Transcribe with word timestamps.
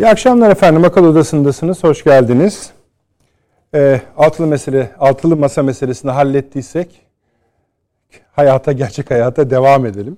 İyi 0.00 0.08
akşamlar 0.08 0.50
efendim. 0.50 0.84
Akıl 0.84 1.04
Odası'ndasınız. 1.04 1.84
Hoş 1.84 2.04
geldiniz. 2.04 2.72
Ee, 3.74 4.00
altılı 4.16 4.46
mesele, 4.46 4.90
altılı 4.98 5.36
masa 5.36 5.62
meselesini 5.62 6.10
hallettiysek 6.10 7.06
hayata, 8.32 8.72
gerçek 8.72 9.10
hayata 9.10 9.50
devam 9.50 9.86
edelim. 9.86 10.16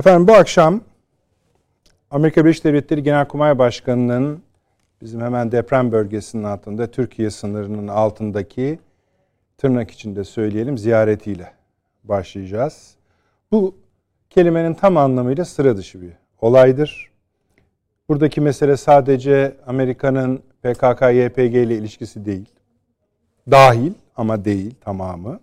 Efendim 0.00 0.28
bu 0.28 0.32
akşam 0.32 0.80
Amerika 2.10 2.44
Birleşik 2.44 2.64
Devletleri 2.64 3.02
Genelkurmay 3.02 3.58
Başkanı'nın 3.58 4.42
bizim 5.02 5.20
hemen 5.20 5.52
deprem 5.52 5.92
bölgesinin 5.92 6.44
altında, 6.44 6.90
Türkiye 6.90 7.30
sınırının 7.30 7.88
altındaki 7.88 8.78
tırnak 9.58 9.90
içinde 9.90 10.24
söyleyelim 10.24 10.78
ziyaretiyle 10.78 11.52
başlayacağız. 12.04 12.94
Bu 13.52 13.74
kelimenin 14.30 14.74
tam 14.74 14.96
anlamıyla 14.96 15.44
sıra 15.44 15.76
dışı 15.76 16.02
bir 16.02 16.12
olaydır 16.40 17.09
Buradaki 18.10 18.40
mesele 18.40 18.76
sadece 18.76 19.56
Amerika'nın 19.66 20.42
PKK-YPG 20.64 21.62
ile 21.62 21.76
ilişkisi 21.76 22.24
değil. 22.24 22.48
Dahil 23.50 23.92
ama 24.16 24.44
değil 24.44 24.74
tamamı. 24.80 25.40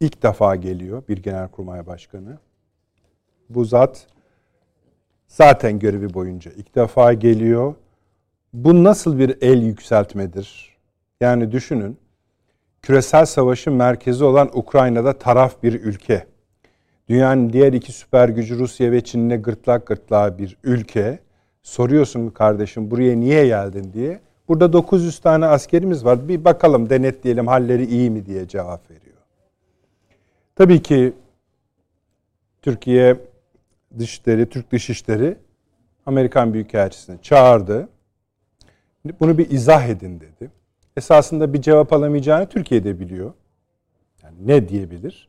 İlk 0.00 0.22
defa 0.22 0.56
geliyor 0.56 1.02
bir 1.08 1.22
genelkurmay 1.22 1.86
başkanı. 1.86 2.38
Bu 3.50 3.64
zat 3.64 4.06
zaten 5.28 5.78
görevi 5.78 6.14
boyunca 6.14 6.50
ilk 6.50 6.74
defa 6.74 7.12
geliyor. 7.12 7.74
Bu 8.52 8.84
nasıl 8.84 9.18
bir 9.18 9.42
el 9.42 9.62
yükseltmedir? 9.62 10.76
Yani 11.20 11.52
düşünün, 11.52 11.98
küresel 12.82 13.26
savaşın 13.26 13.72
merkezi 13.72 14.24
olan 14.24 14.50
Ukrayna'da 14.52 15.18
taraf 15.18 15.62
bir 15.62 15.72
ülke. 15.72 16.26
Dünyanın 17.08 17.52
diğer 17.52 17.72
iki 17.72 17.92
süper 17.92 18.28
gücü 18.28 18.58
Rusya 18.58 18.92
ve 18.92 19.00
Çin'le 19.00 19.42
gırtlak 19.42 19.86
gırtlağa 19.86 20.38
bir 20.38 20.56
ülke 20.64 21.23
soruyorsun 21.64 22.30
kardeşim 22.30 22.90
buraya 22.90 23.16
niye 23.16 23.46
geldin 23.46 23.90
diye. 23.94 24.20
Burada 24.48 24.72
900 24.72 25.18
tane 25.18 25.46
askerimiz 25.46 26.04
var. 26.04 26.28
Bir 26.28 26.44
bakalım 26.44 26.90
denetleyelim 26.90 27.46
halleri 27.46 27.84
iyi 27.84 28.10
mi 28.10 28.26
diye 28.26 28.48
cevap 28.48 28.90
veriyor. 28.90 29.16
Tabii 30.56 30.82
ki 30.82 31.12
Türkiye 32.62 33.16
Dışişleri, 33.98 34.48
Türk 34.48 34.72
Dışişleri 34.72 35.36
Amerikan 36.06 36.54
Büyükelçisi'ni 36.54 37.22
çağırdı. 37.22 37.88
Bunu 39.20 39.38
bir 39.38 39.50
izah 39.50 39.88
edin 39.88 40.20
dedi. 40.20 40.50
Esasında 40.96 41.52
bir 41.52 41.62
cevap 41.62 41.92
alamayacağını 41.92 42.46
Türkiye'de 42.46 43.00
biliyor. 43.00 43.32
Yani 44.22 44.36
ne 44.46 44.68
diyebilir? 44.68 45.28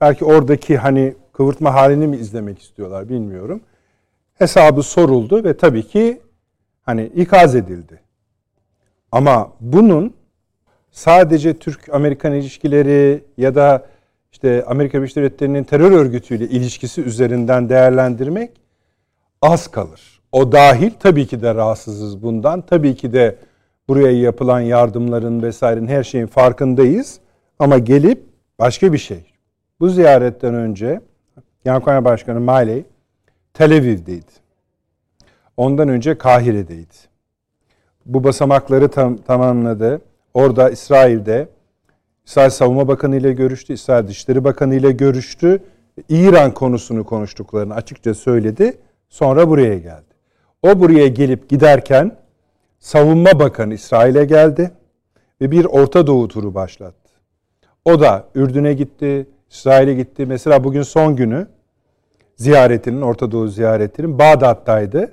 Belki 0.00 0.24
oradaki 0.24 0.76
hani 0.76 1.14
kıvırtma 1.32 1.74
halini 1.74 2.06
mi 2.06 2.16
izlemek 2.16 2.58
istiyorlar 2.58 3.08
bilmiyorum 3.08 3.60
hesabı 4.38 4.82
soruldu 4.82 5.44
ve 5.44 5.56
tabii 5.56 5.82
ki 5.82 6.20
hani 6.82 7.04
ikaz 7.04 7.54
edildi. 7.54 8.00
Ama 9.12 9.52
bunun 9.60 10.14
sadece 10.90 11.54
Türk-Amerikan 11.54 12.32
ilişkileri 12.32 13.24
ya 13.36 13.54
da 13.54 13.86
işte 14.32 14.64
Amerika 14.66 14.98
Birleşik 14.98 15.16
Devletleri'nin 15.16 15.64
terör 15.64 15.92
örgütüyle 15.92 16.44
ilişkisi 16.44 17.02
üzerinden 17.02 17.68
değerlendirmek 17.68 18.50
az 19.42 19.68
kalır. 19.68 20.20
O 20.32 20.52
dahil 20.52 20.90
tabii 21.00 21.26
ki 21.26 21.42
de 21.42 21.54
rahatsızız 21.54 22.22
bundan. 22.22 22.60
Tabii 22.60 22.96
ki 22.96 23.12
de 23.12 23.36
buraya 23.88 24.12
yapılan 24.12 24.60
yardımların 24.60 25.42
vesairenin 25.42 25.88
her 25.88 26.04
şeyin 26.04 26.26
farkındayız. 26.26 27.20
Ama 27.58 27.78
gelip 27.78 28.24
başka 28.58 28.92
bir 28.92 28.98
şey. 28.98 29.32
Bu 29.80 29.88
ziyaretten 29.88 30.54
önce 30.54 31.00
Genelkurmay 31.64 32.04
Başkanı 32.04 32.40
Miley 32.40 32.84
Tel 33.58 33.72
Aviv'deydi. 33.72 34.32
Ondan 35.56 35.88
önce 35.88 36.18
Kahire'deydi. 36.18 36.94
Bu 38.06 38.24
basamakları 38.24 38.88
tam, 38.88 39.16
tamamladı. 39.16 40.00
Orada 40.34 40.70
İsrail'de 40.70 41.48
İsrail 42.26 42.50
Savunma 42.50 42.88
Bakanı 42.88 43.16
ile 43.16 43.32
görüştü, 43.32 43.72
İsrail 43.72 44.08
Dışişleri 44.08 44.44
Bakanı 44.44 44.74
ile 44.74 44.92
görüştü. 44.92 45.62
İran 46.08 46.54
konusunu 46.54 47.04
konuştuklarını 47.04 47.74
açıkça 47.74 48.14
söyledi. 48.14 48.78
Sonra 49.08 49.48
buraya 49.48 49.78
geldi. 49.78 50.14
O 50.62 50.80
buraya 50.80 51.06
gelip 51.06 51.48
giderken 51.48 52.16
Savunma 52.78 53.38
Bakanı 53.38 53.74
İsrail'e 53.74 54.24
geldi 54.24 54.70
ve 55.40 55.50
bir 55.50 55.64
Orta 55.64 56.06
Doğu 56.06 56.28
turu 56.28 56.54
başlattı. 56.54 57.12
O 57.84 58.00
da 58.00 58.24
Ürdün'e 58.34 58.72
gitti, 58.72 59.26
İsrail'e 59.50 59.94
gitti. 59.94 60.26
Mesela 60.26 60.64
bugün 60.64 60.82
son 60.82 61.16
günü 61.16 61.46
ziyaretinin, 62.36 63.00
Orta 63.00 63.32
Doğu 63.32 63.48
ziyaretinin 63.48 64.18
Bağdat'taydı. 64.18 65.12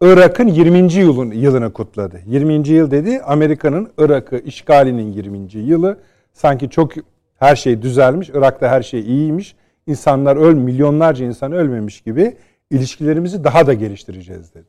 Irak'ın 0.00 0.48
20. 0.48 0.92
yılın, 0.92 1.30
yılını 1.30 1.72
kutladı. 1.72 2.20
20. 2.26 2.68
yıl 2.68 2.90
dedi 2.90 3.20
Amerika'nın 3.20 3.90
Irak'ı 3.98 4.38
işgalinin 4.38 5.12
20. 5.12 5.38
yılı. 5.52 5.98
Sanki 6.32 6.70
çok 6.70 6.92
her 7.38 7.56
şey 7.56 7.82
düzelmiş, 7.82 8.28
Irak'ta 8.28 8.68
her 8.68 8.82
şey 8.82 9.00
iyiymiş. 9.00 9.56
İnsanlar 9.86 10.36
öl, 10.36 10.54
milyonlarca 10.54 11.26
insan 11.26 11.52
ölmemiş 11.52 12.00
gibi 12.00 12.36
ilişkilerimizi 12.70 13.44
daha 13.44 13.66
da 13.66 13.74
geliştireceğiz 13.74 14.54
dedi. 14.54 14.66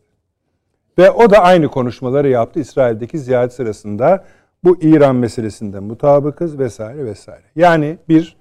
Ve 0.97 1.11
o 1.11 1.29
da 1.29 1.39
aynı 1.39 1.67
konuşmaları 1.67 2.29
yaptı 2.29 2.59
İsrail'deki 2.59 3.19
ziyaret 3.19 3.53
sırasında. 3.53 4.23
Bu 4.63 4.77
İran 4.81 5.15
meselesinde 5.15 5.79
mutabıkız 5.79 6.59
vesaire 6.59 7.05
vesaire. 7.05 7.43
Yani 7.55 7.97
bir 8.09 8.37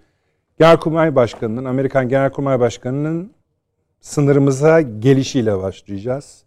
Genelkurmay 0.58 1.14
Başkanı'nın, 1.14 1.64
Amerikan 1.64 2.08
Genelkurmay 2.08 2.60
Başkanı'nın 2.60 3.30
sınırımıza 4.00 4.80
gelişiyle 4.80 5.58
başlayacağız. 5.58 6.44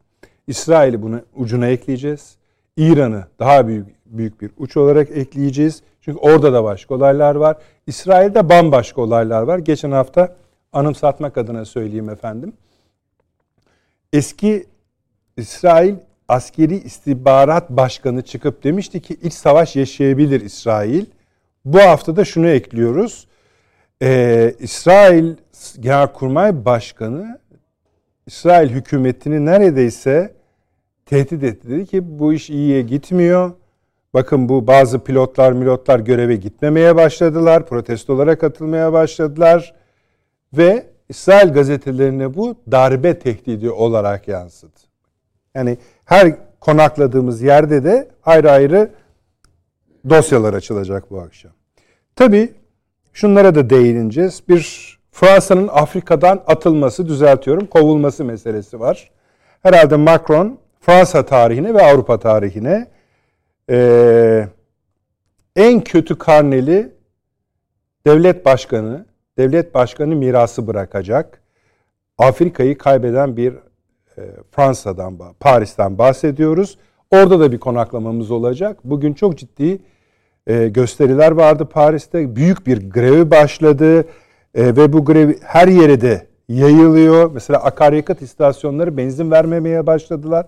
İsrail'i 0.47 1.01
bunu 1.01 1.21
ucuna 1.35 1.67
ekleyeceğiz. 1.67 2.37
İran'ı 2.77 3.27
daha 3.39 3.67
büyük 3.67 3.87
büyük 4.05 4.41
bir 4.41 4.51
uç 4.57 4.77
olarak 4.77 5.11
ekleyeceğiz. 5.11 5.81
Çünkü 6.01 6.19
orada 6.19 6.53
da 6.53 6.63
başka 6.63 6.95
olaylar 6.95 7.35
var. 7.35 7.57
İsrail'de 7.87 8.49
bambaşka 8.49 9.01
olaylar 9.01 9.41
var. 9.41 9.59
Geçen 9.59 9.91
hafta 9.91 10.35
anımsatmak 10.73 11.37
adına 11.37 11.65
söyleyeyim 11.65 12.09
efendim. 12.09 12.53
Eski 14.13 14.65
İsrail 15.37 15.95
askeri 16.27 16.75
istihbarat 16.75 17.69
başkanı 17.69 18.21
çıkıp 18.21 18.63
demişti 18.63 19.01
ki 19.01 19.17
iç 19.21 19.33
savaş 19.33 19.75
yaşayabilir 19.75 20.41
İsrail. 20.41 21.05
Bu 21.65 21.79
hafta 21.79 22.15
da 22.15 22.25
şunu 22.25 22.47
ekliyoruz. 22.47 23.27
Ee, 24.01 24.55
İsrail 24.59 25.35
Genelkurmay 25.79 26.65
Başkanı 26.65 27.39
İsrail 28.25 28.69
hükümetini 28.69 29.45
neredeyse 29.45 30.33
tehdit 31.05 31.43
etti. 31.43 31.69
Dedi 31.69 31.85
ki 31.85 32.19
bu 32.19 32.33
iş 32.33 32.49
iyiye 32.49 32.81
gitmiyor. 32.81 33.51
Bakın 34.13 34.49
bu 34.49 34.67
bazı 34.67 34.99
pilotlar 34.99 35.51
milotlar 35.51 35.99
göreve 35.99 36.35
gitmemeye 36.35 36.95
başladılar. 36.95 37.65
Protestolara 37.65 38.37
katılmaya 38.37 38.93
başladılar. 38.93 39.75
Ve 40.53 40.87
İsrail 41.09 41.53
gazetelerine 41.53 42.35
bu 42.35 42.55
darbe 42.71 43.19
tehdidi 43.19 43.69
olarak 43.69 44.27
yansıdı. 44.27 44.79
Yani 45.55 45.77
her 46.05 46.35
konakladığımız 46.59 47.41
yerde 47.41 47.83
de 47.83 48.09
ayrı 48.25 48.51
ayrı 48.51 48.91
dosyalar 50.09 50.53
açılacak 50.53 51.11
bu 51.11 51.19
akşam. 51.19 51.51
Tabii 52.15 52.53
şunlara 53.17 53.55
da 53.55 53.69
değineceğiz. 53.69 54.43
Bir 54.49 54.97
Fransa'nın 55.11 55.67
Afrika'dan 55.67 56.43
atılması, 56.47 57.07
düzeltiyorum, 57.07 57.65
kovulması 57.65 58.25
meselesi 58.25 58.79
var. 58.79 59.11
Herhalde 59.63 59.95
Macron 59.95 60.59
Fransa 60.79 61.25
tarihine 61.25 61.73
ve 61.73 61.83
Avrupa 61.83 62.19
tarihine 62.19 62.87
e, 63.69 64.47
en 65.55 65.81
kötü 65.81 66.17
karneli 66.17 66.93
devlet 68.05 68.45
başkanı, 68.45 69.05
devlet 69.37 69.73
başkanı 69.73 70.15
mirası 70.15 70.67
bırakacak. 70.67 71.41
Afrika'yı 72.17 72.77
kaybeden 72.77 73.37
bir 73.37 73.53
e, 74.17 74.21
Fransa'dan, 74.51 75.19
Paris'ten 75.39 75.97
bahsediyoruz. 75.97 76.77
Orada 77.11 77.39
da 77.39 77.51
bir 77.51 77.59
konaklamamız 77.59 78.31
olacak. 78.31 78.77
Bugün 78.83 79.13
çok 79.13 79.37
ciddi 79.37 79.79
e, 80.47 80.67
gösteriler 80.67 81.31
vardı 81.31 81.65
Paris'te. 81.65 82.35
Büyük 82.35 82.67
bir 82.67 82.89
grevi 82.89 83.31
başladı 83.31 83.99
e, 83.99 84.05
ve 84.55 84.93
bu 84.93 85.05
grev 85.05 85.33
her 85.43 85.67
yere 85.67 86.01
de 86.01 86.27
yayılıyor. 86.49 87.31
Mesela 87.33 87.63
akaryakıt 87.63 88.21
istasyonları 88.21 88.97
benzin 88.97 89.31
vermemeye 89.31 89.87
başladılar. 89.87 90.45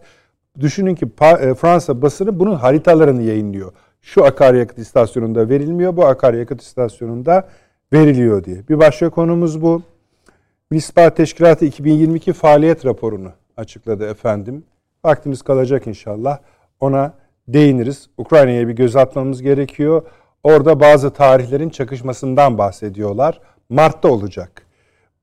Düşünün 0.59 0.95
ki 0.95 1.05
e, 1.21 1.53
Fransa 1.53 2.01
basını 2.01 2.39
bunun 2.39 2.55
haritalarını 2.55 3.21
yayınlıyor. 3.21 3.71
Şu 4.01 4.25
akaryakıt 4.25 4.77
istasyonunda 4.77 5.49
verilmiyor, 5.49 5.97
bu 5.97 6.05
akaryakıt 6.05 6.61
istasyonunda 6.61 7.47
veriliyor 7.93 8.43
diye. 8.43 8.67
Bir 8.69 8.79
başka 8.79 9.09
konumuz 9.09 9.61
bu. 9.61 9.81
Milli 10.71 11.15
Teşkilatı 11.15 11.65
2022 11.65 12.33
faaliyet 12.33 12.85
raporunu 12.85 13.31
açıkladı 13.57 14.09
efendim. 14.09 14.63
Vaktimiz 15.03 15.41
kalacak 15.41 15.87
inşallah. 15.87 16.37
Ona 16.79 17.13
değiniriz. 17.53 18.09
Ukrayna'ya 18.17 18.67
bir 18.67 18.73
göz 18.73 18.95
atmamız 18.95 19.41
gerekiyor. 19.41 20.01
Orada 20.43 20.79
bazı 20.79 21.13
tarihlerin 21.13 21.69
çakışmasından 21.69 22.57
bahsediyorlar. 22.57 23.41
Mart'ta 23.69 24.07
olacak. 24.07 24.61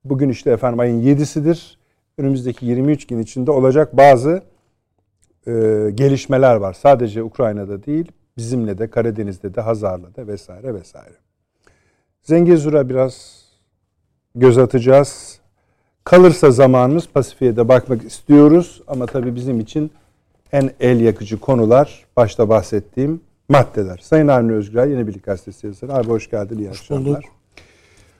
Bugün 0.04 0.28
işte 0.28 0.50
efendim 0.50 0.80
ayın 0.80 1.02
7'sidir. 1.02 1.76
Önümüzdeki 2.18 2.66
23 2.66 3.06
gün 3.06 3.18
içinde 3.18 3.50
olacak 3.50 3.96
bazı 3.96 4.42
e, 5.46 5.52
gelişmeler 5.94 6.56
var. 6.56 6.72
Sadece 6.72 7.22
Ukrayna'da 7.22 7.86
değil, 7.86 8.12
bizimle 8.36 8.78
de 8.78 8.90
Karadeniz'de 8.90 9.54
de 9.54 9.60
Hazar'la 9.60 10.14
da 10.16 10.26
vesaire 10.26 10.74
vesaire. 10.74 11.14
Zengezur'a 12.22 12.88
biraz 12.88 13.44
göz 14.34 14.58
atacağız. 14.58 15.40
Kalırsa 16.04 16.50
zamanımız 16.50 17.08
Pasifik'e 17.08 17.56
de 17.56 17.68
bakmak 17.68 18.04
istiyoruz 18.04 18.82
ama 18.86 19.06
tabii 19.06 19.34
bizim 19.34 19.60
için 19.60 19.90
en 20.52 20.70
el 20.80 21.00
yakıcı 21.00 21.40
konular 21.40 22.04
başta 22.16 22.48
bahsettiğim 22.48 23.20
maddeler. 23.48 23.98
Sayın 24.02 24.28
Avni 24.28 24.52
Özgür 24.52 24.86
yeni 24.86 25.06
Birlik 25.06 25.24
Gazetesi 25.24 25.66
yazarı. 25.66 25.94
Abi 25.94 26.08
hoş 26.08 26.30
geldin, 26.30 26.58
iyi 26.58 26.68
hoş 26.68 26.80
akşamlar. 26.80 27.04
Bulduk. 27.04 27.36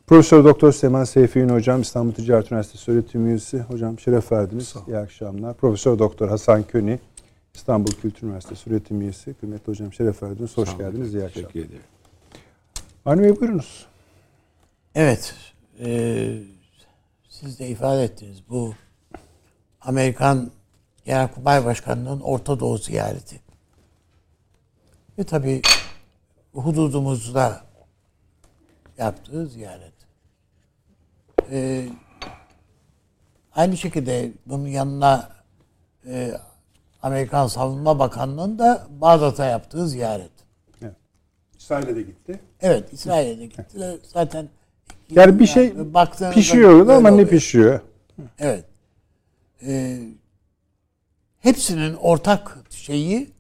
Profesör 0.07 0.45
Doktor 0.45 0.73
Seman 0.73 1.05
Seyfi'nin 1.05 1.49
hocam 1.49 1.81
İstanbul 1.81 2.13
Ticaret 2.13 2.53
Üniversitesi 2.53 2.91
öğretim 2.91 3.27
üyesi. 3.27 3.59
Hocam 3.59 3.99
şeref 3.99 4.33
verdiniz. 4.33 4.75
İyi 4.89 4.97
akşamlar. 4.97 5.55
Profesör 5.55 5.99
Doktor 5.99 6.29
Hasan 6.29 6.63
Köni 6.63 6.99
İstanbul 7.55 7.93
Kültür 7.93 8.27
Üniversitesi 8.27 8.71
öğretim 8.71 9.01
üyesi. 9.01 9.35
Kıymetli 9.35 9.71
hocam 9.71 9.93
şeref 9.93 10.23
verdiniz. 10.23 10.57
Hoş 10.57 10.79
geldiniz. 10.79 11.15
İyi 11.15 11.25
akşamlar. 11.25 11.51
Teşekkür 11.51 11.69
ederim. 11.69 11.83
Avni 13.07 13.23
Bey 13.23 13.41
buyurunuz. 13.41 13.87
Evet. 14.95 15.35
E, 15.81 16.39
siz 17.29 17.59
de 17.59 17.69
ifade 17.69 18.05
ettiniz. 18.05 18.43
Bu 18.49 18.75
Amerikan 19.81 20.51
Genelkurmay 21.07 21.65
Başkanı'nın 21.65 22.21
Orta 22.21 22.61
Doğu 22.61 22.79
ziyareti. 22.79 23.41
Ve 25.19 25.25
tabii 25.25 25.63
hududumuzda 26.55 27.61
yaptığı 28.99 29.47
ziyaret. 29.47 29.93
Ee, 31.51 31.89
aynı 33.55 33.77
şekilde 33.77 34.33
bunun 34.47 34.67
yanına 34.67 35.29
e, 36.07 36.33
Amerikan 37.03 37.47
Savunma 37.47 37.99
Bakanlığı'nın 37.99 38.59
da 38.59 38.87
Bağdat'a 38.91 39.45
yaptığı 39.45 39.89
ziyaret. 39.89 40.31
Evet. 40.83 40.95
İsrail'e 41.59 41.97
de 41.97 42.03
gitti. 42.03 42.41
Evet, 42.61 42.93
İsrail'e 42.93 43.39
de 43.39 43.47
gittiler. 43.47 43.97
Zaten 44.03 44.49
yani 45.11 45.39
bir 45.39 45.47
şey 45.47 45.75
yani, 46.21 46.35
pişiyordu 46.35 46.93
ama 46.93 47.11
ne 47.11 47.27
pişiyor? 47.27 47.81
Evet. 48.39 48.65
Ee, 49.63 50.01
hepsinin 51.47 51.95
ortak 51.95 52.59
şeyi 52.71 53.31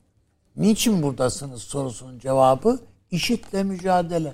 niçin 0.57 1.03
buradasınız 1.03 1.63
sorusunun 1.63 2.19
cevabı 2.19 2.79
işitle 3.11 3.63
mücadele. 3.63 4.33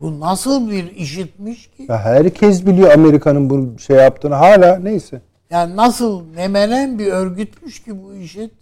Bu 0.00 0.20
nasıl 0.20 0.70
bir 0.70 0.90
işitmiş 0.90 1.66
ki? 1.66 1.86
Ya 1.88 1.98
herkes 1.98 2.66
biliyor 2.66 2.90
Amerika'nın 2.92 3.50
bunu 3.50 3.78
şey 3.78 3.96
yaptığını 3.96 4.34
hala 4.34 4.78
neyse. 4.78 5.20
Yani 5.50 5.76
nasıl 5.76 6.24
nemenen 6.34 6.98
bir 6.98 7.06
örgütmüş 7.06 7.82
ki 7.82 8.02
bu 8.02 8.14
işit. 8.14 8.52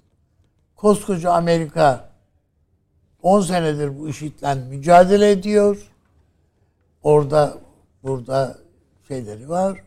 Koskoca 0.77 1.33
Amerika 1.33 2.09
10 3.23 3.41
senedir 3.41 3.99
bu 3.99 4.09
işitle 4.09 4.55
mücadele 4.55 5.31
ediyor. 5.31 5.91
Orada 7.03 7.55
burada 8.03 8.59
şeyleri 9.09 9.49
var. 9.49 9.83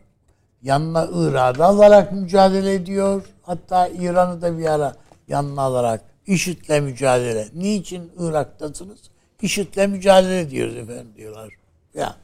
Yanına 0.62 1.08
Irak'ı 1.12 1.64
alarak 1.64 2.12
mücadele 2.12 2.74
ediyor. 2.74 3.31
Hatta 3.42 3.88
İran'ı 3.88 4.42
da 4.42 4.58
bir 4.58 4.66
ara 4.66 4.96
yanına 5.28 5.62
alarak 5.62 6.04
IŞİD'le 6.26 6.82
mücadele. 6.82 7.48
Niçin 7.54 8.12
Irak'tasınız? 8.18 9.00
IŞİD'le 9.42 9.88
mücadele 9.88 10.40
ediyoruz 10.40 10.76
efendim 10.76 11.12
diyorlar. 11.16 11.54
Ya. 11.94 12.16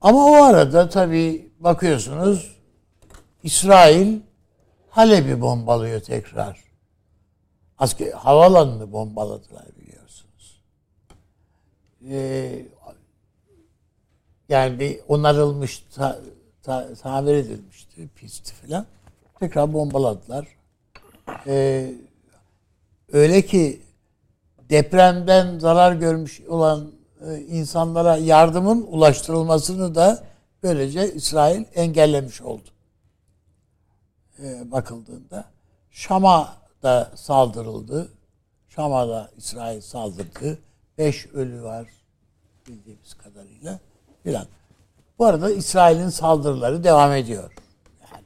Ama 0.00 0.24
o 0.24 0.34
arada 0.34 0.88
tabii 0.88 1.52
bakıyorsunuz 1.60 2.56
İsrail 3.42 4.20
Halep'i 4.90 5.40
bombalıyor 5.40 6.00
tekrar. 6.00 6.64
Asker 7.78 8.12
havalanını 8.12 8.92
bombaladılar 8.92 9.66
biliyorsunuz. 9.76 10.62
Ee, 12.10 12.66
yani 14.48 14.80
bir 14.80 15.00
onarılmış, 15.08 15.84
ta, 16.68 16.94
tamir 16.94 17.34
edilmişti 17.34 18.08
pisti 18.16 18.54
falan. 18.54 18.86
Tekrar 19.38 19.72
bombaladılar. 19.72 20.48
Ee, 21.46 21.94
öyle 23.12 23.42
ki 23.42 23.82
depremden 24.70 25.58
zarar 25.58 25.92
görmüş 25.92 26.40
olan 26.40 26.90
e, 27.26 27.40
insanlara 27.40 28.16
yardımın 28.16 28.86
ulaştırılmasını 28.90 29.94
da 29.94 30.24
böylece 30.62 31.14
İsrail 31.14 31.64
engellemiş 31.74 32.42
oldu. 32.42 32.68
Ee, 34.42 34.70
bakıldığında. 34.70 35.44
Şam'a 35.90 36.56
da 36.82 37.12
saldırıldı. 37.14 38.08
Şam'a 38.68 39.08
da 39.08 39.30
İsrail 39.36 39.80
saldırdı. 39.80 40.58
Beş 40.98 41.26
ölü 41.26 41.62
var 41.62 41.88
bildiğimiz 42.66 43.14
kadarıyla 43.14 43.78
filan. 44.22 44.46
Bu 45.18 45.26
arada 45.26 45.50
İsrail'in 45.50 46.08
saldırıları 46.08 46.84
devam 46.84 47.12
ediyor. 47.12 47.50
Yani. 48.12 48.24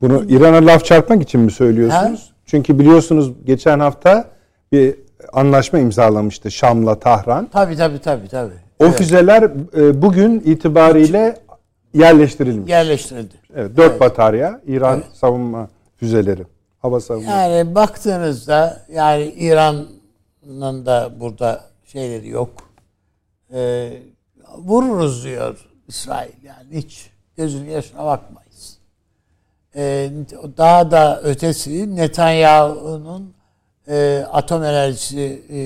Bunu 0.00 0.24
İran'a 0.28 0.66
laf 0.66 0.84
çarpmak 0.84 1.22
için 1.22 1.40
mi 1.40 1.50
söylüyorsunuz? 1.50 2.20
Ha? 2.20 2.34
Çünkü 2.46 2.78
biliyorsunuz 2.78 3.32
geçen 3.44 3.80
hafta 3.80 4.24
bir 4.72 4.96
anlaşma 5.32 5.78
imzalamıştı 5.78 6.50
Şam'la 6.50 6.98
Tahran. 6.98 7.48
Tabii 7.52 7.76
tabii 7.76 7.98
tabii 7.98 8.28
tabii. 8.28 8.54
O 8.78 8.84
evet. 8.84 8.98
füzeler 8.98 9.42
e, 9.76 10.02
bugün 10.02 10.40
itibariyle 10.40 11.36
yerleştirilmiş. 11.94 12.70
Yerleştirildi. 12.70 13.34
Evet, 13.54 13.76
dört 13.76 13.90
evet. 13.90 14.00
batarya 14.00 14.60
İran 14.66 14.98
evet. 14.98 15.16
savunma 15.16 15.68
füzeleri. 15.96 16.42
Hava 16.78 17.00
savunma. 17.00 17.30
Yani 17.30 17.74
baktığınızda 17.74 18.82
yani 18.92 19.24
İran'ın 19.24 20.86
da 20.86 21.10
burada 21.20 21.60
şeyleri 21.84 22.28
yok. 22.28 22.50
Ee, 23.52 23.92
vururuz 24.58 25.24
diyor 25.24 25.68
İsrail 25.88 26.42
yani 26.42 26.76
hiç 26.76 27.10
gözünün 27.36 27.70
yaşına 27.70 28.04
bakmayız. 28.04 28.78
Ee, 29.76 30.10
daha 30.56 30.90
da 30.90 31.20
ötesi 31.22 31.96
Netanyahu'nun 31.96 33.34
e, 33.88 34.26
atom 34.32 34.64
enerjisi 34.64 35.44
e, 35.50 35.60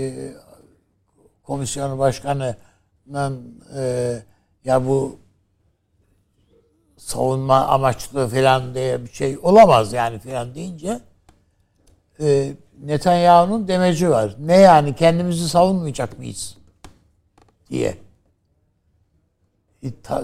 komisyonu 1.42 1.98
başkanının 1.98 3.64
e, 3.76 4.22
ya 4.64 4.86
bu 4.86 5.16
savunma 6.96 7.66
amaçlı 7.66 8.28
falan 8.28 8.74
diye 8.74 9.04
bir 9.04 9.12
şey 9.12 9.38
olamaz 9.42 9.92
yani 9.92 10.18
falan 10.18 10.54
deyince 10.54 11.00
e, 12.20 12.52
Netanyahu'nun 12.82 13.68
demeci 13.68 14.10
var. 14.10 14.36
Ne 14.38 14.56
yani 14.56 14.96
kendimizi 14.96 15.48
savunmayacak 15.48 16.18
mıyız? 16.18 16.56
diye. 17.70 17.98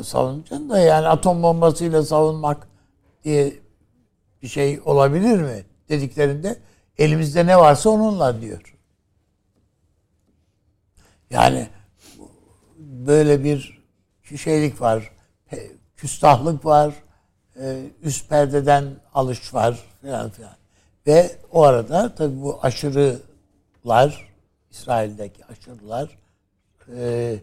Savunacaksın 0.02 0.70
da 0.70 0.78
yani 0.78 1.08
atom 1.08 1.42
bombasıyla 1.42 2.02
savunmak 2.02 2.68
diye 3.24 3.52
bir 4.42 4.48
şey 4.48 4.80
olabilir 4.84 5.42
mi? 5.42 5.64
Dediklerinde 5.88 6.56
Elimizde 7.00 7.46
ne 7.46 7.58
varsa 7.58 7.90
onunla 7.90 8.40
diyor. 8.40 8.76
Yani 11.30 11.68
böyle 12.78 13.44
bir 13.44 13.82
şeylik 14.36 14.80
var. 14.80 15.12
Küstahlık 15.96 16.64
var. 16.64 16.94
E, 17.60 17.82
üst 18.02 18.28
perdeden 18.28 18.84
alış 19.14 19.54
var 19.54 19.84
falan 20.02 20.30
filan. 20.30 20.56
Ve 21.06 21.30
o 21.52 21.62
arada 21.62 22.14
tabi 22.14 22.42
bu 22.42 22.58
aşırılar 22.62 24.28
İsrail'deki 24.70 25.44
aşırılar 25.46 26.18
e, 26.96 27.36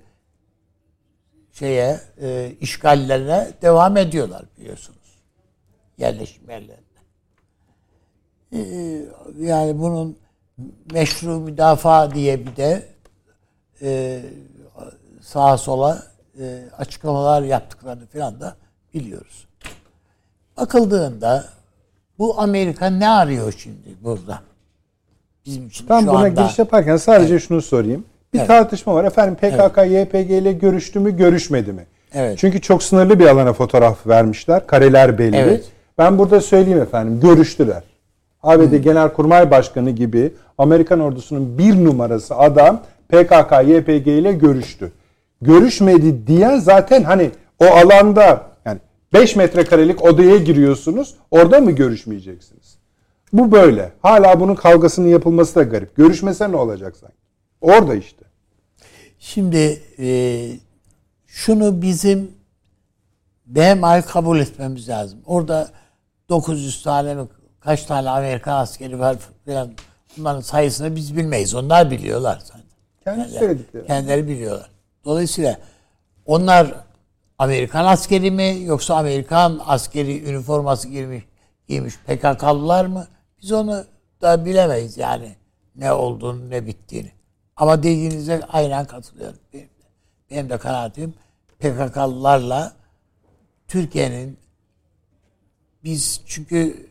şeye 1.59 1.99
e, 2.21 2.55
işgallerine 2.61 3.51
devam 3.61 3.97
ediyorlar 3.97 4.45
biliyorsunuz. 4.57 4.97
Yerleşim 5.97 6.49
yerlerine. 6.49 6.87
Ee, 8.53 9.05
yani 9.39 9.79
bunun 9.79 10.17
meşru 10.91 11.39
müdafaa 11.39 12.15
diye 12.15 12.45
bir 12.45 12.55
de 12.55 12.85
e, 13.81 14.21
sağa 15.21 15.57
sola 15.57 16.03
e, 16.39 16.63
açıklamalar 16.77 17.41
yaptıklarını 17.41 18.05
falan 18.05 18.39
da 18.39 18.55
biliyoruz. 18.93 19.47
Bakıldığında 20.57 21.45
bu 22.19 22.41
Amerika 22.41 22.89
ne 22.89 23.09
arıyor 23.09 23.53
şimdi 23.57 23.95
burada? 24.03 24.41
Bizim 25.45 25.67
için 25.67 25.87
Tam 25.87 26.01
şu 26.01 26.07
buna 26.07 26.17
anda. 26.17 26.41
giriş 26.41 26.59
yaparken 26.59 26.97
sadece 26.97 27.39
şunu 27.39 27.61
sorayım. 27.61 28.05
Bir 28.33 28.37
Evet. 28.39 28.47
tartışma 28.47 28.95
var. 28.95 29.03
Efendim 29.03 29.35
PKK, 29.35 29.77
YPG 29.85 30.31
ile 30.31 30.53
görüştü 30.53 30.99
mü, 30.99 31.17
görüşmedi 31.17 31.73
mi? 31.73 31.85
Evet. 32.13 32.37
Çünkü 32.37 32.61
çok 32.61 32.83
sınırlı 32.83 33.19
bir 33.19 33.27
alana 33.27 33.53
fotoğraf 33.53 34.07
vermişler. 34.07 34.67
Kareler 34.67 35.17
belli. 35.17 35.35
Evet. 35.37 35.65
Ben 35.97 36.17
burada 36.17 36.41
söyleyeyim 36.41 36.81
efendim. 36.81 37.19
Görüştüler. 37.19 37.83
ABD 38.43 38.75
Genelkurmay 38.75 39.51
Başkanı 39.51 39.89
gibi 39.91 40.33
Amerikan 40.57 40.99
ordusunun 40.99 41.57
bir 41.57 41.83
numarası 41.85 42.35
adam 42.35 42.81
PKK, 43.09 43.51
YPG 43.67 44.07
ile 44.07 44.33
görüştü. 44.33 44.91
Görüşmedi 45.41 46.27
diyen 46.27 46.59
zaten 46.59 47.03
hani 47.03 47.31
o 47.59 47.65
alanda 47.65 48.41
yani 48.65 48.79
5 49.13 49.35
metrekarelik 49.35 50.03
odaya 50.05 50.37
giriyorsunuz. 50.37 51.15
Orada 51.31 51.59
mı 51.59 51.71
görüşmeyeceksiniz? 51.71 52.77
Bu 53.33 53.51
böyle. 53.51 53.91
Hala 54.01 54.39
bunun 54.39 54.55
kavgasının 54.55 55.07
yapılması 55.07 55.55
da 55.55 55.63
garip. 55.63 55.95
Görüşmese 55.95 56.51
ne 56.51 56.55
olacak 56.55 56.95
sanki? 56.97 57.15
Orada 57.61 57.95
işte. 57.95 58.25
Şimdi 59.19 59.81
e, 59.99 60.49
şunu 61.27 61.81
bizim 61.81 62.31
behemal 63.45 64.01
kabul 64.01 64.39
etmemiz 64.39 64.89
lazım. 64.89 65.19
Orada 65.25 65.69
900 66.29 66.83
tane 66.83 67.15
mi 67.15 67.27
kaç 67.59 67.85
tane 67.85 68.09
Amerikan 68.09 68.57
askeri 68.61 68.99
var 68.99 69.17
falan 69.45 69.71
bunların 70.17 70.41
sayısını 70.41 70.95
biz 70.95 71.17
bilmeyiz. 71.17 71.55
Onlar 71.55 71.91
biliyorlar 71.91 72.39
zaten. 72.43 72.61
Kendi 73.03 73.29
söyledikleri. 73.29 73.87
Kendileri 73.87 74.27
biliyorlar. 74.27 74.69
Dolayısıyla 75.05 75.57
onlar 76.25 76.73
Amerikan 77.37 77.85
askeri 77.85 78.31
mi 78.31 78.57
yoksa 78.63 78.95
Amerikan 78.95 79.61
askeri 79.65 80.29
üniforması 80.29 80.87
giymiş, 80.87 81.23
giymiş 81.67 81.97
PKK'lılar 81.97 82.85
mı? 82.85 83.07
Biz 83.41 83.51
onu 83.51 83.85
da 84.21 84.45
bilemeyiz 84.45 84.97
yani 84.97 85.35
ne 85.75 85.93
olduğunu 85.93 86.49
ne 86.49 86.65
bittiğini. 86.65 87.16
Ama 87.57 87.83
dediğinize 87.83 88.41
aynen 88.49 88.85
katılıyorum. 88.85 89.39
Benim 89.53 89.65
de, 89.65 89.69
benim 90.31 90.49
de 90.49 90.57
kanaatim 90.57 91.13
PKK'lılarla 91.59 92.73
Türkiye'nin 93.67 94.37
biz 95.83 96.21
çünkü 96.25 96.89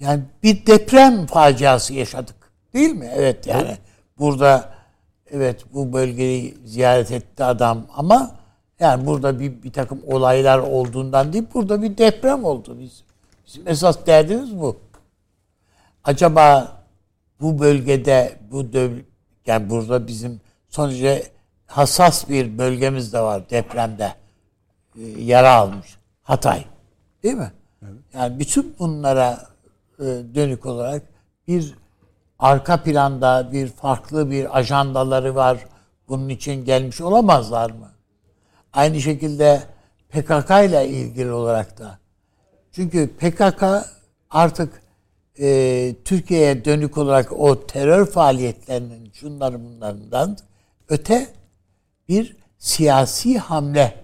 yani 0.00 0.22
bir 0.42 0.66
deprem 0.66 1.26
faciası 1.26 1.94
yaşadık. 1.94 2.36
Değil 2.74 2.90
mi? 2.90 3.10
Evet 3.14 3.46
yani. 3.46 3.76
Burada 4.18 4.74
evet 5.30 5.64
bu 5.74 5.92
bölgeyi 5.92 6.58
ziyaret 6.64 7.10
etti 7.10 7.44
adam 7.44 7.86
ama 7.96 8.36
yani 8.80 9.06
burada 9.06 9.40
bir, 9.40 9.62
bir 9.62 9.72
takım 9.72 10.00
olaylar 10.06 10.58
olduğundan 10.58 11.32
değil 11.32 11.44
burada 11.54 11.82
bir 11.82 11.98
deprem 11.98 12.44
oldu. 12.44 12.76
Biz, 12.80 13.02
bizim 13.46 13.68
esas 13.68 14.06
derdimiz 14.06 14.60
bu. 14.60 14.76
Acaba 16.04 16.76
bu 17.40 17.58
bölgede 17.58 18.38
bu 18.50 18.72
yani 19.46 19.70
burada 19.70 20.06
bizim 20.06 20.40
sonuçta 20.68 21.18
hassas 21.66 22.28
bir 22.28 22.58
bölgemiz 22.58 23.12
de 23.12 23.20
var 23.20 23.50
depremde 23.50 24.14
e, 24.96 25.02
yara 25.02 25.52
almış. 25.54 25.96
Hatay. 26.22 26.64
Değil 27.22 27.34
mi? 27.34 27.52
Yani 28.14 28.38
bütün 28.38 28.74
bunlara 28.78 29.46
e, 29.98 30.04
dönük 30.34 30.66
olarak 30.66 31.02
bir 31.48 31.74
arka 32.38 32.82
planda 32.82 33.52
bir 33.52 33.68
farklı 33.68 34.30
bir 34.30 34.58
ajandaları 34.58 35.34
var. 35.34 35.58
Bunun 36.08 36.28
için 36.28 36.64
gelmiş 36.64 37.00
olamazlar 37.00 37.70
mı? 37.70 37.92
Aynı 38.72 39.00
şekilde 39.00 39.62
PKK 40.10 40.50
ile 40.50 40.88
ilgili 40.88 41.32
olarak 41.32 41.78
da. 41.78 41.98
Çünkü 42.72 43.10
PKK 43.16 43.64
artık 44.30 44.81
e, 45.40 45.94
Türkiye'ye 46.04 46.64
dönük 46.64 46.98
olarak 46.98 47.32
o 47.32 47.66
terör 47.66 48.06
faaliyetlerinin 48.06 49.10
şunların 49.12 49.64
bunlarından 49.64 50.38
öte 50.88 51.26
bir 52.08 52.36
siyasi 52.58 53.38
hamlenin 53.38 53.94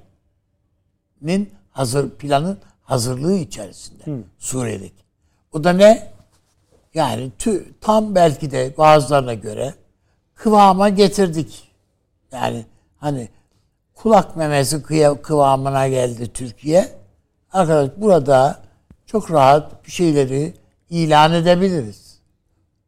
hazır 1.70 2.10
planın 2.10 2.58
hazırlığı 2.82 3.34
içerisinde 3.34 4.04
Suriye'deki. 4.38 5.04
O 5.52 5.64
da 5.64 5.72
ne? 5.72 6.12
Yani 6.94 7.30
tü, 7.38 7.74
tam 7.80 8.14
belki 8.14 8.50
de 8.50 8.74
bazılarına 8.78 9.34
göre 9.34 9.74
kıvama 10.34 10.88
getirdik. 10.88 11.68
Yani 12.32 12.66
hani 12.96 13.28
kulak 13.94 14.36
memesi 14.36 14.76
kıya- 14.82 15.22
kıvamına 15.22 15.88
geldi 15.88 16.32
Türkiye. 16.32 16.88
Arkadaş 17.52 17.90
burada 17.96 18.62
çok 19.06 19.30
rahat 19.30 19.86
bir 19.86 19.90
şeyleri 19.90 20.54
ilan 20.90 21.32
edebiliriz. 21.32 22.18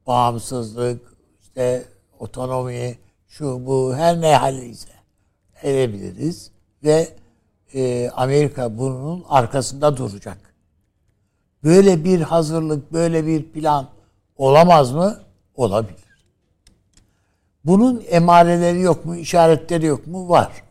Bağımsızlık, 0.06 1.16
işte 1.42 1.84
otonomi, 2.18 2.98
şu 3.28 3.66
bu 3.66 3.96
her 3.96 4.20
ne 4.20 4.36
haliyse 4.36 4.90
edebiliriz 5.62 6.50
ve 6.84 7.08
e, 7.74 8.10
Amerika 8.10 8.78
bunun 8.78 9.24
arkasında 9.28 9.96
duracak. 9.96 10.54
Böyle 11.64 12.04
bir 12.04 12.20
hazırlık, 12.20 12.92
böyle 12.92 13.26
bir 13.26 13.52
plan 13.52 13.88
olamaz 14.36 14.92
mı? 14.92 15.20
Olabilir. 15.54 16.00
Bunun 17.64 18.04
emareleri 18.08 18.80
yok 18.80 19.04
mu, 19.04 19.16
işaretleri 19.16 19.86
yok 19.86 20.06
mu? 20.06 20.28
Var. 20.28 20.62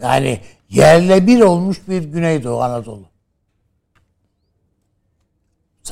Yani 0.00 0.40
yerle 0.68 1.26
bir 1.26 1.40
olmuş 1.40 1.88
bir 1.88 2.02
Güneydoğu 2.02 2.62
Anadolu. 2.62 3.07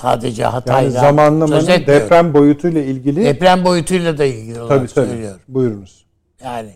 Sadece 0.00 0.42
Yani 0.42 0.52
Hatay'la 0.52 0.90
söz 0.90 1.00
zamanlamanın 1.00 1.66
deprem 1.66 2.34
boyutuyla 2.34 2.82
ilgili 2.82 3.24
deprem 3.24 3.64
boyutuyla 3.64 4.18
da 4.18 4.24
ilgili 4.24 4.60
olarak 4.60 4.78
tabii 4.78 4.94
tabii. 4.94 5.08
söylüyorum. 5.08 5.40
Buyurunuz. 5.48 6.06
Yani 6.44 6.70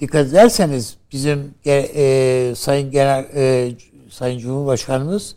dikkat 0.00 0.26
ederseniz 0.26 0.96
bizim 1.12 1.54
e, 1.64 1.72
e, 1.72 2.54
Sayın 2.54 2.90
Genel 2.90 3.24
e, 3.34 3.70
Sayın 4.10 4.38
Cumhurbaşkanımız 4.38 5.36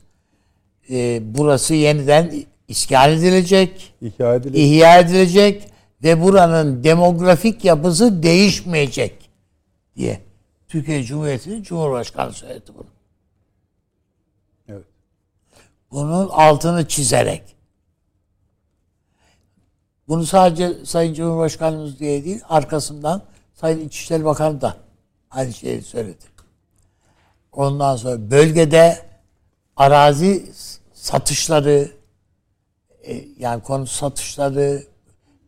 e, 0.89 1.21
burası 1.23 1.73
yeniden 1.73 2.31
işgal 2.67 3.13
edilecek, 3.13 3.93
İhya 4.01 4.35
edilir. 4.35 4.53
ihya 4.59 4.99
edilecek 4.99 5.69
ve 6.03 6.21
buranın 6.21 6.83
demografik 6.83 7.65
yapısı 7.65 8.23
değişmeyecek 8.23 9.29
diye 9.95 10.19
Türkiye 10.67 11.03
Cumhuriyeti'nin 11.03 11.63
Cumhurbaşkanı 11.63 12.33
söyledi 12.33 12.71
bunu. 12.77 12.87
Bunun 15.91 16.29
altını 16.29 16.87
çizerek. 16.87 17.43
Bunu 20.07 20.25
sadece 20.25 20.85
Sayın 20.85 21.13
Cumhurbaşkanımız 21.13 21.99
diye 21.99 22.25
değil, 22.25 22.41
arkasından 22.49 23.21
Sayın 23.53 23.79
İçişleri 23.79 24.25
Bakanı 24.25 24.61
da 24.61 24.77
aynı 25.31 25.53
şeyi 25.53 25.81
söyledi. 25.81 26.25
Ondan 27.51 27.95
sonra 27.95 28.31
bölgede 28.31 29.05
arazi 29.75 30.51
satışları, 30.93 31.91
e, 33.03 33.25
yani 33.39 33.63
konu 33.63 33.87
satışları, 33.87 34.83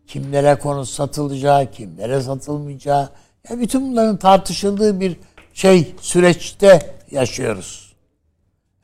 kimlere 0.07 0.55
konu 0.55 0.85
satılacağı, 0.85 1.71
kimlere 1.71 2.21
satılmayacağı, 2.21 3.09
yani 3.49 3.61
bütün 3.61 3.91
bunların 3.91 4.17
tartışıldığı 4.17 4.99
bir 4.99 5.17
şey 5.53 5.95
süreçte 6.01 6.95
yaşıyoruz. 7.11 7.82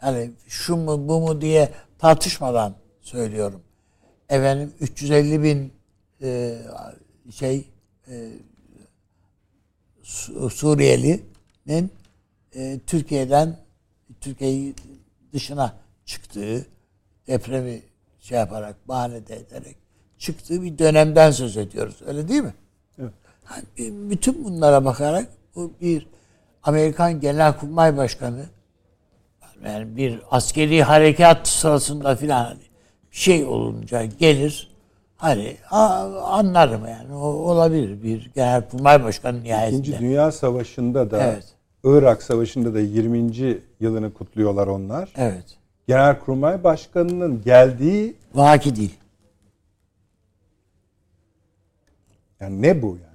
Yani 0.03 0.31
şu 0.47 0.75
mu 0.75 1.07
bu 1.07 1.19
mu 1.19 1.41
diye 1.41 1.71
tartışmadan 1.99 2.75
söylüyorum. 3.01 3.61
Efendim 4.29 4.73
350 4.79 5.43
bin 5.43 5.73
e, 6.21 6.57
şey 7.31 7.65
e, 8.07 8.31
Su- 10.03 10.49
Suriyeli'nin 10.49 11.91
e, 12.55 12.79
Türkiye'den 12.87 13.57
Türkiye'yi 14.21 14.75
dışına 15.33 15.75
çıktığı 16.05 16.65
depremi 17.27 17.81
şey 18.19 18.37
yaparak 18.37 18.87
bahane 18.87 19.27
de 19.27 19.35
ederek 19.35 19.75
çıktığı 20.17 20.63
bir 20.63 20.77
dönemden 20.77 21.31
söz 21.31 21.57
ediyoruz. 21.57 21.95
Öyle 22.05 22.27
değil 22.27 22.41
mi? 22.41 22.53
Evet. 22.99 23.13
Yani 23.51 23.63
b- 23.77 24.09
bütün 24.09 24.43
bunlara 24.45 24.85
bakarak 24.85 25.27
bu 25.55 25.71
bir 25.81 26.07
Amerikan 26.63 27.19
Genelkurmay 27.19 27.97
Başkanı 27.97 28.45
yani 29.65 29.97
bir 29.97 30.19
askeri 30.31 30.83
harekat 30.83 31.47
sırasında 31.47 32.15
filan 32.15 32.43
hani 32.45 32.59
şey 33.11 33.45
olunca 33.45 34.05
gelir 34.05 34.71
hani 35.17 35.57
anlarım 35.71 36.85
yani 36.87 37.13
o 37.15 37.19
olabilir 37.27 38.03
bir 38.03 38.31
genelkurmay 38.35 39.03
başkanı 39.03 39.43
nihayetinde. 39.43 39.81
İkinci 39.81 39.99
Dünya 39.99 40.31
Savaşı'nda 40.31 41.11
da 41.11 41.23
Evet. 41.23 41.43
Irak 41.83 42.23
Savaşı'nda 42.23 42.73
da 42.73 42.79
20. 42.79 43.31
yılını 43.79 44.13
kutluyorlar 44.13 44.67
onlar. 44.67 45.09
Evet. 45.17 45.45
Genelkurmay 45.87 46.63
Başkanı'nın 46.63 47.41
geldiği 47.41 48.15
Vaki 48.35 48.75
değil. 48.75 48.95
yani 52.39 52.61
ne 52.61 52.81
bu 52.81 52.87
yani? 52.87 53.09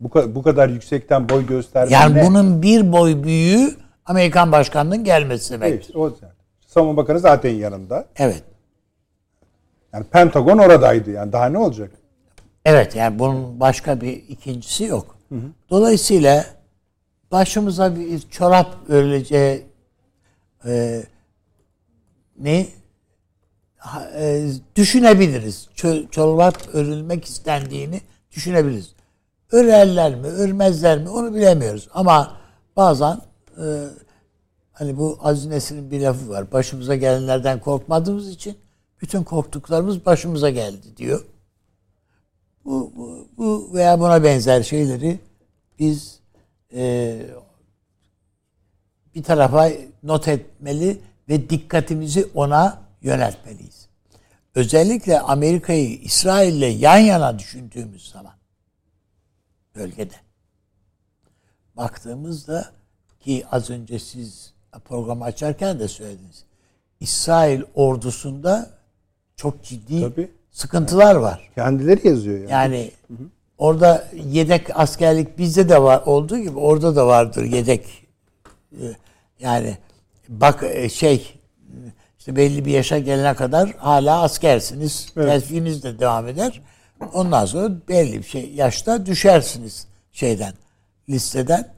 Bu, 0.00 0.34
bu 0.34 0.42
kadar 0.42 0.68
yüksekten 0.68 1.28
boy 1.28 1.46
gösterme 1.46 1.92
Yani 1.92 2.14
ne? 2.14 2.26
bunun 2.26 2.62
bir 2.62 2.92
boy 2.92 3.22
büyüğü 3.24 3.76
Amerikan 4.06 4.52
başkanının 4.52 5.04
gelmesi 5.04 5.54
demek. 5.54 5.70
Değil, 5.70 5.94
o. 5.94 6.12
Savunma 6.66 6.96
Bakanı 6.96 7.20
zaten 7.20 7.50
yanında. 7.50 8.06
Evet. 8.16 8.44
Yani 9.92 10.04
Pentagon 10.04 10.58
oradaydı 10.58 11.10
yani 11.10 11.32
daha 11.32 11.46
ne 11.46 11.58
olacak? 11.58 11.90
Evet 12.64 12.96
yani 12.96 13.18
bunun 13.18 13.60
başka 13.60 14.00
bir 14.00 14.12
ikincisi 14.12 14.84
yok. 14.84 15.16
Dolayısıyla 15.70 16.46
başımıza 17.30 17.96
bir 17.96 18.20
çorap 18.20 18.74
örüleceği 18.88 19.66
e, 20.66 21.02
ne 22.38 22.66
e, 24.16 24.48
düşünebiliriz. 24.76 25.68
Çö- 25.76 26.10
çorap 26.10 26.68
örülmek 26.72 27.24
istendiğini 27.24 28.00
düşünebiliriz. 28.32 28.94
Örerler 29.52 30.14
mi, 30.14 30.26
örmezler 30.26 30.98
mi 30.98 31.08
onu 31.08 31.34
bilemiyoruz. 31.34 31.88
Ama 31.94 32.36
bazen 32.76 33.18
e, 33.58 33.88
hani 34.72 34.96
bu 34.96 35.18
Aziz 35.20 35.46
Nesin'in 35.46 35.90
bir 35.90 36.00
lafı 36.00 36.28
var. 36.28 36.52
Başımıza 36.52 36.96
gelenlerden 36.96 37.60
korkmadığımız 37.60 38.28
için 38.28 38.56
bütün 39.00 39.22
korktuklarımız 39.22 40.06
başımıza 40.06 40.50
geldi 40.50 40.96
diyor. 40.96 41.24
Bu, 42.64 42.92
bu, 42.96 43.28
bu 43.36 43.70
veya 43.74 44.00
buna 44.00 44.24
benzer 44.24 44.62
şeyleri 44.62 45.20
biz 45.78 46.20
e, 46.74 47.20
bir 49.14 49.22
tarafa 49.22 49.70
not 50.02 50.28
etmeli 50.28 51.00
ve 51.28 51.50
dikkatimizi 51.50 52.28
ona 52.34 52.82
yöneltmeliyiz. 53.02 53.88
Özellikle 54.54 55.20
Amerika'yı 55.20 55.98
İsrail'le 55.98 56.80
yan 56.80 56.98
yana 56.98 57.38
düşündüğümüz 57.38 58.10
zaman 58.10 58.34
bölgede 59.74 60.14
baktığımızda 61.76 62.72
ki 63.22 63.44
az 63.52 63.70
önce 63.70 63.98
siz 63.98 64.52
programı 64.84 65.24
açarken 65.24 65.78
de 65.80 65.88
söylediniz. 65.88 66.44
İsrail 67.00 67.62
ordusunda 67.74 68.70
çok 69.36 69.62
ciddi 69.64 70.00
Tabii. 70.00 70.30
sıkıntılar 70.50 71.14
var. 71.14 71.50
Kendileri 71.54 72.08
yazıyor 72.08 72.38
yani. 72.38 72.50
Yani 72.52 72.90
orada 73.58 74.08
yedek 74.26 74.80
askerlik 74.80 75.38
bizde 75.38 75.68
de 75.68 75.82
var 75.82 76.02
olduğu 76.06 76.38
gibi 76.38 76.58
orada 76.58 76.96
da 76.96 77.06
vardır 77.06 77.44
yedek. 77.44 77.86
Ee, 78.72 78.84
Yani 79.40 79.76
bak 80.28 80.62
e, 80.62 80.88
şey 80.88 81.34
işte 82.18 82.36
belli 82.36 82.64
bir 82.64 82.72
yaşa 82.72 82.98
gelene 82.98 83.34
kadar 83.34 83.74
hala 83.78 84.22
askersiniz. 84.22 85.12
Evet. 85.16 85.26
Terfiniz 85.28 85.82
de 85.82 85.98
devam 85.98 86.28
eder. 86.28 86.62
Ondan 87.12 87.46
sonra 87.46 87.70
belli 87.88 88.18
bir 88.18 88.22
şey 88.26 88.50
yaşta 88.54 89.06
düşersiniz 89.06 89.86
şeyden 90.12 90.54
listeden. 91.08 91.68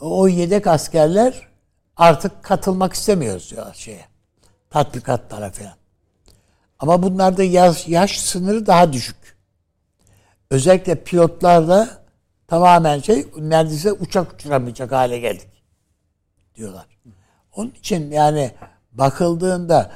O 0.00 0.28
yedek 0.28 0.66
askerler 0.66 1.48
artık 1.96 2.42
katılmak 2.42 2.92
istemiyoruz 2.92 3.52
ya 3.56 3.72
şeye. 3.74 4.04
Tatbikatlara 4.70 5.50
falan. 5.50 5.74
Ama 6.78 7.02
bunlarda 7.02 7.42
yaş, 7.42 7.88
yaş 7.88 8.20
sınırı 8.20 8.66
daha 8.66 8.92
düşük. 8.92 9.16
Özellikle 10.50 10.94
pilotlarda 10.94 11.88
tamamen 12.48 13.00
şey 13.00 13.26
neredeyse 13.38 13.92
uçak 13.92 14.32
uçuramayacak 14.32 14.92
hale 14.92 15.18
geldik 15.18 15.48
diyorlar. 16.56 16.86
Onun 17.52 17.70
için 17.70 18.10
yani 18.10 18.50
bakıldığında 18.92 19.92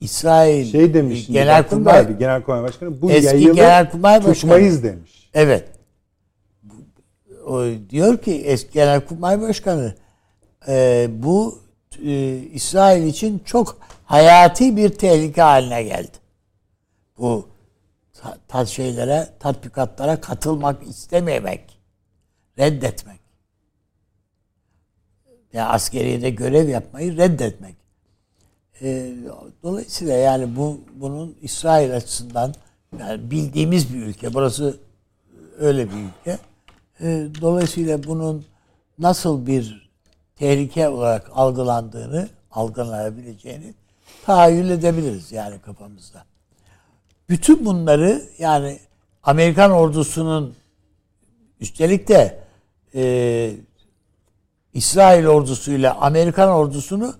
İsrail 0.00 0.72
şey 0.72 0.94
demiş 0.94 1.28
da 1.28 1.32
Genelkurmay 1.32 2.18
Genelkurmay 2.18 2.62
Başkanı 2.62 3.02
bu 3.02 3.10
Eski 3.10 3.26
yayılı 3.26 3.54
Genelkurmay 3.54 4.16
Başkanı. 4.16 4.34
tutmayız 4.34 4.84
demiş. 4.84 5.30
Evet. 5.34 5.68
Diyor 7.90 8.22
ki 8.22 8.32
eski 8.32 8.72
Genelkurmay 8.72 9.40
Başkanı 9.40 9.94
e, 10.68 11.08
bu 11.10 11.58
e, 12.04 12.36
İsrail 12.36 13.06
için 13.06 13.38
çok 13.44 13.78
hayati 14.04 14.76
bir 14.76 14.88
tehlike 14.88 15.42
haline 15.42 15.82
geldi. 15.82 16.16
Bu 17.18 17.48
ta, 18.48 18.66
şeylere, 18.66 19.28
tatbikatlara 19.40 20.20
katılmak 20.20 20.82
istememek, 20.86 21.78
reddetmek. 22.58 23.20
Ya 25.52 25.68
askeriyede 25.68 26.30
görev 26.30 26.68
yapmayı 26.68 27.16
reddetmek. 27.16 27.76
E, 28.82 29.12
dolayısıyla 29.62 30.14
yani 30.14 30.56
bu 30.56 30.80
bunun 30.94 31.36
İsrail 31.42 31.96
açısından 31.96 32.54
yani 32.98 33.30
bildiğimiz 33.30 33.94
bir 33.94 34.02
ülke. 34.02 34.34
Burası 34.34 34.78
öyle 35.58 35.88
bir 35.88 35.96
ülke. 35.96 36.38
E, 37.02 37.26
dolayısıyla 37.40 38.04
bunun 38.04 38.44
nasıl 38.98 39.46
bir 39.46 39.90
tehlike 40.36 40.88
olarak 40.88 41.30
algılandığını, 41.34 42.28
algılanabileceğini 42.50 43.74
tahayyül 44.26 44.70
edebiliriz 44.70 45.32
yani 45.32 45.58
kafamızda. 45.58 46.24
Bütün 47.28 47.66
bunları 47.66 48.22
yani 48.38 48.78
Amerikan 49.22 49.70
ordusunun 49.70 50.54
üstelik 51.60 52.08
de 52.08 52.38
e, 52.94 53.52
İsrail 54.74 55.26
ordusuyla 55.26 55.94
Amerikan 55.94 56.48
ordusunu 56.48 57.14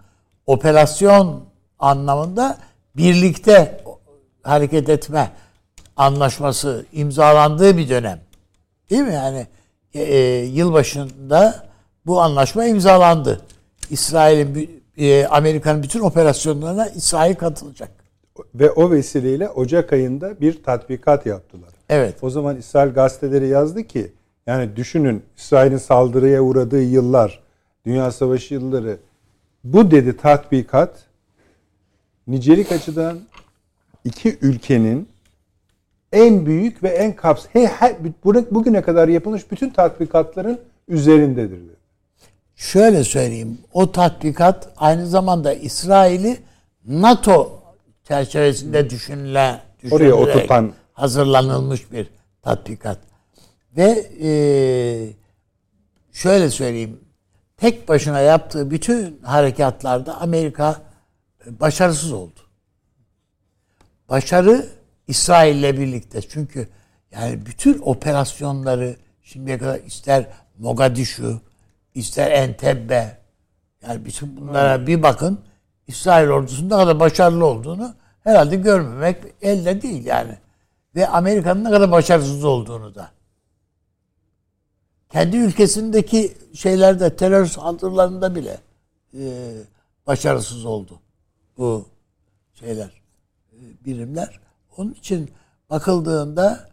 operasyon 0.47 1.45
anlamında 1.79 2.59
birlikte 2.97 3.85
hareket 4.43 4.88
etme 4.88 5.33
anlaşması 5.97 6.87
imzalandığı 6.93 7.77
bir 7.77 7.88
dönem. 7.88 8.21
Değil 8.90 9.03
mi? 9.03 9.14
Yani 9.14 9.47
e, 9.94 10.03
e, 10.03 10.44
yılbaşında 10.44 11.66
bu 12.07 12.20
anlaşma 12.20 12.64
imzalandı. 12.64 13.40
İsrail'in 13.90 14.83
e, 14.96 15.26
Amerika'nın 15.26 15.83
bütün 15.83 16.00
operasyonlarına 16.00 16.88
İsrail 16.88 17.35
katılacak. 17.35 17.90
Ve 18.55 18.70
o 18.70 18.90
vesileyle 18.90 19.48
Ocak 19.48 19.92
ayında 19.92 20.40
bir 20.40 20.62
tatbikat 20.62 21.26
yaptılar. 21.26 21.70
Evet. 21.88 22.14
O 22.22 22.31
zaman 22.31 22.57
İsrail 22.57 22.92
gazeteleri 22.92 23.48
yazdı 23.48 23.85
ki 23.85 24.12
yani 24.46 24.76
düşünün 24.76 25.22
İsrail'in 25.37 25.76
saldırıya 25.76 26.42
uğradığı 26.42 26.83
yıllar, 26.83 27.40
Dünya 27.87 28.11
Savaşı 28.11 28.55
yılları 28.55 28.96
bu 29.64 29.90
dedi 29.90 30.16
tatbikat 30.16 31.05
nicelik 32.26 32.72
açıdan 32.72 33.18
iki 34.05 34.38
ülkenin 34.42 35.09
en 36.12 36.46
büyük 36.46 36.83
ve 36.83 36.88
en 36.88 37.16
kaps 37.16 37.46
he, 37.53 37.66
he, 37.66 37.99
bugüne 38.51 38.83
kadar 38.83 39.09
yapılmış 39.09 39.51
bütün 39.51 39.70
tatbikatların 39.70 40.61
üzerindedir 40.88 41.57
dedi. 41.57 41.77
Şöyle 42.57 43.05
söyleyeyim. 43.05 43.59
O 43.73 43.92
tatbikat 43.92 44.68
aynı 44.77 45.07
zamanda 45.07 45.53
İsrail'i 45.53 46.37
NATO 46.87 47.62
çerçevesinde 48.09 48.90
düşünülen, 48.90 49.61
Oraya 49.90 50.14
oturtan 50.14 50.73
hazırlanılmış 50.92 51.92
bir 51.92 52.11
tatbikat. 52.42 52.99
Ve 53.77 54.07
e, 54.23 54.31
şöyle 56.12 56.51
söyleyeyim. 56.51 57.01
Tek 57.57 57.88
başına 57.88 58.20
yaptığı 58.20 58.70
bütün 58.70 59.20
harekatlarda 59.23 60.20
Amerika 60.20 60.83
başarısız 61.46 62.12
oldu. 62.12 62.40
Başarı 64.09 64.68
İsrail'le 65.11 65.79
birlikte. 65.79 66.23
Çünkü 66.23 66.68
yani 67.11 67.46
bütün 67.46 67.79
operasyonları 67.79 68.96
şimdiye 69.23 69.59
kadar 69.59 69.81
ister 69.81 70.27
Mogadishu, 70.59 71.40
ister 71.94 72.31
Entebbe 72.31 73.18
yani 73.83 74.05
bütün 74.05 74.37
bunlara 74.37 74.87
bir 74.87 75.03
bakın 75.03 75.40
İsrail 75.87 76.29
ordusunun 76.29 76.70
ne 76.70 76.75
kadar 76.75 77.01
başarılı 77.01 77.46
olduğunu 77.46 77.94
herhalde 78.25 78.57
görmemek 78.57 79.16
elde 79.42 79.83
değil 79.83 80.07
yani. 80.07 80.38
Ve 80.94 81.09
Amerika'nın 81.09 81.64
ne 81.64 81.70
kadar 81.70 81.90
başarısız 81.90 82.44
olduğunu 82.44 82.94
da. 82.94 83.11
Kendi 85.09 85.37
ülkesindeki 85.37 86.37
şeylerde 86.55 87.16
terör 87.16 87.46
saldırılarında 87.46 88.35
bile 88.35 88.59
e, 89.14 89.53
başarısız 90.07 90.64
oldu 90.64 91.01
bu 91.59 91.87
şeyler 92.55 93.03
e, 93.53 93.59
birimler. 93.85 94.40
Onun 94.77 94.93
için 94.93 95.31
bakıldığında 95.71 96.71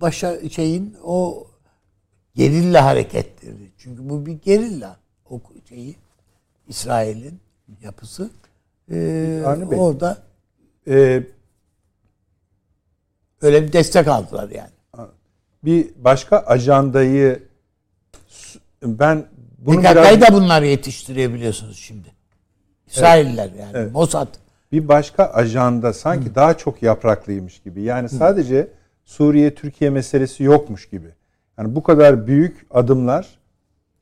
başa 0.00 0.48
şeyin 0.48 0.96
o 1.04 1.46
gerilla 2.34 2.84
hareketleri. 2.84 3.70
Çünkü 3.78 4.08
bu 4.08 4.26
bir 4.26 4.32
gerilla 4.32 4.96
o 5.30 5.40
şeyi 5.68 5.96
İsrail'in 6.68 7.40
yapısı. 7.82 8.30
Ee, 8.90 9.42
Bey. 9.70 9.78
orada 9.78 10.22
Ee, 10.88 11.22
öyle 13.42 13.62
bir 13.62 13.72
destek 13.72 14.08
aldılar 14.08 14.50
yani. 14.50 14.70
bir 15.64 15.90
başka 15.96 16.38
ajandayı 16.38 17.42
ben 18.82 19.26
bunu 19.58 19.76
PKK'yı 19.76 19.94
biraz 19.94 20.20
da 20.20 20.32
bunlar 20.32 20.62
yetiştiriyor 20.62 21.32
biliyorsunuz 21.32 21.76
şimdi. 21.78 22.08
İsrailler 22.86 23.50
yani. 23.58 23.72
Evet. 23.74 23.92
Mossad. 23.92 24.28
Bir 24.72 24.88
başka 24.88 25.24
ajanda 25.24 25.92
sanki 25.92 26.34
daha 26.34 26.54
çok 26.54 26.82
yapraklıymış 26.82 27.60
gibi. 27.60 27.82
Yani 27.82 28.08
sadece 28.08 28.68
Suriye 29.04 29.54
Türkiye 29.54 29.90
meselesi 29.90 30.42
yokmuş 30.42 30.88
gibi. 30.88 31.08
Yani 31.58 31.76
bu 31.76 31.82
kadar 31.82 32.26
büyük 32.26 32.66
adımlar 32.70 33.38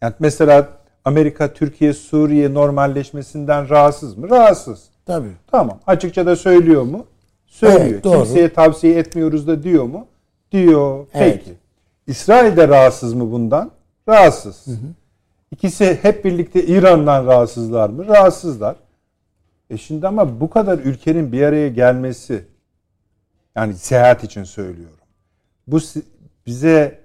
yani 0.03 0.15
mesela 0.19 0.69
Amerika 1.05 1.53
Türkiye 1.53 1.93
Suriye 1.93 2.55
normalleşmesinden 2.55 3.69
rahatsız 3.69 4.19
mı? 4.19 4.31
Rahatsız. 4.31 4.89
Tabii. 5.07 5.33
Tamam. 5.51 5.81
Açıkça 5.87 6.27
da 6.27 6.37
söylüyor 6.37 6.83
mu? 6.83 7.07
Söylüyor. 7.47 7.81
Evet, 7.83 8.05
doğru. 8.05 8.25
Kimseye 8.25 8.53
tavsiye 8.53 8.99
etmiyoruz 8.99 9.47
da 9.47 9.63
diyor 9.63 9.85
mu? 9.85 10.07
Diyor. 10.53 11.07
Evet. 11.15 11.43
Peki. 11.45 11.57
İsrail 12.07 12.57
de 12.57 12.69
rahatsız 12.69 13.15
mı 13.15 13.33
bundan? 13.33 13.71
Rahatsız. 14.09 14.67
İkisi 15.51 15.99
hep 16.03 16.25
birlikte 16.25 16.67
İran'dan 16.67 17.27
rahatsızlar 17.27 17.89
mı? 17.89 18.09
Rahatsızlar. 18.09 18.77
E 19.71 19.77
şimdi 19.77 20.07
ama 20.07 20.41
bu 20.41 20.51
kadar 20.51 20.79
ülkenin 20.79 21.33
bir 21.33 21.43
araya 21.43 21.69
gelmesi 21.69 22.45
yani 23.57 23.75
seyahat 23.75 24.25
için 24.25 24.45
söylüyorum. 24.45 24.99
Bu 25.67 25.81
bize 26.47 27.01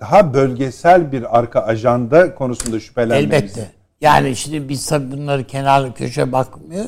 daha 0.00 0.34
bölgesel 0.34 1.12
bir 1.12 1.38
arka 1.38 1.60
ajanda 1.60 2.34
konusunda 2.34 2.80
şüphelenmemiz. 2.80 3.34
Elbette. 3.34 3.70
Yani 4.00 4.36
şimdi 4.36 4.68
biz 4.68 4.86
tabii 4.86 5.12
bunları 5.12 5.44
kenarlı 5.46 5.94
köşe 5.94 6.32
bakmıyor. 6.32 6.84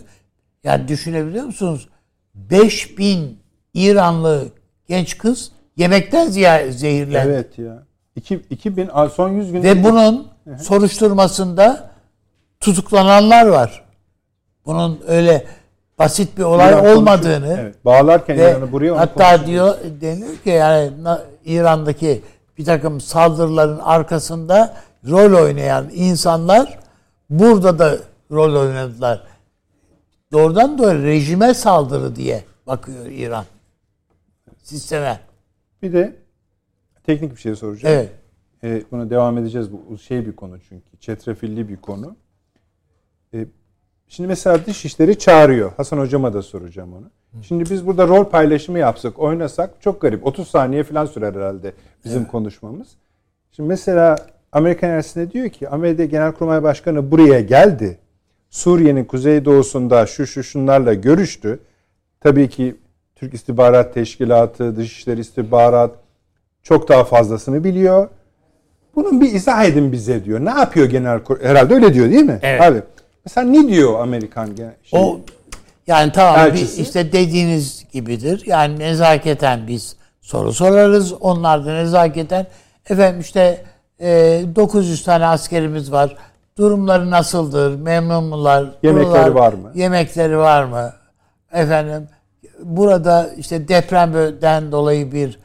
Yani 0.65 0.89
düşünebiliyor 0.89 1.45
musunuz? 1.45 1.89
5000 2.35 3.39
İranlı 3.75 4.49
genç 4.89 5.19
kız 5.19 5.53
yemekten 5.77 6.31
zehirlendi. 6.71 7.29
Evet 7.29 7.59
ya. 7.59 7.83
İki, 8.17 8.35
2000 8.51 8.89
a- 8.93 9.09
son 9.09 9.29
100 9.29 9.53
günde 9.53 9.69
Ve 9.69 9.85
bunun 9.85 10.29
soruşturmasında 10.61 11.91
tutuklananlar 12.61 13.47
var. 13.47 13.82
Bunun 14.67 15.01
öyle 15.07 15.47
basit 15.99 16.39
bir 16.39 16.43
olay 16.43 16.73
İran 16.73 16.87
olmadığını 16.87 17.59
evet, 17.61 17.85
bağlarken 17.85 18.39
ve 18.39 18.51
İran'ı 18.51 18.73
buraya 18.73 18.99
hatta 18.99 19.47
diyor 19.47 19.75
deniyor 20.01 20.37
ki 20.37 20.51
yani 20.51 20.91
İran'daki 21.45 22.23
bir 22.59 22.65
takım 22.65 23.01
saldırıların 23.01 23.79
arkasında 23.79 24.77
rol 25.09 25.43
oynayan 25.43 25.89
insanlar 25.93 26.79
burada 27.31 27.79
da 27.79 27.99
rol 28.31 28.57
oynadılar. 28.61 29.23
Doğrudan 30.33 30.79
doğru 30.79 31.03
rejime 31.03 31.55
saldırı 31.55 32.17
diye 32.17 32.45
bakıyor 32.67 33.07
İran. 33.07 33.45
Sisteme. 34.63 35.21
Bir 35.83 35.93
de 35.93 36.17
teknik 37.05 37.37
bir 37.37 37.41
şey 37.41 37.57
soracağım. 37.57 37.95
Evet. 37.95 38.13
Ee, 38.65 38.83
buna 38.91 39.11
devam 39.11 39.39
edeceğiz. 39.39 39.69
Bu 39.73 39.99
şey 39.99 40.27
bir 40.27 40.37
konu 40.37 40.59
çünkü. 40.69 40.99
Çetrefilli 41.01 41.69
bir 41.69 41.77
konu. 41.77 42.17
Şimdi 44.13 44.29
mesela 44.29 44.67
dışişleri 44.67 45.19
çağırıyor. 45.19 45.73
Hasan 45.77 45.99
hocama 45.99 46.35
da 46.35 46.43
soracağım 46.43 46.93
onu. 46.93 47.11
Şimdi 47.43 47.71
biz 47.71 47.87
burada 47.87 48.09
rol 48.09 48.25
paylaşımı 48.25 48.79
yapsak, 48.79 49.19
oynasak 49.19 49.71
çok 49.81 50.01
garip. 50.01 50.27
30 50.27 50.49
saniye 50.49 50.83
falan 50.83 51.07
sürer 51.07 51.35
herhalde 51.35 51.73
bizim 52.05 52.25
konuşmamız. 52.25 52.89
Şimdi 53.53 53.69
mesela 53.69 54.17
Amerikan 54.53 54.91
Elçisi'ne 54.91 55.31
diyor 55.31 55.49
ki 55.49 55.69
Amerika 55.69 56.05
Genelkurmay 56.05 56.63
Başkanı 56.63 57.11
buraya 57.11 57.41
geldi. 57.41 57.99
Suriye'nin 58.51 59.05
kuzeydoğusunda 59.05 60.07
şu 60.07 60.27
şu 60.27 60.43
şunlarla 60.43 60.95
görüştü. 60.95 61.59
Tabii 62.21 62.49
ki 62.49 62.77
Türk 63.17 63.35
İstihbarat 63.35 63.95
Teşkilatı, 63.95 64.77
Dışişleri 64.77 65.21
İstihbarat 65.21 65.91
çok 66.63 66.89
daha 66.89 67.05
fazlasını 67.05 67.65
biliyor. 67.65 68.09
Bunun 68.95 69.21
bir 69.21 69.33
izah 69.33 69.65
edin 69.65 69.93
bize 69.93 70.25
diyor. 70.25 70.45
Ne 70.45 70.51
yapıyor 70.51 70.87
genel 70.87 71.21
herhalde 71.43 71.75
öyle 71.75 71.95
diyor 71.95 72.11
değil 72.11 72.25
mi? 72.25 72.39
Evet. 72.43 72.61
Abi. 72.61 72.83
Mesela 73.25 73.47
ne 73.47 73.69
diyor 73.69 74.01
Amerikan 74.01 74.47
şey, 74.85 75.01
O 75.01 75.21
yani 75.87 76.13
tamam 76.13 76.47
bir 76.47 76.53
Elçisi. 76.53 76.83
işte 76.83 77.13
dediğiniz 77.13 77.85
gibidir. 77.93 78.43
Yani 78.47 78.79
nezaketen 78.79 79.67
biz 79.69 79.97
soru 80.21 80.53
sorarız. 80.53 81.13
Onlar 81.21 81.67
da 81.67 81.73
nezaketen 81.73 82.47
efendim 82.91 83.21
işte 83.21 83.65
e, 84.01 84.43
900 84.57 85.05
tane 85.05 85.27
askerimiz 85.27 85.93
var. 85.93 86.17
Durumları 86.59 87.11
nasıldır? 87.11 87.77
Memnun 87.77 88.25
mular? 88.25 88.65
Yemekleri 88.83 89.11
Buralar- 89.13 89.29
var 89.29 89.53
mı? 89.53 89.73
Yemekleri 89.75 90.39
var 90.39 90.65
mı? 90.65 90.93
Efendim 91.53 92.09
burada 92.63 93.31
işte 93.37 93.69
depremden 93.69 94.73
dolayı 94.73 95.13
bir 95.13 95.39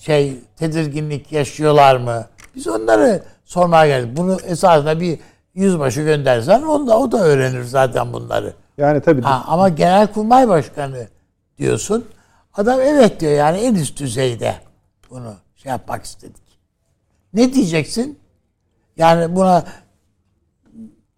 şey 0.00 0.36
tedirginlik 0.56 1.32
yaşıyorlar 1.32 1.96
mı? 1.96 2.24
Biz 2.56 2.68
onları 2.68 3.22
sormaya 3.44 3.86
geldik. 3.86 4.16
Bunu 4.16 4.38
esasında 4.46 5.00
bir 5.00 5.18
yüzbaşı 5.54 6.02
göndersen 6.02 6.62
onu 6.62 6.86
da, 6.86 6.98
o 6.98 7.12
da 7.12 7.24
öğrenir 7.24 7.62
zaten 7.64 8.12
bunları. 8.12 8.54
yani 8.78 9.00
tabii 9.00 9.22
Ha, 9.22 9.44
ama 9.46 9.68
Genelkurmay 9.68 10.48
Başkanı 10.48 11.08
diyorsun. 11.58 12.04
Adam 12.54 12.80
evet 12.80 13.20
diyor 13.20 13.32
yani 13.32 13.58
en 13.58 13.74
üst 13.74 14.00
düzeyde 14.00 14.54
bunu 15.10 15.34
şey 15.56 15.70
yapmak 15.70 16.04
istedik. 16.04 16.42
Ne 17.34 17.52
diyeceksin? 17.52 18.18
Yani 18.96 19.36
buna 19.36 19.64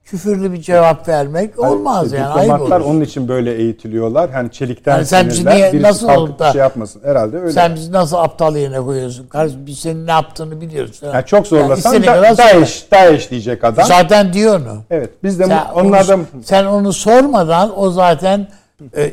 küfürlü 0.07 0.53
bir 0.53 0.61
cevap 0.63 1.09
vermek 1.09 1.59
olmaz 1.59 2.05
İşte 2.07 2.17
yani 2.17 2.27
ayıp 2.29 2.45
Diplomatlar 2.53 2.81
olur. 2.81 2.91
onun 2.91 3.01
için 3.01 3.29
böyle 3.29 3.55
eğitiliyorlar. 3.55 4.31
Hani 4.31 4.51
çelikten 4.53 4.93
Yani 4.97 5.07
sen 5.07 5.29
bizi 5.29 5.45
niye- 5.47 5.83
nasıl 5.83 6.07
kalkıp 6.07 6.39
da- 6.39 6.53
şey 6.53 6.61
yapmasın. 6.61 7.01
Herhalde 7.05 7.39
öyle. 7.39 7.53
Sen 7.53 7.75
bizi 7.75 7.93
nasıl 7.93 8.17
aptal 8.17 8.57
yerine 8.57 8.81
koyuyorsun? 8.81 9.27
Kardeşim 9.27 9.67
biz 9.67 9.79
senin 9.79 10.07
ne 10.07 10.11
yaptığını 10.11 10.61
biliyoruz. 10.61 11.01
yani 11.03 11.25
çok 11.27 11.47
zorlasan 11.47 11.95
istediğin 11.95 12.23
da. 12.23 12.39
Daesh, 12.39 12.87
Daesh 12.93 13.31
diyecek 13.31 13.65
adam. 13.65 13.87
Zaten 13.87 14.33
diyor 14.33 14.61
onu. 14.61 14.83
evet 14.91 15.11
biz 15.25 15.39
de 15.39 15.47
Sen 15.47 15.65
onlardan 15.75 16.19
onu, 16.21 16.43
sen 16.45 16.65
onu 16.65 16.93
sormadan 16.93 17.81
o 17.81 17.91
zaten 17.91 18.49
e, 18.97 19.13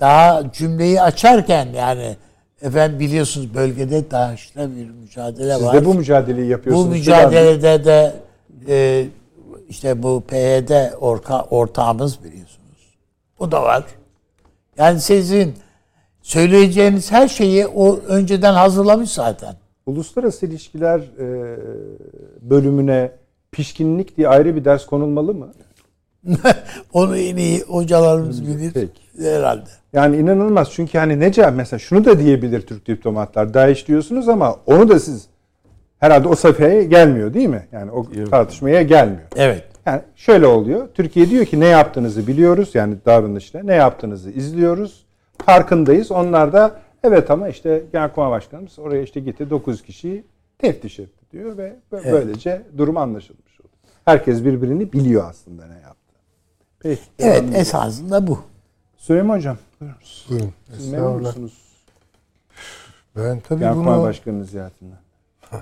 daha 0.00 0.42
cümleyi 0.52 1.02
açarken 1.02 1.68
yani 1.76 2.16
efendim 2.62 3.00
biliyorsunuz 3.00 3.54
bölgede 3.54 4.10
DAEŞ'le 4.10 4.56
bir 4.56 4.90
mücadele 5.02 5.54
siz 5.54 5.64
var. 5.64 5.74
de 5.74 5.84
bu 5.84 5.94
mücadeleyi 5.94 6.46
Bu 6.46 6.50
yapıyorsunuz. 6.50 6.88
mücadelede 6.88 7.84
de 7.84 8.12
e, 8.68 9.04
işte 9.68 10.02
bu 10.02 10.22
PYD 10.28 10.70
orka, 11.00 11.42
ortağımız 11.42 12.24
biliyorsunuz. 12.24 12.96
Bu 13.40 13.52
da 13.52 13.62
var. 13.62 13.84
Yani 14.78 15.00
sizin 15.00 15.54
söyleyeceğiniz 16.22 17.12
her 17.12 17.28
şeyi 17.28 17.66
o 17.66 17.96
önceden 17.96 18.54
hazırlamış 18.54 19.10
zaten. 19.10 19.54
Uluslararası 19.86 20.46
ilişkiler 20.46 20.98
e, 20.98 21.56
bölümüne 22.42 23.12
pişkinlik 23.52 24.16
diye 24.16 24.28
ayrı 24.28 24.56
bir 24.56 24.64
ders 24.64 24.86
konulmalı 24.86 25.34
mı? 25.34 25.52
Onu 26.92 27.16
en 27.16 27.36
iyi 27.36 27.60
hocalarımız 27.60 28.46
bilir 28.46 28.72
Peki. 28.72 29.28
herhalde. 29.30 29.70
Yani 29.92 30.16
inanılmaz 30.16 30.70
çünkü 30.72 30.98
hani 30.98 31.20
ne 31.20 31.32
cevap 31.32 31.54
mesela 31.54 31.78
şunu 31.78 32.04
da 32.04 32.18
diyebilir 32.18 32.60
Türk 32.60 32.86
diplomatlar. 32.86 33.54
Daesh 33.54 33.88
diyorsunuz 33.88 34.28
ama 34.28 34.56
onu 34.66 34.88
da 34.88 35.00
siz 35.00 35.26
herhalde 35.98 36.28
o 36.28 36.34
safhaya 36.34 36.82
gelmiyor 36.82 37.34
değil 37.34 37.48
mi? 37.48 37.68
Yani 37.72 37.90
o 37.90 38.06
tartışmaya 38.30 38.82
gelmiyor. 38.82 39.28
Evet. 39.36 39.64
Yani 39.86 40.00
şöyle 40.16 40.46
oluyor. 40.46 40.88
Türkiye 40.94 41.30
diyor 41.30 41.44
ki 41.44 41.60
ne 41.60 41.66
yaptığınızı 41.66 42.26
biliyoruz. 42.26 42.70
Yani 42.74 42.96
davranışta 43.06 43.62
ne 43.62 43.74
yaptığınızı 43.74 44.30
izliyoruz. 44.30 45.06
Farkındayız. 45.46 46.10
Onlar 46.12 46.52
da 46.52 46.80
evet 47.04 47.30
ama 47.30 47.48
işte 47.48 47.82
Genelkurmay 47.92 48.30
Başkanımız 48.30 48.78
oraya 48.78 49.02
işte 49.02 49.20
gitti 49.20 49.50
9 49.50 49.82
kişiyi 49.82 50.24
teftiş 50.58 50.98
etti 50.98 51.24
diyor 51.32 51.58
ve 51.58 51.76
bö- 51.92 52.12
böylece 52.12 52.62
durum 52.78 52.96
anlaşılmış 52.96 53.60
oldu. 53.60 53.68
Herkes 54.04 54.44
birbirini 54.44 54.92
biliyor 54.92 55.30
aslında 55.30 55.66
ne 55.66 55.74
yaptı. 55.80 56.14
Peki. 56.80 57.02
Evet 57.18 57.44
esasında 57.54 58.26
bu. 58.26 58.38
Süleyman 58.96 59.36
Hocam 59.36 59.56
buyurunuz. 59.80 60.26
Buyurun. 60.30 60.52
Siz 60.76 60.92
memnun 60.92 61.22
musunuz? 61.22 61.58
Ben 63.16 63.40
tabii 63.40 63.60
Genelkurmay 63.60 63.96
bunu 63.96 64.02
Başkanı'nın 64.02 64.44
ziyaretinden. 64.44 64.98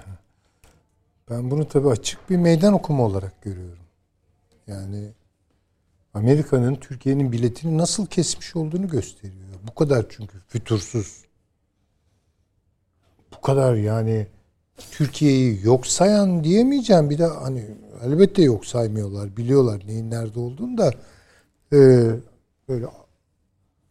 ben 1.30 1.50
bunu 1.50 1.68
tabii 1.68 1.88
açık 1.88 2.30
bir 2.30 2.36
meydan 2.36 2.72
okuma 2.72 3.04
olarak 3.04 3.42
görüyorum. 3.42 3.84
Yani 4.66 5.12
Amerika'nın 6.14 6.74
Türkiye'nin 6.74 7.32
biletini 7.32 7.78
nasıl 7.78 8.06
kesmiş 8.06 8.56
olduğunu 8.56 8.88
gösteriyor. 8.88 9.46
Bu 9.68 9.74
kadar 9.74 10.06
çünkü 10.08 10.38
fütursuz. 10.48 11.24
Bu 13.36 13.40
kadar 13.40 13.74
yani 13.74 14.26
Türkiye'yi 14.90 15.66
yok 15.66 15.86
sayan 15.86 16.44
diyemeyeceğim. 16.44 17.10
Bir 17.10 17.18
de 17.18 17.26
hani 17.26 17.64
elbette 18.04 18.42
yok 18.42 18.66
saymıyorlar. 18.66 19.36
Biliyorlar 19.36 19.82
neyin 19.86 20.10
nerede 20.10 20.40
olduğunu 20.40 20.78
da 20.78 20.90
e, 21.72 21.76
böyle 22.68 22.86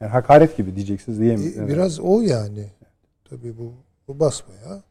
Yani 0.02 0.12
hakaret 0.12 0.58
gibi 0.58 0.76
diyeceksiniz 0.76 1.20
diye 1.20 1.36
mi? 1.36 1.54
E. 1.58 1.68
Biraz 1.68 2.00
o 2.00 2.22
yani. 2.22 2.66
Tabii 3.30 3.58
bu, 3.58 3.74
bu 4.08 4.20
basmaya. 4.20 4.84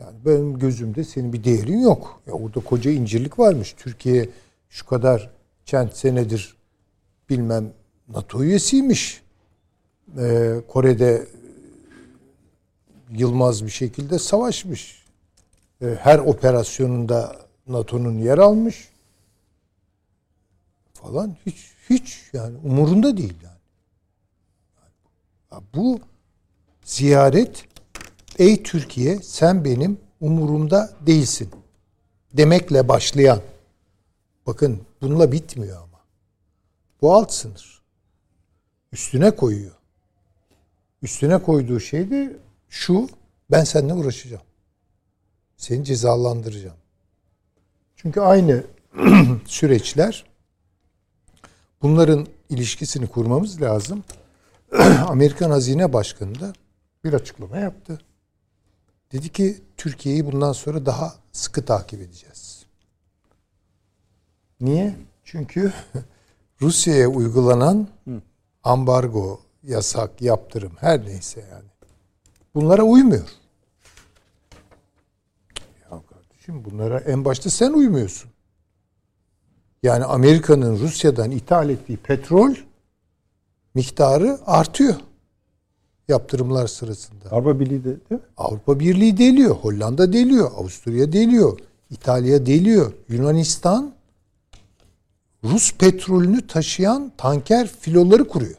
Yani 0.00 0.16
benim 0.26 0.58
gözümde 0.58 1.04
senin 1.04 1.32
bir 1.32 1.44
değerin 1.44 1.78
yok. 1.78 2.20
Ya 2.26 2.32
orada 2.32 2.60
koca 2.60 2.90
incirlik 2.90 3.38
varmış. 3.38 3.74
Türkiye 3.78 4.28
şu 4.68 4.86
kadar 4.86 5.30
çent 5.64 5.96
senedir 5.96 6.56
bilmem 7.30 7.72
NATO 8.08 8.42
üyesiymiş. 8.42 9.22
Ee, 10.18 10.54
Kore'de 10.68 11.26
yılmaz 13.10 13.64
bir 13.64 13.70
şekilde 13.70 14.18
savaşmış. 14.18 15.04
Ee, 15.82 15.96
her 16.00 16.18
operasyonunda 16.18 17.36
NATO'nun 17.66 18.18
yer 18.18 18.38
almış. 18.38 18.88
Falan 20.92 21.36
hiç 21.46 21.72
hiç 21.90 22.30
yani 22.32 22.56
umurunda 22.64 23.16
değil 23.16 23.34
yani. 23.44 23.54
Ya 25.52 25.60
Bu 25.74 26.00
ziyaret 26.84 27.73
ey 28.38 28.62
Türkiye 28.62 29.18
sen 29.18 29.64
benim 29.64 30.00
umurumda 30.20 30.92
değilsin 31.06 31.50
demekle 32.32 32.88
başlayan 32.88 33.40
bakın 34.46 34.82
bununla 35.00 35.32
bitmiyor 35.32 35.76
ama. 35.76 36.00
Bu 37.02 37.14
alt 37.14 37.32
sınır. 37.32 37.82
Üstüne 38.92 39.30
koyuyor. 39.30 39.74
Üstüne 41.02 41.42
koyduğu 41.42 41.80
şey 41.80 42.10
de 42.10 42.36
şu 42.68 43.08
ben 43.50 43.64
seninle 43.64 43.94
uğraşacağım. 43.94 44.42
Seni 45.56 45.84
cezalandıracağım. 45.84 46.76
Çünkü 47.96 48.20
aynı 48.20 48.64
süreçler 49.46 50.24
bunların 51.82 52.26
ilişkisini 52.48 53.06
kurmamız 53.06 53.62
lazım. 53.62 54.04
Amerikan 55.08 55.50
Hazine 55.50 55.92
Başkanı 55.92 56.40
da 56.40 56.52
bir 57.04 57.12
açıklama 57.12 57.56
yaptı. 57.56 57.98
Dedi 59.14 59.28
ki 59.28 59.56
Türkiye'yi 59.76 60.26
bundan 60.26 60.52
sonra 60.52 60.86
daha 60.86 61.14
sıkı 61.32 61.64
takip 61.64 62.00
edeceğiz. 62.00 62.66
Niye? 64.60 64.94
Çünkü 65.24 65.72
Rusya'ya 66.62 67.08
uygulanan 67.08 67.88
ambargo, 68.64 69.40
yasak, 69.62 70.22
yaptırım 70.22 70.72
her 70.80 71.06
neyse 71.06 71.44
yani. 71.52 71.68
Bunlara 72.54 72.82
uymuyor. 72.82 73.28
Ya 75.82 76.02
kardeşim 76.10 76.64
bunlara 76.64 77.00
en 77.00 77.24
başta 77.24 77.50
sen 77.50 77.72
uymuyorsun. 77.72 78.30
Yani 79.82 80.04
Amerika'nın 80.04 80.78
Rusya'dan 80.78 81.30
ithal 81.30 81.70
ettiği 81.70 81.96
petrol 81.96 82.54
miktarı 83.74 84.38
artıyor 84.46 84.94
yaptırımlar 86.08 86.66
sırasında. 86.66 87.30
Avrupa 87.30 87.60
Birliği 87.60 87.80
de 87.80 87.84
değil 87.84 87.96
mi? 88.10 88.18
Avrupa 88.36 88.80
Birliği 88.80 89.18
deliyor, 89.18 89.56
Hollanda 89.56 90.12
deliyor, 90.12 90.50
Avusturya 90.56 91.12
deliyor, 91.12 91.58
İtalya 91.90 92.46
deliyor, 92.46 92.92
Yunanistan 93.08 93.94
Rus 95.44 95.74
petrolünü 95.74 96.46
taşıyan 96.46 97.12
tanker 97.16 97.68
filoları 97.68 98.28
kuruyor. 98.28 98.56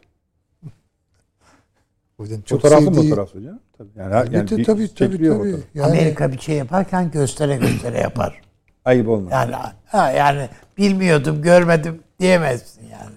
O 2.18 2.24
yüzden 2.24 2.42
çok 2.42 2.62
fotoğraflı 2.62 2.86
sevdiği... 2.86 3.10
fotoğraflı 3.10 3.44
canım. 3.44 3.60
Tabii. 3.78 3.90
Yani, 3.96 4.14
yani, 4.14 4.36
yani 4.36 4.48
tabii 4.48 4.64
tabii 4.64 4.94
tabii. 4.96 5.18
tabii. 5.30 5.56
Yani, 5.74 5.88
Amerika 5.88 6.32
bir 6.32 6.40
şey 6.40 6.56
yaparken 6.56 7.12
göstere 7.12 7.56
göstere 7.58 8.00
yapar. 8.00 8.42
Ayıp 8.86 9.08
olmaz. 9.08 9.32
Yani 9.32 9.56
ha, 9.86 10.12
yani 10.12 10.50
bilmiyordum, 10.78 11.42
görmedim 11.42 12.00
diyemezsin 12.20 12.82
yani. 12.82 13.16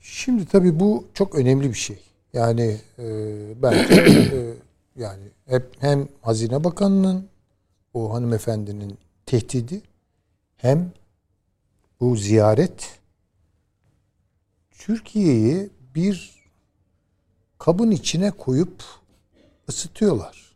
Şimdi 0.00 0.46
tabii 0.46 0.80
bu 0.80 1.04
çok 1.14 1.34
önemli 1.34 1.68
bir 1.68 1.74
şey. 1.74 1.98
Yani 2.34 2.80
e, 2.98 3.06
bence 3.62 3.94
e, 3.94 4.54
yani 5.02 5.22
hep 5.46 5.76
hem 5.80 6.08
Hazine 6.20 6.64
Bakanı'nın 6.64 7.28
o 7.94 8.14
hanımefendinin 8.14 8.98
tehdidi 9.26 9.82
hem 10.56 10.92
bu 12.00 12.16
ziyaret 12.16 13.00
Türkiye'yi 14.70 15.70
bir 15.94 16.34
kabın 17.58 17.90
içine 17.90 18.30
koyup 18.30 18.84
ısıtıyorlar. 19.68 20.54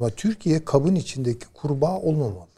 Ama 0.00 0.10
Türkiye 0.10 0.64
kabın 0.64 0.94
içindeki 0.94 1.46
kurbağa 1.46 2.00
olmamalı. 2.00 2.48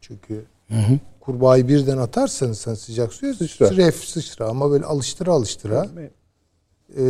Çünkü 0.00 0.44
hı 0.68 0.74
hı. 0.74 0.98
Kurbağayı 1.24 1.68
birden 1.68 1.98
atarsanız 1.98 2.58
sen 2.58 2.74
sıcak 2.74 3.12
suya 3.12 3.34
sıçra. 3.34 3.76
Ref 3.76 4.04
sıçra 4.04 4.48
ama 4.48 4.70
böyle 4.70 4.84
alıştıra 4.84 5.32
alıştıra 5.32 5.86
e, 6.96 7.04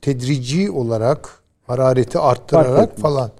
tedrici 0.00 0.70
olarak 0.70 1.42
harareti 1.66 2.18
arttırarak 2.18 2.98
falan. 2.98 3.30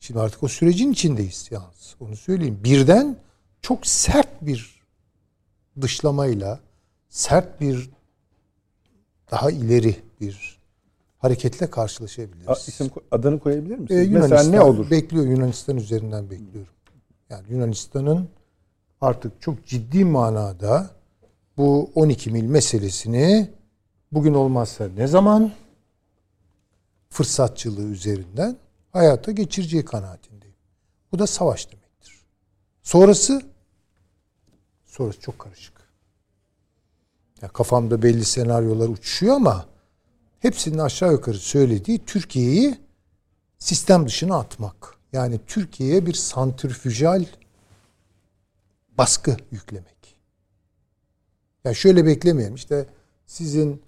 Şimdi 0.00 0.20
artık 0.20 0.42
o 0.42 0.48
sürecin 0.48 0.92
içindeyiz 0.92 1.48
yalnız. 1.50 1.96
Onu 2.00 2.16
söyleyeyim. 2.16 2.60
Birden 2.64 3.16
çok 3.62 3.86
sert 3.86 4.42
bir 4.42 4.80
dışlamayla 5.80 6.60
sert 7.08 7.60
bir 7.60 7.90
daha 9.30 9.50
ileri 9.50 9.96
bir 10.20 10.58
hareketle 11.18 11.70
karşılaşabiliriz. 11.70 12.48
A, 12.48 12.52
isim 12.52 12.90
adını 13.10 13.38
koyabilir 13.38 13.78
misiniz? 13.78 14.00
Ee, 14.00 14.04
Yunanistan 14.04 14.38
Mesela 14.38 14.50
ne 14.50 14.60
olur? 14.60 14.90
Bekliyor 14.90 15.26
Yunanistan 15.26 15.76
üzerinden 15.76 16.30
bekliyorum. 16.30 16.72
Yani 17.30 17.44
Yunanistan'ın 17.50 18.28
artık 19.00 19.40
çok 19.42 19.66
ciddi 19.66 20.04
manada 20.04 20.90
bu 21.56 21.90
12 21.94 22.30
mil 22.30 22.44
meselesini 22.44 23.50
bugün 24.12 24.34
olmazsa 24.34 24.88
ne 24.88 25.06
zaman 25.06 25.52
fırsatçılığı 27.10 27.88
üzerinden 27.88 28.56
hayata 28.92 29.32
geçireceği 29.32 29.84
kanaatindeyim. 29.84 30.56
Bu 31.12 31.18
da 31.18 31.26
savaş 31.26 31.72
demektir. 31.72 32.20
Sonrası 32.82 33.42
sonrası 34.84 35.20
çok 35.20 35.38
karışık. 35.38 35.76
Ya 37.42 37.48
kafamda 37.48 38.02
belli 38.02 38.24
senaryolar 38.24 38.88
uçuşuyor 38.88 39.34
ama 39.34 39.66
hepsinin 40.38 40.78
aşağı 40.78 41.12
yukarı 41.12 41.38
söylediği 41.38 42.04
Türkiye'yi 42.04 42.78
sistem 43.58 44.06
dışına 44.06 44.36
atmak. 44.38 44.94
Yani 45.12 45.40
Türkiye'ye 45.46 46.06
bir 46.06 46.14
santrifüjal 46.14 47.24
baskı 48.98 49.36
yüklemek. 49.50 50.16
Ya 51.64 51.74
şöyle 51.74 52.06
beklemeyelim 52.06 52.54
işte 52.54 52.86
sizin 53.26 53.82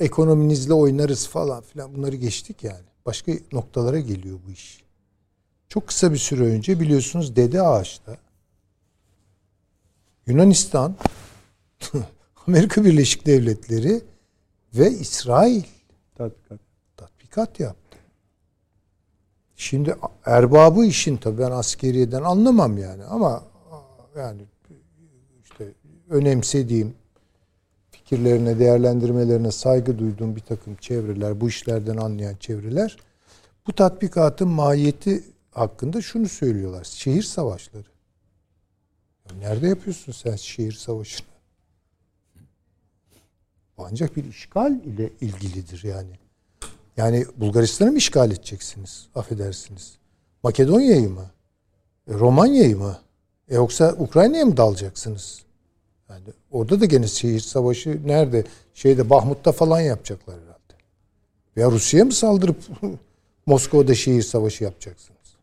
ekonominizle 0.00 0.74
oynarız 0.74 1.28
falan 1.28 1.62
filan 1.62 1.94
bunları 1.94 2.16
geçtik 2.16 2.64
yani. 2.64 2.84
Başka 3.06 3.32
noktalara 3.52 4.00
geliyor 4.00 4.38
bu 4.46 4.50
iş. 4.50 4.84
Çok 5.68 5.86
kısa 5.86 6.12
bir 6.12 6.18
süre 6.18 6.42
önce 6.42 6.80
biliyorsunuz 6.80 7.36
Dede 7.36 7.62
Ağaç'ta 7.62 8.16
Yunanistan 10.26 10.96
Amerika 12.46 12.84
Birleşik 12.84 13.26
Devletleri 13.26 14.02
ve 14.74 14.90
İsrail 14.90 15.62
tatbikat, 16.14 16.60
tatbikat 16.96 17.60
yaptı. 17.60 17.98
Şimdi 19.56 19.96
erbabı 20.24 20.84
işin 20.84 21.16
tabii 21.16 21.38
ben 21.38 21.50
askeriyeden 21.50 22.22
anlamam 22.22 22.78
yani 22.78 23.04
ama 23.04 23.42
yani 24.16 24.42
işte 25.44 25.72
önemsediğim 26.10 26.94
fikirlerine, 27.90 28.58
değerlendirmelerine 28.58 29.52
saygı 29.52 29.98
duyduğum 29.98 30.36
bir 30.36 30.40
takım 30.40 30.76
çevreler, 30.76 31.40
bu 31.40 31.48
işlerden 31.48 31.96
anlayan 31.96 32.36
çevreler 32.36 32.96
bu 33.66 33.72
tatbikatın 33.72 34.48
mahiyeti 34.48 35.24
hakkında 35.50 36.02
şunu 36.02 36.28
söylüyorlar. 36.28 36.84
Şehir 36.84 37.22
savaşları. 37.22 37.86
Nerede 39.38 39.68
yapıyorsun 39.68 40.12
sen 40.12 40.36
şehir 40.36 40.72
savaşını? 40.72 41.36
ancak 43.78 44.16
bir 44.16 44.24
işgal 44.24 44.72
ile 44.72 45.10
ilgilidir 45.20 45.84
yani. 45.84 46.10
Yani 46.96 47.26
Bulgaristan'ı 47.36 47.90
mı 47.90 47.98
işgal 47.98 48.30
edeceksiniz? 48.30 49.06
Affedersiniz. 49.14 49.98
Makedonya'yı 50.42 51.10
mı? 51.10 51.30
E, 52.08 52.14
Romanya'yı 52.14 52.76
mı? 52.76 52.98
E 53.48 53.54
yoksa 53.54 53.94
Ukrayna'ya 53.98 54.46
mı 54.46 54.56
dalacaksınız? 54.56 55.42
Yani 56.10 56.22
orada 56.50 56.80
da 56.80 56.84
gene 56.84 57.06
şehir 57.06 57.40
savaşı 57.40 58.00
nerede? 58.06 58.44
Şeyde 58.74 59.10
Bahmut'ta 59.10 59.52
falan 59.52 59.80
yapacaklar 59.80 60.36
herhalde. 60.36 60.74
Veya 61.56 61.70
Rusya'ya 61.70 62.04
mı 62.04 62.12
saldırıp 62.12 62.56
Moskova'da 63.46 63.94
şehir 63.94 64.22
savaşı 64.22 64.64
yapacaksınız? 64.64 65.36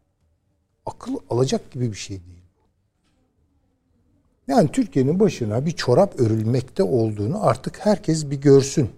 Akıl 0.86 1.16
alacak 1.30 1.72
gibi 1.72 1.92
bir 1.92 1.98
şey 1.98 2.18
değil. 2.18 2.34
Yani 4.48 4.72
Türkiye'nin 4.72 5.20
başına 5.20 5.66
bir 5.66 5.72
çorap 5.72 6.20
örülmekte 6.20 6.84
olduğunu 6.84 7.46
artık 7.46 7.86
herkes 7.86 8.30
bir 8.30 8.42
görsün. 8.42 8.90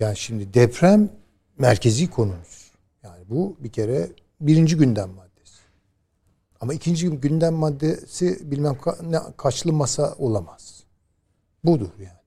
Yani 0.00 0.16
şimdi 0.16 0.54
deprem 0.54 1.10
merkezi 1.58 2.10
konumuz. 2.10 2.70
Yani 3.02 3.24
bu 3.28 3.56
bir 3.60 3.68
kere 3.68 4.08
birinci 4.40 4.76
gündem 4.76 5.08
maddesi. 5.08 5.29
Ama 6.60 6.74
ikinci 6.74 7.10
gündem 7.10 7.54
maddesi 7.54 8.50
bilmem 8.50 8.74
ka- 8.74 9.12
ne, 9.12 9.18
kaçlı 9.36 9.72
masa 9.72 10.14
olamaz. 10.18 10.82
Budur 11.64 11.88
yani. 11.98 12.20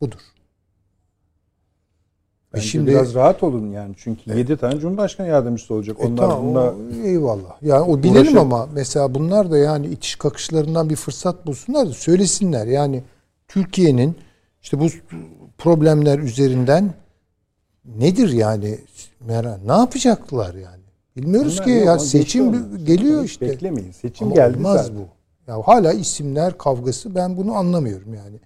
Budur. 0.00 0.20
Bence 2.54 2.66
şimdi 2.66 2.90
biraz 2.90 3.14
rahat 3.14 3.42
olun 3.42 3.70
yani 3.70 3.94
çünkü 3.98 4.22
evet. 4.26 4.36
7 4.38 4.56
tane 4.56 4.80
Cumhurbaşkanı 4.80 5.28
yardımcısı 5.28 5.74
olacak. 5.74 5.96
E, 6.00 6.06
Onlar 6.06 6.16
tamam, 6.16 6.44
bunda 6.44 6.74
eyvallah. 7.04 7.62
Yani 7.62 7.80
o 7.80 8.02
bilelim 8.02 8.38
ama 8.38 8.66
mesela 8.72 9.14
bunlar 9.14 9.50
da 9.50 9.58
yani 9.58 9.86
itiş 9.86 10.16
kakışlarından 10.16 10.90
bir 10.90 10.96
fırsat 10.96 11.46
bulsunlar 11.46 11.88
da 11.88 11.92
söylesinler. 11.92 12.66
Yani 12.66 13.02
Türkiye'nin 13.48 14.16
işte 14.62 14.80
bu 14.80 14.86
problemler 15.58 16.18
üzerinden 16.18 16.94
nedir 17.84 18.28
yani 18.28 18.78
ne 19.66 19.72
yapacaklar 19.72 20.54
yani? 20.54 20.77
Bilmiyoruz 21.18 21.52
Bunlar 21.52 21.64
ki 21.64 21.70
ya 21.70 21.98
seçim 21.98 22.84
geliyor 22.84 23.24
işte. 23.24 23.48
Beklemeyin. 23.48 23.92
Seçim 23.92 24.26
ama 24.26 24.36
geldi 24.36 24.56
olmaz 24.56 24.80
zaten. 24.80 24.96
bu. 24.96 25.08
Ya 25.50 25.62
hala 25.64 25.92
isimler 25.92 26.58
kavgası 26.58 27.14
ben 27.14 27.36
bunu 27.36 27.54
anlamıyorum 27.54 28.14
yani. 28.14 28.36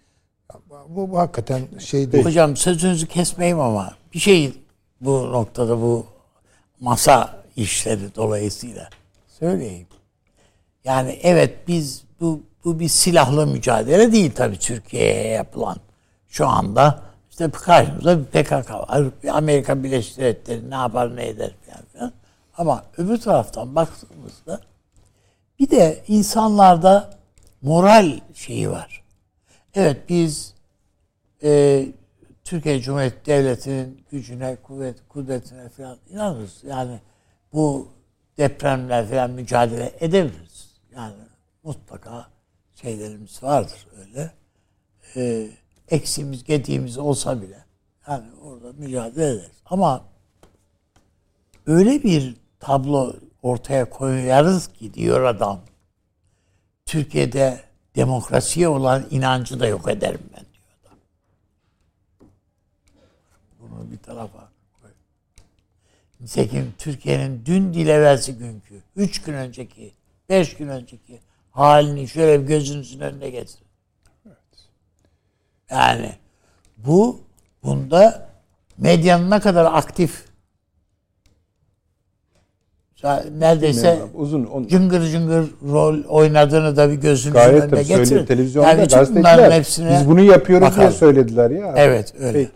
Bu, 0.89 1.11
bu 1.11 1.19
hakikaten 1.19 1.63
şey 1.79 2.13
değil. 2.13 2.25
Hocam 2.25 2.57
sözünüzü 2.57 3.07
kesmeyeyim 3.07 3.61
ama 3.61 3.93
bir 4.15 4.19
şey 4.19 4.55
bu 5.01 5.33
noktada 5.33 5.81
bu 5.81 6.07
masa 6.81 7.43
işleri 7.57 8.15
dolayısıyla 8.17 8.89
söyleyeyim. 9.39 9.87
Yani 10.85 11.19
evet 11.23 11.69
biz 11.69 12.03
bu 12.21 12.41
bu 12.65 12.81
bir 12.81 12.89
silahlı 12.89 13.47
mücadele 13.47 14.13
değil 14.13 14.33
tabii 14.35 14.59
Türkiye'ye 14.59 15.29
yapılan. 15.29 15.77
Şu 16.29 16.49
anda 16.49 17.03
işte 17.31 17.51
karşımızda 17.51 18.19
bir 18.19 18.25
PKK 18.25 18.71
var. 18.71 19.05
Bir 19.23 19.29
Amerika 19.37 19.83
Birleşik 19.85 20.19
Devletleri 20.19 20.71
ne 20.71 20.75
yapar 20.75 21.17
ne 21.17 21.29
eder 21.29 21.55
falan 21.67 21.85
filan. 21.93 22.13
Ama 22.63 22.85
öbür 22.97 23.21
taraftan 23.21 23.75
baktığımızda 23.75 24.61
bir 25.59 25.71
de 25.71 26.05
insanlarda 26.09 27.19
moral 27.63 28.21
şeyi 28.35 28.71
var. 28.71 29.05
Evet 29.75 30.09
biz 30.09 30.55
e, 31.43 31.87
Türkiye 32.45 32.81
Cumhuriyeti 32.81 33.27
Devleti'nin 33.27 34.05
gücüne, 34.11 34.57
kuvvet, 34.57 35.09
kudretine 35.09 35.69
falan 35.69 35.99
inanırız. 36.11 36.65
Yani 36.65 37.01
bu 37.53 37.89
depremler 38.39 39.09
falan 39.09 39.31
mücadele 39.31 39.93
edebiliriz. 40.01 40.71
Yani 40.97 41.23
mutlaka 41.63 42.27
şeylerimiz 42.75 43.43
vardır 43.43 43.87
öyle. 43.99 44.33
Ee, 45.17 45.49
eksiğimiz, 45.89 46.45
gediğimiz 46.45 46.99
olsa 46.99 47.43
bile 47.43 47.65
yani 48.09 48.27
orada 48.43 48.73
mücadele 48.73 49.31
ederiz. 49.31 49.63
Ama 49.65 50.05
öyle 51.67 52.03
bir 52.03 52.42
tablo 52.63 53.15
ortaya 53.43 53.91
koyarız 53.91 54.67
ki 54.67 54.95
diyor 54.95 55.25
adam. 55.25 55.61
Türkiye'de 56.87 57.61
demokrasiye 57.97 58.69
olan 58.69 59.07
inancı 59.11 59.61
da 59.61 59.67
yok 59.67 59.89
ederim 59.89 60.21
ben 60.33 60.45
diyor 60.53 60.67
adam. 60.83 60.99
Bunu 63.61 63.93
bir 63.93 63.99
tarafa 63.99 64.49
koy. 64.83 64.91
Nitekim 66.21 66.75
Türkiye'nin 66.79 67.43
dün 67.47 67.75
dil 67.75 67.87
evvelsi 67.87 68.39
günkü, 68.39 68.83
üç 68.97 69.23
gün 69.23 69.35
önceki, 69.35 69.95
beş 70.29 70.57
gün 70.57 70.69
önceki 70.69 71.21
halini 71.51 72.09
şöyle 72.09 72.43
gözünüzün 72.43 73.01
önüne 73.01 73.31
getirin. 73.31 73.67
Yani 75.71 76.17
bu 76.77 77.21
bunda 77.63 78.29
medyanın 78.79 79.31
ne 79.31 79.41
kadar 79.41 79.65
aktif 79.65 80.32
neredeyse 83.39 83.99
uzun 84.15 84.45
on, 84.45 84.67
cıngır 84.67 85.03
cıngır 85.11 85.45
rol 85.73 86.05
oynadığını 86.09 86.77
da 86.77 86.91
bir 86.91 86.95
gözünüzün 86.95 87.33
gayet 87.33 87.63
önüne 87.63 87.71
tabii 87.71 87.85
getirin. 87.85 88.05
söyle, 88.05 88.27
televizyonda 88.27 88.69
yani 88.69 88.89
gazeteciler 88.89 89.51
hepsine 89.53 89.91
biz 90.01 90.09
bunu 90.09 90.21
yapıyoruz 90.21 90.67
diye 90.69 90.77
bakalım. 90.77 90.93
söylediler 90.99 91.51
ya. 91.51 91.75
Evet 91.77 92.15
öyle. 92.21 92.33
Peki. 92.33 92.51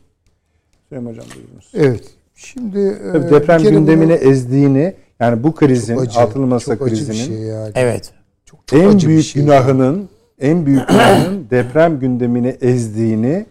Süleyman 0.89 1.11
Hocam 1.11 1.25
buyurunuz. 1.37 1.71
Evet. 1.75 2.05
Şimdi 2.35 2.99
Tabii 3.13 3.27
e, 3.27 3.31
deprem 3.31 3.59
bir 3.59 3.65
kere 3.65 3.75
gündemini 3.75 4.21
bunu- 4.21 4.31
ezdiğini 4.31 4.95
yani 5.21 5.43
bu 5.43 5.55
krizin 5.55 5.97
acı, 5.97 6.21
altılı 6.21 6.47
masa 6.47 6.75
çok 6.77 6.87
acı 6.87 6.95
bir 6.95 6.99
krizinin 7.01 7.37
şey 7.37 7.37
yani. 7.47 7.73
Evet. 7.75 8.13
Çok, 8.45 8.67
çok 8.67 8.81
en 8.81 8.89
acı 8.89 9.07
bir 9.07 9.13
büyük 9.13 9.25
şey. 9.25 9.43
günahının 9.43 10.09
en 10.41 10.67
büyük 10.67 10.89
günahının 10.89 11.47
deprem 11.51 12.01
gündemini 12.01 12.57
ezdiğini 12.61 13.47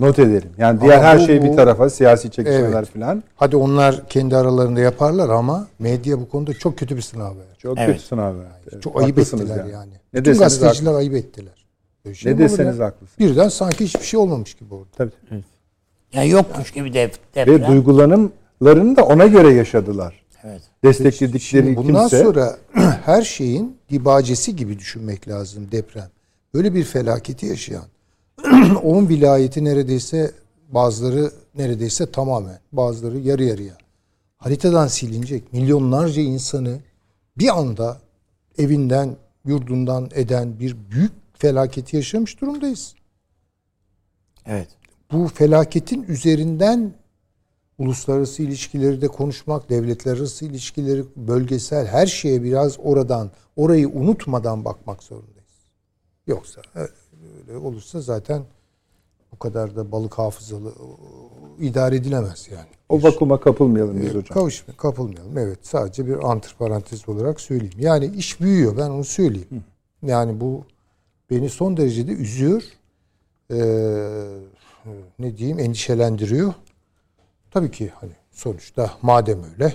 not 0.00 0.18
edelim. 0.18 0.50
Yani 0.58 0.80
diğer 0.80 0.94
Ama 0.98 1.04
her 1.04 1.18
bu- 1.18 1.26
şey 1.26 1.42
bir 1.42 1.52
tarafa 1.56 1.90
siyasi 1.90 2.30
çekişmeler 2.30 2.78
Evet. 2.78 2.88
falan 2.94 3.22
Hadi 3.36 3.56
onlar 3.56 4.08
kendi 4.08 4.36
aralarında 4.36 4.80
yaparlar 4.80 5.28
ama 5.28 5.66
medya 5.78 6.20
bu 6.20 6.28
konuda 6.28 6.54
çok 6.54 6.78
kötü 6.78 6.96
bir 6.96 7.02
sınav 7.02 7.36
verdi. 7.36 7.58
çok 7.58 7.78
Evet. 7.78 7.88
kötü 7.96 8.02
sınav 8.06 8.34
verdi. 8.38 8.54
Evet, 8.72 8.82
Çok 8.82 9.02
ayıp 9.02 9.18
ettiler 9.18 9.64
yani. 9.64 9.92
Ne 10.12 10.20
Bütün 10.20 10.38
gazeteciler 10.38 10.94
ayıp 10.94 11.14
ettiler. 11.14 11.52
Şey 12.14 12.32
Ne 12.32 12.38
deseniz 12.38 12.78
ya? 12.78 12.86
haklısınız. 12.86 13.18
Birden 13.18 13.48
sanki 13.48 13.84
hiçbir 13.84 14.04
şey 14.04 14.20
olmamış 14.20 14.54
gibi 14.54 14.74
oldu. 14.74 14.88
Tabii. 14.96 15.10
Yani 16.12 16.28
yokmuş 16.28 16.70
gibi 16.70 16.92
de 16.94 17.10
Ve 17.36 17.46
deprem. 17.46 17.66
duygulanımlarını 17.68 18.96
da 18.96 19.04
ona 19.04 19.26
göre 19.26 19.52
yaşadılar. 19.54 20.22
evet. 20.44 20.62
Destekledikleri 20.84 21.42
Şimdi 21.64 21.76
bundan 21.76 22.08
kimse 22.08 22.24
sonra 22.24 22.56
her 23.04 23.22
şeyin 23.22 23.76
dibacesi 23.90 24.56
gibi 24.56 24.78
düşünmek 24.78 25.28
lazım 25.28 25.68
deprem. 25.72 26.08
Böyle 26.54 26.74
bir 26.74 26.84
felaketi 26.84 27.46
yaşayan 27.46 27.84
10 28.82 29.08
vilayeti 29.08 29.64
neredeyse 29.64 30.32
bazıları 30.68 31.32
neredeyse 31.54 32.10
tamamen 32.10 32.60
bazıları 32.72 33.18
yarı 33.18 33.44
yarıya 33.44 33.76
haritadan 34.40 34.86
silinecek 34.86 35.52
milyonlarca 35.52 36.22
insanı 36.22 36.78
bir 37.38 37.58
anda 37.58 38.00
evinden 38.58 39.16
yurdundan 39.44 40.10
eden 40.14 40.60
bir 40.60 40.76
büyük 40.90 41.12
felaketi 41.32 41.96
yaşamış 41.96 42.40
durumdayız. 42.40 42.94
Evet. 44.46 44.68
Bu 45.12 45.28
felaketin 45.28 46.02
üzerinden 46.02 46.94
uluslararası 47.78 48.42
ilişkileri 48.42 49.00
de 49.00 49.08
konuşmak, 49.08 49.70
devletler 49.70 50.16
arası 50.16 50.44
ilişkileri, 50.44 51.04
bölgesel 51.16 51.86
her 51.86 52.06
şeye 52.06 52.42
biraz 52.42 52.80
oradan, 52.80 53.30
orayı 53.56 53.88
unutmadan 53.88 54.64
bakmak 54.64 55.02
zorundayız. 55.02 55.40
Yoksa 56.26 56.60
öyle 56.74 56.99
olursa 57.56 58.00
zaten 58.00 58.42
bu 59.32 59.38
kadar 59.38 59.76
da 59.76 59.92
balık 59.92 60.18
hafızalı 60.18 60.72
idare 61.60 61.96
edilemez 61.96 62.48
yani. 62.52 62.66
o 62.88 63.02
vakuma 63.02 63.40
kapılmayalım 63.40 64.00
biz 64.00 64.06
Ee, 64.06 64.18
hocam. 64.18 64.34
Kavuşma, 64.34 64.74
kapılmayalım. 64.76 65.38
Evet 65.38 65.58
sadece 65.62 66.06
bir 66.06 66.30
antiparantez 66.30 67.08
olarak 67.08 67.40
söyleyeyim. 67.40 67.74
Yani 67.78 68.06
iş 68.06 68.40
büyüyor 68.40 68.76
ben 68.76 68.90
onu 68.90 69.04
söyleyeyim. 69.04 69.64
Yani 70.02 70.40
bu 70.40 70.64
beni 71.30 71.48
son 71.48 71.76
derecede 71.76 72.12
üzüyor. 72.12 72.62
Ee, 73.50 73.56
ne 75.18 75.36
diyeyim 75.36 75.58
endişelendiriyor. 75.58 76.54
Tabii 77.50 77.70
ki 77.70 77.92
hani 78.00 78.12
sonuçta 78.30 78.90
madem 79.02 79.44
öyle 79.52 79.74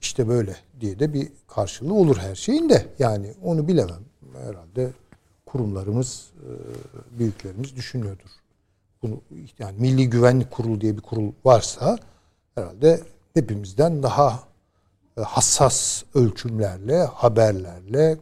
işte 0.00 0.28
böyle 0.28 0.56
diye 0.80 0.98
de 0.98 1.12
bir 1.14 1.28
karşılığı 1.48 1.94
olur 1.94 2.16
her 2.16 2.34
şeyin 2.34 2.68
de. 2.68 2.86
Yani 2.98 3.34
onu 3.42 3.68
bilemem. 3.68 4.04
Herhalde 4.46 4.90
kurumlarımız, 5.54 6.26
e, 6.34 6.48
büyüklerimiz 7.18 7.76
düşünüyordur. 7.76 8.30
Bunu 9.02 9.20
yani 9.58 9.80
Milli 9.80 10.10
Güvenlik 10.10 10.50
Kurulu 10.50 10.80
diye 10.80 10.96
bir 10.96 11.02
kurul 11.02 11.32
varsa 11.44 11.98
herhalde 12.54 13.00
hepimizden 13.34 14.02
daha 14.02 14.40
e, 15.18 15.20
hassas 15.20 16.02
ölçümlerle, 16.14 17.04
haberlerle, 17.04 18.18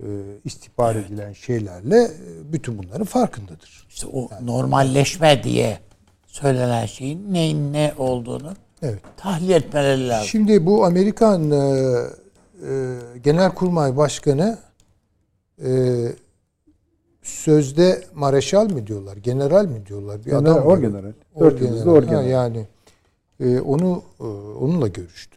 e, 0.00 0.06
istihbar 0.44 0.96
edilen 0.96 1.32
şeylerle 1.32 2.10
bütün 2.52 2.78
bunların 2.78 3.04
farkındadır. 3.04 3.86
İşte 3.88 4.06
o 4.06 4.28
normalleşme 4.42 5.42
diye 5.44 5.78
söylenen 6.26 6.86
şeyin 6.86 7.34
neyin 7.34 7.72
ne 7.72 7.94
olduğunu 7.98 8.52
Evet. 8.82 9.00
tahlil 9.16 9.50
etmeleri 9.50 10.08
lazım. 10.08 10.28
Şimdi 10.28 10.66
bu 10.66 10.84
Amerikan 10.84 11.50
e, 11.50 11.56
e, 11.56 12.96
Genelkurmay 13.24 13.96
Başkanı 13.96 14.58
e, 15.64 15.68
sözde 17.26 18.04
mareşal 18.14 18.70
mi 18.70 18.86
diyorlar, 18.86 19.16
general 19.16 19.66
mi 19.66 19.86
diyorlar? 19.86 20.18
Bir 20.20 20.30
General, 20.30 20.54
var. 20.56 20.62
orgeneral. 20.62 21.12
Dört 21.40 21.60
yıldızlı 21.60 21.90
Ha, 21.90 21.96
orgeneral. 21.96 22.26
yani 22.28 22.66
e, 23.40 23.60
onu 23.60 24.02
e, 24.20 24.24
onunla 24.60 24.88
görüştü. 24.88 25.36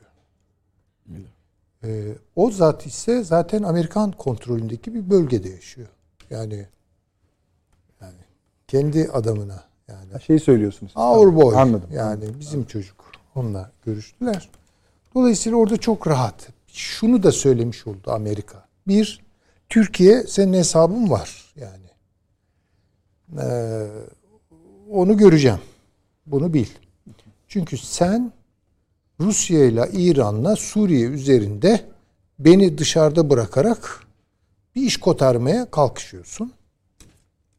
E, 1.83 2.05
o 2.35 2.51
zat 2.51 2.85
ise 2.85 3.23
zaten 3.23 3.63
Amerikan 3.63 4.11
kontrolündeki 4.11 4.93
bir 4.93 5.09
bölgede 5.09 5.49
yaşıyor. 5.49 5.87
Yani 6.29 6.65
yani 8.01 8.13
kendi 8.67 9.09
adamına 9.13 9.63
yani 9.87 10.21
Şey 10.21 10.39
söylüyorsunuz. 10.39 10.91
Our 10.95 11.35
boy. 11.35 11.55
Anladım. 11.57 11.89
Yani 11.93 12.23
bizim 12.39 12.65
çocuk. 12.65 13.11
Onunla 13.35 13.71
görüştüler. 13.85 14.49
Dolayısıyla 15.15 15.57
orada 15.57 15.77
çok 15.77 16.07
rahat. 16.07 16.47
Şunu 16.67 17.23
da 17.23 17.31
söylemiş 17.31 17.87
oldu 17.87 18.11
Amerika. 18.11 18.65
Bir, 18.87 19.21
Türkiye 19.69 20.23
senin 20.23 20.53
hesabın 20.53 21.09
var 21.09 21.53
yani. 21.55 21.78
Ee, 23.37 23.87
onu 24.91 25.17
göreceğim. 25.17 25.59
Bunu 26.25 26.53
bil. 26.53 26.67
Çünkü 27.47 27.77
sen 27.77 28.31
Rusya 29.19 29.65
ile 29.65 29.89
İran'la 29.93 30.55
Suriye 30.55 31.07
üzerinde 31.07 31.81
beni 32.39 32.77
dışarıda 32.77 33.29
bırakarak 33.29 34.03
bir 34.75 34.81
iş 34.81 34.97
kotarmaya 34.97 35.71
kalkışıyorsun. 35.71 36.53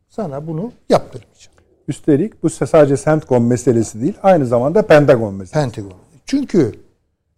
Sana 0.09 0.47
bunu 0.47 0.73
yaptırmayacağım. 0.89 1.57
Üstelik 1.89 2.43
bu 2.43 2.51
sadece 2.51 2.97
CENTCOM 2.97 3.47
meselesi 3.47 4.01
değil, 4.01 4.15
aynı 4.23 4.47
zamanda 4.47 4.87
Pentagon 4.87 5.35
meselesi. 5.35 5.73
Pentagon. 5.75 5.99
Çünkü 6.27 6.73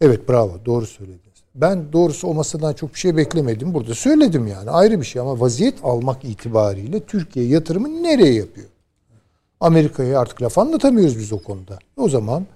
evet 0.00 0.28
bravo 0.28 0.58
doğru 0.66 0.86
söylediniz. 0.86 1.21
Ben 1.54 1.92
doğrusu 1.92 2.28
o 2.28 2.34
masadan 2.34 2.72
çok 2.72 2.94
bir 2.94 2.98
şey 2.98 3.16
beklemedim. 3.16 3.74
Burada 3.74 3.94
söyledim 3.94 4.46
yani 4.46 4.70
ayrı 4.70 5.00
bir 5.00 5.06
şey 5.06 5.22
ama 5.22 5.40
vaziyet 5.40 5.74
almak 5.82 6.24
itibariyle 6.24 7.00
Türkiye 7.00 7.46
yatırımı 7.46 8.02
nereye 8.02 8.34
yapıyor? 8.34 8.68
Amerika'ya 9.60 10.20
artık 10.20 10.42
laf 10.42 10.58
anlatamıyoruz 10.58 11.18
biz 11.18 11.32
o 11.32 11.38
konuda. 11.38 11.78
O 11.96 12.08
zaman 12.08 12.46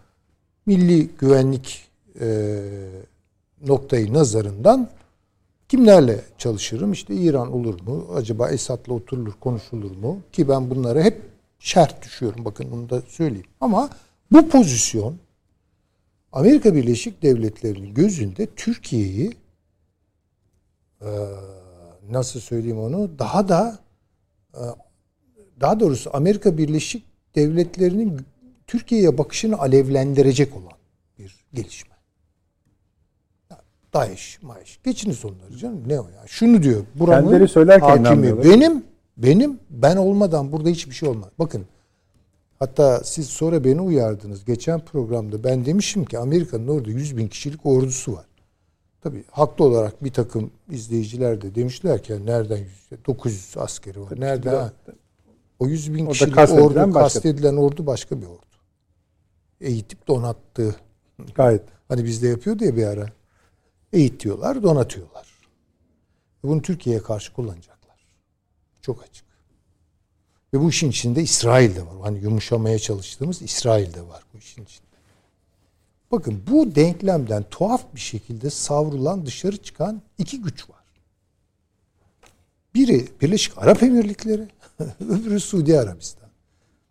milli 0.67 1.09
güvenlik 1.19 1.85
e, 2.21 2.59
noktayı 3.67 4.15
nazarından 4.15 4.89
kimlerle 5.69 6.21
çalışırım? 6.39 6.93
İşte 6.93 7.15
İran 7.15 7.53
olur 7.53 7.81
mu? 7.81 8.07
Acaba 8.15 8.51
Esad'la 8.51 8.95
oturulur, 8.95 9.33
konuşulur 9.41 9.97
mu? 9.97 10.19
Ki 10.33 10.49
ben 10.49 10.71
bunlara 10.71 11.03
hep 11.03 11.23
şart 11.59 12.05
düşüyorum. 12.05 12.45
Bakın 12.45 12.67
bunu 12.71 12.91
da 12.91 13.03
söyleyeyim. 13.09 13.47
Ama 13.61 13.91
bu 14.33 14.49
pozisyon 14.49 15.15
Amerika 16.33 16.75
Birleşik 16.75 17.23
Devletleri'nin 17.23 17.95
gözünde 17.95 18.47
Türkiye'yi 18.57 19.37
e, 21.01 21.11
nasıl 22.11 22.41
söyleyeyim 22.41 22.79
onu 22.79 23.19
daha 23.19 23.49
da 23.49 23.79
e, 24.55 24.63
daha 25.61 25.81
doğrusu 25.81 26.11
Amerika 26.13 26.59
Birleşik 26.59 27.05
Devletleri'nin 27.35 28.21
Türkiye'ye 28.67 29.19
bakışını 29.19 29.59
alevlendirecek 29.59 30.57
olan 30.57 30.73
bir 31.19 31.45
gelişme. 31.53 31.97
Daesh, 33.93 34.43
Maeş. 34.43 34.79
Geçiniz 34.85 35.25
onları 35.25 35.57
canım. 35.59 35.83
Ne 35.87 36.01
o 36.01 36.09
ya? 36.09 36.27
Şunu 36.27 36.63
diyor. 36.63 36.85
Buranın 36.95 37.23
Kendileri 37.23 37.49
söylerken 37.49 38.05
hakimi. 38.05 38.45
Benim, 38.45 38.85
benim, 39.17 39.59
ben 39.71 39.97
olmadan 39.97 40.53
burada 40.53 40.69
hiçbir 40.69 40.95
şey 40.95 41.09
olmaz. 41.09 41.29
Bakın 41.39 41.67
Hatta 42.59 43.05
siz 43.05 43.29
sonra 43.29 43.65
beni 43.65 43.81
uyardınız. 43.81 44.45
Geçen 44.45 44.81
programda 44.81 45.45
ben 45.45 45.65
demişim 45.65 46.05
ki 46.05 46.19
Amerika'nın 46.19 46.69
orada 46.69 46.91
100 46.91 47.17
bin 47.17 47.29
kişilik 47.29 47.67
ordusu 47.67 48.13
var. 48.13 48.27
Tabii 49.01 49.25
haklı 49.31 49.65
olarak 49.65 50.05
bir 50.05 50.13
takım 50.13 50.51
izleyiciler 50.71 51.43
de 51.43 51.55
demişler 51.55 52.03
ki 52.03 52.27
nereden 52.27 52.57
100, 52.57 53.07
900 53.07 53.57
askeri 53.57 54.01
var. 54.01 54.21
Nerede? 54.21 54.51
Ha? 54.51 54.73
O 55.59 55.67
100 55.67 55.95
bin 55.95 56.07
kişilik 56.07 56.35
kastedilen 56.35 56.65
ordu, 56.65 56.75
başka. 56.75 57.01
kastedilen 57.01 57.57
ordu 57.57 57.87
başka 57.87 58.21
bir 58.21 58.27
ordu. 58.27 58.41
Eğitip 59.61 60.09
donattığı. 60.09 60.77
Gayet. 61.35 61.63
Hani 61.89 62.05
bizde 62.05 62.29
yapıyordu 62.29 62.65
ya 62.65 62.77
bir 62.77 62.87
ara. 62.87 63.07
Eğitiyorlar, 63.93 64.63
donatıyorlar. 64.63 65.27
Bunu 66.43 66.63
Türkiye'ye 66.63 67.03
karşı 67.03 67.33
kullanacaklar. 67.33 68.07
Çok 68.81 69.03
açık. 69.03 69.26
Ve 70.57 70.61
bu 70.61 70.71
işin 70.71 70.91
içinde 70.91 71.23
İsrail 71.23 71.77
de 71.77 71.83
var. 71.83 71.95
Hani 72.03 72.19
yumuşamaya 72.19 72.79
çalıştığımız 72.79 73.43
İsrail 73.43 73.95
de 73.95 74.03
var 74.03 74.23
bu 74.35 74.39
işin 74.39 74.65
içinde. 74.65 74.87
Bakın 76.11 76.43
bu 76.51 76.75
denklemden 76.75 77.45
tuhaf 77.51 77.95
bir 77.95 78.01
şekilde 78.01 78.51
savrulan 78.51 79.27
dışarı 79.27 79.57
çıkan 79.57 80.03
iki 80.19 80.43
güç 80.43 80.71
var. 80.71 80.85
Biri 82.75 83.09
Birleşik 83.21 83.59
Arap 83.59 83.83
Emirlikleri, 83.83 84.49
öbürü 85.01 85.41
Suudi 85.41 85.79
Arabistan. 85.81 86.29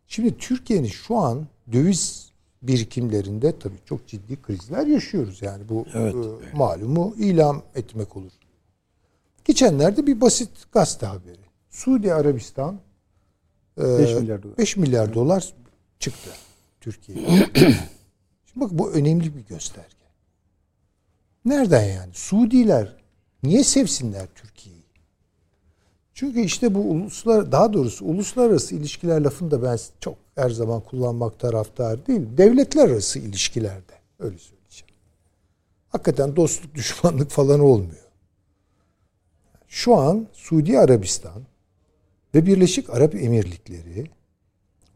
Şimdi 0.07 0.38
Türkiye'nin 0.38 0.88
şu 0.88 1.18
an 1.18 1.47
döviz 1.72 2.32
birikimlerinde 2.61 3.59
tabii 3.59 3.80
çok 3.86 4.07
ciddi 4.07 4.41
krizler 4.41 4.88
yaşıyoruz. 4.88 5.41
Yani 5.41 5.70
bu 5.70 5.86
Evet. 5.93 6.16
e, 6.16 6.57
malumu 6.57 7.16
ilam 7.18 7.63
etmek 7.76 8.18
olur. 8.18 8.32
Geçenlerde 9.45 10.07
bir 10.07 10.22
basit 10.22 10.49
gazete 10.72 11.05
haberi. 11.05 11.45
Suudi 11.70 12.13
Arabistan 12.13 12.80
5 13.78 14.13
milyar 14.15 14.43
dolar. 14.43 14.57
5 14.57 14.78
milyar 14.78 15.13
dolar 15.13 15.53
çıktı 15.99 16.30
Türkiye'ye. 16.82 17.28
Şimdi 17.55 17.76
bak 18.55 18.71
bu 18.71 18.91
önemli 18.91 19.36
bir 19.36 19.45
gösterge. 19.45 19.95
Nereden 21.45 21.84
yani? 21.84 22.13
Suudiler 22.13 22.95
niye 23.43 23.63
sevsinler 23.63 24.28
Türkiye'yi? 24.36 24.86
Çünkü 26.13 26.41
işte 26.41 26.76
bu 26.76 26.80
uluslar 26.80 27.51
daha 27.51 27.73
doğrusu 27.73 28.05
uluslararası 28.05 28.76
ilişkiler 28.76 29.21
lafını 29.21 29.51
da 29.51 29.63
ben 29.63 29.80
çok 29.99 30.17
her 30.36 30.49
zaman 30.49 30.82
kullanmak 30.82 31.39
taraftar 31.39 32.07
değilim. 32.07 32.34
Devletler 32.38 32.89
arası 32.89 33.19
ilişkilerde 33.19 33.93
öyle 34.19 34.38
söyleyeceğim. 34.38 34.93
Hakikaten 35.89 36.36
dostluk 36.36 36.76
düşmanlık 36.76 37.32
falan 37.32 37.59
olmuyor. 37.59 38.05
Şu 39.67 39.95
an 39.95 40.28
Suudi 40.34 40.80
Arabistan 40.80 41.43
ve 42.36 42.45
Birleşik 42.45 42.89
Arap 42.89 43.15
Emirlikleri 43.15 44.05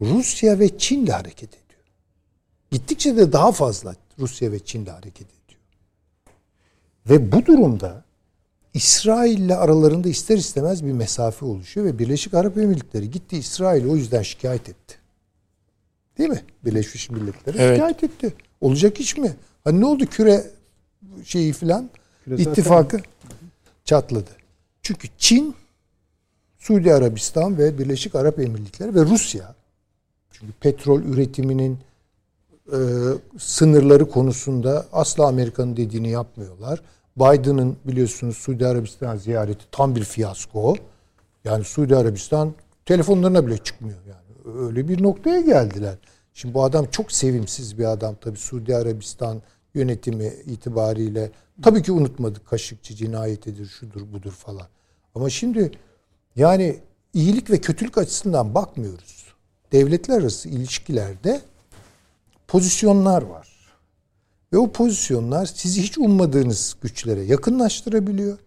Rusya 0.00 0.58
ve 0.58 0.78
Çin'le 0.78 1.06
hareket 1.06 1.48
ediyor. 1.48 1.80
Gittikçe 2.70 3.16
de 3.16 3.32
daha 3.32 3.52
fazla 3.52 3.94
Rusya 4.18 4.52
ve 4.52 4.58
Çin'le 4.58 4.86
hareket 4.86 5.26
ediyor. 5.26 5.60
Ve 7.10 7.32
bu 7.32 7.46
durumda 7.46 8.04
İsrail'le 8.74 9.50
aralarında 9.50 10.08
ister 10.08 10.36
istemez 10.38 10.84
bir 10.84 10.92
mesafe 10.92 11.46
oluşuyor 11.46 11.86
ve 11.86 11.98
Birleşik 11.98 12.34
Arap 12.34 12.58
Emirlikleri 12.58 13.10
gitti 13.10 13.36
İsrail'i 13.36 13.88
o 13.88 13.96
yüzden 13.96 14.22
şikayet 14.22 14.68
etti. 14.68 14.94
Değil 16.18 16.30
mi? 16.30 16.44
Birleşmiş 16.64 17.10
Milletler'e 17.10 17.62
Evet. 17.62 17.76
şikayet 17.76 18.04
etti. 18.04 18.34
Olacak 18.60 19.00
iş 19.00 19.16
mi? 19.16 19.36
Hani 19.64 19.80
ne 19.80 19.86
oldu 19.86 20.06
küre 20.06 20.50
şeyi 21.24 21.52
filan 21.52 21.90
ittifakı 22.26 23.00
çatladı. 23.84 24.30
Çünkü 24.82 25.08
Çin 25.18 25.54
Suudi 26.60 26.94
Arabistan 26.94 27.58
ve 27.58 27.78
Birleşik 27.78 28.14
Arap 28.14 28.38
Emirlikleri 28.38 28.94
ve 28.94 29.00
Rusya 29.00 29.54
çünkü 30.30 30.52
petrol 30.52 31.02
üretiminin 31.02 31.78
e, 32.72 32.78
sınırları 33.38 34.08
konusunda 34.08 34.86
asla 34.92 35.26
Amerika'nın 35.26 35.76
dediğini 35.76 36.10
yapmıyorlar. 36.10 36.82
Biden'ın 37.16 37.76
biliyorsunuz 37.84 38.36
Suudi 38.36 38.66
Arabistan 38.66 39.16
ziyareti 39.16 39.64
tam 39.70 39.96
bir 39.96 40.04
fiyasko. 40.04 40.76
Yani 41.44 41.64
Suudi 41.64 41.96
Arabistan 41.96 42.54
telefonlarına 42.86 43.46
bile 43.46 43.58
çıkmıyor 43.58 43.98
yani. 44.08 44.58
Öyle 44.66 44.88
bir 44.88 45.02
noktaya 45.02 45.40
geldiler. 45.40 45.98
Şimdi 46.34 46.54
bu 46.54 46.64
adam 46.64 46.86
çok 46.90 47.12
sevimsiz 47.12 47.78
bir 47.78 47.84
adam 47.84 48.16
tabii 48.20 48.38
Suudi 48.38 48.76
Arabistan 48.76 49.42
yönetimi 49.74 50.32
itibariyle. 50.46 51.30
Tabii 51.62 51.82
ki 51.82 51.92
unutmadık 51.92 52.46
Kaşıkçı 52.46 52.94
cinayetidir, 52.94 53.66
şudur 53.66 54.12
budur 54.12 54.32
falan. 54.32 54.66
Ama 55.14 55.30
şimdi 55.30 55.70
yani 56.40 56.76
iyilik 57.14 57.50
ve 57.50 57.60
kötülük 57.60 57.98
açısından 57.98 58.54
bakmıyoruz. 58.54 59.24
Devletler 59.72 60.20
arası 60.20 60.48
ilişkilerde 60.48 61.40
pozisyonlar 62.48 63.22
var. 63.22 63.48
Ve 64.52 64.58
o 64.58 64.72
pozisyonlar 64.72 65.46
sizi 65.46 65.82
hiç 65.82 65.98
ummadığınız 65.98 66.76
güçlere 66.82 67.20
yakınlaştırabiliyor. 67.20 68.38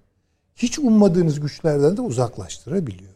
Hiç 0.56 0.80
ummadığınız 0.80 1.40
güçlerden 1.40 1.98
de 1.98 2.02
uzaklaştırabiliyor. 2.02 3.14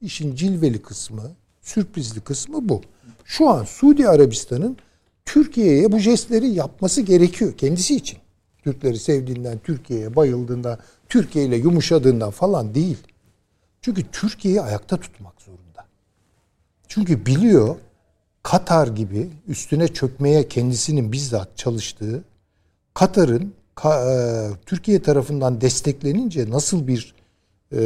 İşin 0.00 0.34
cilveli 0.34 0.82
kısmı, 0.82 1.22
sürprizli 1.62 2.20
kısmı 2.20 2.68
bu. 2.68 2.82
Şu 3.24 3.48
an 3.48 3.64
Suudi 3.64 4.08
Arabistan'ın 4.08 4.76
Türkiye'ye 5.24 5.92
bu 5.92 5.98
jestleri 5.98 6.48
yapması 6.48 7.00
gerekiyor 7.00 7.52
kendisi 7.56 7.96
için. 7.96 8.18
Türkleri 8.64 8.98
sevdiğinden, 8.98 9.58
Türkiye'ye 9.64 10.16
bayıldığından, 10.16 10.78
Türkiye 11.08 11.44
ile 11.44 11.56
yumuşadığından 11.56 12.30
falan 12.30 12.74
değil. 12.74 12.98
Çünkü 13.82 14.10
Türkiye'yi 14.10 14.60
ayakta 14.60 14.96
tutmak 14.96 15.42
zorunda. 15.42 15.86
Çünkü 16.88 17.26
biliyor 17.26 17.76
Katar 18.42 18.86
gibi 18.86 19.30
üstüne 19.48 19.88
çökmeye 19.88 20.48
kendisinin 20.48 21.12
bizzat 21.12 21.56
çalıştığı 21.56 22.24
Katar'ın 22.94 23.54
Ka- 23.76 24.52
e, 24.52 24.56
Türkiye 24.66 25.02
tarafından 25.02 25.60
desteklenince 25.60 26.50
nasıl 26.50 26.86
bir 26.86 27.14
e, 27.72 27.78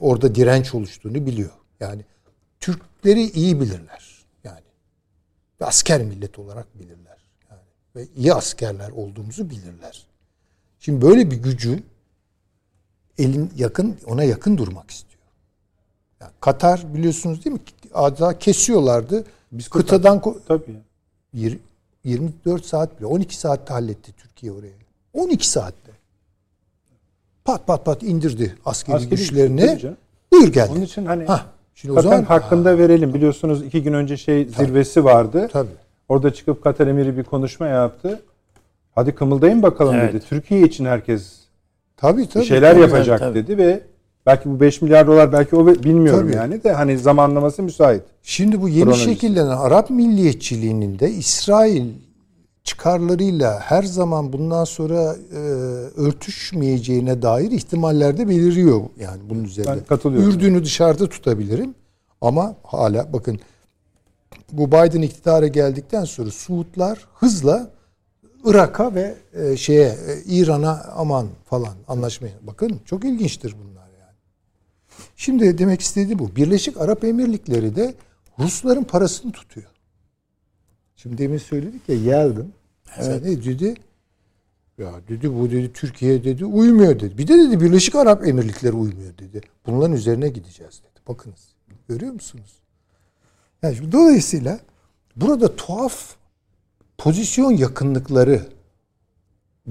orada 0.00 0.34
direnç 0.34 0.74
oluştuğunu 0.74 1.26
biliyor. 1.26 1.50
Yani 1.80 2.04
Türkleri 2.60 3.22
iyi 3.22 3.60
bilirler. 3.60 4.24
Yani 4.44 4.60
asker 5.60 6.02
millet 6.02 6.38
olarak 6.38 6.78
bilirler. 6.78 7.18
Yani 7.50 7.60
ve 7.96 8.06
iyi 8.16 8.34
askerler 8.34 8.90
olduğumuzu 8.90 9.50
bilirler. 9.50 10.06
Şimdi 10.80 11.02
böyle 11.02 11.30
bir 11.30 11.36
gücü 11.36 11.82
elin 13.18 13.52
yakın 13.56 13.98
ona 14.06 14.24
yakın 14.24 14.58
durmak 14.58 14.90
istiyor. 14.90 15.05
Yani 16.20 16.30
Katar 16.40 16.84
biliyorsunuz 16.94 17.44
değil 17.44 17.54
mi? 17.56 17.60
Adeta 17.94 18.38
kesiyorlardı. 18.38 19.24
Biz 19.52 19.68
kıtadan 19.68 20.22
Tabii. 20.48 20.62
Yir- 21.34 21.58
24 22.04 22.64
saat 22.66 22.98
bile 22.98 23.06
12 23.06 23.36
saatte 23.36 23.72
halletti 23.72 24.12
Türkiye 24.12 24.52
oraya. 24.52 24.72
12 25.12 25.48
saatte. 25.48 25.92
Pat 27.44 27.66
pat 27.66 27.84
pat 27.84 28.02
indirdi 28.02 28.56
askeri, 28.64 28.96
Askeri 28.96 29.10
güçlerini. 29.10 29.78
tabii. 29.82 29.94
Buyur 30.32 30.52
geldi. 30.52 30.70
Onun 30.72 30.80
için 30.82 31.06
hani 31.06 31.24
Hah, 31.24 31.44
şimdi 31.74 31.92
o 31.92 31.94
Zaten 31.94 32.08
zaman 32.10 32.22
hakkında 32.24 32.78
verelim. 32.78 33.14
Biliyorsunuz 33.14 33.62
iki 33.62 33.82
gün 33.82 33.92
önce 33.92 34.16
şey 34.16 34.44
zirvesi 34.44 35.04
vardı. 35.04 35.48
tabii. 35.52 35.70
Orada 36.08 36.32
çıkıp 36.34 36.62
Katar 36.64 36.86
Emiri 36.86 37.16
bir 37.18 37.24
konuşma 37.24 37.66
yaptı. 37.66 38.22
Hadi 38.94 39.14
kımıldayın 39.14 39.62
bakalım 39.62 39.94
Evet. 39.94 40.12
dedi. 40.14 40.24
Türkiye 40.28 40.60
için 40.62 40.84
herkes 40.84 41.36
Tabii 41.96 42.28
tabii. 42.28 42.42
bir 42.42 42.48
şeyler 42.48 42.72
tabii. 42.72 42.80
yapacak 42.82 43.18
tabii. 43.20 43.34
dedi 43.34 43.58
ve 43.58 43.80
belki 44.26 44.50
bu 44.50 44.60
5 44.60 44.82
milyar 44.82 45.06
dolar 45.06 45.32
belki 45.32 45.56
o 45.56 45.66
bilmiyorum 45.66 46.26
Tabii. 46.26 46.36
yani 46.36 46.64
de 46.64 46.72
hani 46.72 46.98
zamanlaması 46.98 47.62
müsait. 47.62 48.02
Şimdi 48.22 48.62
bu 48.62 48.68
yeni 48.68 48.84
Kronolojisi. 48.84 49.10
şekillenen 49.10 49.56
Arap 49.56 49.90
milliyetçiliğinin 49.90 50.98
de 50.98 51.10
İsrail 51.10 51.86
çıkarlarıyla 52.64 53.60
her 53.60 53.82
zaman 53.82 54.32
bundan 54.32 54.64
sonra 54.64 55.16
e, 55.32 55.38
örtüşmeyeceğine 55.96 57.22
dair 57.22 57.50
ihtimaller 57.50 58.18
de 58.18 58.28
beliriyor 58.28 58.80
yani 59.00 59.20
bunun 59.30 59.44
üzerinde. 59.44 59.76
Ben 59.76 59.84
katılıyorum. 59.84 60.30
Ürdün'ü 60.30 60.64
dışarıda 60.64 61.08
tutabilirim 61.08 61.74
ama 62.20 62.56
hala 62.62 63.12
bakın 63.12 63.40
bu 64.52 64.66
Biden 64.68 65.02
iktidara 65.02 65.46
geldikten 65.46 66.04
sonra 66.04 66.30
Suudlar 66.30 66.98
hızla 67.14 67.70
Irak'a 68.44 68.94
ve 68.94 69.14
e, 69.34 69.56
şeye 69.56 69.88
e, 69.88 70.22
İran'a 70.26 70.84
aman 70.96 71.26
falan 71.44 71.74
anlaşmaya. 71.88 72.34
Bakın 72.42 72.80
çok 72.84 73.04
ilginçtir 73.04 73.54
bunlar. 73.64 73.75
Şimdi 75.16 75.58
demek 75.58 75.80
istediği 75.80 76.18
bu. 76.18 76.36
Birleşik 76.36 76.76
Arap 76.76 77.04
Emirlikleri 77.04 77.76
de 77.76 77.94
Rusların 78.38 78.84
parasını 78.84 79.32
tutuyor. 79.32 79.66
Şimdi 80.96 81.18
demin 81.18 81.38
söyledik 81.38 81.88
ya 81.88 81.94
Yelden 81.94 82.46
Evet. 82.98 83.22
Ne 83.24 83.44
dedi? 83.44 83.74
Ya 84.78 84.92
dedi 85.08 85.34
bu 85.34 85.50
dedi 85.50 85.72
Türkiye 85.72 86.24
dedi 86.24 86.44
uymuyor 86.44 87.00
dedi. 87.00 87.18
Bir 87.18 87.28
de 87.28 87.38
dedi 87.38 87.60
Birleşik 87.60 87.94
Arap 87.94 88.26
Emirlikleri 88.26 88.72
uymuyor 88.72 89.18
dedi. 89.18 89.40
Bunların 89.66 89.92
üzerine 89.92 90.28
gideceğiz 90.28 90.80
dedi. 90.82 91.00
Bakınız. 91.08 91.48
Görüyor 91.88 92.12
musunuz? 92.12 92.52
Yani 93.62 93.76
şimdi 93.76 93.92
dolayısıyla 93.92 94.60
burada 95.16 95.56
tuhaf 95.56 96.16
pozisyon 96.98 97.52
yakınlıkları 97.52 98.46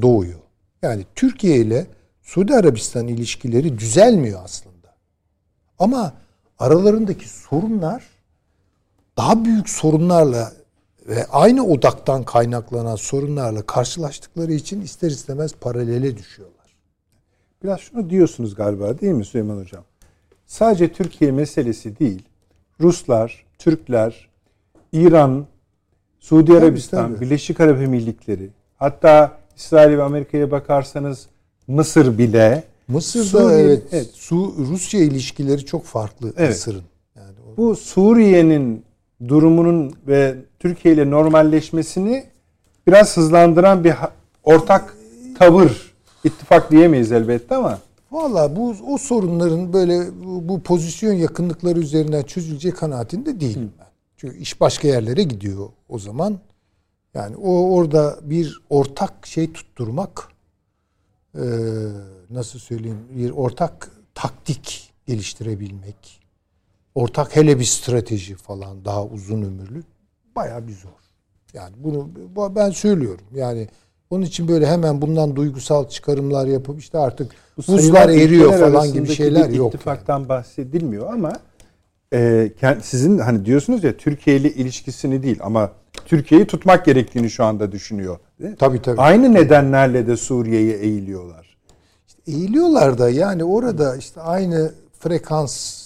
doğuyor. 0.01 0.39
Yani 0.81 1.05
Türkiye 1.15 1.57
ile 1.57 1.87
Suudi 2.23 2.55
Arabistan 2.55 3.07
ilişkileri 3.07 3.77
düzelmiyor 3.77 4.43
aslında. 4.43 4.74
Ama 5.79 6.13
aralarındaki 6.59 7.29
sorunlar 7.29 8.03
daha 9.17 9.45
büyük 9.45 9.69
sorunlarla 9.69 10.51
ve 11.07 11.25
aynı 11.25 11.65
odaktan 11.65 12.23
kaynaklanan 12.23 12.95
sorunlarla 12.95 13.61
karşılaştıkları 13.65 14.53
için 14.53 14.81
ister 14.81 15.11
istemez 15.11 15.53
paralele 15.61 16.17
düşüyorlar. 16.17 16.75
Biraz 17.63 17.79
şunu 17.79 18.09
diyorsunuz 18.09 18.55
galiba 18.55 18.99
değil 18.99 19.13
mi 19.13 19.25
Süleyman 19.25 19.57
Hocam? 19.57 19.83
Sadece 20.45 20.93
Türkiye 20.93 21.31
meselesi 21.31 21.99
değil. 21.99 22.23
Ruslar, 22.81 23.45
Türkler, 23.57 24.29
İran, 24.91 25.45
Suudi 26.19 26.51
tabii, 26.51 26.57
Arabistan, 26.57 27.13
tabii. 27.13 27.21
Birleşik 27.21 27.59
Arap 27.59 27.81
Emirlikleri, 27.81 28.49
hatta 28.77 29.37
İsrail 29.55 29.97
ve 29.97 30.03
Amerika'ya 30.03 30.51
bakarsanız 30.51 31.27
Mısır 31.67 32.17
bile 32.17 32.63
Mısır'da 32.87 33.23
Suriye, 33.25 33.59
evet, 33.59 33.83
evet 33.91 34.09
Su 34.13 34.55
Rusya 34.57 35.01
ilişkileri 35.01 35.65
çok 35.65 35.85
farklı 35.85 36.33
evet. 36.37 36.49
Mısır'ın. 36.49 36.83
Yani 37.15 37.35
o... 37.53 37.57
Bu 37.57 37.75
Suriye'nin 37.75 38.83
durumunun 39.27 39.93
ve 40.07 40.35
Türkiye 40.59 40.93
ile 40.93 41.09
normalleşmesini 41.09 42.25
biraz 42.87 43.17
hızlandıran 43.17 43.83
bir 43.83 43.93
ortak 44.43 44.97
tavır, 45.39 45.93
ittifak 46.23 46.71
diyemeyiz 46.71 47.11
elbette 47.11 47.55
ama. 47.55 47.79
Valla 48.11 48.55
bu 48.55 48.75
o 48.87 48.97
sorunların 48.97 49.73
böyle 49.73 50.07
bu, 50.23 50.47
bu 50.47 50.61
pozisyon 50.61 51.13
yakınlıkları 51.13 51.79
üzerinden 51.79 52.23
çözülecek 52.23 52.77
kanaatinde 52.77 53.39
değilim 53.39 53.71
ben. 53.79 53.87
Çünkü 54.17 54.37
iş 54.37 54.61
başka 54.61 54.87
yerlere 54.87 55.23
gidiyor 55.23 55.69
o 55.89 55.99
zaman. 55.99 56.39
Yani 57.13 57.35
o 57.35 57.75
orada 57.75 58.19
bir 58.21 58.61
ortak 58.69 59.27
şey 59.27 59.53
tutturmak 59.53 60.27
e, 61.35 61.43
nasıl 62.35 62.59
söyleyeyim 62.59 62.99
bir 63.09 63.31
ortak 63.31 63.91
taktik 64.15 64.93
geliştirebilmek 65.07 66.21
ortak 66.95 67.35
hele 67.35 67.59
bir 67.59 67.63
strateji 67.63 68.35
falan 68.35 68.85
daha 68.85 69.05
uzun 69.05 69.41
ömürlü 69.41 69.83
bayağı 70.35 70.67
bir 70.67 70.73
zor. 70.73 70.89
Yani 71.53 71.75
bunu 71.77 72.09
ben 72.55 72.69
söylüyorum. 72.69 73.25
Yani 73.33 73.67
onun 74.09 74.23
için 74.23 74.47
böyle 74.47 74.67
hemen 74.67 75.01
bundan 75.01 75.35
duygusal 75.35 75.89
çıkarımlar 75.89 76.47
yapıp 76.47 76.79
işte 76.79 76.97
artık 76.97 77.31
buzlar 77.67 78.09
eriyor 78.09 78.59
falan 78.59 78.93
gibi 78.93 79.07
şeyler 79.07 79.49
yok. 79.49 79.73
İttifaktan 79.73 80.19
yani. 80.19 80.29
bahsedilmiyor 80.29 81.13
ama 81.13 81.33
e, 82.13 82.51
sizin 82.81 83.17
hani 83.17 83.45
diyorsunuz 83.45 83.83
ya 83.83 83.97
Türkiye 83.97 84.37
ile 84.37 84.53
ilişkisini 84.53 85.23
değil 85.23 85.37
ama 85.41 85.71
Türkiye'yi 86.05 86.47
tutmak 86.47 86.85
gerektiğini 86.85 87.29
şu 87.29 87.43
anda 87.43 87.71
düşünüyor. 87.71 88.19
Tabii 88.59 88.81
tabii. 88.81 89.01
Aynı 89.01 89.33
nedenlerle 89.33 90.07
de 90.07 90.17
Suriye'ye 90.17 90.77
eğiliyorlar. 90.77 91.44
İşte 92.27 92.39
eğiliyorlar 92.39 92.97
da 92.97 93.09
yani 93.09 93.43
orada 93.43 93.95
işte 93.95 94.21
aynı 94.21 94.71
frekans 94.99 95.85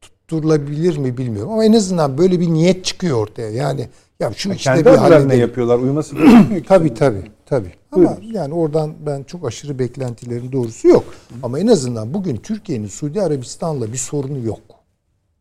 tutturulabilir 0.00 0.96
mi 0.96 1.16
bilmiyorum 1.18 1.52
ama 1.52 1.64
en 1.64 1.72
azından 1.72 2.18
böyle 2.18 2.40
bir 2.40 2.48
niyet 2.48 2.84
çıkıyor 2.84 3.18
ortaya. 3.18 3.50
Yani 3.50 3.88
ya 4.20 4.32
şu 4.36 4.52
işte 4.52 4.62
kendi 4.62 4.84
bir 4.84 4.90
halinde 4.90 5.36
yapıyorlar. 5.36 5.78
Uyması 5.78 6.14
gerekmiyor. 6.16 6.64
tabii 6.68 6.94
tabii 6.94 7.22
tabii. 7.46 7.72
Ama 7.92 8.18
yani 8.22 8.54
oradan 8.54 8.94
ben 9.06 9.22
çok 9.22 9.46
aşırı 9.46 9.78
beklentilerin 9.78 10.52
doğrusu 10.52 10.88
yok. 10.88 11.04
Ama 11.42 11.58
en 11.58 11.66
azından 11.66 12.14
bugün 12.14 12.36
Türkiye'nin 12.36 12.88
Suudi 12.88 13.22
Arabistan'la 13.22 13.92
bir 13.92 13.98
sorunu 13.98 14.46
yok. 14.46 14.60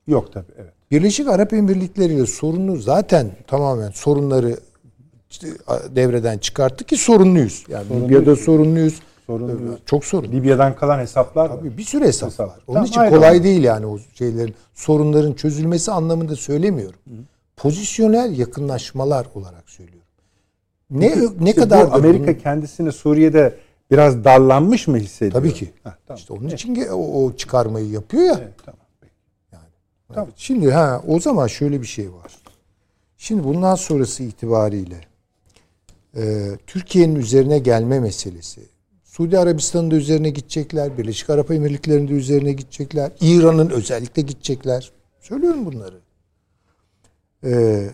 Yok 0.08 0.34
tabii 0.34 0.52
evet. 0.58 0.74
Birleşik 0.92 1.30
Arap 1.30 1.54
Emirlikleri 1.54 2.14
ile 2.14 2.26
sorunu 2.26 2.78
zaten 2.78 3.32
tamamen 3.48 3.92
sorunları 3.92 4.58
işte 5.30 5.48
devreden 5.96 6.38
çıkarttı 6.38 6.84
ki 6.84 6.98
sorunluyuz. 6.98 7.66
Yani 7.70 7.88
sorunluyuz. 7.88 8.12
Libya'da 8.12 8.36
sorunluyuz. 8.36 9.00
Sorun 9.26 9.80
çok 9.86 10.06
sorun. 10.06 10.32
Libya'dan 10.32 10.76
kalan 10.76 11.00
hesaplar 11.00 11.50
Tabii 11.50 11.70
var. 11.70 11.78
bir 11.78 11.84
sürü 11.84 12.06
hesap, 12.06 12.30
hesap. 12.30 12.50
var. 12.50 12.60
Onun 12.68 12.76
tamam, 12.76 12.88
için 12.88 13.16
kolay 13.16 13.36
ama. 13.36 13.44
değil 13.44 13.64
yani 13.64 13.86
o 13.86 14.00
şeylerin 14.14 14.56
sorunların 14.74 15.34
çözülmesi 15.34 15.92
anlamında 15.92 16.36
söylemiyorum. 16.36 17.00
Hı. 17.08 17.14
Pozisyonel 17.58 18.38
yakınlaşmalar 18.38 19.28
olarak 19.36 19.70
söylüyorum. 19.70 20.08
Ne 20.92 21.10
Peki, 21.14 21.30
ne 21.40 21.50
işte 21.50 21.62
kadar 21.62 21.88
Amerika 21.92 22.28
bunun... 22.28 22.34
kendisini 22.34 22.92
Suriye'de 22.92 23.56
biraz 23.92 24.24
darlanmış 24.24 24.88
mı 24.88 24.98
hissediyor? 24.98 25.34
Tabii 25.34 25.54
ki. 25.54 25.66
Heh, 25.84 25.92
tamam. 26.08 26.18
İşte 26.18 26.34
onun 26.34 26.50
evet. 26.50 26.54
için 26.54 26.88
o, 26.92 27.24
o 27.24 27.36
çıkarmayı 27.36 27.90
yapıyor 27.90 28.24
ya. 28.24 28.40
Evet, 28.42 28.54
tamam. 28.66 28.80
Yani. 29.52 29.64
Tamam. 30.14 30.30
Şimdi 30.36 30.72
ha 30.72 31.02
o 31.08 31.20
zaman 31.20 31.48
şöyle 31.48 31.82
bir 31.82 31.88
şey 31.88 32.14
var. 32.14 32.32
Şimdi 33.18 33.44
bundan 33.44 33.76
sonrası 33.76 34.24
itibariyle 34.24 35.02
e, 36.18 36.52
Türkiye'nin 36.68 37.16
üzerine 37.16 37.60
gelme 37.60 38.00
meselesi 38.00 38.62
Suudi 39.14 39.40
Arabistan'ın 39.40 39.92
da 39.92 39.96
üzerine 39.96 40.30
gidecekler. 40.30 40.98
Birleşik 40.98 41.30
Arap 41.30 41.52
Emirlikleri'nin 41.52 42.08
de 42.08 42.14
üzerine 42.14 42.54
gidecekler. 42.54 43.12
İran'ın 43.22 43.70
özellikle 43.70 44.22
gidecekler. 44.22 44.92
Söylüyorum 45.20 45.66
bunları. 45.66 46.00
Ee, 47.44 47.90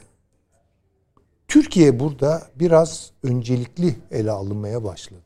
Türkiye 1.48 2.00
burada 2.00 2.44
biraz 2.56 3.12
öncelikli 3.24 3.96
ele 4.12 4.32
alınmaya 4.32 4.84
başladı. 4.84 5.22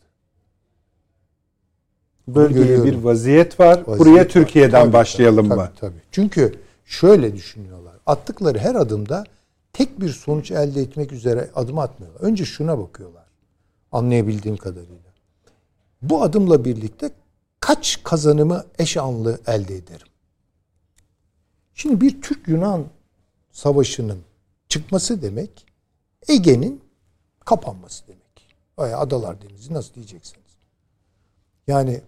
Bölgeye 2.27 2.83
bir 2.83 2.95
vaziyet 2.95 3.59
var. 3.59 3.77
Vaziyet 3.77 3.99
Buraya 3.99 4.23
var. 4.23 4.29
Türkiye'den 4.29 4.81
tabii, 4.83 4.93
başlayalım 4.93 5.49
tabii, 5.49 5.59
mı? 5.59 5.69
Tabii, 5.79 5.91
tabii. 5.91 6.01
Çünkü 6.11 6.55
şöyle 6.85 7.35
düşünüyorlar. 7.35 7.93
Attıkları 8.05 8.57
her 8.57 8.75
adımda 8.75 9.23
tek 9.73 10.01
bir 10.01 10.09
sonuç 10.09 10.51
elde 10.51 10.81
etmek 10.81 11.11
üzere 11.11 11.49
adım 11.55 11.79
atmıyorlar. 11.79 12.21
Önce 12.21 12.45
şuna 12.45 12.77
bakıyorlar. 12.77 13.25
Anlayabildiğim 13.91 14.57
kadarıyla 14.57 15.12
bu 16.03 16.23
adımla 16.23 16.65
birlikte 16.65 17.11
kaç 17.59 18.03
kazanımı 18.03 18.65
eş 18.79 18.97
anlı 18.97 19.41
elde 19.47 19.75
ederim? 19.75 20.07
Şimdi 21.73 22.01
bir 22.01 22.21
Türk-Yunan 22.21 22.85
savaşının 23.51 24.19
çıkması 24.69 25.21
demek 25.21 25.65
Ege'nin 26.27 26.81
kapanması 27.45 28.07
demek. 28.07 28.23
Veya 28.79 28.97
Adalar 28.97 29.41
Denizi 29.41 29.73
nasıl 29.73 29.93
diyeceksiniz? 29.93 30.43
Yani 31.67 32.01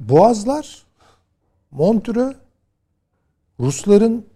Boğazlar, 0.00 0.86
Montreux, 1.70 2.36
Rusların 3.60 4.26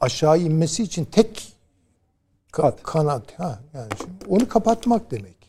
aşağı 0.00 0.38
inmesi 0.38 0.82
için 0.82 1.04
tek 1.04 1.52
ka- 2.52 2.82
kanat. 2.82 3.38
Ha, 3.38 3.60
yani 3.74 3.88
şimdi 3.98 4.24
onu 4.28 4.48
kapatmak 4.48 5.10
demek. 5.10 5.39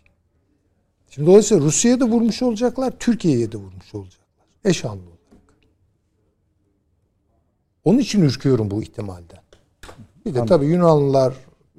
Şimdi 1.12 1.28
dolayısıyla 1.28 1.66
Rusya'ya 1.66 2.00
da 2.00 2.06
vurmuş 2.06 2.42
olacaklar, 2.42 2.94
Türkiye'ye 3.00 3.52
de 3.52 3.58
vurmuş 3.58 3.96
olacaklar. 3.96 4.46
Eş 4.66 4.86
anlı 4.86 5.02
olarak. 5.02 5.56
Onun 7.86 8.00
için 8.00 8.22
ürküyorum 8.22 8.72
bu 8.72 8.84
ihtimalden. 8.84 9.42
Bir 10.26 10.36
de 10.36 10.46
tabii 10.46 10.66
Yunanlılar 10.66 11.34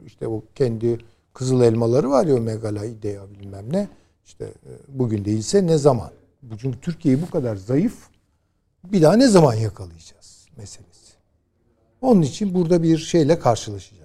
işte 0.07 0.29
o 0.29 0.43
kendi 0.55 0.99
kızıl 1.35 1.61
elmaları 1.61 2.11
var 2.11 2.27
ya 2.27 2.37
Megala, 2.37 2.85
İdea 2.85 3.31
bilmem 3.31 3.73
ne. 3.73 3.89
İşte 4.25 4.45
e, 4.45 4.71
bugün 4.89 5.25
değilse 5.25 5.67
ne 5.67 5.79
zaman? 5.79 6.11
Çünkü 6.59 6.81
Türkiye'yi 6.81 7.23
bu 7.23 7.31
kadar 7.31 7.57
zayıf 7.57 8.09
bir 8.85 9.03
daha 9.03 9.17
ne 9.17 9.29
zaman 9.29 9.55
yakalayacağız 9.55 10.47
meselesi. 10.57 11.13
Onun 12.01 12.23
için 12.23 12.55
burada 12.55 12.83
bir 12.83 12.99
şeyle 12.99 13.39
karşılaşacağız. 13.39 14.02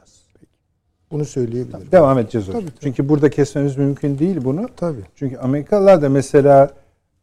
Bunu 1.11 1.25
söyleyebilirim. 1.25 1.91
Devam 1.91 2.19
edeceğiz 2.19 2.47
hocam. 2.47 2.61
Tabii, 2.61 2.71
tabii. 2.71 2.81
Çünkü 2.83 3.09
burada 3.09 3.29
kesmemiz 3.29 3.77
mümkün 3.77 4.19
değil 4.19 4.37
bunu. 4.43 4.69
Tabii. 4.75 5.01
Çünkü 5.15 5.37
Amerikalılar 5.37 6.01
da 6.01 6.09
mesela 6.09 6.69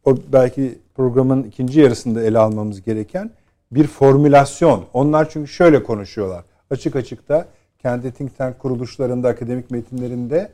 o 0.05 0.15
belki 0.33 0.79
programın 0.95 1.43
ikinci 1.43 1.79
yarısında 1.79 2.23
ele 2.23 2.39
almamız 2.39 2.81
gereken 2.81 3.31
bir 3.71 3.87
formülasyon. 3.87 4.85
Onlar 4.93 5.29
çünkü 5.29 5.47
şöyle 5.51 5.83
konuşuyorlar. 5.83 6.43
Açık 6.69 6.95
açık 6.95 7.29
da 7.29 7.45
kendi 7.79 8.11
think 8.11 8.37
tank 8.37 8.59
kuruluşlarında, 8.59 9.27
akademik 9.27 9.71
metinlerinde 9.71 10.51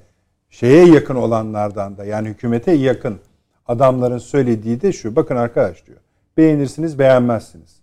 şeye 0.49 0.85
yakın 0.85 1.15
olanlardan 1.15 1.97
da 1.97 2.05
yani 2.05 2.29
hükümete 2.29 2.71
yakın 2.71 3.19
adamların 3.67 4.17
söylediği 4.17 4.81
de 4.81 4.93
şu. 4.93 5.15
Bakın 5.15 5.35
arkadaş 5.35 5.85
diyor. 5.87 5.97
Beğenirsiniz, 6.37 6.99
beğenmezsiniz. 6.99 7.81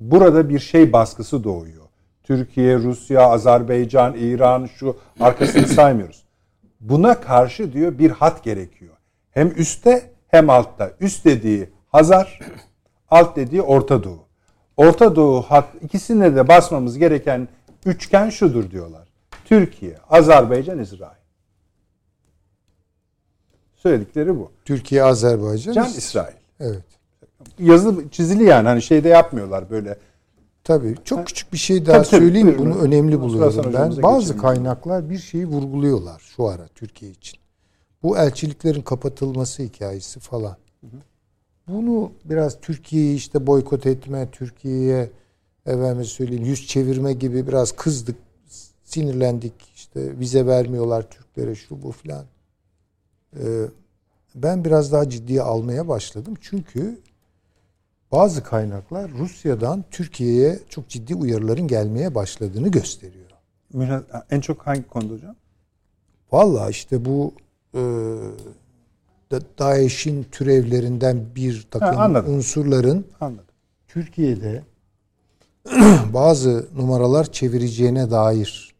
Burada 0.00 0.48
bir 0.48 0.58
şey 0.58 0.92
baskısı 0.92 1.44
doğuyor. 1.44 1.85
Türkiye, 2.26 2.76
Rusya, 2.76 3.20
Azerbaycan, 3.20 4.14
İran 4.14 4.66
şu 4.66 4.96
arkasını 5.20 5.66
saymıyoruz. 5.68 6.24
Buna 6.80 7.20
karşı 7.20 7.72
diyor 7.72 7.98
bir 7.98 8.10
hat 8.10 8.44
gerekiyor. 8.44 8.94
Hem 9.30 9.52
üstte 9.56 10.10
hem 10.28 10.50
altta. 10.50 10.90
Üst 11.00 11.24
dediği 11.24 11.70
Hazar, 11.88 12.40
alt 13.08 13.36
dediği 13.36 13.62
Orta 13.62 14.04
Doğu. 14.04 14.26
Orta 14.76 15.16
Doğu 15.16 15.42
hat 15.42 15.68
ikisine 15.82 16.36
de 16.36 16.48
basmamız 16.48 16.98
gereken 16.98 17.48
üçgen 17.84 18.30
şudur 18.30 18.70
diyorlar. 18.70 19.08
Türkiye, 19.44 19.96
Azerbaycan, 20.10 20.78
İsrail. 20.78 21.16
Söyledikleri 23.76 24.36
bu. 24.36 24.52
Türkiye, 24.64 25.02
Azerbaycan, 25.02 25.72
Can 25.72 25.88
İsrail. 25.88 26.36
Evet. 26.60 26.84
Yazılı 27.58 28.08
çizili 28.08 28.44
yani 28.44 28.68
hani 28.68 28.82
şeyde 28.82 29.08
yapmıyorlar 29.08 29.70
böyle. 29.70 29.98
Tabii 30.66 30.94
çok 31.04 31.26
küçük 31.26 31.52
bir 31.52 31.58
şey 31.58 31.86
daha 31.86 31.96
Tabii, 31.96 32.06
tabii, 32.10 32.20
söyleyeyim. 32.20 32.46
buyurun. 32.48 32.64
Bunu 32.66 32.78
önemli 32.78 33.16
Ondan 33.16 33.28
sonra 33.28 33.64
buluyorum 33.64 33.96
ben. 33.96 34.02
Bazı 34.02 34.20
geçelim. 34.20 34.40
kaynaklar 34.42 35.10
bir 35.10 35.18
şeyi 35.18 35.46
vurguluyorlar 35.46 36.20
şu 36.36 36.44
ara 36.44 36.68
Türkiye 36.68 37.10
için. 37.10 37.38
Bu 38.02 38.18
elçiliklerin 38.18 38.82
kapatılması 38.82 39.62
hikayesi 39.62 40.20
falan. 40.20 40.56
Bunu 41.68 42.12
biraz 42.24 42.60
Türkiye'yi 42.60 43.16
işte 43.16 43.46
boykot 43.46 43.86
etme, 43.86 44.28
Türkiye'ye 44.32 45.10
efendim 45.66 46.04
söyleyeyim 46.04 46.44
yüz 46.44 46.66
çevirme 46.66 47.12
gibi 47.12 47.46
biraz 47.46 47.72
kızdık, 47.72 48.16
sinirlendik. 48.84 49.52
İşte 49.76 50.18
vize 50.18 50.46
vermiyorlar 50.46 51.10
Türklere 51.10 51.54
şu 51.54 51.82
bu 51.82 51.92
filan. 51.92 52.24
Ee, 53.36 53.66
ben 54.34 54.64
biraz 54.64 54.92
daha 54.92 55.08
ciddiye 55.08 55.42
almaya 55.42 55.88
başladım. 55.88 56.34
Çünkü 56.40 56.98
bazı 58.12 58.42
kaynaklar 58.42 59.10
Rusya'dan 59.10 59.84
Türkiye'ye 59.90 60.58
çok 60.68 60.88
ciddi 60.88 61.14
uyarıların 61.14 61.68
gelmeye 61.68 62.14
başladığını 62.14 62.68
gösteriyor. 62.68 63.26
En 64.30 64.40
çok 64.40 64.66
hangi 64.66 64.88
konuda 64.88 65.14
hocam? 65.14 65.36
Vallahi 66.32 66.70
işte 66.70 67.04
bu 67.04 67.34
e, 67.74 67.80
Da- 69.30 69.40
DAEŞ'in 69.58 70.26
türevlerinden 70.32 71.24
bir 71.36 71.66
takım 71.70 71.98
anladım. 72.00 72.34
unsurların 72.34 73.06
Anladım. 73.20 73.44
Türkiye'de 73.88 74.62
bazı 76.14 76.66
numaralar 76.76 77.32
çevireceğine 77.32 78.10
dair 78.10 78.74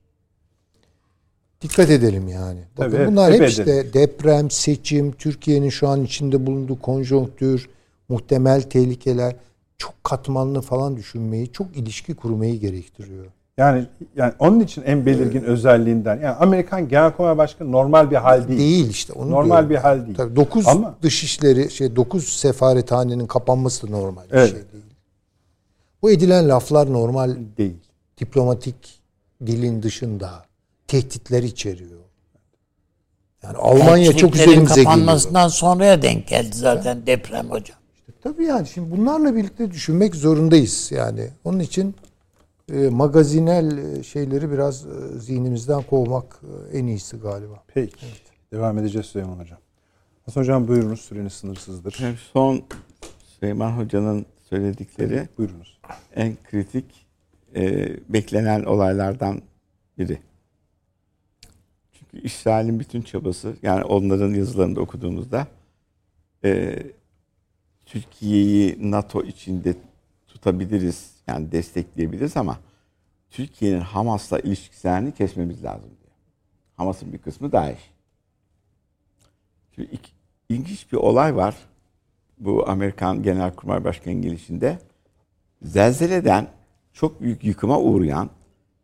dikkat 1.60 1.90
edelim 1.90 2.28
yani. 2.28 2.60
Bakın 2.78 2.90
Tabii, 2.96 3.06
bunlar 3.06 3.32
hep 3.32 3.40
hep 3.40 3.48
işte 3.48 3.62
edelim. 3.62 3.90
deprem, 3.94 4.50
seçim, 4.50 5.12
Türkiye'nin 5.12 5.70
şu 5.70 5.88
an 5.88 6.04
içinde 6.04 6.46
bulunduğu 6.46 6.80
konjonktür, 6.80 7.68
muhtemel 8.08 8.62
tehlikeler 8.62 9.36
çok 9.78 10.04
katmanlı 10.04 10.60
falan 10.60 10.96
düşünmeyi, 10.96 11.52
çok 11.52 11.76
ilişki 11.76 12.14
kurmayı 12.14 12.60
gerektiriyor. 12.60 13.26
Yani 13.58 13.86
yani 14.16 14.32
onun 14.38 14.60
için 14.60 14.82
en 14.82 15.06
belirgin 15.06 15.42
özelliğinden 15.42 16.14
yani 16.16 16.28
Amerikan 16.36 16.88
Genelkurmay 16.88 17.38
Başkanı 17.38 17.72
normal 17.72 18.10
bir 18.10 18.16
hal 18.16 18.48
değil. 18.48 18.58
Değil 18.60 18.90
işte 18.90 19.12
onu 19.12 19.30
Normal 19.30 19.50
diyorum. 19.56 19.70
bir 19.70 19.76
hal 19.76 20.04
değil. 20.06 20.16
Tabii 20.16 20.36
9 20.36 20.68
Ama- 20.68 20.94
dışişleri 21.02 21.70
şey 21.70 21.96
9 21.96 22.24
sefarethanenin 22.28 23.26
kapanması 23.26 23.86
da 23.86 23.90
normal 23.90 24.24
bir 24.24 24.34
Evet. 24.34 24.50
şey 24.50 24.58
değil. 24.72 24.84
Bu 26.02 26.10
edilen 26.10 26.48
laflar 26.48 26.92
normal 26.92 27.36
Değil. 27.58 27.76
diplomatik 28.18 29.00
dilin 29.46 29.82
dışında 29.82 30.30
tehditler 30.88 31.42
içeriyor. 31.42 32.00
Yani 33.42 33.56
Almanya 33.56 34.16
çok 34.16 34.34
üzerimize 34.34 34.74
geliyor. 34.74 34.84
kapanmasından 34.84 35.48
sonraya 35.48 36.02
denk 36.02 36.28
geldi 36.28 36.56
zaten 36.56 37.06
deprem 37.06 37.50
hocam. 37.50 37.78
Tabii 38.22 38.44
yani 38.44 38.66
şimdi 38.66 38.90
bunlarla 38.90 39.36
birlikte 39.36 39.70
düşünmek 39.70 40.14
zorundayız 40.14 40.92
yani. 40.92 41.28
Onun 41.44 41.58
için 41.58 41.94
e, 42.72 42.88
magazinel 42.88 43.78
e, 43.78 44.02
şeyleri 44.02 44.50
biraz 44.50 44.86
e, 44.86 45.18
zihnimizden 45.18 45.82
kovmak 45.82 46.40
e, 46.72 46.78
en 46.78 46.86
iyisi 46.86 47.16
galiba. 47.16 47.62
Peki. 47.74 48.06
Devam 48.52 48.78
edeceğiz 48.78 49.06
Süleyman 49.06 49.38
Hocam. 49.38 49.58
Hasan 50.24 50.40
Hocam 50.40 50.68
buyurunuz. 50.68 51.00
Süreniz 51.00 51.32
sınırsızdır. 51.32 51.94
Hem 51.98 52.16
son 52.32 52.62
Süleyman 53.24 53.70
Hoca'nın 53.70 54.26
söyledikleri 54.50 55.28
Buyurunuz. 55.38 55.78
en 56.16 56.36
kritik 56.50 57.06
e, 57.56 57.88
beklenen 58.08 58.64
olaylardan 58.64 59.42
biri. 59.98 60.18
Çünkü 61.92 62.26
İsrail'in 62.26 62.80
bütün 62.80 63.02
çabası 63.02 63.56
yani 63.62 63.84
onların 63.84 64.34
yazılarında 64.34 64.80
okuduğumuzda 64.80 65.46
e, 66.44 66.82
Türkiye'yi 67.86 68.90
NATO 68.90 69.22
içinde 69.22 69.74
tutabiliriz 70.26 71.10
yani 71.26 71.52
destekleyebiliriz 71.52 72.36
ama 72.36 72.58
Türkiye'nin 73.30 73.80
Hamas'la 73.80 74.38
ilişkilerini 74.38 75.14
kesmemiz 75.14 75.64
lazım 75.64 75.90
diyor. 75.90 76.12
Hamas'ın 76.76 77.12
bir 77.12 77.18
kısmı 77.18 77.52
DAEŞ. 77.52 77.78
Şimdi 79.74 79.88
ilk- 79.92 80.10
ilginç 80.48 80.92
bir 80.92 80.96
olay 80.96 81.36
var 81.36 81.56
bu 82.38 82.68
Amerikan 82.68 83.22
Genelkurmay 83.22 83.84
Başkanı 83.84 84.14
gelişinde. 84.14 84.78
Zelzeleden 85.62 86.48
çok 86.92 87.20
büyük 87.20 87.44
yıkıma 87.44 87.80
uğrayan 87.80 88.30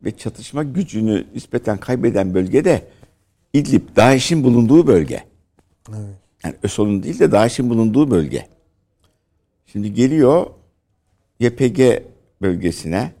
ve 0.03 0.17
çatışma 0.17 0.63
gücünü 0.63 1.27
nispeten 1.35 1.77
kaybeden 1.77 2.33
bölgede 2.33 2.87
İdlib, 3.53 3.95
DAEŞ'in 3.95 4.43
bulunduğu 4.43 4.87
bölge. 4.87 5.23
Yani 6.43 6.55
ÖSO'nun 6.63 7.03
değil 7.03 7.19
de 7.19 7.31
DAEŞ'in 7.31 7.69
bulunduğu 7.69 8.11
bölge. 8.11 8.47
Şimdi 9.73 9.93
geliyor 9.93 10.45
YPG 11.39 12.03
bölgesine 12.41 13.13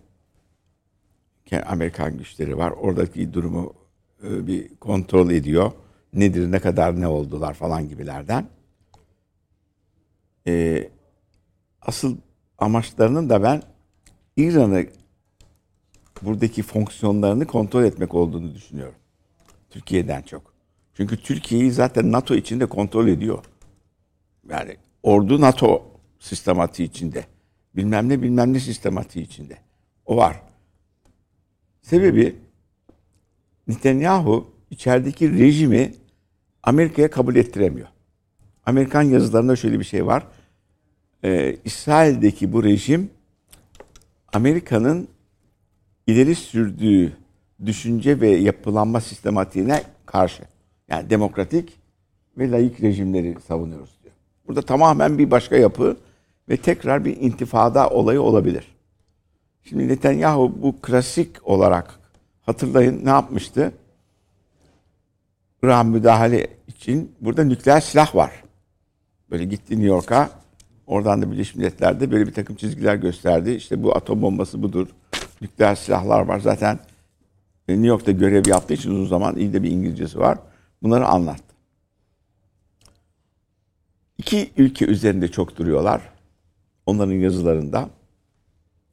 Amerikan 1.65 2.17
güçleri 2.17 2.57
var. 2.57 2.71
Oradaki 2.71 3.33
durumu 3.33 3.73
e, 4.23 4.47
bir 4.47 4.75
kontrol 4.75 5.31
ediyor. 5.31 5.71
Nedir, 6.13 6.51
ne 6.51 6.59
kadar 6.59 7.01
ne 7.01 7.07
oldular 7.07 7.53
falan 7.53 7.89
gibilerden. 7.89 8.47
E, 10.47 10.89
asıl 11.81 12.17
amaçlarının 12.57 13.29
da 13.29 13.43
ben 13.43 13.63
İran'ı 14.37 14.85
buradaki 16.21 16.63
fonksiyonlarını 16.63 17.45
kontrol 17.45 17.83
etmek 17.83 18.13
olduğunu 18.13 18.53
düşünüyorum. 18.55 18.95
Türkiye'den 19.69 20.21
çok. 20.21 20.53
Çünkü 20.93 21.17
Türkiye'yi 21.17 21.71
zaten 21.71 22.11
NATO 22.11 22.35
içinde 22.35 22.65
kontrol 22.65 23.07
ediyor. 23.07 23.43
Yani 24.49 24.77
ordu 25.03 25.41
NATO 25.41 25.92
sistematiği 26.23 26.89
içinde. 26.89 27.25
Bilmem 27.75 28.09
ne 28.09 28.21
bilmem 28.21 28.53
ne 28.53 28.59
sistematiği 28.59 29.25
içinde. 29.25 29.57
O 30.05 30.17
var. 30.17 30.41
Sebebi 31.81 32.35
Netanyahu 33.67 34.51
içerideki 34.69 35.39
rejimi 35.39 35.93
Amerika'ya 36.63 37.09
kabul 37.09 37.35
ettiremiyor. 37.35 37.87
Amerikan 38.65 39.01
yazılarında 39.01 39.55
şöyle 39.55 39.79
bir 39.79 39.83
şey 39.83 40.05
var. 40.05 40.27
Ee, 41.23 41.57
İsrail'deki 41.65 42.53
bu 42.53 42.63
rejim 42.63 43.09
Amerika'nın 44.33 45.07
ileri 46.07 46.35
sürdüğü 46.35 47.17
düşünce 47.65 48.21
ve 48.21 48.29
yapılanma 48.29 49.01
sistematiğine 49.01 49.83
karşı. 50.05 50.43
Yani 50.87 51.09
demokratik 51.09 51.73
ve 52.37 52.51
layık 52.51 52.81
rejimleri 52.81 53.35
savunuyoruz 53.47 53.99
diyor. 54.03 54.15
Burada 54.47 54.61
tamamen 54.61 55.17
bir 55.17 55.31
başka 55.31 55.55
yapı 55.57 55.97
ve 56.49 56.57
tekrar 56.57 57.05
bir 57.05 57.17
intifada 57.17 57.89
olayı 57.89 58.21
olabilir. 58.21 58.75
Şimdi 59.63 59.87
Netanyahu 59.87 60.57
bu 60.61 60.81
klasik 60.81 61.47
olarak 61.47 61.99
hatırlayın 62.41 63.05
ne 63.05 63.09
yapmıştı? 63.09 63.71
İran 65.63 65.85
müdahale 65.85 66.47
için 66.67 67.15
burada 67.21 67.43
nükleer 67.43 67.81
silah 67.81 68.15
var. 68.15 68.43
Böyle 69.31 69.45
gitti 69.45 69.73
New 69.73 69.87
York'a. 69.87 70.29
Oradan 70.87 71.21
da 71.21 71.31
Birleşmiş 71.31 71.55
Milletler'de 71.55 72.11
böyle 72.11 72.27
bir 72.27 72.33
takım 72.33 72.55
çizgiler 72.55 72.95
gösterdi. 72.95 73.51
İşte 73.51 73.83
bu 73.83 73.95
atom 73.95 74.21
bombası 74.21 74.63
budur. 74.63 74.87
Nükleer 75.41 75.75
silahlar 75.75 76.21
var. 76.21 76.39
Zaten 76.39 76.79
New 77.67 77.87
York'ta 77.87 78.11
görev 78.11 78.43
yaptığı 78.47 78.73
için 78.73 78.91
uzun 78.91 79.05
zaman 79.05 79.35
iyi 79.35 79.53
de 79.53 79.63
bir 79.63 79.71
İngilizcesi 79.71 80.19
var. 80.19 80.37
Bunları 80.83 81.07
anlattı. 81.07 81.55
İki 84.17 84.51
ülke 84.57 84.85
üzerinde 84.85 85.27
çok 85.27 85.57
duruyorlar. 85.57 86.12
Onların 86.85 87.13
yazılarında. 87.13 87.89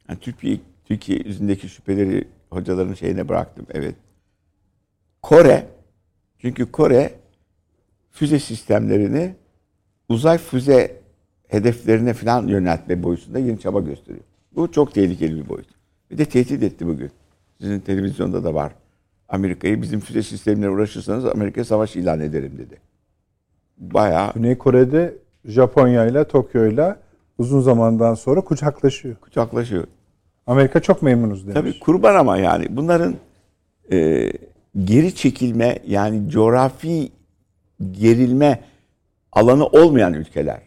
Yani 0.09 0.19
Türkiye, 0.21 0.61
Türkiye 0.85 1.19
üzerindeki 1.19 1.69
şüpheleri 1.69 2.29
hocaların 2.51 2.95
şeyine 2.95 3.29
bıraktım. 3.29 3.67
Evet. 3.71 3.95
Kore. 5.23 5.67
Çünkü 6.39 6.73
Kore 6.73 7.15
füze 8.11 8.39
sistemlerini 8.39 9.35
uzay 10.09 10.39
füze 10.39 11.01
hedeflerine 11.49 12.13
falan 12.13 12.47
yöneltme 12.47 13.03
boyutunda 13.03 13.39
yeni 13.39 13.61
çaba 13.61 13.81
gösteriyor. 13.81 14.25
Bu 14.57 14.73
çok 14.73 14.95
tehlikeli 14.95 15.37
bir 15.37 15.49
boyut. 15.49 15.67
Bir 16.11 16.19
de 16.19 16.25
tehdit 16.25 16.63
etti 16.63 16.87
bugün. 16.87 17.11
Sizin 17.61 17.81
televizyonda 17.81 18.45
da 18.45 18.55
var. 18.55 18.73
Amerika'yı 19.29 19.83
bizim 19.83 20.01
füze 20.01 20.23
sistemine 20.23 20.71
uğraşırsanız 20.71 21.27
Amerika 21.27 21.65
savaş 21.65 21.97
ilan 21.97 22.21
ederim 22.21 22.53
dedi. 22.59 22.77
Bayağı 23.79 24.33
Güney 24.35 24.59
Kore'de 24.59 25.15
Japonya 25.45 26.07
ile 26.07 26.25
Tokyo 26.25 26.67
ile 26.67 26.97
uzun 27.41 27.61
zamandan 27.61 28.15
sonra 28.15 28.41
kucaklaşıyor. 28.41 29.17
kucaklaşıyor. 29.17 29.85
Amerika 30.47 30.83
çok 30.83 31.03
memnunuz 31.03 31.43
demiş. 31.43 31.55
Tabii 31.55 31.79
kurban 31.79 32.15
ama 32.15 32.37
yani 32.37 32.67
bunların 32.71 33.15
e, 33.93 34.33
geri 34.85 35.15
çekilme 35.15 35.79
yani 35.87 36.31
coğrafi 36.31 37.13
gerilme 37.93 38.61
alanı 39.33 39.67
olmayan 39.67 40.15
ülkeler. 40.15 40.61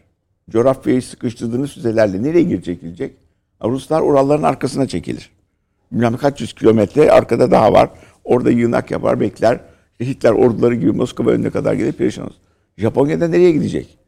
Coğrafyayı 0.50 1.02
sıkıştırdığınız 1.02 1.74
füzelerle 1.74 2.22
nereye 2.22 2.42
geri 2.42 2.62
çekilecek? 2.62 3.16
Ruslar 3.64 4.02
Uralların 4.02 4.42
arkasına 4.42 4.88
çekilir. 4.88 5.30
Bilmem 5.92 6.16
kaç 6.16 6.40
yüz 6.40 6.52
kilometre 6.52 7.12
arkada 7.12 7.50
daha 7.50 7.72
var. 7.72 7.90
Orada 8.24 8.50
yığınak 8.50 8.90
yapar 8.90 9.20
bekler. 9.20 9.60
Hitler 10.00 10.32
orduları 10.32 10.74
gibi 10.74 10.92
Moskova 10.92 11.30
önüne 11.30 11.50
kadar 11.50 11.74
gelip 11.74 11.98
perişan 11.98 12.24
olur. 12.24 12.34
Japonya'da 12.78 13.28
nereye 13.28 13.52
gidecek? 13.52 14.03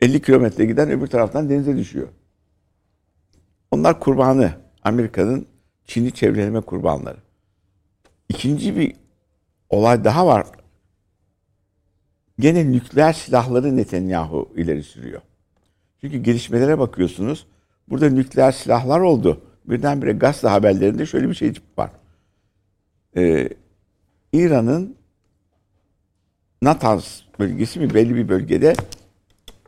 50 0.00 0.22
kilometre 0.22 0.64
giden 0.64 0.90
öbür 0.90 1.06
taraftan 1.06 1.50
denize 1.50 1.76
düşüyor. 1.76 2.08
Onlar 3.70 4.00
kurbanı. 4.00 4.52
Amerika'nın 4.82 5.46
Çin'i 5.84 6.12
çevreleme 6.12 6.60
kurbanları. 6.60 7.18
İkinci 8.28 8.76
bir 8.76 8.96
olay 9.70 10.04
daha 10.04 10.26
var. 10.26 10.46
Gene 12.38 12.72
nükleer 12.72 13.12
silahları 13.12 13.76
Netanyahu 13.76 14.52
ileri 14.56 14.82
sürüyor. 14.82 15.22
Çünkü 16.00 16.18
gelişmelere 16.18 16.78
bakıyorsunuz. 16.78 17.46
Burada 17.88 18.10
nükleer 18.10 18.52
silahlar 18.52 19.00
oldu. 19.00 19.40
Birdenbire 19.64 20.12
gazete 20.12 20.48
haberlerinde 20.48 21.06
şöyle 21.06 21.28
bir 21.28 21.34
şey 21.34 21.52
var. 21.78 21.90
Ee, 23.16 23.48
İran'ın 24.32 24.96
Natanz 26.62 27.24
bölgesi 27.38 27.80
mi 27.80 27.94
belli 27.94 28.14
bir 28.14 28.28
bölgede 28.28 28.74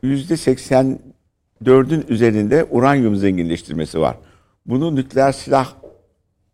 84'ün 0.03 2.05
üzerinde 2.09 2.65
uranyum 2.71 3.15
zenginleştirmesi 3.15 3.99
var. 3.99 4.17
Bunu 4.65 4.95
nükleer 4.95 5.31
silah 5.31 5.73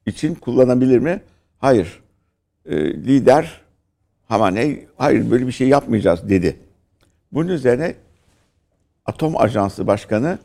için 0.06 0.36
kullanabilir 0.36 1.00
mi? 1.00 1.22
Hayır. 1.58 2.00
Ee, 2.66 2.94
lider 2.94 3.62
Hamaney 4.26 4.88
hayır 4.98 5.32
böyle 5.32 5.48
bir 5.48 5.52
şey 5.52 5.68
yapmayacağız 5.68 6.30
dedi. 6.30 6.60
Bunun 7.32 7.48
üzerine 7.48 7.96
Atom 9.06 9.38
Ajansı 9.38 9.88
Başkanı 9.88 10.40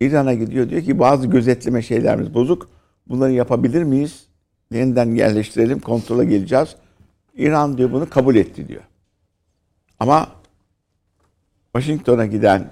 İran'a 0.00 0.34
gidiyor 0.34 0.70
diyor 0.70 0.82
ki 0.82 0.98
bazı 0.98 1.26
gözetleme 1.26 1.82
şeylerimiz 1.82 2.34
bozuk. 2.34 2.68
Bunları 3.08 3.32
yapabilir 3.32 3.82
miyiz? 3.82 4.26
Yeniden 4.72 5.14
yerleştirelim, 5.14 5.80
kontrola 5.80 6.24
geleceğiz. 6.24 6.76
İran 7.34 7.78
diyor 7.78 7.92
bunu 7.92 8.10
kabul 8.10 8.36
etti 8.36 8.68
diyor. 8.68 8.82
Ama 10.00 10.28
Washington'a 11.72 12.26
giden 12.26 12.70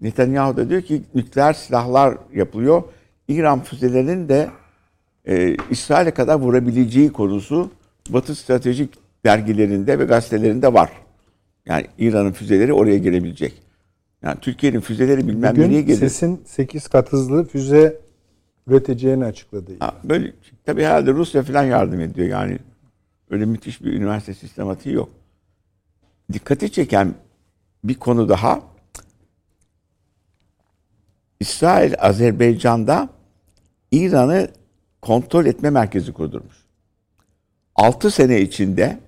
Netanyahu 0.00 0.56
da 0.56 0.68
diyor 0.68 0.82
ki 0.82 1.02
nükleer 1.14 1.52
silahlar 1.52 2.18
yapılıyor. 2.34 2.82
İran 3.28 3.62
füzelerinin 3.62 4.28
de 4.28 4.50
e, 5.24 5.56
İsrail'e 5.70 6.10
kadar 6.10 6.34
vurabileceği 6.34 7.12
konusu 7.12 7.70
Batı 8.08 8.34
stratejik 8.34 8.94
dergilerinde 9.24 9.98
ve 9.98 10.04
gazetelerinde 10.04 10.74
var. 10.74 10.90
Yani 11.66 11.86
İran'ın 11.98 12.32
füzeleri 12.32 12.72
oraya 12.72 12.98
gelebilecek. 12.98 13.62
Yani 14.22 14.36
Türkiye'nin 14.40 14.80
füzeleri 14.80 15.28
bilmem 15.28 15.52
Bugün 15.52 15.62
nereye 15.62 15.82
gelir. 15.82 15.98
SES'in 15.98 16.42
8 16.46 16.88
kat 16.88 17.12
hızlı 17.12 17.44
füze 17.44 18.00
üreteceğini 18.66 19.24
açıkladı. 19.24 19.72
Ha, 19.80 19.94
böyle 20.04 20.32
tabii 20.64 20.84
herhalde 20.84 21.12
Rusya 21.12 21.42
falan 21.42 21.64
yardım 21.64 22.00
ediyor 22.00 22.28
yani. 22.28 22.58
Öyle 23.30 23.44
müthiş 23.44 23.84
bir 23.84 23.92
üniversite 23.92 24.34
sistematiği 24.34 24.94
yok. 24.94 25.08
Dikkati 26.32 26.72
çeken 26.72 27.14
bir 27.84 27.94
konu 27.94 28.28
daha. 28.28 28.62
İsrail 31.40 31.94
Azerbaycan'da 31.98 33.08
İran'ı 33.92 34.48
kontrol 35.02 35.46
etme 35.46 35.70
merkezi 35.70 36.12
kurdurmuş. 36.12 36.56
6 37.74 38.10
sene 38.10 38.40
içinde 38.40 38.98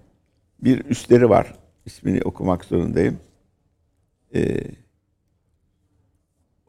bir 0.61 0.85
üstleri 0.85 1.31
var. 1.31 1.55
İsmini 1.87 2.23
okumak 2.23 2.64
zorundayım. 2.64 3.20
Ee, 4.35 4.61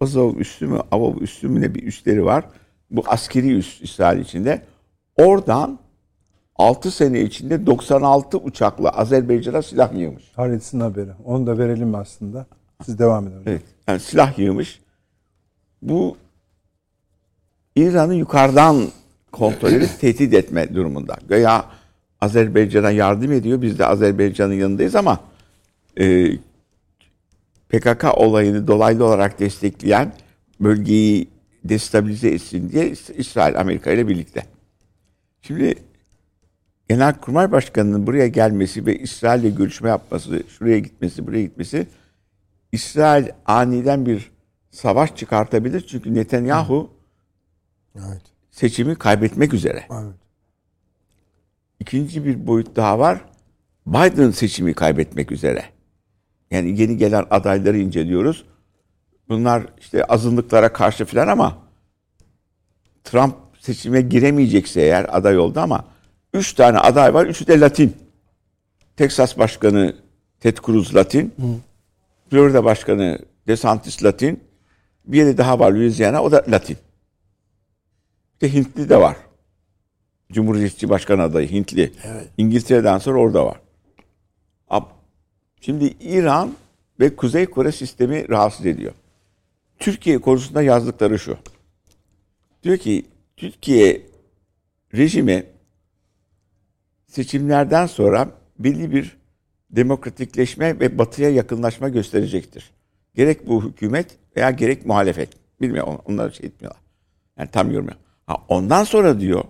Azov 0.01 0.35
üssü 0.35 0.67
mü, 0.67 0.79
Avov 0.91 1.21
üssü 1.21 1.49
mü 1.49 1.61
ne 1.61 1.75
bir 1.75 1.83
üsleri 1.83 2.25
var. 2.25 2.45
Bu 2.91 3.03
askeri 3.07 3.51
üs 3.51 3.81
İsrail 3.81 4.19
içinde. 4.19 4.61
Oradan 5.15 5.79
6 6.55 6.91
sene 6.91 7.21
içinde 7.21 7.65
96 7.65 8.37
uçakla 8.37 8.89
Azerbaycan'a 8.89 9.61
silah 9.61 9.93
yığmış. 9.93 10.23
Halit'in 10.35 10.79
haberi. 10.79 11.09
Onu 11.25 11.47
da 11.47 11.57
verelim 11.57 11.95
aslında. 11.95 12.45
Siz 12.85 12.99
devam 12.99 13.27
edin. 13.27 13.41
Evet. 13.45 13.61
Yani 13.87 13.99
silah 13.99 14.39
yığmış. 14.39 14.81
Bu 15.81 16.17
İran'ı 17.75 18.15
yukarıdan 18.15 18.87
kontrol 19.31 19.71
edip 19.71 19.89
tehdit 19.99 20.33
etme 20.33 20.75
durumunda. 20.75 21.17
Göya 21.29 21.65
Azerbaycan'a 22.21 22.91
yardım 22.91 23.31
ediyor. 23.31 23.61
Biz 23.61 23.79
de 23.79 23.85
Azerbaycan'ın 23.85 24.53
yanındayız 24.53 24.95
ama 24.95 25.19
e, 25.99 26.37
PKK 27.69 28.17
olayını 28.17 28.67
dolaylı 28.67 29.05
olarak 29.05 29.39
destekleyen 29.39 30.13
bölgeyi 30.59 31.27
destabilize 31.63 32.29
etsin 32.29 32.69
diye 32.69 32.93
İsrail 33.17 33.59
Amerika 33.59 33.91
ile 33.91 34.07
birlikte. 34.07 34.43
Şimdi 35.41 35.75
Genelkurmay 36.93 37.51
Başkanı'nın 37.51 38.07
buraya 38.07 38.27
gelmesi 38.27 38.85
ve 38.85 38.99
İsrail'le 38.99 39.55
görüşme 39.55 39.89
yapması, 39.89 40.43
şuraya 40.49 40.79
gitmesi, 40.79 41.27
buraya 41.27 41.41
gitmesi 41.41 41.87
İsrail 42.71 43.27
aniden 43.45 44.05
bir 44.05 44.31
savaş 44.71 45.15
çıkartabilir. 45.15 45.87
Çünkü 45.87 46.13
Netanyahu 46.13 46.89
Evet. 47.95 48.21
seçimi 48.51 48.95
kaybetmek 48.95 49.53
üzere. 49.53 49.83
Evet. 49.91 50.13
İkinci 51.79 52.25
bir 52.25 52.47
boyut 52.47 52.75
daha 52.75 52.99
var. 52.99 53.21
Biden 53.87 54.31
seçimi 54.31 54.73
kaybetmek 54.73 55.31
üzere. 55.31 55.63
Yani 56.51 56.81
yeni 56.81 56.97
gelen 56.97 57.25
adayları 57.29 57.77
inceliyoruz. 57.77 58.45
Bunlar 59.29 59.65
işte 59.79 60.05
azınlıklara 60.05 60.73
karşı 60.73 61.05
filan 61.05 61.27
ama 61.27 61.57
Trump 63.03 63.35
seçime 63.59 64.01
giremeyecekse 64.01 64.81
eğer 64.81 65.05
aday 65.17 65.37
oldu 65.37 65.59
ama 65.59 65.92
üç 66.33 66.53
tane 66.53 66.77
aday 66.79 67.13
var. 67.13 67.25
Üçü 67.25 67.47
de 67.47 67.59
Latin. 67.59 67.97
Texas 68.97 69.37
Başkanı 69.37 69.95
Ted 70.39 70.57
Cruz 70.65 70.95
Latin. 70.95 71.33
Florida 72.29 72.63
Başkanı 72.63 73.19
DeSantis 73.47 74.03
Latin. 74.03 74.43
Bir 75.05 75.17
yeri 75.17 75.37
daha 75.37 75.59
var 75.59 75.71
Louisiana 75.71 76.23
o 76.23 76.31
da 76.31 76.45
Latin. 76.47 76.77
Bir 78.41 78.47
de 78.47 78.53
Hintli 78.53 78.89
de 78.89 78.99
var. 78.99 79.17
Cumhuriyetçi 80.31 80.89
Başkan 80.89 81.19
adayı 81.19 81.51
Hintli. 81.51 81.93
İngiltere'den 82.37 82.97
sonra 82.97 83.19
orada 83.19 83.45
var. 83.45 83.59
Şimdi 85.61 85.85
İran 85.85 86.53
ve 86.99 87.15
Kuzey 87.15 87.45
Kore 87.45 87.71
sistemi 87.71 88.29
rahatsız 88.29 88.65
ediyor. 88.65 88.93
Türkiye 89.79 90.17
konusunda 90.17 90.61
yazdıkları 90.61 91.19
şu. 91.19 91.37
Diyor 92.63 92.77
ki 92.77 93.05
Türkiye 93.37 94.01
rejimi 94.93 95.45
seçimlerden 97.13 97.85
sonra 97.85 98.31
belli 98.59 98.91
bir 98.91 99.17
demokratikleşme 99.71 100.79
ve 100.79 100.97
batıya 100.97 101.29
yakınlaşma 101.29 101.89
gösterecektir. 101.89 102.71
Gerek 103.15 103.47
bu 103.47 103.63
hükümet 103.63 104.17
veya 104.35 104.51
gerek 104.51 104.85
muhalefet. 104.85 105.29
Bilmiyorum 105.61 105.99
onlar 106.05 106.31
şey 106.31 106.47
etmiyorlar. 106.47 106.81
Yani 107.37 107.49
tam 107.51 107.71
yok. 107.71 107.89
Ha, 108.25 108.37
ondan 108.47 108.83
sonra 108.83 109.19
diyor 109.19 109.43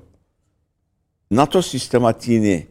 NATO 1.31 1.61
sistematiğini 1.61 2.67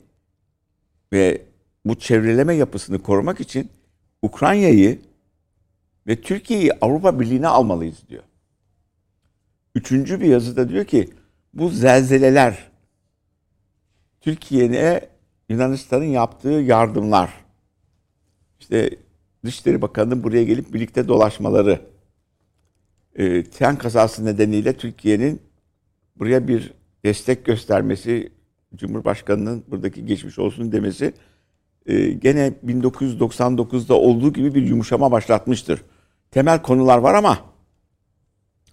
ve 1.12 1.42
bu 1.84 1.94
çevreleme 1.94 2.54
yapısını 2.54 3.02
korumak 3.02 3.40
için 3.40 3.70
Ukrayna'yı 4.22 5.00
ve 6.06 6.20
Türkiye'yi 6.20 6.72
Avrupa 6.80 7.20
Birliği'ne 7.20 7.48
almalıyız 7.48 8.08
diyor. 8.08 8.22
Üçüncü 9.74 10.20
bir 10.20 10.26
yazıda 10.26 10.68
diyor 10.68 10.84
ki 10.84 11.10
bu 11.54 11.68
zelzeleler 11.68 12.71
Türkiye'ye 14.22 15.08
Yunanistan'ın 15.48 16.04
yaptığı 16.04 16.48
yardımlar 16.48 17.30
işte 18.60 18.90
Dışişleri 19.44 19.82
Bakanı'nın 19.82 20.24
buraya 20.24 20.44
gelip 20.44 20.74
birlikte 20.74 21.08
dolaşmaları 21.08 21.80
e, 23.14 23.44
tren 23.44 23.78
kazası 23.78 24.24
nedeniyle 24.24 24.72
Türkiye'nin 24.72 25.42
buraya 26.16 26.48
bir 26.48 26.74
destek 27.04 27.44
göstermesi 27.44 28.32
Cumhurbaşkanı'nın 28.74 29.64
buradaki 29.68 30.06
geçmiş 30.06 30.38
olsun 30.38 30.72
demesi 30.72 31.14
e, 31.86 32.10
gene 32.10 32.52
1999'da 32.66 33.94
olduğu 33.94 34.32
gibi 34.32 34.54
bir 34.54 34.66
yumuşama 34.66 35.10
başlatmıştır. 35.10 35.82
Temel 36.30 36.62
konular 36.62 36.98
var 36.98 37.14
ama 37.14 37.38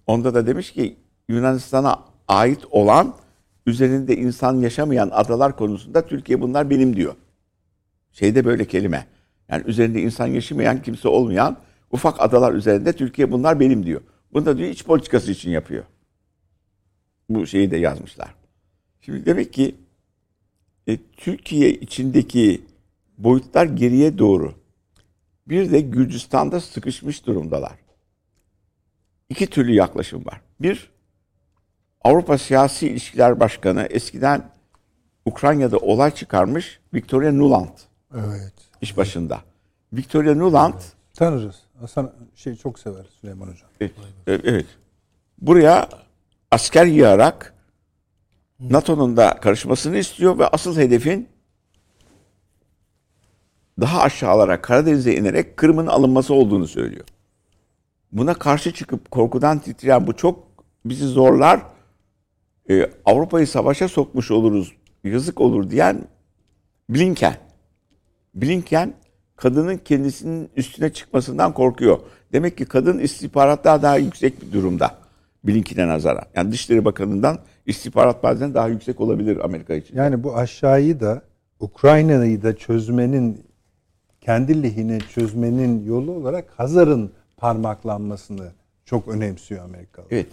onda 0.06 0.34
da 0.34 0.46
demiş 0.46 0.72
ki 0.72 0.96
Yunanistan'a 1.28 2.04
ait 2.28 2.64
olan 2.70 3.14
üzerinde 3.70 4.16
insan 4.16 4.60
yaşamayan 4.60 5.10
adalar 5.12 5.56
konusunda 5.56 6.06
Türkiye 6.06 6.40
bunlar 6.40 6.70
benim 6.70 6.96
diyor. 6.96 7.14
Şeyde 8.12 8.44
böyle 8.44 8.64
kelime. 8.64 9.06
Yani 9.48 9.62
üzerinde 9.66 10.00
insan 10.02 10.26
yaşamayan 10.26 10.82
kimse 10.82 11.08
olmayan 11.08 11.56
ufak 11.90 12.20
adalar 12.20 12.52
üzerinde 12.52 12.92
Türkiye 12.92 13.30
bunlar 13.30 13.60
benim 13.60 13.86
diyor. 13.86 14.00
Bunu 14.32 14.46
da 14.46 14.58
diyor 14.58 14.68
iç 14.68 14.84
politikası 14.84 15.32
için 15.32 15.50
yapıyor. 15.50 15.84
Bu 17.28 17.46
şeyi 17.46 17.70
de 17.70 17.76
yazmışlar. 17.76 18.34
Şimdi 19.00 19.26
demek 19.26 19.52
ki 19.52 19.74
e, 20.86 20.98
Türkiye 21.16 21.72
içindeki 21.72 22.62
boyutlar 23.18 23.64
geriye 23.66 24.18
doğru. 24.18 24.54
Bir 25.48 25.72
de 25.72 25.80
Gürcistan'da 25.80 26.60
sıkışmış 26.60 27.26
durumdalar. 27.26 27.72
İki 29.28 29.46
türlü 29.46 29.72
yaklaşım 29.72 30.26
var. 30.26 30.40
Bir, 30.60 30.90
Avrupa 32.04 32.38
Siyasi 32.38 32.88
İlişkiler 32.88 33.40
Başkanı 33.40 33.82
eskiden 33.82 34.50
Ukrayna'da 35.24 35.78
olay 35.78 36.10
çıkarmış 36.10 36.80
Victoria 36.94 37.32
Nuland 37.32 37.78
Evet. 38.14 38.52
iş 38.80 38.96
başında. 38.96 39.40
Victoria 39.92 40.34
Nuland 40.34 40.80
Tanırız. 41.14 41.56
Hasan 41.80 42.12
şey 42.34 42.56
çok 42.56 42.78
sever 42.78 43.06
Süleyman 43.20 43.46
Hocam. 43.46 43.68
Evet. 43.80 43.92
evet. 44.26 44.66
Buraya 45.38 45.88
asker 46.50 46.86
yığarak 46.86 47.54
NATO'nun 48.60 49.16
da 49.16 49.40
karışmasını 49.40 49.96
istiyor 49.96 50.38
ve 50.38 50.46
asıl 50.46 50.76
hedefin 50.76 51.28
daha 53.80 54.00
aşağılara 54.00 54.62
Karadeniz'e 54.62 55.16
inerek 55.16 55.56
Kırım'ın 55.56 55.86
alınması 55.86 56.34
olduğunu 56.34 56.66
söylüyor. 56.66 57.04
Buna 58.12 58.34
karşı 58.34 58.72
çıkıp 58.72 59.10
korkudan 59.10 59.58
titreyen 59.58 60.06
bu 60.06 60.16
çok 60.16 60.46
bizi 60.84 61.06
zorlar. 61.06 61.60
Ee, 62.70 62.90
Avrupa'yı 63.04 63.46
savaşa 63.46 63.88
sokmuş 63.88 64.30
oluruz, 64.30 64.72
yazık 65.04 65.40
olur 65.40 65.70
diyen 65.70 66.04
Blinken. 66.90 67.34
Blinken 68.34 68.94
kadının 69.36 69.76
kendisinin 69.76 70.50
üstüne 70.56 70.92
çıkmasından 70.92 71.54
korkuyor. 71.54 71.98
Demek 72.32 72.58
ki 72.58 72.64
kadın 72.64 72.98
istihbaratta 72.98 73.82
daha 73.82 73.96
yüksek 73.96 74.42
bir 74.42 74.52
durumda 74.52 74.94
Blinken'e 75.44 75.88
nazaran. 75.88 76.24
Yani 76.34 76.52
Dışişleri 76.52 76.84
Bakanı'ndan 76.84 77.38
istihbarat 77.66 78.22
bazen 78.22 78.54
daha 78.54 78.68
yüksek 78.68 79.00
olabilir 79.00 79.44
Amerika 79.44 79.74
için. 79.74 79.96
Yani 79.96 80.22
bu 80.24 80.36
aşağıyı 80.36 81.00
da 81.00 81.22
Ukrayna'yı 81.60 82.42
da 82.42 82.56
çözmenin 82.56 83.46
kendi 84.20 84.62
lehine 84.62 84.98
çözmenin 85.00 85.84
yolu 85.84 86.12
olarak 86.12 86.50
Hazar'ın 86.56 87.12
parmaklanmasını 87.36 88.52
çok 88.84 89.08
önemsiyor 89.08 89.64
Amerikalı. 89.64 90.06
Evet. 90.10 90.28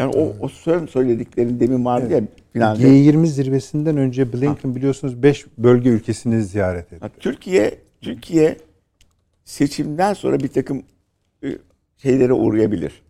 Yani 0.00 0.12
o, 0.16 0.36
o 0.40 0.48
son 0.48 0.86
söylediklerin 0.86 1.60
demin 1.60 1.84
vardı 1.84 2.12
ya 2.12 2.22
finalde. 2.52 2.82
G20 2.82 3.26
zirvesinden 3.26 3.96
önce 3.96 4.32
Blinken 4.32 4.74
biliyorsunuz 4.74 5.22
5 5.22 5.46
bölge 5.58 5.88
ülkesini 5.88 6.42
ziyaret 6.42 6.92
etti. 6.92 7.00
Ha, 7.00 7.10
Türkiye 7.20 7.78
Türkiye 8.00 8.56
seçimden 9.44 10.14
sonra 10.14 10.40
bir 10.40 10.48
takım 10.48 10.82
e, 11.44 11.48
şeylere 11.96 12.32
uğrayabilir. 12.32 13.02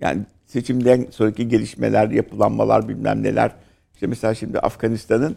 Yani 0.00 0.22
seçimden 0.46 1.06
sonraki 1.10 1.48
gelişmeler, 1.48 2.10
yapılanmalar 2.10 2.88
bilmem 2.88 3.22
neler. 3.22 3.52
İşte 3.94 4.06
mesela 4.06 4.34
şimdi 4.34 4.58
Afganistan'ın 4.58 5.36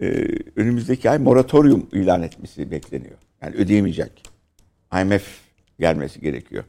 e, 0.00 0.26
önümüzdeki 0.56 1.10
ay 1.10 1.18
moratorium 1.18 1.86
ilan 1.92 2.22
etmesi 2.22 2.70
bekleniyor. 2.70 3.16
Yani 3.42 3.56
ödeyemeyecek. 3.56 4.22
IMF 5.02 5.40
gelmesi 5.78 6.20
gerekiyor. 6.20 6.64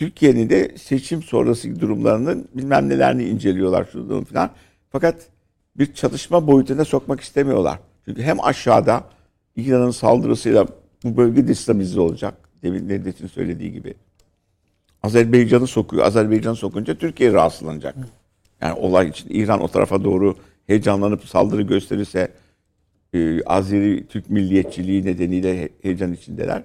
Türkiye'nin 0.00 0.50
de 0.50 0.74
seçim 0.78 1.22
sonrası 1.22 1.80
durumlarının 1.80 2.48
bilmem 2.54 2.88
nelerini 2.88 3.24
inceliyorlar 3.24 3.88
şunu 3.92 4.24
falan. 4.24 4.50
Fakat 4.90 5.26
bir 5.78 5.94
çalışma 5.94 6.46
boyutuna 6.46 6.84
sokmak 6.84 7.20
istemiyorlar. 7.20 7.78
Çünkü 8.04 8.22
hem 8.22 8.44
aşağıda 8.44 9.04
İran'ın 9.56 9.90
saldırısıyla 9.90 10.66
bu 11.04 11.16
bölge 11.16 11.48
destabilize 11.48 12.00
olacak. 12.00 12.34
Demin 12.62 12.88
Nedret'in 12.88 13.26
söylediği 13.26 13.72
gibi. 13.72 13.94
Azerbaycan'ı 15.02 15.66
sokuyor. 15.66 16.04
Azerbaycan'ı 16.04 16.56
sokunca 16.56 16.94
Türkiye 16.94 17.32
rahatsızlanacak. 17.32 17.94
Yani 18.60 18.74
olay 18.74 19.08
için 19.08 19.28
İran 19.30 19.60
o 19.60 19.68
tarafa 19.68 20.04
doğru 20.04 20.36
heyecanlanıp 20.66 21.24
saldırı 21.24 21.62
gösterirse 21.62 22.32
e, 23.14 23.42
Azeri 23.42 24.06
Türk 24.06 24.30
milliyetçiliği 24.30 25.04
nedeniyle 25.04 25.62
he- 25.62 25.68
heyecan 25.82 26.12
içindeler. 26.12 26.62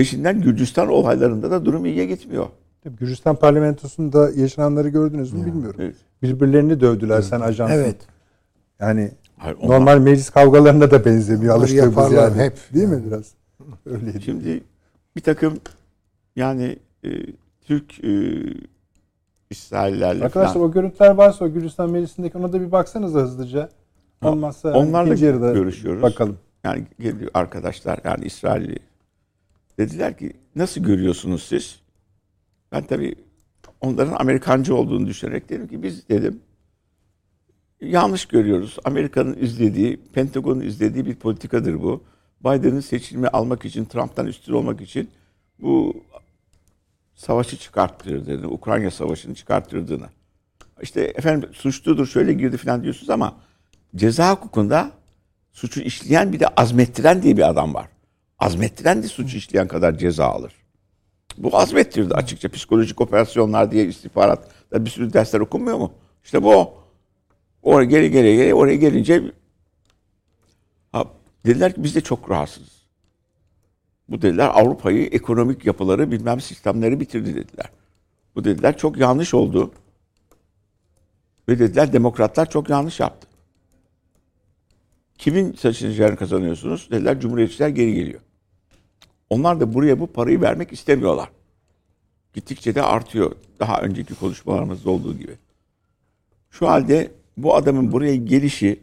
Peşinden 0.00 0.40
Gürcistan 0.40 0.88
olaylarında 0.88 1.50
da 1.50 1.64
durum 1.64 1.86
iyiye 1.86 2.06
gitmiyor. 2.06 2.46
Tabii 2.84 2.96
Gürcistan 2.96 3.36
parlamentosunda 3.36 4.30
yaşananları 4.30 4.88
gördünüz 4.88 5.32
mü 5.32 5.46
bilmiyorum. 5.46 5.80
Evet. 5.82 5.96
Birbirlerini 6.22 6.80
dövdüler 6.80 7.22
sen 7.22 7.40
ajansın. 7.40 7.74
Evet. 7.74 7.96
Yani 8.80 9.10
Hayır, 9.36 9.56
onlar- 9.60 9.74
normal 9.80 9.98
meclis 9.98 10.30
kavgalarına 10.30 10.90
da 10.90 11.04
benzemiyor 11.04 11.54
alıştığımız 11.56 12.12
yani. 12.12 12.42
hep. 12.42 12.58
Değil 12.74 12.88
mi 12.88 13.02
biraz? 13.06 13.34
Öyleydi. 13.86 14.22
Şimdi 14.22 14.62
bir 15.16 15.20
takım 15.20 15.54
yani 16.36 16.76
e, 17.04 17.08
Türk 17.66 18.04
e, 18.04 18.10
İsraillerle 19.50 20.24
Arkadaşlar 20.24 20.54
falan- 20.54 20.66
o 20.68 20.72
görüntüler 20.72 21.10
varsa 21.10 21.44
o 21.44 21.48
Gürcistan 21.48 21.90
meclisindeki 21.90 22.38
ona 22.38 22.52
da 22.52 22.60
bir 22.60 22.72
baksanıza 22.72 23.20
hızlıca. 23.20 23.68
Olmazsa 24.24 24.72
onlarla 24.72 25.14
görüşüyoruz. 25.52 26.02
Bakalım. 26.02 26.38
Yani 26.64 26.86
geliyor 27.00 27.30
arkadaşlar 27.34 27.98
yani 28.04 28.24
İsrailli. 28.24 28.78
Dediler 29.78 30.18
ki 30.18 30.32
nasıl 30.56 30.80
görüyorsunuz 30.80 31.42
siz? 31.42 31.80
Ben 32.72 32.84
tabii 32.84 33.14
onların 33.80 34.14
Amerikancı 34.14 34.74
olduğunu 34.74 35.06
düşünerek 35.06 35.48
dedim 35.48 35.68
ki 35.68 35.82
biz 35.82 36.08
dedim 36.08 36.40
yanlış 37.80 38.26
görüyoruz. 38.26 38.76
Amerika'nın 38.84 39.36
izlediği, 39.40 40.00
Pentagon'un 40.12 40.60
izlediği 40.60 41.06
bir 41.06 41.14
politikadır 41.14 41.82
bu. 41.82 42.04
Biden'ın 42.40 42.80
seçilme 42.80 43.28
almak 43.28 43.64
için, 43.64 43.84
Trump'tan 43.84 44.26
üstün 44.26 44.52
olmak 44.52 44.80
için 44.80 45.10
bu 45.58 46.04
savaşı 47.14 47.56
çıkarttırdığını, 47.56 48.50
Ukrayna 48.50 48.90
savaşını 48.90 49.34
çıkarttırdığını. 49.34 50.06
İşte 50.82 51.00
efendim 51.00 51.50
suçludur 51.52 52.06
şöyle 52.06 52.32
girdi 52.32 52.56
falan 52.56 52.82
diyorsunuz 52.82 53.10
ama 53.10 53.36
ceza 53.96 54.32
hukukunda 54.32 54.90
suçu 55.52 55.80
işleyen 55.80 56.32
bir 56.32 56.40
de 56.40 56.48
azmettiren 56.48 57.22
diye 57.22 57.36
bir 57.36 57.48
adam 57.48 57.74
var. 57.74 57.88
Azmettiren 58.38 59.02
de 59.02 59.08
suçu 59.08 59.36
işleyen 59.36 59.68
kadar 59.68 59.98
ceza 59.98 60.26
alır. 60.26 60.52
Bu 61.38 61.58
azmettirdi 61.58 62.14
açıkça. 62.14 62.48
Psikolojik 62.48 63.00
operasyonlar 63.00 63.70
diye 63.70 63.86
istihbaratta 63.86 64.84
bir 64.84 64.90
sürü 64.90 65.12
dersler 65.12 65.40
okunmuyor 65.40 65.78
mu? 65.78 65.92
İşte 66.24 66.42
bu. 66.42 66.74
Oraya 67.62 67.84
geri 67.84 68.10
geri 68.10 68.36
geri 68.36 68.54
oraya 68.54 68.76
gelince 68.76 69.22
ha, 70.92 71.04
dediler 71.46 71.74
ki 71.74 71.84
biz 71.84 71.94
de 71.94 72.00
çok 72.00 72.30
rahatsızız. 72.30 72.76
Bu 74.08 74.22
dediler 74.22 74.50
Avrupa'yı 74.54 75.06
ekonomik 75.06 75.64
yapıları 75.66 76.10
bilmem 76.10 76.40
sistemleri 76.40 77.00
bitirdi 77.00 77.34
dediler. 77.34 77.70
Bu 78.34 78.44
dediler 78.44 78.78
çok 78.78 78.96
yanlış 78.96 79.34
oldu. 79.34 79.72
Ve 81.48 81.58
dediler 81.58 81.92
demokratlar 81.92 82.50
çok 82.50 82.68
yanlış 82.68 83.00
yaptı. 83.00 83.28
Kimin 85.18 85.52
seçileceğini 85.52 86.16
kazanıyorsunuz? 86.16 86.88
Dediler 86.90 87.20
cumhuriyetçiler 87.20 87.68
geri 87.68 87.94
geliyor. 87.94 88.20
Onlar 89.30 89.60
da 89.60 89.74
buraya 89.74 90.00
bu 90.00 90.06
parayı 90.06 90.40
vermek 90.40 90.72
istemiyorlar. 90.72 91.28
Gittikçe 92.32 92.74
de 92.74 92.82
artıyor. 92.82 93.32
Daha 93.60 93.80
önceki 93.80 94.14
konuşmalarımızda 94.14 94.90
olduğu 94.90 95.18
gibi. 95.18 95.32
Şu 96.50 96.68
halde 96.68 97.12
bu 97.36 97.54
adamın 97.54 97.92
buraya 97.92 98.16
gelişi 98.16 98.80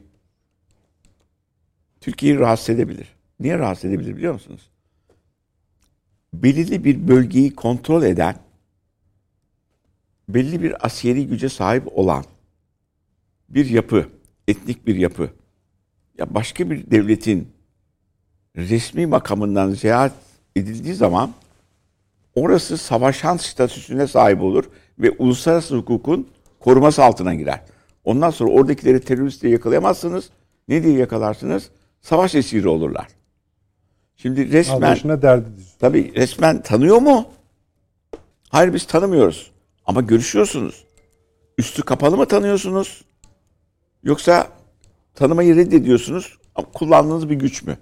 Türkiye'yi 2.02 2.40
rahatsız 2.40 2.70
edebilir. 2.70 3.08
Niye 3.40 3.60
rahatsız 3.60 3.86
edebilir 3.86 4.16
biliyor 4.18 4.34
musunuz? 4.34 4.70
Belirli 6.34 6.84
bir 6.84 7.08
bölgeyi 7.08 7.56
kontrol 7.56 8.04
eden, 8.04 8.36
belli 10.30 10.64
bir 10.64 10.86
askeri 10.86 11.28
güce 11.28 11.50
sahip 11.50 11.98
olan 11.98 12.26
bir 13.50 13.70
yapı, 13.70 14.10
etnik 14.48 14.88
bir 14.88 14.96
yapı, 14.96 15.30
ya 16.18 16.34
başka 16.34 16.70
bir 16.70 16.92
devletin 16.92 17.48
resmi 18.56 19.06
makamından 19.06 19.72
ziyaret 19.72 20.14
edildiği 20.56 20.94
zaman 20.94 21.32
orası 22.36 22.78
savaşan 22.78 23.38
statüsüne 23.38 24.08
sahip 24.08 24.42
olur 24.42 24.64
ve 25.00 25.12
uluslararası 25.12 25.78
hukukun 25.78 26.28
koruması 26.60 27.04
altına 27.04 27.34
girer. 27.34 27.62
Ondan 28.04 28.30
sonra 28.30 28.52
oradakileri 28.52 29.00
terörist 29.00 29.42
diye 29.42 29.54
yakalayamazsınız. 29.54 30.30
Ne 30.68 30.84
diye 30.84 30.98
yakalarsınız? 30.98 31.70
Savaş 32.02 32.36
esiri 32.36 32.68
olurlar. 32.68 33.08
Şimdi 34.16 34.52
resmen 34.52 35.22
derdi. 35.22 35.48
Tabii 35.80 36.14
resmen 36.16 36.62
tanıyor 36.62 36.98
mu? 36.98 37.26
Hayır 38.50 38.74
biz 38.74 38.88
tanımıyoruz. 38.88 39.52
Ama 39.86 40.02
görüşüyorsunuz. 40.02 40.84
Üstü 41.58 41.82
kapalı 41.82 42.18
mı 42.18 42.26
tanıyorsunuz? 42.26 43.04
Yoksa 44.04 44.48
tanımayı 45.16 45.56
reddediyorsunuz 45.56 46.38
kullandığınız 46.74 47.30
bir 47.30 47.36
güç 47.36 47.64
mü? 47.64 47.78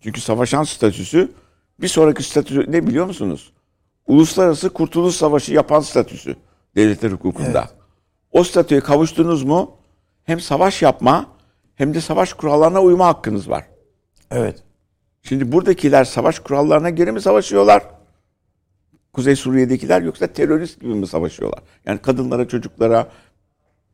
Çünkü 0.00 0.20
savaşan 0.20 0.64
statüsü 0.64 1.32
bir 1.80 1.88
sonraki 1.88 2.22
statü 2.22 2.72
ne 2.72 2.86
biliyor 2.86 3.06
musunuz? 3.06 3.52
Uluslararası 4.06 4.70
Kurtuluş 4.70 5.14
Savaşı 5.14 5.54
yapan 5.54 5.80
statüsü 5.80 6.36
devletler 6.76 7.10
hukukunda. 7.10 7.70
O 8.32 8.44
statüye 8.44 8.80
kavuştunuz 8.80 9.42
mu 9.42 9.76
hem 10.24 10.40
savaş 10.40 10.82
yapma 10.82 11.26
hem 11.74 11.94
de 11.94 12.00
savaş 12.00 12.32
kurallarına 12.32 12.80
uyma 12.82 13.06
hakkınız 13.06 13.50
var. 13.50 13.66
Evet. 14.30 14.62
Şimdi 15.22 15.52
buradakiler 15.52 16.04
savaş 16.04 16.38
kurallarına 16.38 16.90
göre 16.90 17.10
mi 17.10 17.20
savaşıyorlar? 17.20 17.82
Kuzey 19.12 19.36
Suriye'dekiler 19.36 20.02
yoksa 20.02 20.26
terörist 20.26 20.80
gibi 20.80 20.94
mi 20.94 21.06
savaşıyorlar? 21.06 21.62
Yani 21.86 21.98
kadınlara, 21.98 22.48
çocuklara 22.48 23.08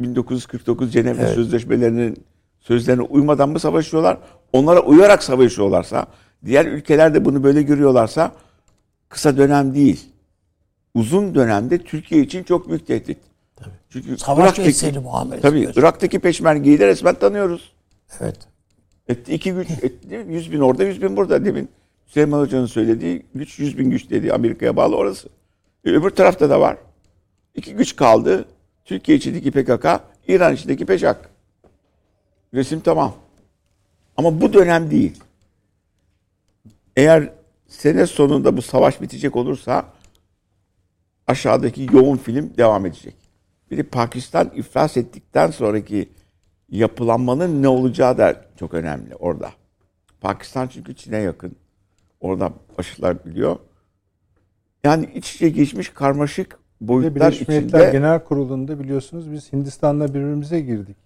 1949 0.00 0.92
Cenevre 0.92 1.34
Sözleşmelerinin 1.34 2.24
sözlerine 2.62 3.02
uymadan 3.02 3.48
mı 3.48 3.60
savaşıyorlar? 3.60 4.18
Onlara 4.52 4.80
uyarak 4.80 5.22
savaşıyorlarsa, 5.22 6.06
diğer 6.44 6.66
ülkeler 6.66 7.14
de 7.14 7.24
bunu 7.24 7.42
böyle 7.42 7.62
görüyorlarsa 7.62 8.32
kısa 9.08 9.36
dönem 9.36 9.74
değil. 9.74 10.00
Uzun 10.94 11.34
dönemde 11.34 11.78
Türkiye 11.78 12.22
için 12.22 12.42
çok 12.42 12.68
büyük 12.68 12.86
tehdit. 12.86 13.18
Çünkü 13.90 14.18
Savaş 14.18 14.44
Irak'taki- 14.44 14.68
eseri 14.68 14.98
muamelesi 14.98 15.42
Tabii 15.42 15.60
gösteriyor. 15.60 15.82
Irak'taki 15.82 16.18
peşmergeyi 16.18 16.78
de 16.80 16.86
resmen 16.86 17.14
tanıyoruz. 17.14 17.72
Evet. 18.20 18.36
Etti 19.08 19.34
iki 19.34 19.52
güç, 19.52 19.68
mi? 19.70 20.34
100 20.34 20.52
bin 20.52 20.60
orada, 20.60 20.84
100 20.84 21.02
bin 21.02 21.16
burada. 21.16 21.44
Demin 21.44 21.68
Süleyman 22.06 22.40
Hoca'nın 22.40 22.66
söylediği 22.66 23.26
güç 23.34 23.58
100 23.58 23.78
bin 23.78 23.90
güç 23.90 24.10
dediği 24.10 24.32
Amerika'ya 24.32 24.76
bağlı 24.76 24.96
orası. 24.96 25.28
E, 25.84 25.90
öbür 25.90 26.10
tarafta 26.10 26.50
da 26.50 26.60
var. 26.60 26.76
İki 27.54 27.74
güç 27.74 27.96
kaldı. 27.96 28.44
Türkiye 28.84 29.18
içindeki 29.18 29.50
PKK, 29.50 30.00
İran 30.28 30.54
içindeki 30.54 30.86
PEŞAK. 30.86 31.31
Resim 32.55 32.80
tamam. 32.80 33.14
Ama 34.16 34.40
bu 34.40 34.53
dönem 34.53 34.90
değil. 34.90 35.22
Eğer 36.96 37.32
sene 37.68 38.07
sonunda 38.07 38.57
bu 38.57 38.62
savaş 38.62 39.00
bitecek 39.00 39.36
olursa 39.36 39.84
aşağıdaki 41.26 41.88
yoğun 41.92 42.16
film 42.16 42.57
devam 42.57 42.86
edecek. 42.86 43.14
Bir 43.70 43.76
de 43.76 43.82
Pakistan 43.82 44.50
iflas 44.55 44.96
ettikten 44.96 45.50
sonraki 45.50 46.09
yapılanmanın 46.68 47.62
ne 47.62 47.68
olacağı 47.68 48.18
da 48.18 48.44
çok 48.59 48.74
önemli 48.74 49.16
orada. 49.16 49.50
Pakistan 50.20 50.68
çünkü 50.68 50.96
Çin'e 50.96 51.18
yakın. 51.18 51.57
Orada 52.20 52.53
başlar 52.78 53.24
biliyor. 53.24 53.57
Yani 54.84 55.11
iç 55.14 55.34
içe 55.34 55.48
geçmiş 55.48 55.88
karmaşık 55.88 56.59
boyutlar 56.80 57.14
Birleşmiş 57.14 57.48
Milletler 57.48 57.80
içinde 57.80 57.98
Genel 57.98 58.24
Kurulu'nda 58.24 58.80
biliyorsunuz 58.80 59.32
biz 59.32 59.53
Hindistan'la 59.53 60.09
birbirimize 60.09 60.61
girdik. 60.61 60.96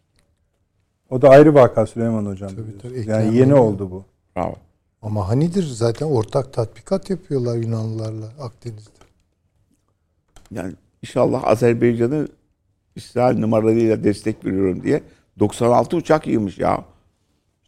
O 1.11 1.22
da 1.22 1.28
ayrı 1.28 1.54
vaka 1.54 1.86
Süleyman 1.86 2.26
Hocam. 2.26 2.50
biliyorsunuz. 2.50 2.82
tabii, 2.82 3.11
yani 3.11 3.36
yeni 3.36 3.54
oldu. 3.54 3.84
oldu 3.84 3.90
bu. 3.90 4.04
Bravo. 4.36 4.54
Ama 5.02 5.28
hanidir 5.28 5.62
zaten 5.62 6.07
ortak 6.07 6.52
tatbikat 6.52 7.11
yapıyorlar 7.11 7.57
Yunanlılarla 7.57 8.26
Akdeniz'de. 8.40 8.90
Yani 10.50 10.74
inşallah 11.02 11.44
Azerbaycan'ı 11.44 12.28
İsrail 12.96 13.38
numaralarıyla 13.38 14.04
destek 14.04 14.44
veriyorum 14.44 14.82
diye 14.82 15.02
96 15.38 15.96
uçak 15.96 16.26
yığmış 16.26 16.59
ya. 16.59 16.84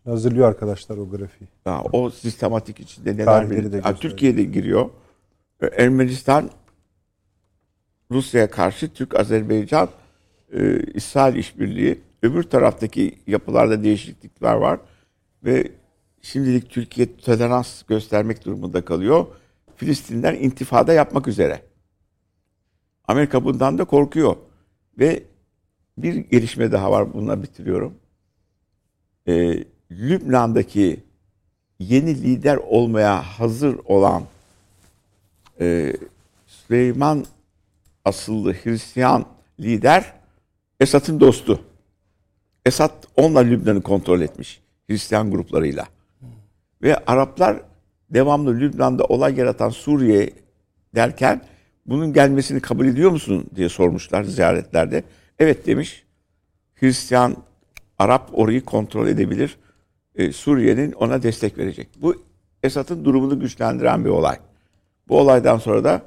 Hazırlıyor 0.04 0.48
arkadaşlar 0.48 0.96
o 0.96 1.08
grafiği. 1.10 1.48
Ya 1.66 1.82
o 1.92 2.10
sistematik 2.10 2.80
içinde 2.80 3.16
neler 3.16 3.50
de 3.50 3.54
Ha, 3.54 3.60
gösteriyor. 3.60 3.96
Türkiye'de 3.96 4.44
giriyor. 4.44 4.90
Ermenistan 5.76 6.50
Rusya'ya 8.10 8.50
karşı 8.50 8.92
Türk-Azerbaycan 8.92 9.88
e, 10.52 10.80
İsrail 10.94 11.36
işbirliği. 11.36 12.00
Öbür 12.22 12.42
taraftaki 12.42 13.18
yapılarda 13.26 13.82
değişiklikler 13.82 14.54
var. 14.54 14.80
Ve 15.44 15.72
şimdilik 16.22 16.70
Türkiye 16.70 17.16
tolerans 17.16 17.82
göstermek 17.82 18.44
durumunda 18.44 18.84
kalıyor. 18.84 19.26
Filistinler 19.76 20.34
intifada 20.34 20.92
yapmak 20.92 21.28
üzere. 21.28 21.62
Amerika 23.08 23.44
bundan 23.44 23.78
da 23.78 23.84
korkuyor. 23.84 24.36
Ve 24.98 25.22
bir 25.98 26.14
gelişme 26.14 26.72
daha 26.72 26.90
var. 26.90 27.12
Bununla 27.14 27.42
bitiriyorum. 27.42 27.94
Ee, 29.28 29.64
Lübnan'daki 29.90 31.02
yeni 31.78 32.22
lider 32.22 32.56
olmaya 32.56 33.22
hazır 33.22 33.78
olan 33.84 34.22
e, 35.60 35.96
Süleyman 36.46 37.26
asıllı 38.04 38.52
Hristiyan 38.52 39.26
lider 39.60 40.12
Esad'ın 40.80 41.20
dostu. 41.20 41.67
Esad 42.68 43.04
onunla 43.16 43.40
Lübnan'ı 43.40 43.82
kontrol 43.82 44.20
etmiş 44.20 44.60
Hristiyan 44.86 45.30
gruplarıyla. 45.30 45.86
Ve 46.82 46.96
Araplar 47.06 47.60
devamlı 48.10 48.60
Lübnan'da 48.60 49.04
olay 49.04 49.34
yaratan 49.38 49.70
Suriye 49.70 50.30
derken 50.94 51.42
bunun 51.86 52.12
gelmesini 52.12 52.60
kabul 52.60 52.86
ediyor 52.86 53.10
musun 53.10 53.46
diye 53.56 53.68
sormuşlar 53.68 54.24
ziyaretlerde. 54.24 55.04
Evet 55.38 55.66
demiş. 55.66 56.04
Hristiyan 56.74 57.36
Arap 57.98 58.30
orayı 58.32 58.64
kontrol 58.64 59.08
edebilir. 59.08 59.56
Ee, 60.14 60.32
Suriye'nin 60.32 60.92
ona 60.92 61.22
destek 61.22 61.58
verecek. 61.58 61.88
Bu 61.96 62.22
Esad'ın 62.62 63.04
durumunu 63.04 63.40
güçlendiren 63.40 64.04
bir 64.04 64.10
olay. 64.10 64.36
Bu 65.08 65.18
olaydan 65.20 65.58
sonra 65.58 65.84
da 65.84 66.02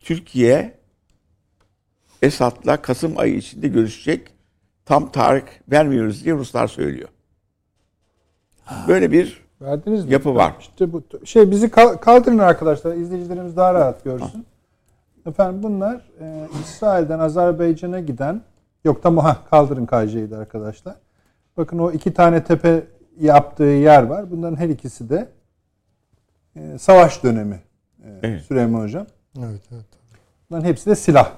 Türkiye 0.00 0.78
Esad'la 2.22 2.82
Kasım 2.82 3.18
ayı 3.18 3.34
içinde 3.34 3.68
görüşecek. 3.68 4.41
Tam 4.84 5.12
tarih 5.12 5.42
vermiyoruz 5.70 6.24
diye 6.24 6.34
Ruslar 6.34 6.66
söylüyor. 6.66 7.08
Böyle 8.88 9.12
bir 9.12 9.42
Verdiniz 9.62 10.04
mi? 10.04 10.12
Yapı 10.12 10.34
var. 10.34 10.54
İşte 10.60 10.92
bu 10.92 11.02
şey 11.24 11.50
bizi 11.50 11.70
kal- 11.70 11.96
kaldırın 11.96 12.38
arkadaşlar. 12.38 12.94
İzleyicilerimiz 12.94 13.56
daha 13.56 13.74
rahat 13.74 14.04
görsün. 14.04 14.46
Efendim 15.26 15.62
bunlar 15.62 16.10
e, 16.20 16.48
İsrail'den 16.62 17.18
Azerbaycan'a 17.18 18.00
giden 18.00 18.42
yok 18.84 19.02
tamam 19.02 19.24
ha 19.24 19.36
kaldırın 19.50 19.86
KJ'yi 19.86 20.30
de 20.30 20.36
arkadaşlar. 20.36 20.96
Bakın 21.56 21.78
o 21.78 21.90
iki 21.92 22.14
tane 22.14 22.44
tepe 22.44 22.86
yaptığı 23.20 23.64
yer 23.64 24.02
var. 24.02 24.30
Bunların 24.30 24.56
her 24.56 24.68
ikisi 24.68 25.10
de 25.10 25.28
e, 26.56 26.78
savaş 26.78 27.22
dönemi 27.24 27.62
e, 28.04 28.08
Evet. 28.22 28.42
Süleyman 28.42 28.80
Hocam. 28.80 29.06
Evet 29.38 29.62
evet. 29.72 29.86
Bunların 30.50 30.66
hepsi 30.66 30.90
de 30.90 30.94
silah. 30.94 31.32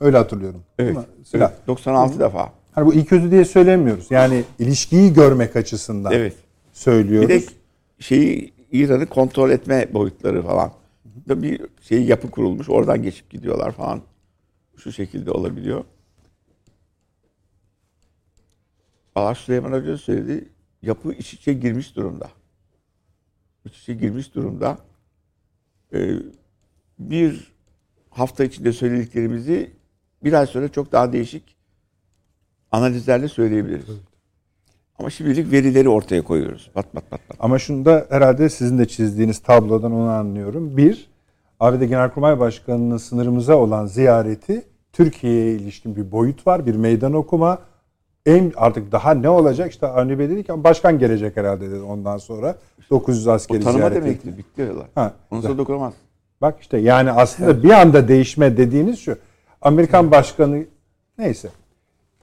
Öyle 0.00 0.16
hatırlıyorum. 0.16 0.62
Evet? 0.78 0.96
Silah. 1.24 1.50
evet, 1.50 1.66
96 1.66 2.20
defa. 2.20 2.52
Hani 2.78 2.86
bu 2.86 2.94
iyi 2.94 3.04
kötü 3.04 3.30
diye 3.30 3.44
söylemiyoruz. 3.44 4.06
Yani 4.10 4.44
ilişkiyi 4.58 5.12
görmek 5.12 5.56
açısından 5.56 6.12
Evet. 6.12 6.36
söylüyoruz. 6.72 7.28
Bir 7.28 7.40
de 7.40 7.46
şeyi 7.98 8.52
İran'ı 8.72 9.06
kontrol 9.06 9.50
etme 9.50 9.88
boyutları 9.94 10.42
falan. 10.42 10.72
Da 11.28 11.42
bir 11.42 11.60
şey 11.80 12.04
yapı 12.04 12.30
kurulmuş. 12.30 12.68
Oradan 12.68 13.02
geçip 13.02 13.30
gidiyorlar 13.30 13.72
falan. 13.72 14.02
Şu 14.76 14.92
şekilde 14.92 15.30
olabiliyor. 15.30 15.84
Allah 19.14 19.34
Süleyman 19.34 19.72
Hoca 19.72 19.98
söyledi. 19.98 20.48
Yapı 20.82 21.12
iç 21.12 21.34
içe 21.34 21.52
girmiş 21.52 21.96
durumda. 21.96 22.30
İç 23.64 23.78
içe 23.78 23.94
girmiş 23.94 24.34
durumda. 24.34 24.78
Ee, 25.94 26.10
bir 26.98 27.52
hafta 28.10 28.44
içinde 28.44 28.72
söylediklerimizi 28.72 29.70
bir 30.24 30.32
ay 30.32 30.46
sonra 30.46 30.68
çok 30.68 30.92
daha 30.92 31.12
değişik 31.12 31.57
analizlerle 32.72 33.28
söyleyebiliriz. 33.28 33.86
Ama 34.98 35.10
şimdilik 35.10 35.52
verileri 35.52 35.88
ortaya 35.88 36.22
koyuyoruz. 36.22 36.70
Pat 36.74 36.92
pat 36.92 37.10
pat 37.10 37.28
pat. 37.28 37.36
Ama 37.40 37.58
şunu 37.58 37.84
da 37.84 38.06
herhalde 38.10 38.48
sizin 38.48 38.78
de 38.78 38.88
çizdiğiniz 38.88 39.38
tablodan 39.38 39.92
onu 39.92 40.08
anlıyorum. 40.10 40.76
Bir, 40.76 41.10
ABD 41.60 41.82
Genelkurmay 41.82 42.40
Başkanı'nın 42.40 42.96
sınırımıza 42.96 43.56
olan 43.56 43.86
ziyareti 43.86 44.62
Türkiye'ye 44.92 45.54
ilişkin 45.54 45.96
bir 45.96 46.12
boyut 46.12 46.46
var. 46.46 46.66
Bir 46.66 46.74
meydan 46.74 47.12
okuma. 47.12 47.58
En 48.26 48.52
artık 48.56 48.92
daha 48.92 49.14
ne 49.14 49.28
olacak? 49.28 49.70
İşte 49.70 49.86
Avni 49.86 50.18
Bey 50.18 50.28
dedi 50.30 50.44
ki 50.44 50.64
başkan 50.64 50.98
gelecek 50.98 51.36
herhalde 51.36 51.70
dedi 51.70 51.80
ondan 51.80 52.18
sonra. 52.18 52.56
900 52.90 53.26
O 53.26 53.30
askeri 53.32 53.60
tanıma 53.60 53.78
ziyaret 53.78 53.96
demektir. 54.04 54.28
etti. 54.28 54.38
Bitti 54.38 54.56
diyorlar. 54.56 54.86
Ha, 54.94 55.12
Onu 55.30 55.42
sonra 55.42 55.58
dokunamaz. 55.58 55.94
Bak 56.40 56.56
işte 56.60 56.78
yani 56.78 57.10
aslında 57.12 57.62
bir 57.62 57.70
anda 57.70 58.08
değişme 58.08 58.56
dediğiniz 58.56 58.98
şu. 58.98 59.18
Amerikan 59.62 60.10
başkanı 60.10 60.64
neyse. 61.18 61.48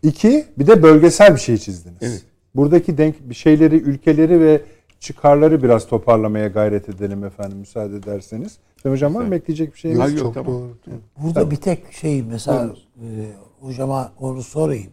İki 0.06 0.46
bir 0.58 0.68
de 0.68 0.84
bölgesel 0.84 1.36
bir 1.36 1.40
şey 1.40 1.58
çizdiniz. 1.58 1.98
Evet. 2.02 2.24
Buradaki 2.56 2.98
denk 2.98 3.30
bir 3.30 3.36
şeyleri, 3.36 3.76
ülkeleri 3.76 4.42
ve 4.42 4.62
çıkarları 5.00 5.64
biraz 5.64 5.88
toparlamaya 5.88 6.48
gayret 6.48 6.90
edelim 6.90 7.24
efendim 7.24 7.58
müsaade 7.58 7.96
ederseniz. 7.96 8.58
Sayın 8.84 8.96
hocam 8.96 9.16
var 9.16 9.24
mı 9.24 9.36
ekleyecek 9.36 9.74
bir 9.74 9.80
şeyiniz? 9.80 10.02
Hayır, 10.02 10.18
yok, 10.18 10.24
çok 10.24 10.34
tamam. 10.34 10.54
doğru. 10.54 10.72
Burada 11.18 11.52
bir 11.52 11.56
tek 11.56 11.94
şey 11.94 12.24
mesela 12.24 12.76
e, 12.96 13.06
hocama 13.60 14.12
onu 14.20 14.44
sorayım. 14.44 14.92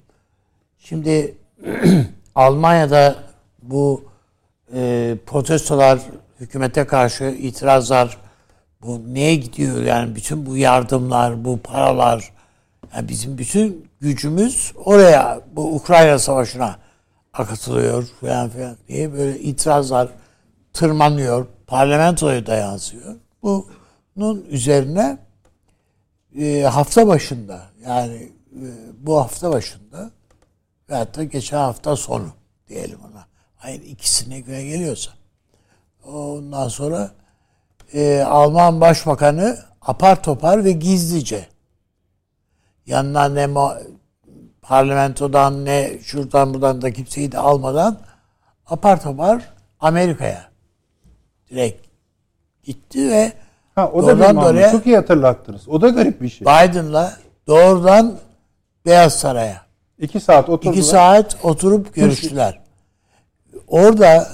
Şimdi 0.79 1.35
Almanya'da 2.35 3.17
bu 3.63 4.05
e, 4.75 5.15
protestolar, 5.27 6.01
hükümete 6.41 6.85
karşı 6.85 7.25
itirazlar 7.25 8.19
bu 8.83 9.15
neye 9.15 9.35
gidiyor 9.35 9.83
yani 9.83 10.15
bütün 10.15 10.47
bu 10.47 10.57
yardımlar, 10.57 11.45
bu 11.45 11.59
paralar 11.59 12.33
yani 12.95 13.09
bizim 13.09 13.39
bütün 13.39 13.91
gücümüz 14.01 14.73
oraya 14.85 15.41
bu 15.53 15.75
Ukrayna 15.75 16.19
savaşına 16.19 16.79
akıtılıyor 17.33 18.09
falan 18.21 18.49
filan 18.49 18.77
diye 18.89 19.13
böyle 19.13 19.41
itirazlar 19.41 20.09
tırmanıyor. 20.73 21.47
Parlamentoya 21.67 22.47
da 22.47 22.55
yansıyor. 22.55 23.17
Bunun 23.43 24.45
üzerine 24.49 25.19
e, 26.39 26.63
hafta 26.63 27.07
başında 27.07 27.63
yani 27.87 28.33
e, 28.53 28.67
bu 28.99 29.17
hafta 29.17 29.51
başında 29.51 30.11
veyahut 30.91 31.17
da 31.17 31.25
geçen 31.25 31.57
hafta 31.57 31.97
sonu 31.97 32.29
diyelim 32.69 32.99
ona. 33.13 33.27
Ayın 33.63 33.83
ikisine 33.83 34.41
göre 34.41 34.65
geliyorsa. 34.65 35.11
Ondan 36.07 36.69
sonra 36.69 37.11
e, 37.93 38.23
Alman 38.23 38.81
Başbakanı 38.81 39.59
apar 39.83 40.23
topar 40.23 40.65
ve 40.65 40.73
gizlice 40.73 41.52
yanına 42.87 43.29
ne 43.29 43.49
parlamentodan 44.63 45.65
ne 45.65 45.99
şuradan 46.03 46.55
buradan 46.55 46.83
da 46.83 46.93
kimseyi 46.93 47.33
de 47.33 47.39
almadan 47.39 47.99
apar 48.67 49.03
topar 49.03 49.49
Amerika'ya 49.81 50.45
direkt 51.51 51.87
gitti 52.63 53.11
ve 53.11 53.33
Ha, 53.75 53.91
o 53.93 54.03
da 54.03 54.07
Doğrudan 54.07 54.37
doğruya- 54.37 54.71
Çok 54.71 54.87
iyi 54.87 54.97
hatırlattınız. 54.97 55.69
O 55.69 55.81
da 55.81 55.89
garip 55.89 56.23
bir 56.23 56.29
şey. 56.29 56.47
Biden'la 56.47 57.17
doğrudan 57.47 58.19
Beyaz 58.87 59.19
Saray'a. 59.19 59.63
İki 59.99 60.21
saat 60.21 60.49
oturdular. 60.49 60.73
İki 60.73 60.83
saat 60.83 61.37
oturup 61.43 61.95
görüştüler. 61.95 62.61
Orada 63.67 64.29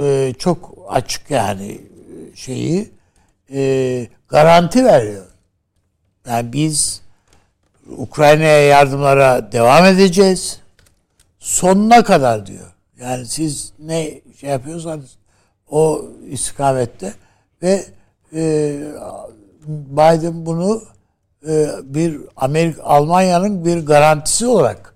e, 0.00 0.32
çok 0.38 0.74
açık 0.88 1.30
yani 1.30 1.72
e, 1.72 2.36
şeyi 2.36 2.90
e, 3.52 4.06
garanti 4.28 4.84
veriyor. 4.84 5.26
Yani 6.28 6.52
biz 6.52 7.02
Ukrayna'ya 7.96 8.60
yardımlara 8.66 9.52
devam 9.52 9.84
edeceğiz. 9.84 10.60
Sonuna 11.38 12.04
kadar 12.04 12.46
diyor. 12.46 12.74
Yani 13.00 13.26
siz 13.26 13.72
ne 13.78 14.20
şey 14.40 14.50
yapıyorsanız 14.50 15.16
o 15.70 16.04
istikamette 16.30 17.14
ve 17.62 17.84
e, 18.32 18.76
Biden 19.66 20.46
bunu 20.46 20.82
e, 21.48 21.66
bir 21.82 22.20
Amerika 22.36 22.82
Almanya'nın 22.82 23.64
bir 23.64 23.86
garantisi 23.86 24.46
olarak 24.46 24.94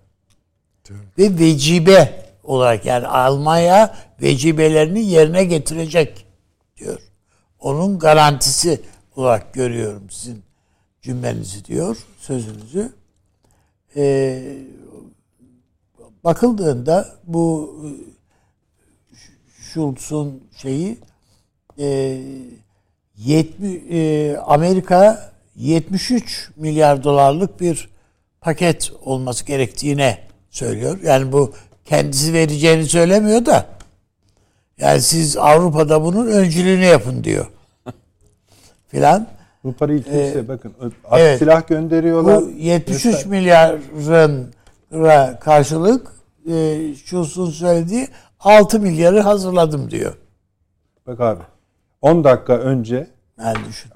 ve 1.19 1.39
vecibe 1.39 2.25
olarak 2.45 2.87
yani 2.87 3.07
Almanya 3.07 3.95
vecibelerini 4.23 5.05
yerine 5.05 5.45
getirecek 5.45 6.27
diyor. 6.77 6.99
Onun 7.61 7.99
garantisi 7.99 8.81
olarak 9.17 9.55
görüyorum 9.55 10.11
sizin 10.11 10.48
cümlenizi 11.09 11.65
diyor, 11.65 11.97
sözünüzü. 12.19 12.93
Ee, 13.97 14.59
bakıldığında 16.25 17.09
bu 17.25 17.75
e, 17.85 17.89
Schultz'un 19.63 20.43
şeyi 20.57 20.99
e, 21.79 22.19
70, 23.17 23.83
e, 23.91 24.37
Amerika 24.39 25.33
73 25.57 26.51
milyar 26.57 27.05
dolarlık 27.05 27.61
bir 27.61 27.89
paket 28.41 28.93
olması 29.05 29.45
gerektiğine 29.45 30.19
söylüyor. 30.51 30.99
Yani 31.03 31.33
bu 31.33 31.53
kendisi 31.85 32.33
vereceğini 32.33 32.87
söylemiyor 32.87 33.47
da 33.47 33.67
yani 34.79 35.03
siz 35.03 35.37
Avrupa'da 35.37 36.05
bunun 36.05 36.27
öncülüğünü 36.27 36.85
yapın 36.85 37.25
diyor. 37.25 37.47
Filan. 38.89 39.38
Bu 39.65 39.73
parayı 39.73 40.03
kimse 40.03 40.49
bakın 40.49 40.73
Ee, 40.83 40.87
evet. 41.19 41.39
silah 41.39 41.67
gönderiyorlar. 41.67 42.41
Bu 42.43 42.51
73 42.51 43.27
milyarın 43.27 44.53
ra- 44.93 45.39
karşılık 45.39 46.13
e, 46.51 46.79
Schultz'un 46.95 47.51
söylediği 47.51 48.09
6 48.41 48.81
milyarı 48.81 49.21
hazırladım 49.21 49.91
diyor. 49.91 50.15
Bak 51.07 51.21
abi 51.21 51.41
10 52.03 52.25
dakika 52.25 52.53
önce 52.57 53.07
Yani 53.39 53.57
düşün. 53.69 53.91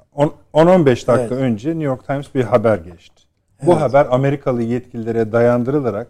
10-15 0.55 0.87
dakika 0.87 1.13
Evet. 1.13 1.33
önce 1.33 1.69
New 1.69 1.85
York 1.85 2.07
Times 2.07 2.35
bir 2.35 2.45
haber 2.45 2.79
geçti. 2.79 3.23
Bu 3.67 3.81
haber 3.81 4.07
Amerikalı 4.11 4.63
yetkililere 4.63 5.33
dayandırılarak 5.33 6.07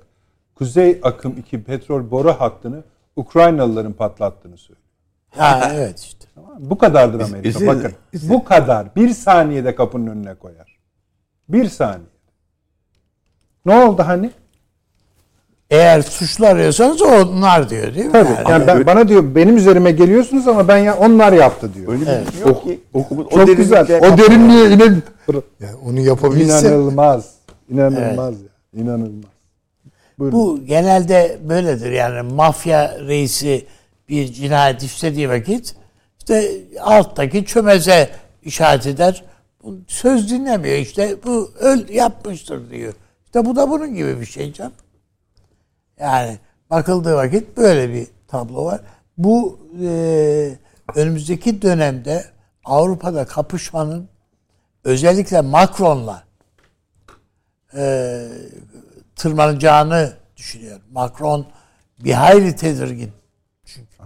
Kuzey 0.55 1.01
Akım 1.03 1.35
2 1.39 1.63
petrol 1.65 2.11
boru 2.11 2.33
hattını 2.33 2.83
Ukraynalıların 3.17 3.93
patlattığını 3.93 4.57
söylüyor. 4.59 4.87
Ha 5.31 5.71
evet 5.75 6.01
işte. 6.01 6.22
Tamam 6.35 6.51
mı? 6.51 6.57
Bu 6.71 6.79
kadardır 6.79 7.21
Amerika. 7.21 7.49
izin- 7.49 7.67
Bakın 7.67 7.93
izin- 8.13 8.31
bu 8.31 8.45
kadar. 8.45 8.95
Bir 8.97 9.09
saniyede 9.11 9.75
kapının 9.75 10.07
önüne 10.07 10.35
koyar. 10.35 10.79
Bir 11.49 11.69
saniye. 11.69 12.07
Ne 13.67 13.85
oldu 13.85 14.03
hani? 14.07 14.31
Eğer 15.71 16.03
suçlu 16.03 16.47
arıyorsanız 16.47 17.03
onlar 17.03 17.71
diyor 17.71 17.95
değil 17.95 18.07
mi? 18.07 18.13
Tabii. 18.13 18.29
Yani 18.33 18.51
Yani 18.51 18.67
ben- 18.67 18.87
bana 18.87 19.09
diyor 19.09 19.35
benim 19.35 19.57
üzerime 19.57 19.91
geliyorsunuz 19.91 20.49
ama 20.49 20.69
ben 20.69 20.77
ya 20.77 20.99
onlar 20.99 21.33
yaptı 21.33 21.75
diyor. 21.75 21.93
Öyle 21.93 22.01
bir 22.27 22.33
şey 22.33 22.41
yok 22.41 22.65
ki. 22.65 22.81
O, 22.95 22.99
o 23.01 23.29
Çok 23.31 23.57
güzel. 23.57 23.87
derinlikte- 23.89 24.15
O 24.15 24.19
derinliğe 24.19 24.71
inen 24.71 25.03
Yani 25.61 25.75
onu 25.87 26.01
yapabilse 26.01 26.69
inanılmaz. 26.69 27.35
İnanılmaz 27.69 28.35
ya. 28.43 28.49
İnanılmaz. 28.83 29.31
Buyurun. 30.19 30.39
Bu 30.39 30.65
genelde 30.67 31.39
böyledir 31.49 31.91
yani 31.93 32.33
mafya 32.33 32.99
reisi 33.01 33.67
bir 34.09 34.33
cinayet 34.33 34.83
işlediği 34.83 35.29
vakit 35.29 35.75
işte 36.23 36.61
alttaki 36.81 37.45
çömeze 37.45 38.11
işaret 38.43 38.87
eder. 38.87 39.25
Söz 39.87 40.31
dinlemiyor 40.31 40.77
işte 40.77 41.17
bu 41.25 41.51
öl 41.61 41.89
yapmıştır 41.89 42.71
diyor. 42.71 42.95
İşte 43.25 43.45
bu 43.45 43.57
da 43.57 43.71
bunun 43.71 43.95
gibi 43.95 44.21
bir 44.21 44.27
şey 44.27 44.53
canım. 44.53 44.73
Yani 46.01 46.39
bakıldığı 46.71 47.15
vakit 47.15 47.57
böyle 47.57 47.95
bir 47.95 48.07
tablo 48.29 48.65
var. 48.65 48.81
Bu 49.19 49.59
e, 49.83 50.59
önümüzdeki 50.95 51.63
dönemde 51.63 52.25
Avrupa'da 52.65 53.25
kapışmanın 53.25 54.09
özellikle 54.85 55.41
Macron'la 55.41 56.25
e, 57.77 58.23
tırmanacağını 59.17 60.13
düşünüyorum. 60.37 60.83
Macron 60.93 61.47
bir 61.99 62.13
hayli 62.13 62.57
tedirgin. 62.57 63.13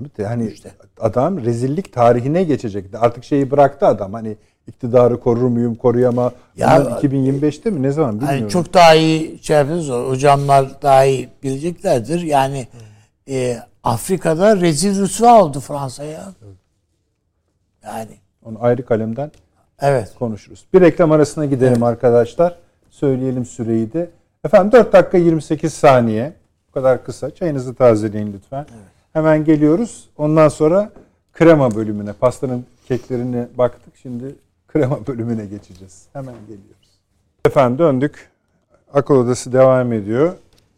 Abi 0.00 0.08
de 0.18 0.26
hani 0.26 0.54
adam 1.00 1.44
rezillik 1.44 1.92
tarihine 1.92 2.44
geçecekti. 2.44 2.98
Artık 2.98 3.24
şeyi 3.24 3.50
bıraktı 3.50 3.86
adam. 3.86 4.12
Hani 4.12 4.36
iktidarı 4.66 5.20
korur 5.20 5.48
muyum, 5.48 5.74
koruyama. 5.74 6.32
Ya- 6.56 6.84
Bunlar 6.84 7.00
2025'te 7.02 7.70
mi? 7.70 7.82
Ne 7.82 7.90
zaman 7.90 8.14
bilmiyorum. 8.14 8.40
Yani 8.40 8.50
çok 8.50 8.74
daha 8.74 8.94
iyi 8.94 9.38
şey 9.42 9.56
yapıyoruz. 9.56 9.88
Hocamlar 9.88 10.82
daha 10.82 11.04
iyi 11.04 11.28
bileceklerdir. 11.42 12.20
Yani 12.22 12.68
e, 13.28 13.56
Afrika'da 13.84 14.56
rezil 14.56 15.00
rüsva 15.00 15.42
oldu 15.42 15.60
Fransa 15.60 16.04
ya. 16.04 16.24
Yani 17.84 18.10
Onu 18.44 18.56
ayrı 18.60 18.84
kalemden 18.86 19.30
evet. 19.80 20.14
konuşuruz. 20.18 20.64
Bir 20.74 20.80
reklam 20.80 21.12
arasına 21.12 21.44
gidelim 21.46 21.82
arkadaşlar. 21.82 22.56
Söyleyelim 22.90 23.44
süreyi 23.44 23.92
de. 23.92 24.10
Efendim 24.44 24.72
4 24.72 24.92
dakika 24.92 25.18
28 25.18 25.74
saniye. 25.74 26.32
Bu 26.68 26.72
kadar 26.72 27.04
kısa. 27.04 27.30
Çayınızı 27.30 27.74
tazeleyin 27.74 28.32
lütfen. 28.32 28.66
Hemen 29.16 29.44
geliyoruz. 29.44 30.08
Ondan 30.18 30.48
sonra 30.48 30.92
krema 31.32 31.74
bölümüne, 31.74 32.12
pastanın 32.12 32.66
keklerine 32.88 33.48
baktık. 33.58 33.96
Şimdi 33.96 34.34
krema 34.68 34.98
bölümüne 35.06 35.46
geçeceğiz. 35.46 36.06
Hemen 36.12 36.34
geliyoruz. 36.40 36.98
Efendim 37.46 37.78
döndük. 37.78 38.30
Akıl 38.92 39.14
odası 39.14 39.52
devam 39.52 39.92
ediyor. 39.92 40.32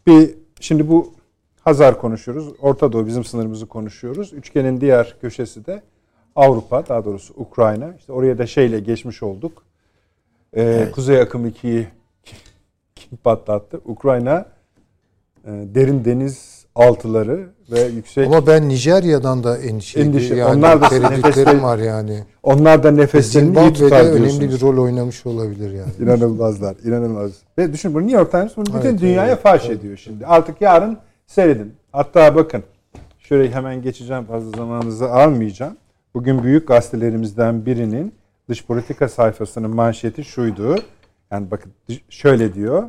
Bir 0.07 0.35
şimdi 0.59 0.89
bu 0.89 1.13
Hazar 1.61 2.01
konuşuyoruz. 2.01 2.53
Orta 2.61 2.91
Doğu 2.91 3.07
bizim 3.07 3.23
sınırımızı 3.23 3.65
konuşuyoruz. 3.65 4.33
Üçgenin 4.33 4.81
diğer 4.81 5.15
köşesi 5.21 5.65
de 5.65 5.81
Avrupa, 6.35 6.87
daha 6.87 7.05
doğrusu 7.05 7.33
Ukrayna. 7.37 7.93
İşte 7.99 8.13
oraya 8.13 8.37
da 8.37 8.47
şeyle 8.47 8.79
geçmiş 8.79 9.23
olduk. 9.23 9.63
Ee, 10.55 10.87
Kuzey 10.91 11.21
Akım 11.21 11.47
2'yi 11.47 11.87
kim 12.95 13.17
patlattı? 13.17 13.81
Ukrayna 13.85 14.45
e, 15.45 15.51
derin 15.51 16.05
deniz 16.05 16.48
altıları 16.75 17.49
ve 17.71 17.81
yüksek 17.81 18.27
ama 18.27 18.47
ben 18.47 18.69
Nijerya'dan 18.69 19.43
da 19.43 19.57
endişeliyim. 19.57 20.13
Endişe- 20.13 20.35
Yani 20.35 20.57
onlar 20.57 20.81
da 20.81 20.89
tereddütlerim 20.89 21.63
var 21.63 21.77
yani. 21.77 22.23
onlar 22.43 22.83
da 22.83 22.91
nefeslerini 22.91 23.59
iyi 23.59 23.73
tutar 23.73 24.01
önemli 24.05 24.19
diyorsunuz. 24.19 24.55
bir 24.55 24.61
rol 24.61 24.83
oynamış 24.83 25.25
olabilir 25.25 25.71
yani. 25.73 25.89
İnanılmazlar, 25.99 26.75
inanılmaz. 26.85 27.31
Ve 27.57 27.73
düşün 27.73 27.93
bunu 27.93 28.01
New 28.03 28.17
York 28.17 28.31
Times 28.31 28.57
bunu 28.57 28.65
bütün 28.65 28.89
Evet, 28.89 29.01
dünyaya 29.01 29.31
evet, 29.33 29.43
faş 29.43 29.69
ediyor 29.69 29.97
şimdi. 29.97 30.25
Artık 30.25 30.61
yarın 30.61 30.97
seyredin. 31.27 31.73
Hatta 31.91 32.35
bakın 32.35 32.63
şöyle 33.19 33.51
hemen 33.51 33.81
geçeceğim 33.81 34.23
fazla 34.25 34.57
zamanınızı 34.57 35.11
almayacağım. 35.11 35.77
Bugün 36.13 36.43
büyük 36.43 36.67
gazetelerimizden 36.67 37.65
birinin 37.65 38.13
dış 38.49 38.65
politika 38.65 39.09
sayfasının 39.09 39.75
manşeti 39.75 40.23
şuydu. 40.23 40.75
Yani 41.31 41.51
bakın 41.51 41.71
şöyle 42.09 42.53
diyor. 42.53 42.83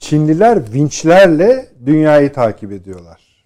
Çinliler 0.00 0.72
vinçlerle 0.72 1.68
dünyayı 1.86 2.32
takip 2.32 2.72
ediyorlar. 2.72 3.44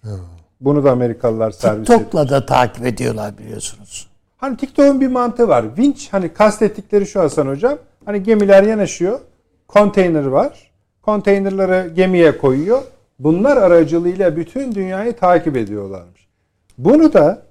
Bunu 0.61 0.83
da 0.83 0.91
Amerikalılar 0.91 1.51
servis 1.51 1.89
ediyor. 1.89 1.99
TikTok'la 1.99 2.29
da 2.29 2.45
takip 2.45 2.85
ediyorlar 2.85 3.37
biliyorsunuz. 3.37 4.07
Hani 4.37 4.57
TikTok'un 4.57 5.01
bir 5.01 5.07
mantığı 5.07 5.47
var. 5.47 5.65
Vinç 5.77 6.07
hani 6.11 6.33
kastettikleri 6.33 7.05
şu 7.05 7.19
Hasan 7.19 7.47
Hocam. 7.47 7.77
Hani 8.05 8.23
gemiler 8.23 8.63
yanaşıyor. 8.63 9.19
Konteyner 9.67 10.25
var. 10.25 10.71
Konteynerları 11.01 11.91
gemiye 11.95 12.37
koyuyor. 12.37 12.81
Bunlar 13.19 13.57
aracılığıyla 13.57 14.35
bütün 14.35 14.75
dünyayı 14.75 15.13
takip 15.13 15.57
ediyorlarmış. 15.57 16.27
Bunu 16.77 17.13
da 17.13 17.41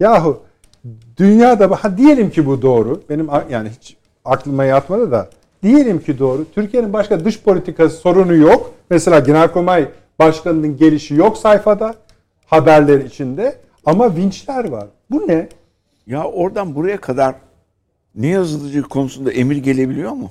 yahu 0.00 0.42
dünyada 1.16 1.70
ha 1.70 1.98
diyelim 1.98 2.30
ki 2.30 2.46
bu 2.46 2.62
doğru. 2.62 3.02
Benim 3.10 3.28
yani 3.50 3.68
hiç 3.68 3.96
aklıma 4.24 4.64
yatmadı 4.64 5.10
da 5.10 5.28
diyelim 5.62 6.00
ki 6.04 6.18
doğru. 6.18 6.46
Türkiye'nin 6.54 6.92
başka 6.92 7.24
dış 7.24 7.40
politikası 7.40 7.96
sorunu 7.96 8.34
yok. 8.34 8.74
Mesela 8.90 9.18
Genelkurmay 9.18 9.88
Başkanı'nın 10.18 10.76
gelişi 10.76 11.14
yok 11.14 11.38
sayfada. 11.38 11.94
Haberler 12.46 12.98
içinde. 12.98 13.56
Ama 13.84 14.16
vinçler 14.16 14.68
var. 14.68 14.86
Bu 15.10 15.28
ne? 15.28 15.48
Ya 16.06 16.24
oradan 16.24 16.74
buraya 16.74 17.00
kadar 17.00 17.34
ne 18.14 18.26
yazılıcı 18.26 18.82
konusunda 18.82 19.32
emir 19.32 19.56
gelebiliyor 19.56 20.12
mu? 20.12 20.30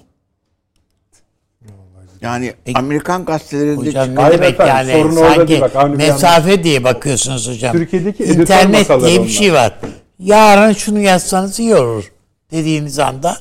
Yani 2.21 2.53
Amerikan 2.75 3.25
gazetelerinde 3.25 3.75
Hocam 3.79 4.05
çıkan- 4.05 4.15
ne 4.15 4.21
Hayır 4.21 4.37
demek 4.37 4.53
efendim, 4.53 4.93
yani? 4.95 5.13
Sanki 5.13 5.61
bak, 5.61 5.97
mesafe 5.97 6.63
diye 6.63 6.83
bakıyorsunuz 6.83 7.49
hocam. 7.49 7.71
Türkiye'deki 7.71 8.23
İnternet 8.23 8.89
diye 8.89 9.13
bir 9.13 9.19
onlar. 9.19 9.27
şey 9.27 9.53
var. 9.53 9.79
Yarın 10.19 10.73
şunu 10.73 10.99
yazsanız 10.99 11.59
iyi 11.59 11.75
olur 11.75 12.11
dediğiniz 12.51 12.99
anda 12.99 13.37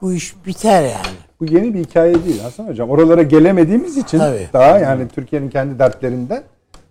bu 0.00 0.12
iş 0.12 0.34
biter 0.46 0.82
yani. 0.82 1.16
Bu 1.40 1.44
yeni 1.46 1.74
bir 1.74 1.78
hikaye 1.78 2.24
değil 2.24 2.40
Hasan 2.40 2.68
Hocam. 2.68 2.90
Oralara 2.90 3.22
gelemediğimiz 3.22 3.96
için 3.96 4.18
Tabii. 4.18 4.48
daha 4.52 4.78
yani 4.78 5.08
Türkiye'nin 5.08 5.50
kendi 5.50 5.78
dertlerinden 5.78 6.42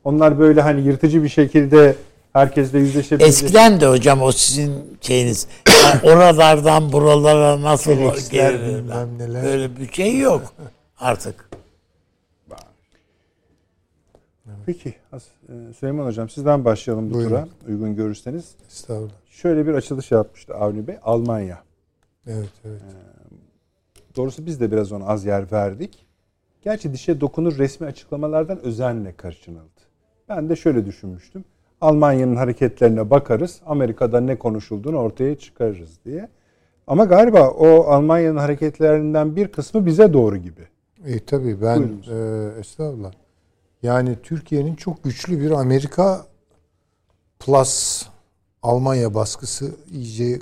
onlar 0.04 0.40
böyle 0.40 0.62
hani 0.62 0.82
yırtıcı 0.82 1.24
bir 1.24 1.30
şekilde 1.30 1.96
herkesle 2.34 2.80
yüzleşebilecek. 2.80 3.44
Eskiden 3.44 3.82
de 3.82 3.88
hocam 3.88 4.22
o 4.22 4.32
sizin 4.32 4.98
şeyiniz. 5.02 5.48
Yani 5.84 6.00
oralardan 6.14 6.92
buralara 6.92 7.62
nasıl 7.62 7.92
neler. 7.92 9.44
Böyle 9.44 9.78
bir 9.78 9.92
şey 9.92 10.20
yok 10.20 10.54
artık. 11.00 11.50
Peki 14.66 14.94
e, 15.14 15.74
Süleyman 15.80 16.06
Hocam 16.06 16.30
sizden 16.30 16.66
başlayalım 16.66 17.10
bu 17.10 17.14
Buyurun. 17.14 17.30
tura 17.30 17.48
uygun 17.68 17.96
görürseniz. 17.96 18.46
Estağfurullah. 18.68 19.12
Şöyle 19.30 19.68
bir 19.68 19.74
açılış 19.74 20.12
yapmıştı 20.12 20.56
Avni 20.56 20.88
Bey. 20.88 20.96
Almanya. 21.04 21.60
Evet 22.28 22.50
evet. 22.66 22.82
Doğrusu 24.16 24.46
biz 24.46 24.60
de 24.60 24.72
biraz 24.72 24.92
ona 24.92 25.06
az 25.06 25.26
yer 25.26 25.52
verdik. 25.52 26.06
Gerçi 26.62 26.94
dişe 26.94 27.22
dokunur 27.22 27.58
resmi 27.58 27.88
açıklamalardan 27.88 28.60
özenle 28.60 29.14
kaçınıldı. 29.14 29.82
Ben 30.30 30.50
de 30.50 30.56
şöyle 30.56 30.86
düşünmüştüm. 30.86 31.46
Almanya'nın 31.82 32.36
hareketlerine 32.36 33.10
bakarız. 33.10 33.62
Amerika'da 33.66 34.20
ne 34.22 34.40
konuşulduğunu 34.40 34.98
ortaya 34.98 35.38
çıkarırız 35.38 36.00
diye. 36.06 36.30
Ama 36.88 37.06
galiba 37.06 37.50
o 37.50 37.84
Almanya'nın 37.84 38.38
hareketlerinden 38.38 39.36
bir 39.36 39.48
kısmı 39.48 39.86
bize 39.86 40.14
doğru 40.14 40.38
gibi. 40.38 40.62
E, 41.06 41.26
tabii 41.26 41.62
ben 41.62 41.80
Buyurun. 41.80 42.56
e, 42.56 42.60
estağfurullah. 42.60 43.12
Yani 43.84 44.16
Türkiye'nin 44.24 44.76
çok 44.76 45.04
güçlü 45.04 45.40
bir 45.42 45.52
Amerika 45.52 46.26
plus 47.40 48.06
Almanya 48.64 49.14
baskısı 49.14 49.72
iyice 49.92 50.40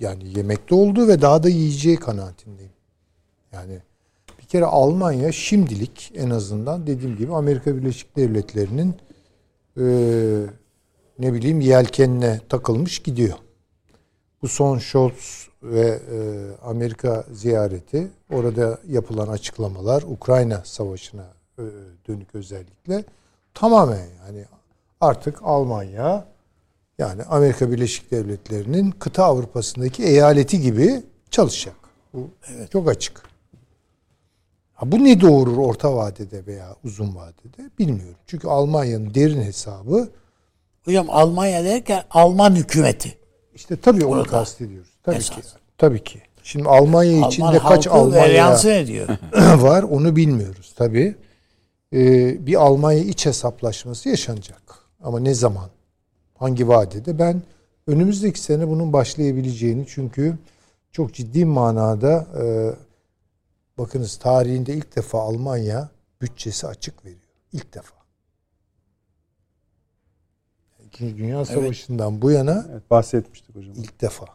yani 0.00 0.38
yemekte 0.38 0.74
olduğu 0.74 1.08
ve 1.08 1.22
daha 1.22 1.42
da 1.42 1.48
yiyeceği 1.48 1.96
kanaatindeyim. 1.96 2.72
Yani 3.52 3.78
bir 4.38 4.44
kere 4.44 4.64
Almanya 4.64 5.32
şimdilik 5.32 6.12
en 6.14 6.30
azından 6.30 6.86
dediğim 6.86 7.16
gibi 7.16 7.34
Amerika 7.34 7.76
Birleşik 7.76 8.16
Devletleri'nin 8.16 8.94
e, 9.76 9.84
ne 11.18 11.32
bileyim 11.32 11.60
yelkenine 11.60 12.40
takılmış 12.48 12.98
gidiyor. 12.98 13.38
Bu 14.42 14.48
son 14.48 14.78
Scholz 14.78 15.48
ve 15.62 16.00
e, 16.12 16.18
Amerika 16.62 17.24
ziyareti, 17.32 18.08
orada 18.32 18.78
yapılan 18.88 19.28
açıklamalar, 19.28 20.02
Ukrayna 20.02 20.62
Savaşı'na 20.64 21.26
e, 21.58 21.62
dönük 22.08 22.34
özellikle 22.34 23.04
tamamen 23.54 24.06
yani 24.26 24.44
artık 25.00 25.38
Almanya 25.42 26.26
yani 26.98 27.22
Amerika 27.22 27.70
Birleşik 27.72 28.10
Devletleri'nin 28.10 28.90
kıta 28.90 29.24
Avrupa'sındaki 29.24 30.04
eyaleti 30.04 30.60
gibi 30.60 31.02
çalışacak. 31.30 31.74
Bu 32.14 32.30
çok 32.72 32.88
açık. 32.88 33.22
Ha, 34.74 34.92
bu 34.92 35.04
ne 35.04 35.20
doğurur 35.20 35.56
orta 35.56 35.96
vadede 35.96 36.46
veya 36.46 36.76
uzun 36.84 37.16
vadede 37.16 37.70
bilmiyorum. 37.78 38.16
Çünkü 38.26 38.48
Almanya'nın 38.48 39.14
derin 39.14 39.42
hesabı 39.42 40.08
Hocam 40.84 41.06
Almanya 41.10 41.64
derken 41.64 42.04
Alman 42.10 42.54
hükümeti. 42.54 43.18
işte 43.54 43.76
tabii 43.76 44.04
onu 44.04 44.20
Orada. 44.20 44.30
kastediyoruz. 44.30 44.90
Tabii 45.02 45.16
Esas. 45.16 45.36
ki. 45.36 45.42
Tabii 45.78 46.04
ki. 46.04 46.22
Şimdi 46.42 46.68
Almanya 46.68 47.28
içinde 47.28 47.46
Alman 47.46 47.62
kaç 47.68 47.86
halkı 47.86 47.98
Almanya 47.98 48.52
var 49.62 49.82
onu 49.82 50.16
bilmiyoruz 50.16 50.74
tabii. 50.76 51.16
Ee, 51.92 52.46
bir 52.46 52.54
Almanya 52.54 52.98
iç 53.04 53.26
hesaplaşması 53.26 54.08
yaşanacak. 54.08 54.62
Ama 55.02 55.20
ne 55.20 55.34
zaman? 55.34 55.68
Hangi 56.38 56.68
vadede? 56.68 57.18
Ben 57.18 57.42
önümüzdeki 57.86 58.40
sene 58.40 58.68
bunun 58.68 58.92
başlayabileceğini 58.92 59.84
çünkü 59.88 60.38
çok 60.92 61.14
ciddi 61.14 61.44
manada 61.44 62.26
e, 62.42 62.44
bakınız 63.78 64.16
tarihinde 64.16 64.74
ilk 64.74 64.96
defa 64.96 65.20
Almanya 65.22 65.88
bütçesi 66.20 66.66
açık 66.66 67.04
veriyor. 67.04 67.20
İlk 67.52 67.74
defa. 67.74 67.94
İkinci 70.86 71.18
Dünya 71.18 71.44
Savaşı'ndan 71.44 72.22
bu 72.22 72.30
yana 72.30 72.66
Evet, 72.72 72.90
bahsetmiştik 72.90 73.56
hocam. 73.56 73.72
ilk 73.76 74.00
defa. 74.00 74.26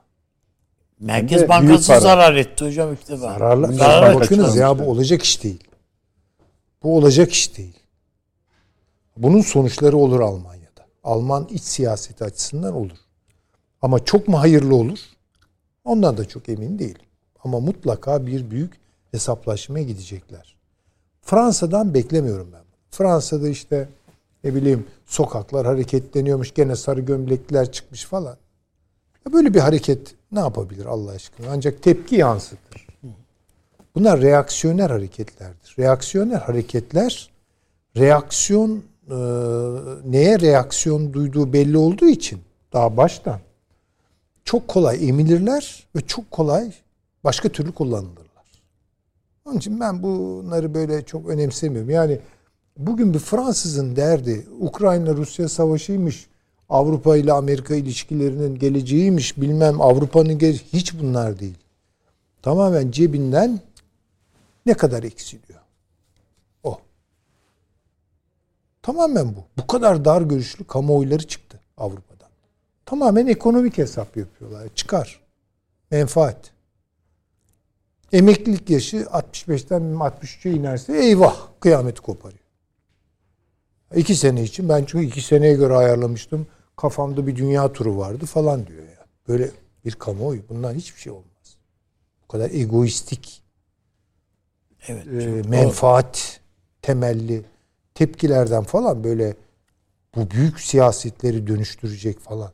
Merkez 1.00 1.38
büyük 1.38 1.50
Bankası 1.50 1.88
para. 1.88 2.00
zarar 2.00 2.36
etti 2.36 2.66
hocam 2.66 2.94
ilk 2.94 3.02
defa. 3.10 3.18
Zararla, 3.18 3.72
Zarar 3.72 4.16
bakınız 4.16 4.56
ya 4.56 4.80
bu 4.80 4.84
olacak 4.84 5.24
iş 5.24 5.44
değil. 5.44 5.64
Bu 6.84 6.98
olacak 6.98 7.32
iş 7.32 7.58
değil. 7.58 7.80
Bunun 9.18 9.42
sonuçları 9.42 9.98
olur 9.98 10.20
Almanya'da. 10.20 10.63
Alman 11.04 11.48
iç 11.52 11.64
siyaseti 11.64 12.24
açısından 12.24 12.74
olur. 12.74 12.98
Ama 13.82 14.06
çok 14.06 14.28
mu 14.28 14.40
hayırlı 14.40 14.76
olur? 14.76 15.00
Ondan 15.84 16.18
da 16.18 16.28
çok 16.28 16.50
emin 16.50 16.80
değilim. 16.80 17.02
Ama 17.44 17.60
mutlaka 17.60 18.28
bir 18.28 18.52
büyük 18.52 18.74
hesaplaşmaya 19.12 19.86
gidecekler. 19.86 20.56
Fransa'dan 21.22 21.94
beklemiyorum 21.94 22.50
ben. 22.54 22.64
Fransa'da 22.92 23.48
işte 23.48 23.90
ne 24.44 24.56
bileyim 24.56 24.88
sokaklar 25.06 25.66
hareketleniyormuş. 25.66 26.54
Gene 26.54 26.76
sarı 26.76 27.02
gömlekliler 27.02 27.72
çıkmış 27.72 28.06
falan. 28.06 28.38
Ya 29.26 29.34
böyle 29.34 29.54
bir 29.54 29.60
hareket 29.60 30.16
ne 30.32 30.40
yapabilir 30.40 30.86
Allah 30.86 31.12
aşkına? 31.12 31.48
Ancak 31.52 31.84
tepki 31.84 32.16
yansıtır. 32.16 32.88
Bunlar 33.96 34.22
reaksiyoner 34.22 34.90
hareketlerdir. 34.90 35.76
Reaksiyoner 35.80 36.40
hareketler 36.40 37.30
reaksiyon 37.98 38.84
e, 39.10 39.16
neye 40.06 40.40
reaksiyon 40.40 41.14
duyduğu 41.14 41.54
belli 41.54 41.78
olduğu 41.78 42.08
için 42.08 42.40
daha 42.74 42.98
baştan 42.98 43.40
çok 44.46 44.68
kolay 44.68 45.10
emilirler 45.10 45.88
ve 45.96 46.02
çok 46.02 46.32
kolay 46.32 46.74
başka 47.24 47.50
türlü 47.50 47.72
kullanılırlar. 47.72 48.24
Onun 49.46 49.58
için 49.58 49.80
ben 49.80 50.04
bunları 50.04 50.74
böyle 50.74 51.06
çok 51.06 51.30
önemsemiyorum. 51.30 51.90
Yani 51.90 52.20
bugün 52.78 53.14
bir 53.14 53.20
Fransızın 53.20 53.96
derdi 53.96 54.48
Ukrayna-Rusya 54.60 55.50
savaşıymış, 55.50 56.28
Avrupa 56.70 57.18
ile 57.18 57.34
Amerika 57.34 57.76
ilişkilerinin 57.76 58.60
geleceğiymiş, 58.60 59.38
bilmem 59.38 59.82
Avrupa'nın 59.82 60.40
hiç 60.74 61.00
bunlar 61.00 61.40
değil. 61.40 61.58
Tamamen 62.42 62.92
cebinden 62.92 63.60
ne 64.66 64.74
kadar 64.74 65.04
eksiliyor? 65.04 65.60
O. 66.64 66.80
Tamamen 68.84 69.36
bu. 69.36 69.44
Bu 69.58 69.68
kadar 69.68 70.06
dar 70.06 70.22
görüşlü 70.22 70.68
kamuoyları 70.68 71.28
çıktı 71.28 71.60
Avrupa'dan. 71.78 72.30
Tamamen 72.86 73.28
ekonomik 73.28 73.78
hesap 73.78 74.18
yapıyorlar. 74.18 74.68
Çıkar. 74.76 75.22
Menfaat. 75.92 76.52
Emeklilik 78.12 78.70
yaşı 78.70 78.98
65'ten 78.98 79.82
63'e 79.82 80.52
inerse 80.52 80.98
eyvah 80.98 81.48
kıyameti 81.60 82.02
koparıyor. 82.02 82.44
İki 83.96 84.16
sene 84.16 84.44
için 84.44 84.70
ben 84.70 84.86
çünkü 84.88 85.06
iki 85.06 85.22
seneye 85.22 85.54
göre 85.54 85.74
ayarlamıştım. 85.74 86.48
Kafamda 86.76 87.28
bir 87.28 87.36
dünya 87.36 87.74
turu 87.74 87.98
vardı 87.98 88.26
falan 88.26 88.68
diyor 88.68 88.84
ya. 88.84 89.06
Böyle 89.28 89.52
bir 89.86 89.92
kamuoyu. 89.92 90.50
Bundan 90.50 90.74
hiçbir 90.74 91.02
şey 91.02 91.12
olmaz. 91.12 91.58
Bu 92.24 92.28
kadar 92.28 92.50
egoistik 92.50 93.44
Evet. 94.88 95.08
e, 95.08 95.50
menfaat 95.50 96.40
temelli 96.82 97.44
tepkilerden 97.96 98.64
falan 98.64 99.04
böyle 99.04 99.36
bu 100.16 100.32
büyük 100.32 100.60
siyasetleri 100.60 101.48
dönüştürecek 101.48 102.20
falan. 102.20 102.52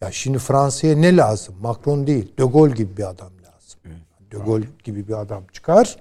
Ya 0.00 0.12
şimdi 0.12 0.38
Fransa'ya 0.38 0.96
ne 0.96 1.16
lazım? 1.16 1.54
Macron 1.60 2.06
değil, 2.06 2.32
De 2.38 2.44
Gaulle 2.44 2.74
gibi 2.74 2.96
bir 2.96 3.10
adam 3.10 3.32
lazım. 3.32 3.80
De 4.32 4.36
Gaulle 4.36 4.66
gibi 4.84 5.08
bir 5.08 5.20
adam 5.20 5.44
çıkar. 5.52 5.96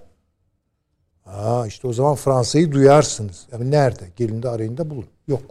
Ha 1.24 1.68
işte 1.68 1.88
o 1.88 1.94
zaman 1.94 2.16
Fransa'yı 2.16 2.72
duyarsınız. 2.72 3.48
Yani 3.52 3.72
nerede? 3.72 4.10
Gelin 4.16 4.44
de 4.44 4.50
arayın 4.50 4.78
da 4.78 4.90
bulun. 4.90 5.08
Yok. 5.28 5.42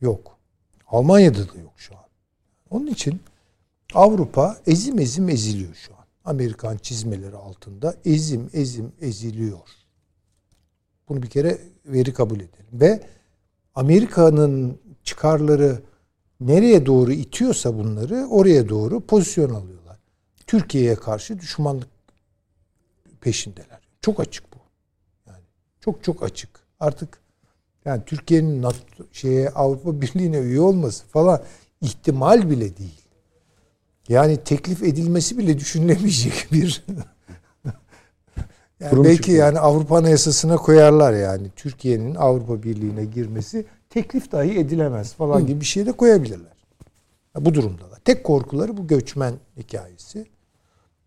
Yok. 0.00 0.38
Almanya'da 0.86 1.38
da 1.38 1.58
yok 1.58 1.72
şu 1.76 1.94
an. 1.94 2.04
Onun 2.70 2.86
için 2.86 3.20
Avrupa 3.94 4.56
ezim 4.66 4.98
ezim 4.98 5.28
eziliyor 5.28 5.74
şu 5.74 5.92
an. 5.92 6.04
Amerikan 6.24 6.76
çizmeleri 6.76 7.36
altında 7.36 7.94
ezim 8.04 8.50
ezim 8.52 8.92
eziliyor. 9.00 9.79
Bunu 11.10 11.22
bir 11.22 11.28
kere 11.28 11.58
veri 11.86 12.12
kabul 12.12 12.36
edelim. 12.36 12.66
Ve 12.72 13.00
Amerika'nın 13.74 14.78
çıkarları 15.04 15.82
nereye 16.40 16.86
doğru 16.86 17.12
itiyorsa 17.12 17.78
bunları 17.78 18.26
oraya 18.30 18.68
doğru 18.68 19.00
pozisyon 19.00 19.50
alıyorlar. 19.50 19.98
Türkiye'ye 20.46 20.94
karşı 20.94 21.38
düşmanlık 21.40 21.88
peşindeler. 23.20 23.80
Çok 24.00 24.20
açık 24.20 24.44
bu. 24.52 24.56
Yani 25.26 25.42
çok 25.80 26.04
çok 26.04 26.22
açık. 26.22 26.50
Artık 26.80 27.18
yani 27.84 28.02
Türkiye'nin 28.06 28.62
NATO, 28.62 29.04
şeye 29.12 29.50
Avrupa 29.50 30.00
Birliği'ne 30.00 30.38
üye 30.38 30.60
olması 30.60 31.06
falan 31.06 31.42
ihtimal 31.80 32.50
bile 32.50 32.76
değil. 32.76 33.00
Yani 34.08 34.36
teklif 34.44 34.82
edilmesi 34.82 35.38
bile 35.38 35.58
düşünülemeyecek 35.58 36.48
bir 36.52 36.84
yani 38.80 38.90
Kurum 38.90 39.04
belki 39.04 39.16
çıkıyor. 39.16 39.38
yani 39.46 39.58
Avrupa 39.58 39.96
Anayasası'na 39.96 40.56
koyarlar 40.56 41.12
yani 41.12 41.50
Türkiye'nin 41.56 42.14
Avrupa 42.14 42.62
Birliği'ne 42.62 43.04
girmesi 43.04 43.66
teklif 43.90 44.32
dahi 44.32 44.58
edilemez 44.58 45.14
falan 45.14 45.46
gibi 45.46 45.60
bir 45.60 45.66
şey 45.66 45.86
de 45.86 45.92
koyabilirler. 45.92 46.60
Bu 47.38 47.54
durumdalar. 47.54 47.98
Tek 48.04 48.24
korkuları 48.24 48.76
bu 48.76 48.86
göçmen 48.86 49.34
hikayesi. 49.56 50.26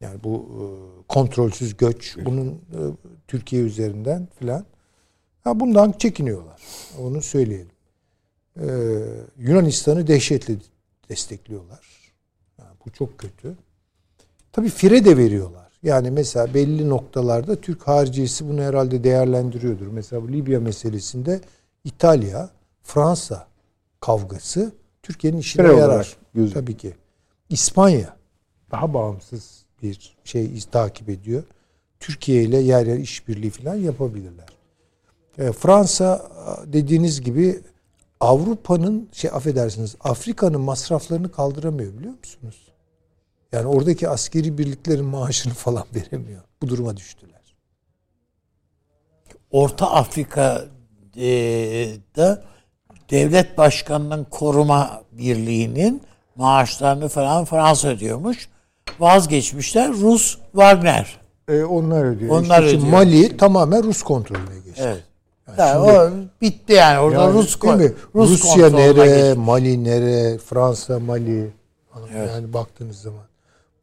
Yani 0.01 0.23
bu 0.23 0.45
e, 0.49 0.63
kontrolsüz 1.07 1.77
göç, 1.77 2.17
bunun 2.25 2.47
e, 2.51 2.79
Türkiye 3.27 3.63
üzerinden 3.63 4.27
filan. 4.39 4.65
Ha 5.43 5.59
bundan 5.59 5.91
çekiniyorlar. 5.91 6.61
Onu 7.01 7.21
söyleyelim. 7.21 7.73
Ee, 8.59 8.65
Yunanistan'ı 9.37 10.07
dehşetle 10.07 10.55
destekliyorlar. 11.09 12.13
Yani 12.59 12.71
bu 12.85 12.91
çok 12.91 13.17
kötü. 13.17 13.55
Tabii 14.51 14.69
fire 14.69 15.05
de 15.05 15.17
veriyorlar. 15.17 15.62
Yani 15.83 16.11
mesela 16.11 16.53
belli 16.53 16.89
noktalarda 16.89 17.55
Türk 17.55 17.87
haricisi 17.87 18.49
bunu 18.49 18.61
herhalde 18.61 19.03
değerlendiriyordur. 19.03 19.87
Mesela 19.87 20.23
bu 20.23 20.31
Libya 20.31 20.59
meselesinde 20.59 21.41
İtalya, 21.83 22.49
Fransa 22.83 23.47
kavgası 23.99 24.71
Türkiye'nin 25.03 25.37
işine 25.37 25.67
Fire 25.67 25.75
yarar. 25.75 26.17
gözüküyor. 26.33 26.63
Tabii 26.63 26.77
ki. 26.77 26.93
İspanya 27.49 28.15
daha 28.71 28.93
bağımsız 28.93 29.65
bir 29.81 30.15
şey 30.23 30.59
takip 30.71 31.09
ediyor. 31.09 31.43
Türkiye 31.99 32.43
ile 32.43 32.57
yer 32.57 32.85
yer 32.85 32.97
işbirliği 32.97 33.49
falan 33.49 33.75
yapabilirler. 33.75 34.47
E, 35.37 35.51
Fransa 35.51 36.31
dediğiniz 36.65 37.21
gibi 37.21 37.61
Avrupa'nın 38.19 39.09
şey 39.11 39.31
affedersiniz 39.33 39.95
Afrika'nın 39.99 40.61
masraflarını 40.61 41.31
kaldıramıyor 41.31 41.93
biliyor 41.93 42.13
musunuz? 42.19 42.72
Yani 43.53 43.67
oradaki 43.67 44.09
askeri 44.09 44.57
birliklerin 44.57 45.05
maaşını 45.05 45.53
falan 45.63 45.85
veremiyor. 45.95 46.41
Bu 46.61 46.67
duruma 46.67 46.97
düştüler. 46.97 47.33
Orta 49.51 49.91
Afrika'da 49.91 50.67
devlet 53.09 53.57
başkanının 53.57 54.23
koruma 54.23 55.01
birliğinin 55.11 56.01
maaşlarını 56.35 57.07
falan 57.07 57.45
Fransa 57.45 57.87
ödüyormuş. 57.87 58.49
Vazgeçmişler 58.99 59.91
Rus 59.91 60.37
Wagner. 60.51 61.19
E, 61.47 61.63
onlar 61.63 62.05
ödüyor. 62.05 62.31
Onlar 62.37 62.63
İşte 62.63 62.77
ödüyor. 62.77 62.91
Mali 62.91 63.37
tamamen 63.37 63.83
Rus 63.83 64.03
kontrolüne 64.03 64.59
geçti. 64.65 64.83
Evet. 64.85 65.03
Yani 65.57 65.59
Yani 65.59 65.85
şimdi- 65.85 66.27
o 66.27 66.41
bitti 66.41 66.73
yani 66.73 66.99
orada 66.99 67.21
Yani 67.21 67.33
Rus? 67.33 67.57
Rus 68.15 68.29
Rusya 68.31 68.69
nere, 68.69 69.05
geçti. 69.05 69.39
Mali 69.39 69.83
nere, 69.83 70.37
Fransa 70.37 70.99
Mali. 70.99 71.51
Yani 72.15 72.53
baktığınız 72.53 73.01
zaman. 73.01 73.23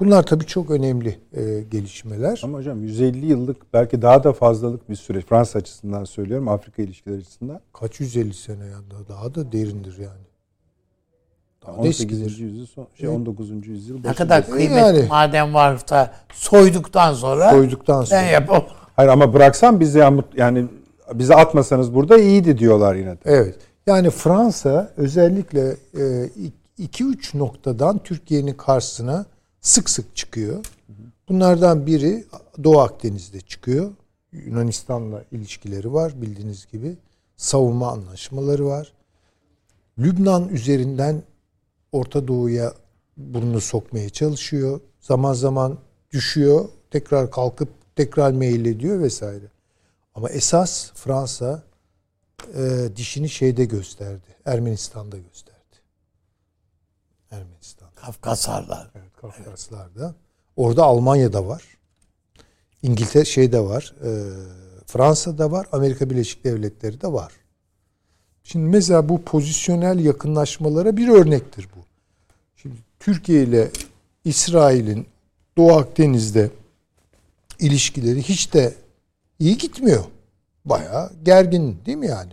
Bunlar 0.01 0.23
tabii 0.23 0.47
çok 0.47 0.71
önemli 0.71 1.19
e, 1.33 1.61
gelişmeler. 1.71 2.41
Ama 2.45 2.59
hocam 2.59 2.83
150 2.83 3.27
yıllık 3.27 3.73
belki 3.75 4.03
daha 4.03 4.25
da 4.25 4.33
fazlalık 4.33 4.91
bir 4.91 4.95
süreç. 4.97 5.27
Fransa 5.27 5.59
açısından 5.59 6.05
söylüyorum. 6.05 6.49
Afrika 6.49 6.83
ilişkileri 6.83 7.19
açısından. 7.21 7.61
Kaç 7.73 8.01
150 8.01 8.35
sene 8.35 8.65
ya 8.67 8.77
daha, 8.91 9.09
daha 9.09 9.35
da 9.35 9.53
derindir 9.53 9.99
yani. 9.99 10.27
Daha 11.67 11.73
da 11.77 11.81
18. 11.81 12.23
eskidir. 12.23 12.39
yüzyıl 12.45 12.67
son, 12.67 12.87
şey 12.95 13.09
19. 13.09 13.67
yüzyıl 13.67 13.99
Ne 14.05 14.15
kadar 14.15 14.39
E, 14.43 14.43
kıymetli 14.43 14.79
yani. 14.79 15.07
madem 15.09 15.55
varsa 15.55 16.15
soyduktan 16.33 17.15
sonra 17.15 17.51
Soyduktan 17.51 18.05
sonra. 18.05 18.21
ben 18.21 18.29
yapamam. 18.33 18.65
Hayır 18.97 19.09
ama 19.11 19.33
bıraksam 19.33 19.81
bizi 19.81 19.99
yani 20.37 20.67
bizi 21.15 21.35
atmasanız 21.35 21.95
burada 21.95 22.19
iyiydi 22.19 22.59
diyorlar 22.59 22.95
yine 22.95 23.11
de. 23.13 23.19
Evet. 23.25 23.57
Yani 23.87 24.11
Fransa 24.11 24.93
özellikle 24.97 25.77
2-3 26.79 27.39
noktadan 27.39 27.99
Türkiye'nin 27.99 28.55
karşısına 28.55 29.27
sık 29.61 29.91
sık 29.91 30.17
çıkıyor. 30.17 30.65
Bunlardan 31.29 31.87
biri 31.87 32.25
Doğu 32.65 32.81
Akdeniz'de 32.81 33.41
çıkıyor. 33.41 33.93
Yunanistan'la 34.33 35.25
ilişkileri 35.33 35.93
var 35.93 36.23
bildiğiniz 36.23 36.67
gibi. 36.73 36.97
Savunma 37.37 37.93
anlaşmaları 37.93 38.67
var. 38.67 38.93
Lübnan 39.99 40.49
üzerinden 40.49 41.23
Orta 41.93 42.29
Doğu'ya 42.29 42.75
burnunu 43.17 43.61
sokmaya 43.61 44.11
çalışıyor. 44.11 44.81
Zaman 45.01 45.33
zaman 45.33 45.79
düşüyor, 46.11 46.69
tekrar 46.91 47.31
kalkıp 47.31 47.69
tekrar 47.97 48.33
meyil 48.33 48.65
ediyor 48.65 49.01
vesaire. 49.01 49.51
Ama 50.15 50.31
esas 50.31 50.93
Fransa 50.93 51.63
e, 52.55 52.89
dişini 52.97 53.29
şeyde 53.29 53.65
gösterdi. 53.65 54.37
Ermenistan'da 54.45 55.19
gösterdi. 55.19 55.61
Ermenistan. 57.31 57.89
Kafkaslarlar. 57.95 58.91
Evet, 58.95 59.10
Kafkaslar'da. 59.21 60.15
Orada 60.57 60.85
Almanya'da 60.85 61.47
var. 61.47 61.63
İngiltere 62.83 63.25
şeyde 63.25 63.61
var. 63.61 63.95
E, 64.05 64.11
Fransa'da 64.87 65.51
var. 65.51 65.67
Amerika 65.73 66.11
Birleşik 66.11 66.45
Devletleri 66.45 67.01
de 67.01 67.13
var. 67.13 67.33
Şimdi 68.45 68.67
mesela 68.67 69.09
bu 69.09 69.23
pozisyonel 69.23 69.99
yakınlaşmalara 69.99 70.97
bir 70.97 71.09
örnektir 71.09 71.69
bu. 71.77 71.81
Şimdi 72.57 72.77
Türkiye 73.01 73.43
ile 73.43 73.71
İsrail'in 74.25 75.07
Doğu 75.57 75.73
Akdeniz'de 75.73 76.51
ilişkileri 77.59 78.23
hiç 78.23 78.55
de 78.55 78.75
iyi 79.39 79.59
gitmiyor. 79.59 80.05
Bayağı 80.65 81.13
gergin 81.23 81.79
değil 81.87 81.99
mi 81.99 82.07
yani? 82.07 82.33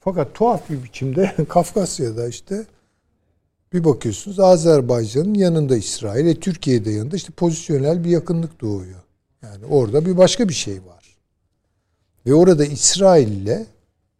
Fakat 0.00 0.34
tuhaf 0.34 0.70
bir 0.70 0.84
biçimde 0.84 1.34
Kafkasya'da 1.48 2.28
işte 2.28 2.66
bir 3.76 3.84
bakıyorsunuz 3.84 4.40
Azerbaycan'ın 4.40 5.34
yanında 5.34 5.76
İsrail, 5.76 6.26
e, 6.26 6.40
Türkiye'de 6.40 6.90
yanında 6.90 7.16
işte 7.16 7.32
pozisyonel 7.32 8.04
bir 8.04 8.10
yakınlık 8.10 8.60
doğuyor. 8.60 9.02
Yani 9.42 9.66
orada 9.66 10.06
bir 10.06 10.16
başka 10.16 10.48
bir 10.48 10.54
şey 10.54 10.74
var. 10.74 11.16
Ve 12.26 12.34
orada 12.34 12.64
İsrail 12.64 13.28
ile 13.28 13.66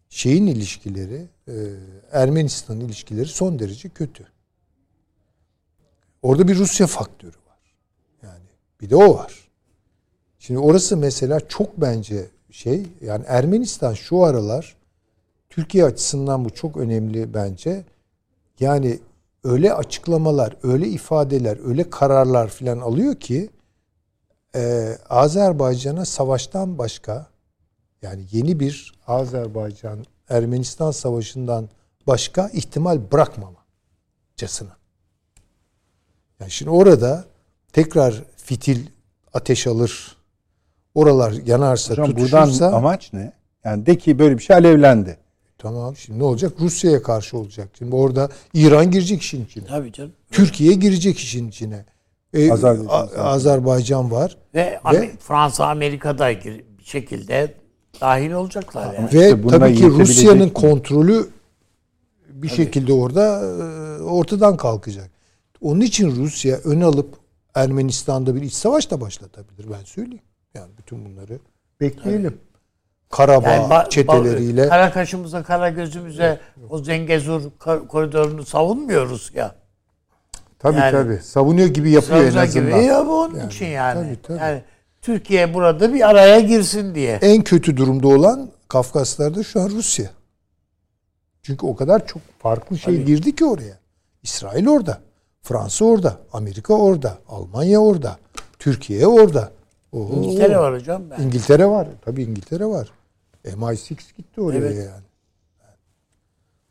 şeyin 0.09 0.47
ilişkileri, 0.47 1.27
e, 1.49 1.55
Ermenistan 2.13 2.81
ilişkileri 2.81 3.27
son 3.27 3.59
derece 3.59 3.89
kötü. 3.89 4.27
Orada 6.23 6.49
bir 6.49 6.57
Rusya 6.57 6.87
faktörü 6.87 7.37
var. 7.49 7.75
Yani 8.23 8.49
bir 8.81 8.91
de 8.91 8.97
o 8.97 9.15
var. 9.15 9.49
Şimdi 10.39 10.61
orası 10.61 10.97
mesela 10.97 11.49
çok 11.49 11.81
bence 11.81 12.27
şey 12.51 12.87
yani 13.01 13.25
Ermenistan 13.27 13.95
şu 13.95 14.23
aralar 14.23 14.77
Türkiye 15.51 15.85
açısından 15.85 16.45
bu 16.45 16.51
çok 16.51 16.77
önemli 16.77 17.35
bence. 17.35 17.85
Yani 18.61 18.99
öyle 19.47 19.75
açıklamalar, 19.75 20.57
öyle 20.63 20.89
ifadeler, 20.89 21.59
öyle 21.69 21.91
kararlar 21.91 22.49
falan 22.49 22.79
alıyor 22.79 23.15
ki 23.15 23.51
e, 24.55 24.93
Azerbaycan'a 25.09 26.05
savaştan 26.05 26.79
başka 26.79 27.27
yani 28.03 28.25
yeni 28.31 28.61
bir 28.61 28.95
Azerbaycan 29.07 30.05
Ermenistan 30.29 30.91
savaşından 30.91 31.69
başka 32.07 32.49
ihtimal 32.49 33.01
bırakmamacasına. 33.13 34.77
Yani 36.41 36.51
şimdi 36.51 36.71
orada 36.71 37.25
tekrar 37.73 38.25
fitil 38.37 38.87
ateş 39.35 39.67
alır. 39.67 40.17
Oralar 40.95 41.33
yanarsa, 41.33 41.93
Hocam 41.93 42.07
tutuşursa 42.07 42.65
buradan 42.65 42.73
amaç 42.73 43.13
ne? 43.13 43.33
Yani 43.65 43.87
de 43.87 43.99
ki 43.99 44.19
böyle 44.19 44.39
bir 44.39 44.43
şey 44.43 44.57
alevlendi. 44.57 45.19
Tamam 45.59 45.97
şimdi 45.97 46.19
ne 46.19 46.25
olacak? 46.25 46.53
Rusya'ya 46.61 47.03
karşı 47.03 47.39
olacak. 47.39 47.69
Şimdi 47.79 47.95
orada 47.95 48.29
İran 48.55 48.91
girecek 48.91 49.23
işin 49.23 49.45
içine. 49.45 49.67
Tabii 49.67 49.93
canım. 49.93 50.13
Türkiye 50.31 50.73
girecek 50.73 51.19
işin 51.19 51.49
içine. 51.49 51.85
E, 52.35 52.53
Azerbaycan 52.53 52.89
A-. 52.89 53.23
Azerbaycan 53.23 54.11
var. 54.11 54.37
Ve, 54.55 54.81
Amer- 54.85 55.17
Fransa 55.19 55.67
Amerika'da 55.67 56.31
bir 56.31 56.85
şekilde 56.85 57.55
dahil 58.01 58.31
olacaklar 58.31 58.95
yani. 58.95 59.05
Ve 59.13 59.29
İşte 59.29 59.49
tabii 59.49 59.75
ki 59.75 59.87
Rusya'nın 59.87 60.45
mi? 60.45 60.53
kontrolü 60.53 61.29
bir 62.29 62.49
şekilde 62.49 62.93
orada 62.93 63.41
e, 63.41 64.03
ortadan 64.03 64.57
kalkacak. 64.57 65.11
Onun 65.61 65.81
için 65.81 66.17
Rusya 66.17 66.57
ön 66.65 66.81
alıp 66.81 67.15
Ermenistan'da 67.55 68.35
bir 68.35 68.43
iç 68.43 68.53
savaş 68.53 68.91
da 68.91 69.01
başlatabilir 69.01 69.67
ben 69.71 69.85
söyleyeyim. 69.85 70.23
Yani 70.55 70.71
bütün 70.79 71.05
bunları 71.05 71.39
bekleyelim. 71.81 72.39
Karabağ 73.11 73.51
Yani 73.51 73.65
ba- 73.73 73.91
çeteleriyle 73.91 74.69
kara 74.69 74.93
kaşımıza, 74.93 75.43
kara 75.43 75.69
gözümüze 75.71 76.41
o 76.71 76.79
Zengezur 76.79 77.43
kor- 77.59 77.89
koridorunu 77.89 78.45
savunmuyoruz 78.47 79.31
ya. 79.35 79.55
tabii 80.59 80.79
yani- 80.79 80.93
tabii 80.93 81.19
savunuyor 81.23 81.69
gibi 81.69 81.91
yapıyor 81.91 82.21
en 82.21 82.27
azından. 82.27 82.51
gibi 82.71 82.85
ya 82.85 83.07
bu 83.07 83.21
onun 83.23 83.35
Yani, 83.39 83.47
için 83.53 83.67
yani. 83.67 84.05
tabii, 84.05 84.23
tabii. 84.23 84.39
Yani 84.39 84.63
Türkiye 85.03 85.55
burada 85.55 85.95
bir 85.95 86.09
araya 86.09 86.41
girsin 86.41 86.95
diye. 86.95 87.19
En 87.23 87.43
kötü 87.43 87.77
durumda 87.77 88.09
olan 88.09 88.51
Kafkaslar'da 88.69 89.43
şu 89.43 89.61
an 89.61 89.69
Rusya. 89.71 90.11
Çünkü 91.43 91.67
o 91.67 91.77
kadar 91.77 92.07
çok 92.07 92.23
farklı 92.39 92.79
şey 92.79 93.03
girdi 93.03 93.37
ki 93.37 93.45
oraya. 93.45 93.79
İsrail 94.23 94.69
orada. 94.69 94.99
Fransa 95.43 95.85
orada. 95.85 96.17
Amerika 96.33 96.75
orada. 96.75 97.19
Almanya 97.29 97.79
orada. 97.79 98.17
Türkiye 98.59 99.07
orada. 99.07 99.51
Oo. 99.93 100.09
İngiltere 100.13 100.59
var 100.59 100.75
hocam. 100.75 101.03
Ben. 101.11 101.23
İngiltere 101.23 101.67
var. 101.67 101.89
Tabii 102.05 102.23
İngiltere 102.23 102.67
var. 102.67 102.89
MI6 103.47 104.17
gitti 104.17 104.41
oraya 104.41 104.59
Evet. 104.59 104.77
yani. 104.77 105.07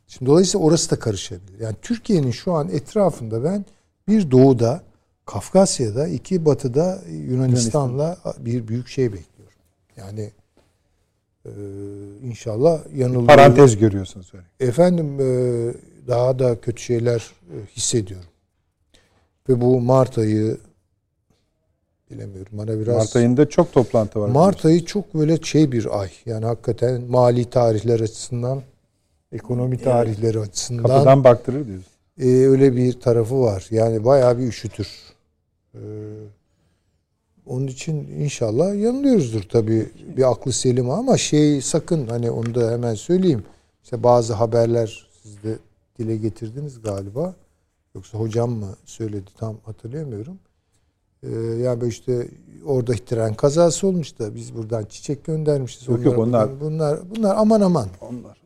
Şimdi 0.06 0.30
dolayısıyla 0.30 0.66
orası 0.66 0.90
da 0.90 0.98
karışabilir. 0.98 1.60
Yani 1.60 1.76
Türkiye'nin 1.82 2.30
şu 2.30 2.52
an 2.52 2.68
etrafında 2.68 3.44
ben 3.44 3.64
bir 4.08 4.30
doğuda, 4.30 4.82
Kafkasya'da, 5.24 6.08
iki 6.08 6.44
batıda 6.44 7.02
Yunanistan'la 7.10 8.18
bir 8.38 8.68
büyük 8.68 8.88
şey 8.88 9.12
bekliyorum. 9.12 9.58
Yani 9.96 10.30
e, 11.46 11.50
inşallah 12.22 12.80
yanılıyor. 12.94 13.26
Parantez 13.26 13.76
görüyorsun 13.76 14.22
söyle. 14.22 14.44
Efendim 14.60 15.20
e, 15.20 15.24
daha 16.08 16.38
da 16.38 16.60
kötü 16.60 16.82
şeyler 16.82 17.30
e, 17.50 17.56
hissediyorum. 17.76 18.28
Ve 19.48 19.60
bu 19.60 19.80
Mart 19.80 20.18
ayı 20.18 20.58
bilemiyorum. 22.10 22.52
Bana 22.52 22.80
biraz 22.80 22.96
Mart 22.96 23.16
ayında 23.16 23.48
çok 23.48 23.72
toplantı 23.72 24.20
var. 24.20 24.28
Mart 24.28 24.64
ayı 24.64 24.84
çok 24.84 25.14
böyle 25.14 25.36
şey 25.42 25.72
bir 25.72 26.00
ay. 26.00 26.10
Yani 26.26 26.44
hakikaten 26.44 27.02
mali 27.02 27.50
tarihler 27.50 28.00
açısından, 28.00 28.62
ekonomi 29.32 29.78
tarihleri 29.82 30.40
açısından 30.40 30.82
Kapıdan 30.82 31.24
baktırır 31.24 31.66
diyorsun. 31.66 31.90
e, 32.18 32.26
öyle 32.28 32.76
bir 32.76 33.00
tarafı 33.00 33.40
var. 33.40 33.66
Yani 33.70 34.04
bayağı 34.04 34.38
bir 34.38 34.46
üşütür. 34.46 34.88
Ee, 35.74 35.78
onun 37.46 37.66
için 37.66 37.94
inşallah 37.96 38.74
yanılıyoruzdur 38.82 39.42
tabii 39.42 39.86
bir 40.16 40.30
aklı 40.30 40.52
selim 40.52 40.90
ama 40.90 41.16
şey 41.16 41.60
sakın 41.62 42.06
hani 42.06 42.30
onu 42.30 42.54
da 42.54 42.70
hemen 42.70 42.94
söyleyeyim. 42.94 43.44
İşte 43.84 44.02
bazı 44.02 44.34
haberler 44.34 45.08
siz 45.22 45.42
de 45.42 45.56
dile 45.98 46.16
getirdiniz 46.16 46.82
galiba. 46.82 47.34
Yoksa 47.94 48.18
hocam 48.18 48.50
mı 48.50 48.76
söyledi 48.84 49.30
tam 49.38 49.56
hatırlayamıyorum. 49.64 50.38
Ee, 51.22 51.28
yani 51.36 51.80
böyle 51.80 51.90
işte 51.90 52.28
orada 52.66 52.92
tren 52.92 53.34
kazası 53.34 53.86
olmuş 53.86 54.18
da 54.18 54.34
biz 54.34 54.54
buradan 54.56 54.84
çiçek 54.84 55.24
göndermişiz. 55.24 55.88
Yok, 55.88 56.04
yok, 56.04 56.18
Onlara 56.18 56.44
onlar- 56.46 56.60
bunlar 56.60 56.98
bunlar 57.16 57.34
aman 57.38 57.60
aman. 57.60 57.88
Onlar. 58.00 58.36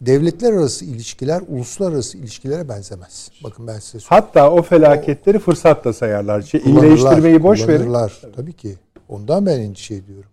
Devletler 0.00 0.52
arası 0.52 0.84
ilişkiler 0.84 1.42
uluslararası 1.48 2.18
ilişkilere 2.18 2.68
benzemez. 2.68 3.30
Bakın 3.44 3.66
ben 3.66 3.78
size 3.78 4.00
söyleyeyim. 4.00 4.24
Hatta 4.26 4.50
o 4.50 4.62
felaketleri 4.62 5.38
fırsat 5.38 5.84
da 5.84 5.92
sayarlar. 5.92 6.42
Şey, 6.42 6.60
iyileştirmeyi 6.64 7.42
boş 7.42 7.68
verin. 7.68 7.94
Tabii 8.36 8.52
ki. 8.52 8.74
Ondan 9.08 9.46
ben 9.46 9.60
endişe 9.60 9.94
ediyorum. 9.94 10.30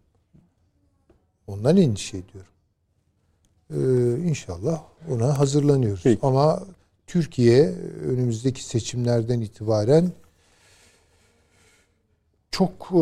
Ondan 1.47 1.77
endişe 1.77 2.17
ediyorum. 2.17 2.51
Ee, 3.73 4.29
inşallah 4.29 4.81
ona 5.11 5.39
hazırlanıyoruz. 5.39 6.01
Peki. 6.03 6.19
Ama 6.23 6.63
Türkiye 7.07 7.73
önümüzdeki 8.07 8.63
seçimlerden 8.63 9.41
itibaren 9.41 10.11
çok 12.51 12.71
e, 12.91 12.97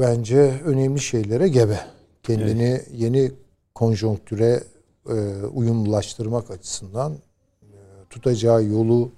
bence 0.00 0.60
önemli 0.64 1.00
şeylere 1.00 1.48
gebe. 1.48 1.80
Kendini 2.22 2.80
yeni 2.92 3.32
konjonktüre 3.74 4.62
e, 5.08 5.12
uyumlulaştırmak 5.54 6.50
açısından 6.50 7.12
e, 7.12 7.18
tutacağı 8.10 8.64
yolu 8.64 9.10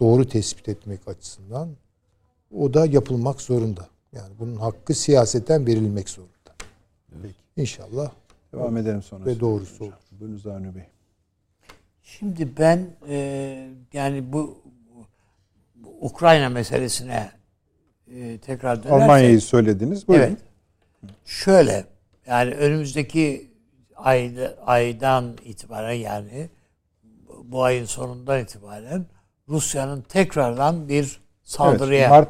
doğru 0.00 0.28
tespit 0.28 0.68
etmek 0.68 1.08
açısından 1.08 1.68
o 2.56 2.74
da 2.74 2.86
yapılmak 2.86 3.40
zorunda. 3.40 3.88
Yani 4.12 4.32
bunun 4.38 4.56
hakkı 4.56 4.94
siyaseten 4.94 5.66
verilmek 5.66 6.08
zorunda. 6.08 6.34
Peki. 7.22 7.34
İnşallah 7.56 8.10
Devam 8.52 8.76
edelim 8.76 9.02
sonra. 9.02 9.26
ve 9.26 9.40
doğrusu 9.40 9.84
olur. 9.84 9.92
Buyurun 10.20 10.50
Avni 10.50 10.74
Bey. 10.74 10.82
Şimdi 12.02 12.48
ben 12.58 12.86
e, 13.08 13.70
yani 13.92 14.32
bu, 14.32 14.58
bu 15.74 15.88
Ukrayna 16.00 16.48
meselesine 16.48 17.30
e, 18.14 18.38
tekrar 18.38 18.82
dönersek. 18.82 19.02
Almanya'yı 19.02 19.40
söylediniz. 19.40 20.08
Buyurun. 20.08 20.24
Evet. 20.24 20.38
Şöyle 21.24 21.84
yani 22.26 22.54
önümüzdeki 22.54 23.50
ayda, 23.96 24.54
aydan 24.66 25.36
itibaren 25.44 25.92
yani 25.92 26.48
bu 27.44 27.62
ayın 27.62 27.84
sonundan 27.84 28.40
itibaren 28.40 29.06
Rusya'nın 29.48 30.00
tekrardan 30.00 30.88
bir 30.88 31.20
saldırıya 31.42 32.00
Evet, 32.00 32.10
Mart 32.10 32.28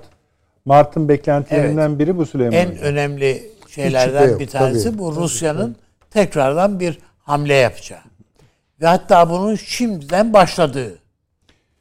Mart'ın 0.64 1.08
beklentilerinden 1.08 1.98
biri 1.98 2.16
bu 2.16 2.26
Süleyman 2.26 2.58
en 2.58 2.70
Hocam. 2.70 2.84
önemli 2.84 3.42
şeylerden 3.68 4.28
yok, 4.28 4.40
bir 4.40 4.46
tanesi 4.46 4.84
tabii. 4.84 4.98
bu 4.98 5.16
Rusya'nın 5.16 5.76
tekrardan 6.10 6.80
bir 6.80 6.98
hamle 7.18 7.54
yapacağı. 7.54 8.00
Ve 8.80 8.86
hatta 8.86 9.30
bunun 9.30 9.54
şimdiden 9.54 10.32
başladığı 10.32 10.98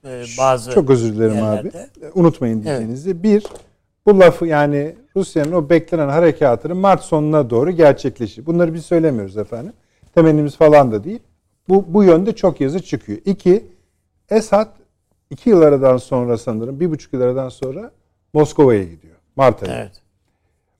e, 0.05 0.23
bazı 0.37 0.71
Çok 0.71 0.89
özür 0.89 1.15
dilerim 1.15 1.35
yerlerde. 1.35 1.89
abi. 1.97 2.11
Unutmayın 2.13 2.63
diyeceğinizi. 2.63 3.23
Bir, 3.23 3.43
bu 4.05 4.19
lafı 4.19 4.45
yani 4.45 4.95
Rusya'nın 5.15 5.51
o 5.51 5.69
beklenen 5.69 6.09
harekatının 6.09 6.77
Mart 6.77 7.03
sonuna 7.03 7.49
doğru 7.49 7.71
gerçekleşir. 7.71 8.45
Bunları 8.45 8.73
biz 8.73 8.85
söylemiyoruz 8.85 9.37
efendim. 9.37 9.73
Temennimiz 10.15 10.57
falan 10.57 10.91
da 10.91 11.03
değil. 11.03 11.19
Bu, 11.69 11.85
bu 11.87 12.03
yönde 12.03 12.35
çok 12.35 12.61
yazı 12.61 12.83
çıkıyor. 12.83 13.19
İki, 13.25 13.65
Esad 14.29 14.67
iki 15.29 15.49
yıl 15.49 15.61
aradan 15.61 15.97
sonra 15.97 16.37
sanırım, 16.37 16.79
bir 16.79 16.91
buçuk 16.91 17.13
yıl 17.13 17.21
aradan 17.21 17.49
sonra 17.49 17.91
Moskova'ya 18.33 18.83
gidiyor. 18.83 19.15
Mart 19.35 19.63
ayı. 19.63 19.71
Evet. 19.73 19.91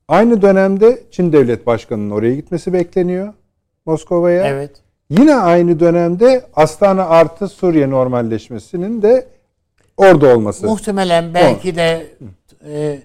Aynı 0.08 0.42
dönemde 0.42 1.04
Çin 1.12 1.34
Devlet 1.34 1.68
Başkanı'nın 1.68 2.12
oraya 2.12 2.36
gitmesi 2.36 2.74
bekleniyor. 2.74 3.34
Moskova'ya. 3.86 4.48
Evet. 4.48 4.72
Yine 5.10 5.36
aynı 5.36 5.80
dönemde 5.80 6.46
Astana 6.56 7.06
artı 7.06 7.48
Suriye 7.48 7.90
normalleşmesinin 7.90 9.02
de 9.02 9.28
orada 9.98 10.36
olması. 10.36 10.66
Muhtemelen 10.66 11.34
belki 11.34 11.76
de 11.76 12.08
e, 12.68 13.00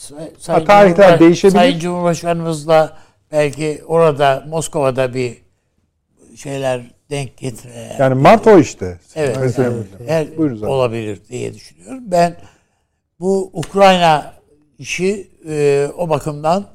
say- 0.00 0.30
Sayın, 0.38 0.64
tarihler 0.66 0.94
Cumhurbaş- 0.96 1.20
değişebilir. 1.20 1.58
Sayın 1.58 1.78
Cumhurbaşkanımızla 1.78 2.98
belki 3.32 3.82
orada 3.86 4.44
Moskova'da 4.48 5.14
bir 5.14 5.36
şeyler 6.36 6.82
denk 7.10 7.36
getire. 7.36 7.96
Yani 7.98 8.14
Mart 8.14 8.46
o 8.46 8.58
işte. 8.58 8.98
Evet. 9.14 9.36
Mesela 9.40 9.68
hocam. 9.70 9.84
her 10.06 10.26
olabilir 10.66 11.18
diye 11.28 11.54
düşünüyorum. 11.54 12.02
Ben 12.06 12.36
bu 13.20 13.50
Ukrayna 13.52 14.34
işi 14.78 15.28
e, 15.48 15.88
o 15.96 16.08
bakımdan 16.08 16.66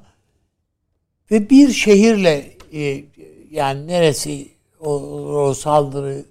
ve 1.31 1.49
bir 1.49 1.69
şehirle 1.71 2.51
e, 2.73 3.03
yani 3.51 3.87
neresi 3.87 4.47
o, 4.79 4.91
o 4.93 5.53
saldırı 5.53 6.25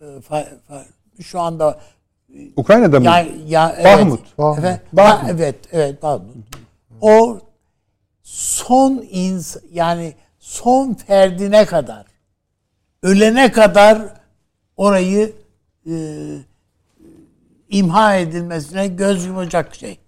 e, 0.00 0.04
fa- 0.04 0.46
fa- 0.70 1.22
şu 1.22 1.40
anda 1.40 1.80
Ukrayna'da 2.56 3.00
mı? 3.00 3.06
ya, 3.06 3.26
ya, 3.46 3.74
evet. 3.78 3.84
Bahmut. 3.84 4.38
Bahmut. 4.38 4.58
Efendim? 4.58 4.80
Bahmut. 4.92 5.30
Evet, 5.30 5.56
evet 5.72 6.02
Bahmut. 6.02 6.36
O 7.00 7.40
son 8.22 9.04
ins 9.10 9.56
yani 9.72 10.14
son 10.38 10.94
ferdine 10.94 11.66
kadar 11.66 12.06
ölene 13.06 13.52
kadar 13.52 14.02
orayı 14.76 15.32
e, 15.90 15.94
imha 17.68 18.16
edilmesine 18.16 18.86
göz 18.86 19.26
yumacak 19.26 19.74
şey. 19.74 19.98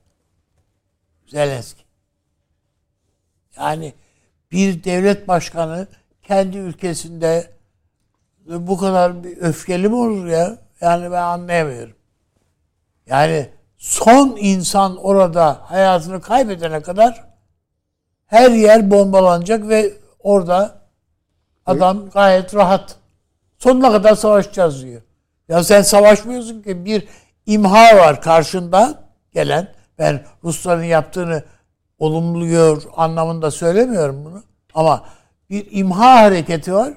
Zelenski. 1.26 1.82
Yani 3.56 3.94
bir 4.52 4.84
devlet 4.84 5.28
başkanı 5.28 5.86
kendi 6.22 6.58
ülkesinde 6.58 7.50
bu 8.46 8.78
kadar 8.78 9.24
bir 9.24 9.36
öfkeli 9.36 9.88
mi 9.88 9.94
olur 9.94 10.26
ya? 10.26 10.58
Yani 10.80 11.10
ben 11.10 11.22
anlayamıyorum. 11.22 11.96
Yani 13.10 13.48
son 13.78 14.36
insan 14.40 14.96
orada 14.96 15.60
hayatını 15.62 16.20
kaybedene 16.20 16.82
kadar 16.82 17.24
her 18.26 18.50
yer 18.50 18.90
bombalanacak 18.90 19.68
ve 19.68 19.92
orada 20.18 20.78
adam 21.66 22.10
gayet 22.10 22.54
rahat. 22.54 22.96
Sonuna 23.58 23.92
kadar 23.92 24.14
savaşacağız 24.14 24.82
diyor. 24.82 25.02
Ya 25.48 25.64
sen 25.64 25.82
savaşmıyorsun 25.82 26.62
ki 26.62 26.84
bir 26.84 27.08
imha 27.46 27.96
var 27.96 28.22
karşında 28.22 28.94
gelen. 29.32 29.68
Ben 29.98 30.24
Rusların 30.44 30.82
yaptığını 30.82 31.42
olumluyor 31.98 32.82
anlamında 32.96 33.50
söylemiyorum 33.50 34.24
bunu. 34.24 34.42
Ama 34.74 35.04
bir 35.50 35.66
imha 35.70 36.22
hareketi 36.22 36.74
var 36.74 36.92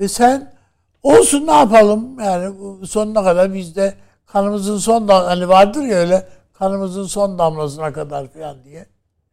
ve 0.00 0.08
sen 0.08 0.54
olsun 1.02 1.46
ne 1.46 1.52
yapalım 1.52 2.20
yani 2.20 2.54
sonuna 2.86 3.24
kadar 3.24 3.54
biz 3.54 3.76
de 3.76 3.94
kanımızın 4.34 4.78
son 4.78 5.08
dam 5.08 5.24
hani 5.24 5.48
vardır 5.48 5.82
ya 5.82 5.96
öyle 5.96 6.28
kanımızın 6.52 7.04
son 7.04 7.38
damlasına 7.38 7.92
kadar 7.92 8.28
falan 8.28 8.64
diye. 8.64 8.86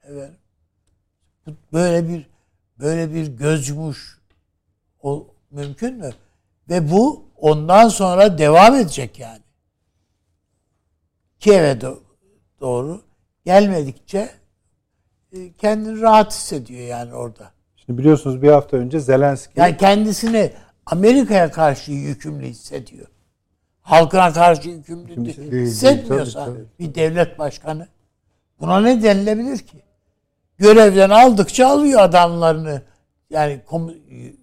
Evet. 0.04 0.32
Böyle 1.74 2.10
bir 2.10 2.28
böyle 2.80 3.14
bir 3.14 3.28
göz 3.28 3.70
yumuş 3.70 4.20
o 5.04 5.28
mümkün 5.52 5.98
mü? 5.98 6.10
Ve 6.70 6.92
bu 6.92 7.26
ondan 7.38 7.88
sonra 7.88 8.38
devam 8.38 8.76
edecek 8.76 9.20
yani. 9.20 9.42
Kiev'e 11.40 11.72
do- 11.72 12.00
doğru 12.60 13.02
gelmedikçe 13.46 14.30
e, 15.32 15.54
kendini 15.54 16.02
rahat 16.02 16.34
hissediyor 16.34 16.82
yani 16.82 17.14
orada. 17.14 17.52
Şimdi 17.76 18.00
biliyorsunuz 18.00 18.42
bir 18.42 18.52
hafta 18.52 18.78
önce 18.78 19.00
Zelenski 19.00 19.60
Yani 19.60 19.78
kendisini 19.78 20.54
Amerika'ya 20.86 21.52
karşı 21.52 21.92
yükümlü 21.92 22.46
hissediyor. 22.46 23.08
Halkına 23.82 24.34
karşı 24.34 24.70
yükümlü 24.70 25.26
değil, 25.26 25.52
hissetmiyorsa 25.52 26.50
bir 26.80 26.96
devlet 26.96 27.40
başkanı 27.40 27.88
buna 28.60 28.82
ne 28.82 29.04
denilebilir 29.04 29.58
ki? 29.58 29.78
Görevden 30.58 31.10
aldıkça 31.10 31.68
alıyor 31.68 32.02
adamlarını. 32.02 32.82
Yani 33.30 33.62
kom- 33.68 34.34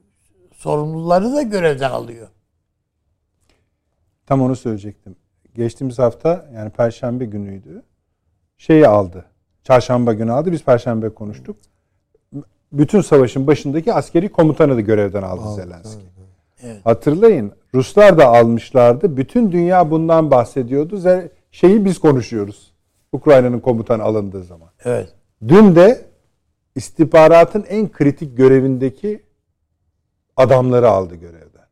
sorumluları 0.55 1.32
da 1.32 1.43
görevden 1.43 1.90
alıyor. 1.90 2.28
tam 4.27 4.43
onu 4.43 4.56
söyleyecektim. 4.56 5.16
Geçtiğimiz 5.55 5.98
hafta 5.98 6.47
yani 6.55 6.70
Perşembe 6.70 7.24
günüydü. 7.24 7.82
Şeyi 8.59 8.89
aldı. 8.89 9.24
Çarşamba 9.65 10.12
günü 10.12 10.32
aldı. 10.32 10.52
Biz 10.52 10.65
Perşembe 10.65 11.09
konuştuk. 11.09 11.56
Bütün 12.73 13.01
savaşın 13.01 13.47
başındaki 13.47 13.94
askeri 13.94 14.28
komutanı 14.32 14.77
da 14.77 14.81
görevden 14.81 15.23
aldı 15.23 15.55
Zelenski. 15.55 16.05
Evet. 16.62 16.86
Hatırlayın 16.86 17.52
Ruslar 17.74 18.19
da 18.19 18.27
almışlardı. 18.28 19.16
Bütün 19.16 19.53
dünya 19.53 19.90
bundan 19.90 20.31
bahsediyordu. 20.31 21.01
Şeyi 21.51 21.85
biz 21.85 21.99
konuşuyoruz. 21.99 22.73
Ukrayna'nın 23.12 23.61
komutanı 23.61 24.03
alındığı 24.03 24.45
zaman. 24.45 24.69
Evet. 24.85 25.15
Dün 25.49 25.77
de 25.77 26.07
istihbaratın 26.74 27.65
en 27.69 27.93
kritik 27.93 28.36
görevindeki 28.36 29.23
adamları 30.36 30.89
aldı 30.89 31.15
görevden. 31.15 31.66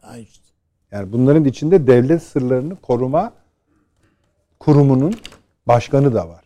Ha 0.00 0.18
işte. 0.18 0.44
Yani 0.90 1.12
bunların 1.12 1.44
içinde 1.44 1.86
devlet 1.86 2.22
sırlarını 2.22 2.76
koruma 2.76 3.32
kurumunun 4.58 5.14
başkanı 5.66 6.14
da 6.14 6.28
var. 6.28 6.44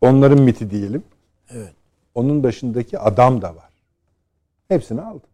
Onların 0.00 0.40
miti 0.40 0.70
diyelim. 0.70 1.02
Evet. 1.50 1.74
Onun 2.14 2.42
başındaki 2.42 2.98
adam 2.98 3.42
da 3.42 3.56
var. 3.56 3.70
Hepsini 4.68 5.02
aldı. 5.02 5.26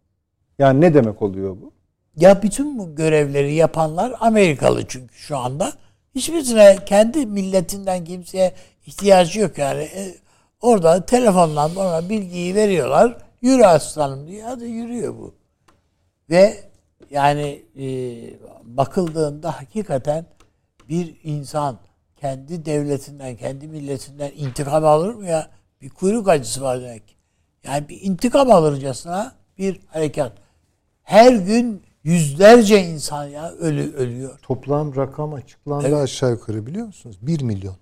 Yani 0.59 0.81
ne 0.81 0.93
demek 0.93 1.21
oluyor 1.21 1.57
bu? 1.61 1.71
Ya 2.15 2.41
bütün 2.41 2.79
bu 2.79 2.95
görevleri 2.95 3.53
yapanlar 3.53 4.13
Amerikalı 4.19 4.87
çünkü 4.87 5.15
şu 5.15 5.37
anda. 5.37 5.73
Hiçbirisine 6.15 6.77
kendi 6.85 7.25
milletinden 7.25 8.05
kimseye 8.05 8.53
ihtiyacı 8.85 9.39
yok 9.39 9.57
yani. 9.57 9.83
E, 9.83 10.15
orada 10.61 11.05
telefonla 11.05 11.71
ona 11.75 12.09
bilgiyi 12.09 12.55
veriyorlar. 12.55 13.17
Yürü 13.41 13.63
aslanım 13.63 14.27
diye. 14.27 14.43
Hadi 14.43 14.65
yürüyor 14.65 15.13
bu. 15.13 15.33
Ve 16.29 16.57
yani 17.11 17.63
e, 17.79 17.85
bakıldığında 18.63 19.51
hakikaten 19.51 20.25
bir 20.89 21.15
insan 21.23 21.79
kendi 22.15 22.65
devletinden, 22.65 23.35
kendi 23.35 23.67
milletinden 23.67 24.31
intikam 24.35 24.85
alır 24.85 25.13
mı 25.13 25.25
ya? 25.25 25.49
Bir 25.81 25.89
kuyruk 25.89 26.29
acısı 26.29 26.61
var 26.61 26.81
demek. 26.81 27.17
Yani 27.63 27.89
bir 27.89 28.01
intikam 28.01 28.51
alırcasına 28.51 29.35
bir 29.57 29.79
harekat. 29.87 30.46
Her 31.07 31.31
gün 31.33 31.81
yüzlerce 32.03 32.83
insan 32.83 33.25
ya 33.25 33.51
ölü 33.51 33.93
ölüyor. 33.95 34.39
Toplam 34.41 34.95
rakam 34.95 35.33
açıklandı 35.33 35.87
Evet. 35.87 35.97
aşağı 35.97 36.31
yukarı 36.31 36.65
biliyor 36.65 36.85
musunuz? 36.85 37.17
1 37.21 37.41
milyon. 37.41 37.75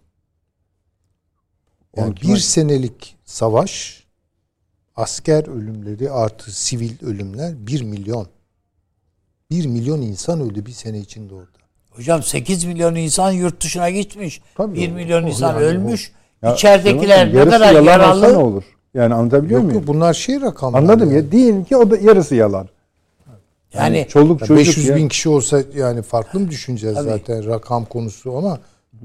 Yani 1.97 2.15
bir 2.21 2.37
senelik 2.37 3.15
savaş 3.25 4.03
asker 4.95 5.47
ölümleri 5.47 6.11
artı 6.11 6.51
sivil 6.55 6.91
ölümler 7.05 7.53
1 7.67 7.81
milyon. 7.81 8.27
1 9.51 9.65
milyon 9.67 10.01
insan 10.01 10.41
öldü 10.41 10.65
bir 10.65 10.71
sene 10.71 10.99
içinde 10.99 11.33
orada. 11.33 11.57
Hocam 11.91 12.23
8 12.23 12.65
milyon 12.65 12.95
insan 12.95 13.31
yurt 13.31 13.63
dışına 13.63 13.89
gitmiş. 13.89 14.41
Tabii 14.55 14.75
1 14.75 14.91
o- 14.91 14.93
milyon 14.93 15.23
o 15.23 15.27
insan 15.27 15.53
yani 15.53 15.63
ölmüş. 15.63 16.11
Ya, 16.41 16.53
İçeridekiler 16.53 17.33
ne 17.33 17.37
yarısı 17.37 17.51
kadar 17.51 17.73
yalan 17.73 17.99
olsa 17.99 18.19
ne 18.19 18.27
yaralı. 18.27 18.43
olur? 18.43 18.63
Yani 18.93 19.13
anlatabiliyor 19.13 19.59
Yok 19.59 19.65
muyum? 19.67 19.79
yok 19.81 19.87
bunlar 19.87 20.13
şey 20.13 20.41
rakamlar. 20.41 20.79
Anladım 20.79 21.09
yani. 21.11 21.25
ya. 21.25 21.31
Diyelim 21.31 21.63
ki 21.63 21.77
o 21.77 21.91
da 21.91 21.97
yarısı 21.97 22.35
yalan. 22.35 22.67
Yani 23.77 24.05
çoluk 24.09 24.41
Ya 24.41 24.47
çocuk 24.47 24.67
500 24.67 24.87
ya. 24.87 24.95
bin 24.95 25.07
kişi 25.07 25.29
olsa 25.29 25.61
yani 25.75 26.01
farklı 26.01 26.39
mı 26.39 26.49
düşüneceğiz 26.49 26.95
Tabii. 26.95 27.09
zaten 27.09 27.47
rakam 27.47 27.85
konusu 27.85 28.37
ama 28.37 28.59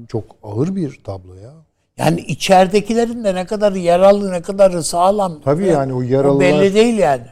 çok 0.07 0.23
ağır 0.43 0.75
bir 0.75 0.99
tablo 1.03 1.33
ya. 1.33 1.51
yani 1.97 2.21
içeridekilerin 2.21 3.23
de 3.23 3.35
ne 3.35 3.45
kadar 3.45 3.71
yaralı 3.71 4.31
ne 4.31 4.41
kadar 4.41 4.81
sağlam. 4.81 5.41
Tabii 5.45 5.65
Ya, 5.65 5.73
yani 5.73 5.93
o 5.93 5.97
o 5.97 6.01
yaralılar 6.01 6.39
belli 6.39 6.73
değil 6.73 6.97
yani. 6.97 7.23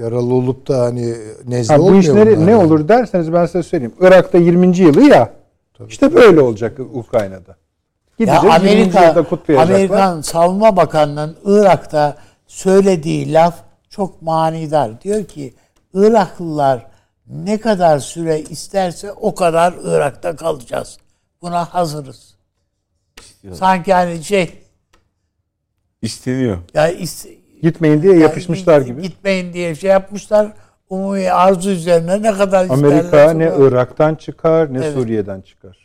yaralı 0.00 0.34
olup 0.34 0.68
da 0.68 0.80
hani 0.80 1.14
nezle 1.48 1.74
Ha, 1.74 1.80
bu 1.80 1.84
olmuyor 1.84 2.02
işleri 2.02 2.36
bunlar 2.36 2.46
ne 2.46 2.50
yani. 2.50 2.64
olur 2.64 2.88
derseniz 2.88 3.32
ben 3.32 3.46
size 3.46 3.62
söyleyeyim. 3.62 3.94
Irak'ta 4.00 4.38
20. 4.38 4.76
yılı 4.78 5.02
ya. 5.02 5.32
İşte 5.88 6.14
böyle 6.14 6.40
olacak 6.40 6.78
Ukrayna'da. 6.94 7.56
Ya 8.18 8.40
Gideceğiz 8.40 8.44
20. 8.44 8.98
Amerika. 8.98 9.62
Amerikan 9.62 10.20
Savunma 10.20 10.76
Bakanı'nın 10.76 11.36
Irak'ta 11.44 12.16
söylediği 12.46 13.32
laf 13.32 13.54
çok 13.90 14.22
manidar. 14.22 15.00
Diyor 15.02 15.24
ki 15.24 15.54
Iraklılar 15.94 16.86
ne 17.26 17.60
kadar 17.60 17.98
süre 17.98 18.40
isterse 18.40 19.12
o 19.12 19.34
kadar 19.34 19.74
Irak'ta 19.84 20.36
kalacağız. 20.36 20.98
Buna 21.42 21.64
hazırız. 21.74 22.34
Sanki 23.52 23.92
hani 23.92 24.24
şey 24.24 24.62
İsteniyor. 26.02 26.58
ya 26.74 26.90
is- 26.92 27.38
Gitmeyin 27.62 28.02
diye 28.02 28.16
yapışmışlar 28.18 28.80
git- 28.80 28.86
gibi. 28.86 29.02
Gitmeyin 29.02 29.52
diye 29.52 29.74
şey 29.74 29.90
yapmışlar. 29.90 30.52
Umumi 30.90 31.30
arzu 31.32 31.70
üzerine 31.70 32.22
ne 32.22 32.32
kadar 32.32 32.68
Amerika 32.70 33.32
ne 33.32 33.50
o 33.52 33.54
kadar. 33.56 33.68
Irak'tan 33.68 34.14
çıkar 34.14 34.74
ne 34.74 34.78
Evet. 34.78 34.94
Suriye'den 34.94 35.40
çıkar. 35.40 35.78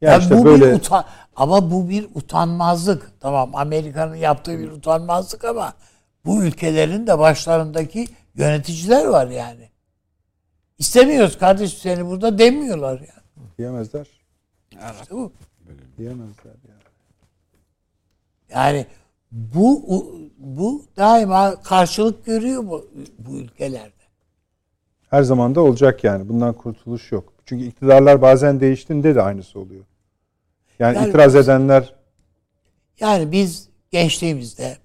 Ya 0.00 0.12
Yani 0.12 0.22
işte 0.22 0.38
bu 0.38 0.44
böyle 0.44 0.70
bir 0.70 0.76
utan 0.76 1.04
ama 1.36 1.70
bu 1.70 1.88
bir 1.88 2.06
utanmazlık. 2.14 3.10
Tamam 3.20 3.54
Amerika'nın 3.54 4.14
yaptığı 4.14 4.58
bir 4.58 4.70
utanmazlık 4.70 5.44
ama 5.44 5.72
bu 6.28 6.44
ülkelerin 6.44 7.06
de 7.06 7.18
başlarındaki 7.18 8.06
yöneticiler 8.34 9.06
var 9.06 9.26
yani. 9.26 9.68
İstemiyoruz 10.78 11.38
kardeşim 11.38 11.78
seni 11.78 12.06
burada 12.06 12.38
demiyorlar 12.38 13.00
yani. 13.00 13.48
diyemezler. 13.58 14.06
İşte 14.72 15.14
bu. 15.14 15.32
Diyemezler 15.98 16.52
ya. 16.68 16.74
Yani 18.50 18.86
bu 19.32 19.82
bu 20.38 20.84
daima 20.96 21.62
karşılık 21.62 22.26
görüyor 22.26 22.66
bu, 22.66 22.90
bu 23.18 23.36
ülkelerde. 23.36 23.92
Her 25.10 25.22
zaman 25.22 25.54
da 25.54 25.60
olacak 25.60 26.04
yani. 26.04 26.28
Bundan 26.28 26.54
kurtuluş 26.54 27.12
yok. 27.12 27.32
Çünkü 27.46 27.64
iktidarlar 27.64 28.22
bazen 28.22 28.60
değiştiğinde 28.60 29.14
de 29.14 29.22
aynısı 29.22 29.60
oluyor. 29.60 29.84
Yani, 30.78 30.96
Yani- 30.96 31.08
itiraz 31.08 31.36
edenler 31.36 31.94
Yani 33.00 33.32
biz 33.32 33.68
gençliğimizde 33.90 34.76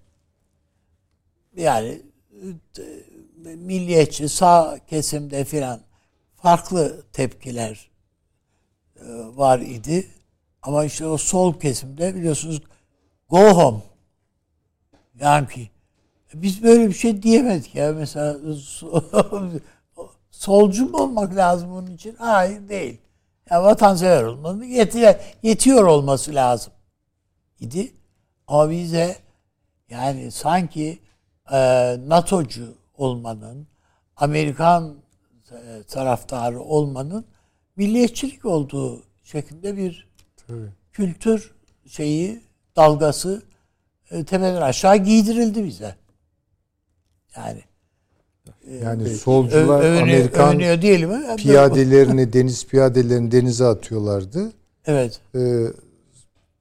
yani 1.58 2.02
milliyetçi 3.44 4.30
sağ 4.30 4.80
kesimde 4.88 5.46
filan 5.46 5.80
farklı 6.36 7.04
tepkiler 7.14 7.92
e, 8.96 9.06
var 9.36 9.60
idi. 9.60 10.08
Ama 10.62 10.86
işte 10.86 11.06
o 11.08 11.18
sol 11.18 11.60
kesimde 11.60 12.16
biliyorsunuz 12.16 12.62
go 13.30 13.40
home. 13.40 13.82
Yani 15.20 15.48
ki 15.48 15.70
biz 16.34 16.64
böyle 16.64 16.88
bir 16.88 16.94
şey 16.94 17.24
diyemedik 17.24 17.76
ya 17.76 17.94
mesela 17.94 18.34
so- 18.34 19.60
solcu 20.32 20.90
mu 20.90 20.98
olmak 20.98 21.36
lazım 21.36 21.72
bunun 21.72 21.92
için? 21.92 22.16
Hayır 22.16 22.70
değil. 22.70 23.02
Ya 23.52 23.64
vatansever 23.64 24.24
olmanın 24.24 24.64
yetiyor, 24.64 25.16
yetiyor 25.44 25.84
olması 25.84 26.36
lazım 26.36 26.74
idi. 27.60 27.94
Ama 28.48 28.70
bize 28.70 29.18
yani 29.90 30.32
sanki 30.32 31.00
e, 31.52 31.58
NATO'cu 32.08 32.76
olmanın, 32.98 33.68
Amerikan 34.16 34.96
e, 35.52 35.84
taraftarı 35.84 36.62
olmanın 36.62 37.26
milliyetçilik 37.76 38.46
olduğu 38.46 39.04
şeklinde 39.24 39.78
bir 39.78 40.08
kültür 40.92 41.52
şeyi, 41.88 42.42
dalgası 42.76 43.44
e, 44.12 44.24
tepeden 44.24 44.62
aşağı 44.62 44.98
giydirildi 44.98 45.64
bize. 45.66 45.96
Yani 47.38 47.62
Yani 48.82 49.04
ö- 49.04 49.16
solcular 49.16 49.80
övünüyor, 49.80 50.02
Amerikan 50.02 50.50
övünüyor 50.50 50.82
diyelim 50.82 51.36
piyadelerini 51.38 52.34
deniz 52.34 52.68
piyadelerini 52.68 53.32
denize 53.32 53.66
atıyorlardı. 53.66 54.52
Evet. 54.86 55.22
Ee, 55.36 55.66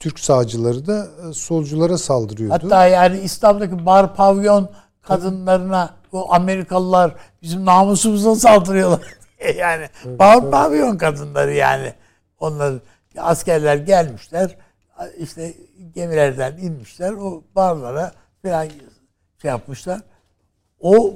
Türk 0.03 0.21
sağcıları 0.21 0.87
da 0.87 1.07
e, 1.31 1.33
solculara 1.33 1.99
saldırıyordu. 1.99 2.55
Hatta 2.55 2.87
yani 2.87 3.21
İslam'daki 3.21 3.87
bar 3.87 4.15
pavyon 4.15 4.69
kadınlarına 5.03 5.95
bu 6.13 6.35
Amerikalılar 6.35 7.15
bizim 7.43 7.65
namusumuza 7.65 8.35
saldırıyorlar 8.35 9.15
yani. 9.57 9.89
bar 10.05 10.51
pavyon 10.51 10.97
kadınları 10.99 11.53
yani. 11.55 11.95
Onlar 12.41 12.75
askerler 13.19 13.77
gelmişler 13.77 14.57
işte 15.19 15.55
gemilerden 15.95 16.57
inmişler 16.57 17.13
o 17.13 17.43
barlara 17.57 18.13
falan 18.43 18.69
şey 19.43 19.49
yapmışlar. 19.49 20.01
O 20.81 21.15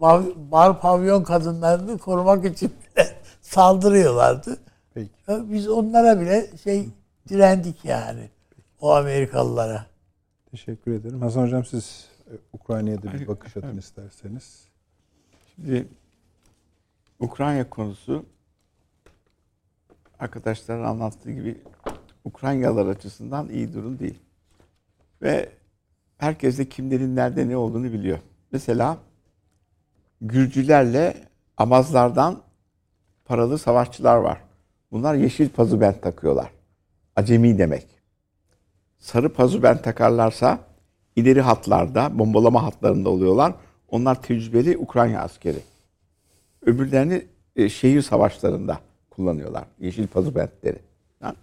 pa- 0.00 0.50
bar 0.50 0.80
pavyon 0.80 1.22
kadınlarını 1.22 1.98
korumak 1.98 2.44
için 2.44 2.72
saldırıyorlardı. 3.42 4.56
Peki. 4.94 5.10
Biz 5.28 5.68
onlara 5.68 6.20
bile 6.20 6.50
şey 6.64 6.88
direndik 7.28 7.84
yani. 7.84 8.30
O 8.80 8.94
Amerikalılara. 8.94 9.86
Teşekkür 10.50 10.92
ederim. 10.92 11.20
Hasan 11.20 11.42
Hocam 11.42 11.64
siz 11.64 12.08
e, 12.26 12.32
Ukrayna'ya 12.52 13.02
da 13.02 13.12
bir 13.12 13.28
bakış 13.28 13.56
atın 13.56 13.78
isterseniz. 13.78 14.68
Şimdi 15.54 15.88
Ukrayna 17.20 17.70
konusu 17.70 18.26
arkadaşların 20.18 20.84
anlattığı 20.84 21.30
gibi 21.30 21.62
Ukraynalılar 22.24 22.86
açısından 22.86 23.48
iyi 23.48 23.74
durum 23.74 23.98
değil. 23.98 24.18
Ve 25.22 25.48
herkes 26.18 26.58
de 26.58 26.68
kimlerin 26.68 27.16
nerede 27.16 27.48
ne 27.48 27.56
olduğunu 27.56 27.92
biliyor. 27.92 28.18
Mesela 28.52 28.98
Gürcülerle 30.20 31.28
Amazlardan 31.56 32.42
paralı 33.24 33.58
savaşçılar 33.58 34.16
var. 34.16 34.40
Bunlar 34.92 35.14
yeşil 35.14 35.48
pazubent 35.48 36.02
takıyorlar. 36.02 36.53
Acemi 37.16 37.58
demek. 37.58 37.86
Sarı 38.98 39.32
pazubent 39.32 39.84
takarlarsa 39.84 40.58
ileri 41.16 41.40
hatlarda, 41.40 42.18
bombalama 42.18 42.62
hatlarında 42.62 43.10
oluyorlar. 43.10 43.54
Onlar 43.88 44.22
tecrübeli 44.22 44.78
Ukrayna 44.78 45.20
askeri. 45.20 45.58
Öbürlerini 46.66 47.26
e, 47.56 47.68
şehir 47.68 48.02
savaşlarında 48.02 48.80
kullanıyorlar. 49.10 49.64
Yeşil 49.78 50.06
pazubentleri. 50.06 50.78
Ha? 51.20 51.34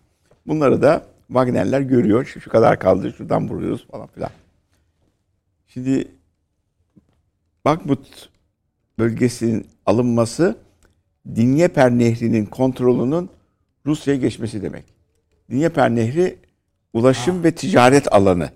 Bunları 0.48 0.81
da 0.81 1.06
Wagner'ler 1.27 1.81
görüyor. 1.81 2.26
Şu, 2.26 2.41
şu 2.41 2.49
kadar 2.49 2.80
kaldı, 2.80 3.14
şuradan 3.18 3.49
vuruyoruz 3.49 3.88
falan 3.88 4.07
filan. 4.07 4.30
Şimdi 5.68 6.07
Bakmut 7.65 8.30
bölgesinin 8.99 9.68
alınması 9.85 10.57
Dinyeper 11.35 11.91
Nehri'nin 11.91 12.45
kontrolünün 12.45 13.30
Rusya'ya 13.85 14.19
geçmesi 14.19 14.61
demek. 14.61 14.85
Dinyeper 15.52 15.95
Nehri 15.95 16.38
ulaşım 16.94 17.44
ve 17.44 17.52
ticaret 17.52 18.14
alanı 18.14 18.49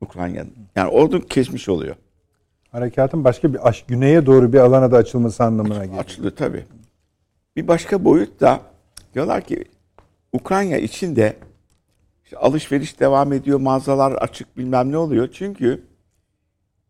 Ukrayna'nın. 0.00 0.52
Yani 0.76 0.88
orada 0.88 1.20
kesmiş 1.20 1.68
oluyor. 1.68 1.96
Harekatın 2.70 3.24
başka 3.24 3.54
bir 3.54 3.68
aş, 3.68 3.84
güneye 3.86 4.26
doğru 4.26 4.52
bir 4.52 4.58
alana 4.58 4.92
da 4.92 4.96
açılması 4.96 5.44
anlamına 5.44 5.84
geliyor. 5.84 6.00
Açılıyor 6.00 6.36
tabii. 6.36 6.64
Bir 7.56 7.68
başka 7.68 8.04
boyut 8.04 8.40
da 8.40 8.60
diyorlar 9.14 9.44
ki 9.44 9.64
Ukrayna 10.32 10.76
içinde 10.76 11.36
işte 12.24 12.36
alışveriş 12.36 13.00
devam 13.00 13.32
ediyor, 13.32 13.60
mağazalar 13.60 14.12
açık 14.12 14.56
bilmem 14.56 14.92
ne 14.92 14.96
oluyor. 14.96 15.28
Çünkü 15.32 15.82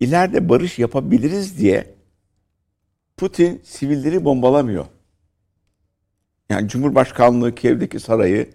ileride 0.00 0.48
barış 0.48 0.78
yapabiliriz 0.78 1.58
diye 1.58 1.94
Putin 3.16 3.60
sivilleri 3.64 4.24
bombalamıyor. 4.24 4.86
Yani 6.50 6.68
Cumhurbaşkanlığı 6.68 7.54
Kiev'deki 7.54 8.00
sarayı, 8.00 8.50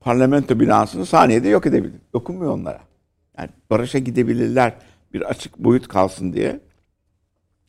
parlamento 0.00 0.60
binasını 0.60 1.06
saniyede 1.06 1.48
yok 1.48 1.66
edebilir. 1.66 2.00
Dokunmuyor 2.12 2.52
onlara. 2.52 2.80
Yani 3.38 3.48
barışa 3.70 3.98
gidebilirler 3.98 4.74
bir 5.12 5.22
açık 5.22 5.58
boyut 5.58 5.88
kalsın 5.88 6.32
diye. 6.32 6.60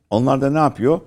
Onlar 0.09 0.41
da 0.41 0.51
ne 0.51 0.57
yapıyor? 0.57 1.01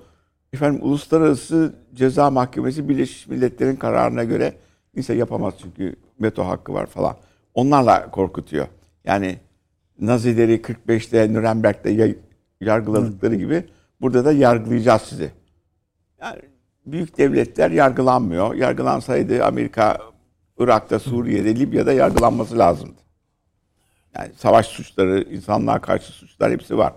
Efendim 0.52 0.80
Uluslararası 0.82 1.74
Ceza 1.94 2.30
Mahkemesi 2.30 2.88
Birleşmiş 2.88 3.26
Milletler'in 3.26 3.76
kararına 3.76 4.24
göre 4.24 4.54
kimse 4.94 5.14
yapamaz 5.14 5.54
çünkü 5.62 5.96
veto 6.20 6.44
hakkı 6.44 6.74
var 6.74 6.86
falan. 6.86 7.16
Onlarla 7.54 8.10
korkutuyor. 8.10 8.66
Yani 9.04 9.38
Nazileri 10.00 10.56
45'te 10.60 11.32
Nürnberg'de 11.32 12.16
yargıladıkları 12.60 13.34
gibi 13.34 13.64
burada 14.00 14.24
da 14.24 14.32
yargılayacağız 14.32 15.02
sizi. 15.02 15.32
Yani 16.20 16.40
büyük 16.86 17.18
devletler 17.18 17.70
yargılanmıyor. 17.70 18.54
Yargılansaydı 18.54 19.44
Amerika 19.44 20.11
Irak'ta, 20.58 20.98
Suriye'de, 20.98 21.56
Libya'da 21.56 21.92
yargılanması 21.92 22.58
lazımdı. 22.58 23.00
Yani 24.16 24.32
savaş 24.36 24.66
suçları, 24.66 25.22
insanlığa 25.22 25.80
karşı 25.80 26.12
suçlar 26.12 26.52
hepsi 26.52 26.78
var. 26.78 26.94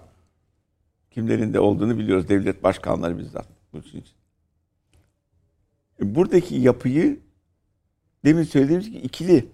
Kimlerin 1.11 1.53
de 1.53 1.59
olduğunu 1.59 1.97
biliyoruz. 1.97 2.29
Devlet 2.29 2.63
başkanları 2.63 3.17
bizzat. 3.17 3.47
Bunun 3.73 3.83
için. 3.83 4.03
E, 6.01 6.15
buradaki 6.15 6.55
yapıyı 6.55 7.19
demin 8.25 8.43
söylediğimiz 8.43 8.91
gibi 8.91 8.97
ikili 8.97 9.47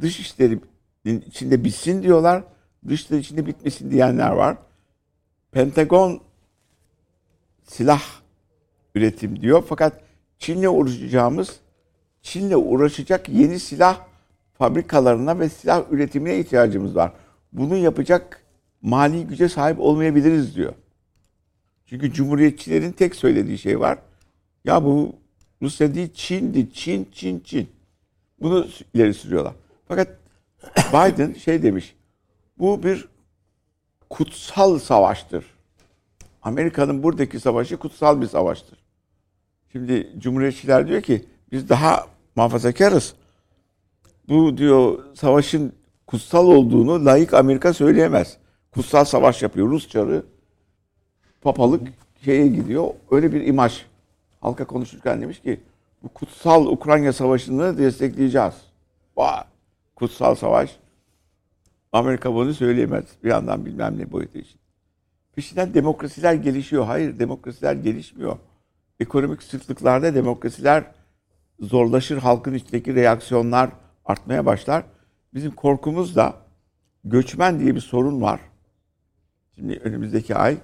dış 0.00 0.20
işleri 0.20 0.58
içinde 1.04 1.64
bitsin 1.64 2.02
diyorlar. 2.02 2.44
Dışları 2.88 3.20
içinde 3.20 3.46
bitmesin 3.46 3.90
diyenler 3.90 4.30
var. 4.30 4.56
Pentagon 5.52 6.20
silah 7.64 8.02
üretim 8.94 9.40
diyor. 9.40 9.64
Fakat 9.68 10.00
Çin'le 10.38 10.66
uğraşacağımız 10.66 11.60
Çin'le 12.22 12.54
uğraşacak 12.54 13.28
yeni 13.28 13.60
silah 13.60 14.00
fabrikalarına 14.58 15.38
ve 15.38 15.48
silah 15.48 15.84
üretimine 15.90 16.38
ihtiyacımız 16.38 16.96
var. 16.96 17.12
Bunu 17.52 17.76
yapacak 17.76 18.42
mali 18.82 19.26
güce 19.26 19.48
sahip 19.48 19.80
olmayabiliriz 19.80 20.56
diyor. 20.56 20.72
Çünkü 21.86 22.12
cumhuriyetçilerin 22.12 22.92
tek 22.92 23.14
söylediği 23.14 23.58
şey 23.58 23.80
var. 23.80 23.98
Ya 24.64 24.84
bu 24.84 25.12
Rusya 25.62 25.94
değil 25.94 26.08
Çin'di. 26.14 26.72
Çin, 26.72 27.08
Çin, 27.12 27.40
Çin. 27.40 27.68
Bunu 28.40 28.66
ileri 28.94 29.14
sürüyorlar. 29.14 29.54
Fakat 29.88 30.08
Biden 30.92 31.32
şey 31.32 31.62
demiş. 31.62 31.94
Bu 32.58 32.82
bir 32.82 33.08
kutsal 34.10 34.78
savaştır. 34.78 35.44
Amerika'nın 36.42 37.02
buradaki 37.02 37.40
savaşı 37.40 37.76
kutsal 37.76 38.20
bir 38.20 38.26
savaştır. 38.26 38.78
Şimdi 39.72 40.12
Cumhuriyetçiler 40.18 40.88
diyor 40.88 41.02
ki 41.02 41.24
biz 41.52 41.68
daha 41.68 42.06
muhafazakarız. 42.36 43.14
Bu 44.28 44.56
diyor 44.56 44.98
savaşın 45.14 45.72
kutsal 46.06 46.46
olduğunu 46.46 47.04
layık 47.04 47.34
Amerika 47.34 47.72
söyleyemez. 47.72 48.36
Kutsal 48.72 49.04
savaş 49.04 49.42
yapıyor. 49.42 49.68
Rus 49.68 49.88
çarı 49.88 50.24
papalık 51.42 51.88
şeye 52.24 52.46
gidiyor. 52.46 52.88
Öyle 53.10 53.32
bir 53.32 53.46
imaj. 53.46 53.86
Halka 54.40 54.64
konuşurken 54.64 55.22
demiş 55.22 55.40
ki 55.40 55.60
bu 56.02 56.08
kutsal 56.08 56.66
Ukrayna 56.66 57.12
savaşını 57.12 57.78
destekleyeceğiz. 57.78 58.54
Vay, 59.16 59.44
kutsal 59.96 60.34
savaş. 60.34 60.76
Amerika 61.92 62.34
bunu 62.34 62.54
söyleyemez. 62.54 63.04
Bir 63.24 63.30
yandan 63.30 63.66
bilmem 63.66 63.98
ne 63.98 64.12
boyutu 64.12 64.38
için. 64.38 64.60
Peşinden 65.34 65.74
demokrasiler 65.74 66.34
gelişiyor. 66.34 66.84
Hayır 66.84 67.18
demokrasiler 67.18 67.74
gelişmiyor. 67.74 68.36
Ekonomik 69.00 69.42
sıklıklarda 69.42 70.14
demokrasiler 70.14 70.84
zorlaşır. 71.62 72.18
Halkın 72.18 72.54
içindeki 72.54 72.94
reaksiyonlar 72.94 73.70
artmaya 74.04 74.46
başlar. 74.46 74.84
Bizim 75.34 75.50
korkumuz 75.50 76.16
da 76.16 76.36
göçmen 77.04 77.60
diye 77.60 77.74
bir 77.74 77.80
sorun 77.80 78.22
var. 78.22 78.40
Şimdi 79.54 79.80
önümüzdeki 79.84 80.36
ay 80.36 80.56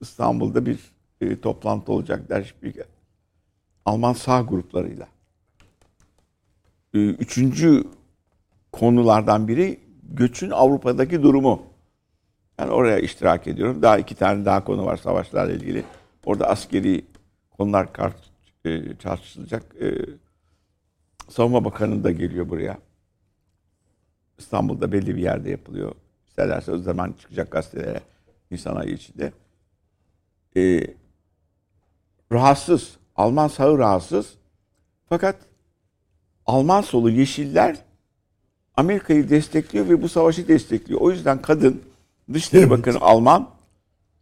İstanbul'da 0.00 0.66
bir 0.66 0.78
e, 1.20 1.40
toplantı 1.40 1.92
olacak 1.92 2.30
bir 2.62 2.74
Alman 3.84 4.12
sağ 4.12 4.40
gruplarıyla. 4.40 5.08
E, 6.94 6.98
üçüncü 6.98 7.84
konulardan 8.72 9.48
biri 9.48 9.80
göçün 10.02 10.50
Avrupa'daki 10.50 11.22
durumu. 11.22 11.62
Ben 12.58 12.68
oraya 12.68 12.98
iştirak 12.98 13.46
ediyorum. 13.46 13.82
Daha 13.82 13.98
iki 13.98 14.14
tane 14.14 14.44
daha 14.44 14.64
konu 14.64 14.86
var 14.86 14.96
savaşlarla 14.96 15.52
ilgili. 15.52 15.84
Orada 16.24 16.48
askeri 16.48 17.04
konular 17.50 17.88
e, 18.64 18.96
tartışılacak. 18.96 19.62
E, 19.80 19.88
Savunma 21.28 21.64
Bakanı 21.64 22.04
da 22.04 22.10
geliyor 22.10 22.48
buraya. 22.48 22.78
İstanbul'da 24.38 24.92
belli 24.92 25.16
bir 25.16 25.22
yerde 25.22 25.50
yapılıyor. 25.50 25.94
İsterlerse 26.28 26.72
o 26.72 26.78
zaman 26.78 27.14
çıkacak 27.20 27.50
gazetelere 27.50 28.00
Nisan 28.50 28.76
ayı 28.76 28.92
içinde. 28.92 29.32
Ee, 30.56 30.80
rahatsız. 32.32 32.96
Alman 33.16 33.48
sağı 33.48 33.78
rahatsız. 33.78 34.34
Fakat 35.08 35.36
Alman 36.46 36.80
solu 36.80 37.10
Yeşiller 37.10 37.76
Amerika'yı 38.76 39.30
destekliyor 39.30 39.88
ve 39.88 40.02
bu 40.02 40.08
savaşı 40.08 40.48
destekliyor. 40.48 41.00
O 41.00 41.10
yüzden 41.10 41.42
kadın 41.42 41.82
Dışişleri 42.32 42.62
evet. 42.62 42.70
Bakanı 42.70 43.00
Alman 43.00 43.50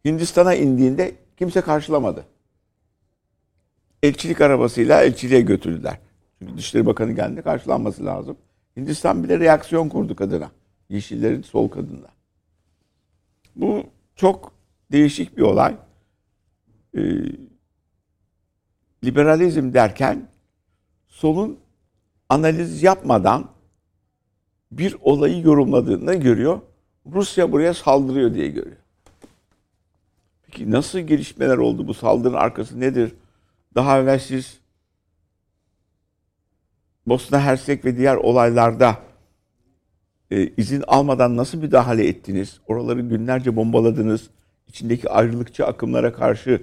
Hindistan'a 0.04 0.54
indiğinde 0.54 1.14
kimse 1.36 1.60
karşılamadı. 1.60 2.24
Elçilik 4.02 4.40
arabasıyla 4.40 5.02
elçiliğe 5.02 5.40
götürdüler. 5.40 5.98
Çünkü 6.38 6.56
Dışişleri 6.56 6.86
Bakanı 6.86 7.12
geldi 7.12 7.42
karşılanması 7.42 8.04
lazım. 8.04 8.36
Hindistan 8.76 9.24
bile 9.24 9.40
reaksiyon 9.40 9.88
kurdu 9.88 10.16
kadına. 10.16 10.50
Yeşillerin 10.88 11.42
sol 11.42 11.68
kadınla. 11.68 12.08
Bu 13.56 13.84
çok 14.16 14.52
değişik 14.92 15.36
bir 15.36 15.42
olay. 15.42 15.76
Ee, 16.96 17.00
liberalizm 19.04 19.74
derken 19.74 20.28
solun 21.08 21.58
analiz 22.28 22.82
yapmadan 22.82 23.50
bir 24.72 24.96
olayı 25.00 25.40
yorumladığını 25.42 26.14
görüyor. 26.14 26.60
Rusya 27.12 27.52
buraya 27.52 27.74
saldırıyor 27.74 28.34
diye 28.34 28.48
görüyor. 28.48 28.76
Peki 30.42 30.70
nasıl 30.70 30.98
gelişmeler 30.98 31.56
oldu? 31.56 31.88
Bu 31.88 31.94
saldırının 31.94 32.38
arkası 32.38 32.80
nedir? 32.80 33.14
Daha 33.74 33.98
evvel 33.98 34.18
siz 34.18 34.60
Bosna 37.06 37.40
Hersek 37.40 37.84
ve 37.84 37.96
diğer 37.96 38.16
olaylarda 38.16 38.98
e, 40.30 40.46
izin 40.56 40.84
almadan 40.86 41.36
nasıl 41.36 41.58
müdahale 41.58 42.08
ettiniz? 42.08 42.60
Oraları 42.66 43.00
günlerce 43.00 43.56
bombaladınız. 43.56 44.30
İçindeki 44.68 45.10
ayrılıkçı 45.10 45.66
akımlara 45.66 46.12
karşı 46.12 46.62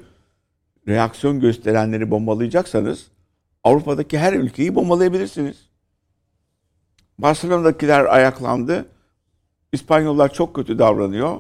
reaksiyon 0.88 1.40
gösterenleri 1.40 2.12
bombalayacaksanız 2.12 3.08
Avrupa'daki 3.64 4.20
her 4.20 4.34
ülkeyi 4.34 4.76
bombalayabilirsiniz. 4.76 5.70
Barcelona'dakiler 7.18 8.06
ayaklandı. 8.06 8.86
İspanyollar 9.72 10.34
çok 10.34 10.56
kötü 10.56 10.80
davranıyor. 10.80 11.40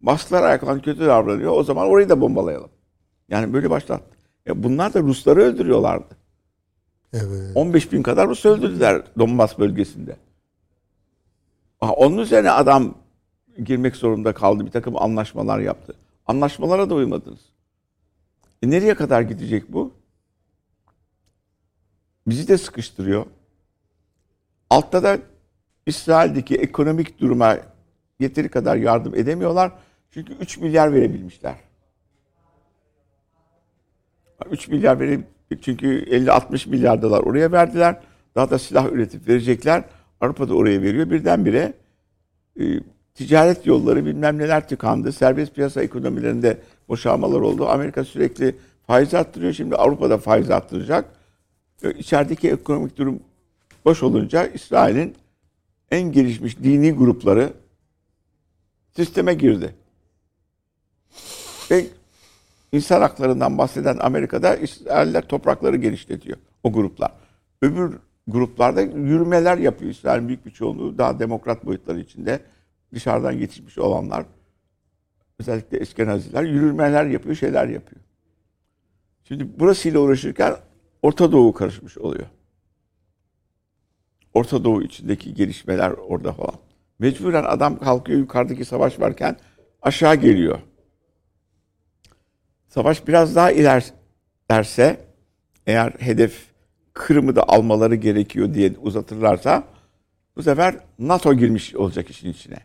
Basklar 0.00 0.42
ayaklandı 0.42 0.82
kötü 0.82 1.00
davranıyor. 1.00 1.52
O 1.52 1.64
zaman 1.64 1.86
orayı 1.86 2.08
da 2.08 2.20
bombalayalım. 2.20 2.70
Yani 3.28 3.52
böyle 3.52 3.70
başlattı. 3.70 4.16
Ya 4.46 4.62
bunlar 4.62 4.94
da 4.94 5.00
Rusları 5.00 5.40
öldürüyorlardı. 5.40 6.19
Evet. 7.12 7.56
15 7.56 7.92
bin 7.92 8.02
kadar 8.02 8.28
Rus 8.28 8.44
öldürdüler 8.44 9.02
Donbas 9.18 9.58
bölgesinde. 9.58 10.16
Onun 11.80 12.18
üzerine 12.18 12.50
adam 12.50 12.94
girmek 13.64 13.96
zorunda 13.96 14.34
kaldı. 14.34 14.66
Bir 14.66 14.70
takım 14.70 15.02
anlaşmalar 15.02 15.58
yaptı. 15.58 15.94
Anlaşmalara 16.26 16.90
da 16.90 16.94
uymadınız. 16.94 17.40
E 18.62 18.70
nereye 18.70 18.94
kadar 18.94 19.22
gidecek 19.22 19.72
bu? 19.72 19.92
Bizi 22.26 22.48
de 22.48 22.58
sıkıştırıyor. 22.58 23.26
Altta 24.70 25.02
da 25.02 25.18
İsrail'deki 25.86 26.56
ekonomik 26.56 27.20
duruma 27.20 27.58
yeteri 28.20 28.48
kadar 28.48 28.76
yardım 28.76 29.14
edemiyorlar. 29.14 29.72
Çünkü 30.10 30.32
3 30.32 30.58
milyar 30.58 30.92
verebilmişler. 30.92 31.56
3 34.50 34.68
milyar 34.68 35.00
verip 35.00 35.26
çünkü 35.62 36.04
50-60 36.04 36.68
milyar 36.68 37.02
dolar 37.02 37.20
oraya 37.20 37.52
verdiler. 37.52 38.00
Daha 38.34 38.50
da 38.50 38.58
silah 38.58 38.92
üretip 38.92 39.28
verecekler. 39.28 39.84
Avrupa 40.20 40.48
da 40.48 40.54
oraya 40.54 40.82
veriyor. 40.82 41.10
Birdenbire 41.10 41.72
e, 42.60 42.64
ticaret 43.14 43.66
yolları 43.66 44.06
bilmem 44.06 44.38
neler 44.38 44.68
tıkandı. 44.68 45.12
Serbest 45.12 45.54
piyasa 45.54 45.82
ekonomilerinde 45.82 46.58
boşalmalar 46.88 47.40
oldu. 47.40 47.68
Amerika 47.68 48.04
sürekli 48.04 48.56
faiz 48.86 49.14
arttırıyor. 49.14 49.52
Şimdi 49.52 49.76
Avrupa 49.76 50.10
da 50.10 50.18
faiz 50.18 50.50
arttıracak. 50.50 51.04
E, 51.82 51.90
içerideki 51.90 52.50
ekonomik 52.50 52.96
durum 52.96 53.20
boş 53.84 54.02
olunca 54.02 54.46
İsrail'in 54.46 55.14
en 55.90 56.12
gelişmiş 56.12 56.58
dini 56.58 56.92
grupları 56.92 57.52
sisteme 58.96 59.34
girdi. 59.34 59.74
Ve 61.70 61.86
insan 62.72 63.00
haklarından 63.00 63.58
bahseden 63.58 63.98
Amerika'da 64.00 64.56
İsrailler 64.56 65.28
toprakları 65.28 65.76
genişletiyor 65.76 66.38
o 66.62 66.72
gruplar. 66.72 67.12
Öbür 67.62 67.98
gruplarda 68.26 68.80
yürümeler 68.80 69.58
yapıyor. 69.58 69.90
İsrail'in 69.90 70.28
büyük 70.28 70.46
bir 70.46 70.50
çoğunluğu 70.50 70.98
daha 70.98 71.18
demokrat 71.18 71.66
boyutları 71.66 72.00
içinde 72.00 72.40
dışarıdan 72.94 73.32
yetişmiş 73.32 73.78
olanlar 73.78 74.24
özellikle 75.38 75.78
Eskenaziler 75.78 76.42
yürümeler 76.42 77.06
yapıyor, 77.06 77.34
şeyler 77.34 77.68
yapıyor. 77.68 78.02
Şimdi 79.24 79.60
burasıyla 79.60 80.00
uğraşırken 80.00 80.56
Orta 81.02 81.32
Doğu 81.32 81.52
karışmış 81.52 81.98
oluyor. 81.98 82.26
Orta 84.34 84.64
Doğu 84.64 84.82
içindeki 84.82 85.34
gelişmeler 85.34 85.90
orada 85.90 86.32
falan. 86.32 86.54
Mecburen 86.98 87.44
adam 87.44 87.78
kalkıyor 87.78 88.18
yukarıdaki 88.18 88.64
savaş 88.64 89.00
varken 89.00 89.36
aşağı 89.82 90.14
geliyor. 90.14 90.58
Savaş 92.70 93.08
biraz 93.08 93.36
daha 93.36 93.52
ilerlerse 93.52 95.00
eğer 95.66 95.92
hedef 95.98 96.50
Kırım'ı 96.92 97.36
da 97.36 97.48
almaları 97.48 97.94
gerekiyor 97.94 98.54
diye 98.54 98.74
uzatırlarsa 98.82 99.64
bu 100.36 100.42
sefer 100.42 100.76
NATO 100.98 101.34
girmiş 101.34 101.74
olacak 101.74 102.10
işin 102.10 102.30
içine. 102.30 102.56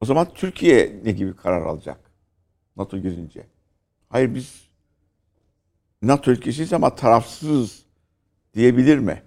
O 0.00 0.06
zaman 0.06 0.28
Türkiye 0.34 1.00
ne 1.04 1.12
gibi 1.12 1.36
karar 1.36 1.62
alacak? 1.62 1.98
NATO 2.76 2.98
girince. 2.98 3.46
Hayır 4.08 4.34
biz 4.34 4.64
NATO 6.02 6.30
ülkesiyiz 6.30 6.72
ama 6.72 6.94
tarafsız 6.94 7.82
diyebilir 8.54 8.98
mi? 8.98 9.22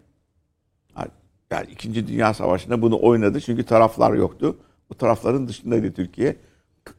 Yani 1.52 1.72
İkinci 1.72 2.08
Dünya 2.08 2.34
Savaşı'nda 2.34 2.82
bunu 2.82 3.02
oynadı 3.02 3.42
çünkü 3.42 3.64
taraflar 3.64 4.14
yoktu. 4.14 4.58
Bu 4.90 4.96
tarafların 4.96 5.48
dışındaydı 5.48 5.94
Türkiye. 5.94 6.36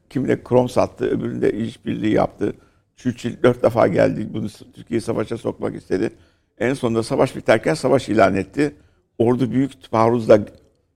Kimine 0.09 0.43
krom 0.43 0.69
sattı, 0.69 1.05
öbüründe 1.05 1.53
işbirliği 1.53 2.13
yaptı. 2.13 2.53
Churchill 2.99 3.43
dört 3.43 3.63
defa 3.63 3.87
geldi, 3.87 4.33
bunu 4.33 4.49
Türkiye'yi 4.49 5.01
savaşa 5.01 5.37
sokmak 5.37 5.75
istedi. 5.75 6.11
En 6.57 6.73
sonunda 6.73 7.03
savaş 7.03 7.35
biterken 7.35 7.73
savaş 7.73 8.09
ilan 8.09 8.35
etti. 8.35 8.75
Ordu 9.17 9.51
büyük 9.51 9.91
taarruzla 9.91 10.39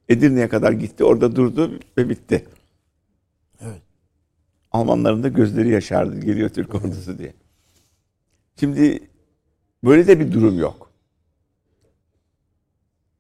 Edirne'ye 0.10 0.50
kadar 0.50 0.72
gitti. 0.72 1.04
Orada 1.04 1.36
durdu 1.36 1.80
ve 1.98 2.10
bitti. 2.10 2.46
Evet. 3.62 3.82
Almanların 4.72 5.24
da 5.24 5.28
gözleri 5.28 5.70
yaşardı. 5.70 6.20
Geliyor 6.20 6.50
Türk 6.50 6.76
ordusu 6.76 7.18
diye. 7.18 7.34
Şimdi 8.60 9.00
böyle 9.84 10.08
de 10.08 10.20
bir 10.20 10.32
durum 10.32 10.60
yok. 10.60 10.92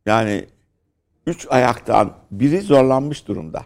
Yani 0.06 0.46
üç 1.28 1.48
ayaktan 1.50 2.18
biri 2.32 2.62
zorlanmış 2.62 3.28
durumda. 3.28 3.66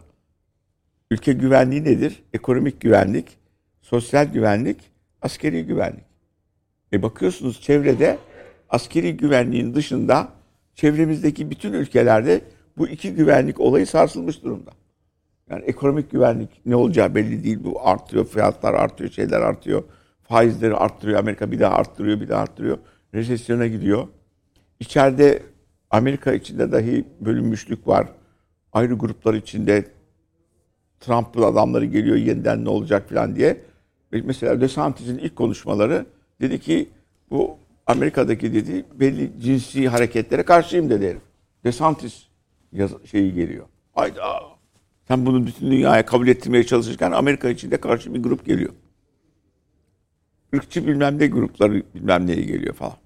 Ülke 1.11 1.33
güvenliği 1.33 1.83
nedir? 1.83 2.23
Ekonomik 2.33 2.81
güvenlik, 2.81 3.37
sosyal 3.81 4.25
güvenlik, 4.25 4.96
askeri 5.21 5.65
güvenlik. 5.65 6.05
E 6.93 7.03
bakıyorsunuz 7.03 7.61
çevrede 7.61 8.17
askeri 8.69 9.17
güvenliğin 9.17 9.73
dışında 9.75 10.29
çevremizdeki 10.75 11.51
bütün 11.51 11.73
ülkelerde 11.73 12.41
bu 12.77 12.87
iki 12.87 13.13
güvenlik 13.13 13.59
olayı 13.59 13.87
sarsılmış 13.87 14.43
durumda. 14.43 14.71
Yani 15.49 15.63
ekonomik 15.65 16.11
güvenlik 16.11 16.49
ne 16.65 16.75
olacağı 16.75 17.15
belli 17.15 17.43
değil. 17.43 17.59
Bu 17.63 17.87
artıyor, 17.87 18.25
fiyatlar 18.25 18.73
artıyor, 18.73 19.09
şeyler 19.09 19.41
artıyor. 19.41 19.83
Faizleri 20.23 20.75
arttırıyor. 20.75 21.19
Amerika 21.19 21.51
bir 21.51 21.59
daha 21.59 21.75
arttırıyor, 21.75 22.21
bir 22.21 22.29
daha 22.29 22.41
arttırıyor. 22.41 22.77
Resesyona 23.13 23.67
gidiyor. 23.67 24.07
İçeride 24.79 25.43
Amerika 25.89 26.33
içinde 26.33 26.71
dahi 26.71 27.05
bölünmüşlük 27.19 27.87
var. 27.87 28.07
Ayrı 28.73 28.93
gruplar 28.93 29.33
içinde 29.33 29.85
Trump'ın 30.99 31.41
adamları 31.41 31.85
geliyor 31.85 32.15
yeniden 32.15 32.65
ne 32.65 32.69
olacak 32.69 33.09
falan 33.09 33.35
diye. 33.35 33.61
Mesela 34.11 34.61
DeSantis'in 34.61 35.17
ilk 35.17 35.35
konuşmaları 35.35 36.05
dedi 36.41 36.59
ki 36.59 36.89
bu 37.29 37.57
Amerika'daki 37.87 38.53
dedi 38.53 38.85
belli 38.93 39.31
cinsi 39.41 39.87
hareketlere 39.87 40.43
karşıyım 40.43 40.89
dedi. 40.89 41.21
DeSantis 41.63 42.23
yaz, 42.71 42.91
şeyi 43.05 43.33
geliyor. 43.33 43.65
Hayda. 43.93 44.41
Sen 45.07 45.25
bunu 45.25 45.47
bütün 45.47 45.71
dünyaya 45.71 46.05
kabul 46.05 46.27
ettirmeye 46.27 46.63
çalışırken 46.63 47.11
Amerika 47.11 47.49
içinde 47.49 47.77
karşı 47.77 48.13
bir 48.13 48.23
grup 48.23 48.45
geliyor. 48.45 48.73
Irkçı 50.53 50.87
bilmem 50.87 51.19
ne 51.19 51.27
grupları 51.27 51.83
bilmem 51.95 52.27
neye 52.27 52.41
geliyor 52.41 52.73
falan. 52.73 52.97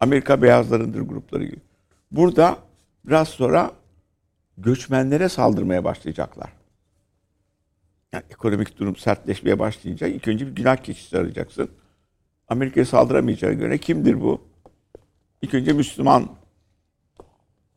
Amerika 0.00 0.42
beyazlarındır 0.42 1.00
grupları 1.00 1.44
geliyor. 1.44 1.62
Burada 2.10 2.58
biraz 3.04 3.28
sonra 3.28 3.70
göçmenlere 4.58 5.28
saldırmaya 5.28 5.84
başlayacaklar. 5.84 6.59
Yani 8.12 8.24
ekonomik 8.30 8.78
durum 8.78 8.96
sertleşmeye 8.96 9.58
başlayınca 9.58 10.06
ilk 10.06 10.28
önce 10.28 10.46
bir 10.46 10.52
günah 10.52 10.76
keçisi 10.76 11.18
arayacaksın. 11.18 11.70
Amerika'ya 12.48 12.86
saldıramayacağına 12.86 13.54
göre 13.54 13.78
kimdir 13.78 14.20
bu? 14.20 14.42
İlk 15.42 15.54
önce 15.54 15.72
Müslüman 15.72 16.28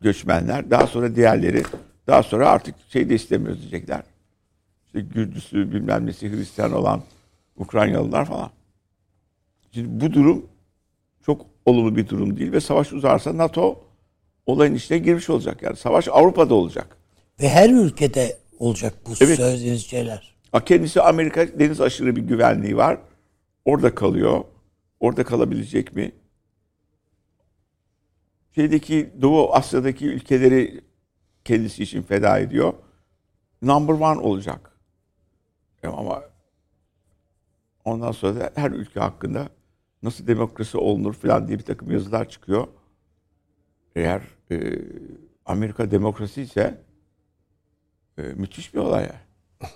göçmenler, 0.02 0.72
daha 0.72 0.88
sonra 0.88 1.16
diğerleri, 1.16 1.64
daha 2.08 2.24
sonra 2.24 2.50
artık 2.50 2.76
şey 2.90 3.10
de 3.10 3.16
istemiyoruz 3.16 3.62
diyecekler. 3.62 4.04
İşte 4.86 5.02
Gürcüsü, 5.02 5.72
bilmem 5.74 6.06
nesi, 6.06 6.32
Hristiyan 6.32 6.74
olan 6.74 7.02
Ukraynalılar 7.58 8.26
falan. 8.26 8.50
Şimdi 9.72 10.06
bu 10.06 10.14
durum 10.14 10.46
çok 11.26 11.46
olumlu 11.66 11.96
bir 11.96 12.08
durum 12.08 12.38
değil 12.38 12.52
ve 12.52 12.60
savaş 12.60 12.94
uzarsa 12.94 13.38
NATO 13.38 13.84
olayın 14.46 14.76
içine 14.76 14.98
girmiş 14.98 15.30
olacak. 15.30 15.62
Yani 15.62 15.76
savaş 15.76 16.08
Avrupa'da 16.08 16.54
olacak. 16.54 16.98
Ve 17.42 17.50
her 17.50 17.70
ülkede 17.70 18.38
olacak 18.60 18.94
bu 19.06 19.10
Evet. 19.22 19.38
söylediğiniz 19.38 19.86
şeyler. 19.86 20.34
Kendisi 20.66 21.02
Amerika 21.02 21.60
deniz 21.60 21.82
aşırı 21.82 22.16
bir 22.16 22.22
güvenliği 22.22 22.78
var. 22.78 22.98
Orada 23.66 23.96
kalıyor. 23.96 24.44
Orada 25.00 25.24
kalabilecek 25.24 25.96
mi? 25.96 26.12
Şeydeki 28.56 29.14
Doğu 29.22 29.54
Asya'daki 29.54 30.06
ülkeleri 30.08 30.82
kendisi 31.46 31.84
için 31.84 32.02
feda 32.02 32.40
ediyor. 32.40 32.74
Number 33.62 33.94
one 33.94 34.20
olacak. 34.20 34.72
Ama 35.84 36.24
ondan 37.86 38.12
sonra 38.12 38.40
da 38.40 38.52
her 38.56 38.72
ülke 38.72 39.00
hakkında 39.00 39.50
nasıl 40.04 40.28
demokrasi 40.28 40.78
olunur 40.78 41.14
falan 41.14 41.48
diye 41.48 41.60
bir 41.60 41.64
takım 41.64 41.92
yazılar 41.92 42.30
çıkıyor. 42.30 42.68
Eğer 43.96 44.22
e, 44.52 44.80
Amerika 45.46 45.92
demokrasi 45.92 46.42
ise 46.42 46.82
e, 48.18 48.22
müthiş 48.22 48.74
bir 48.74 48.80
olay 48.80 49.04
yani. 49.04 49.72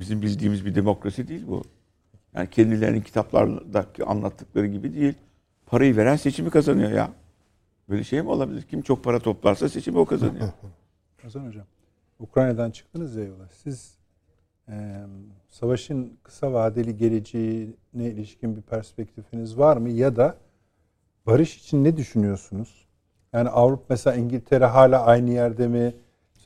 Bizim 0.00 0.22
bildiğimiz 0.22 0.64
bir 0.64 0.74
demokrasi 0.74 1.28
değil 1.28 1.46
bu. 1.46 1.62
Yani 2.34 2.50
kendilerinin 2.50 3.00
kitaplardaki 3.00 4.04
anlattıkları 4.04 4.66
gibi 4.66 4.94
değil. 4.94 5.14
Parayı 5.66 5.96
veren 5.96 6.16
seçimi 6.16 6.50
kazanıyor 6.50 6.90
ya. 6.90 7.10
Böyle 7.88 8.04
şey 8.04 8.22
mi 8.22 8.28
olabilir? 8.28 8.62
Kim 8.62 8.82
çok 8.82 9.04
para 9.04 9.18
toplarsa 9.18 9.68
seçimi 9.68 9.98
o 9.98 10.04
kazanıyor. 10.04 10.48
Hasan 11.22 11.46
Hocam, 11.46 11.66
Ukrayna'dan 12.18 12.70
çıktınız 12.70 13.16
ya 13.16 13.24
yola. 13.24 13.48
Siz 13.62 13.96
e, 14.68 15.06
savaşın 15.48 16.18
kısa 16.22 16.52
vadeli 16.52 16.96
geleceğine 16.96 17.74
ilişkin 17.94 18.56
bir 18.56 18.62
perspektifiniz 18.62 19.58
var 19.58 19.76
mı? 19.76 19.88
Ya 19.90 20.16
da 20.16 20.36
barış 21.26 21.56
için 21.56 21.84
ne 21.84 21.96
düşünüyorsunuz? 21.96 22.86
Yani 23.32 23.48
Avrupa 23.48 23.84
mesela 23.88 24.16
İngiltere 24.16 24.64
hala 24.64 25.04
aynı 25.04 25.30
yerde 25.30 25.68
mi? 25.68 25.94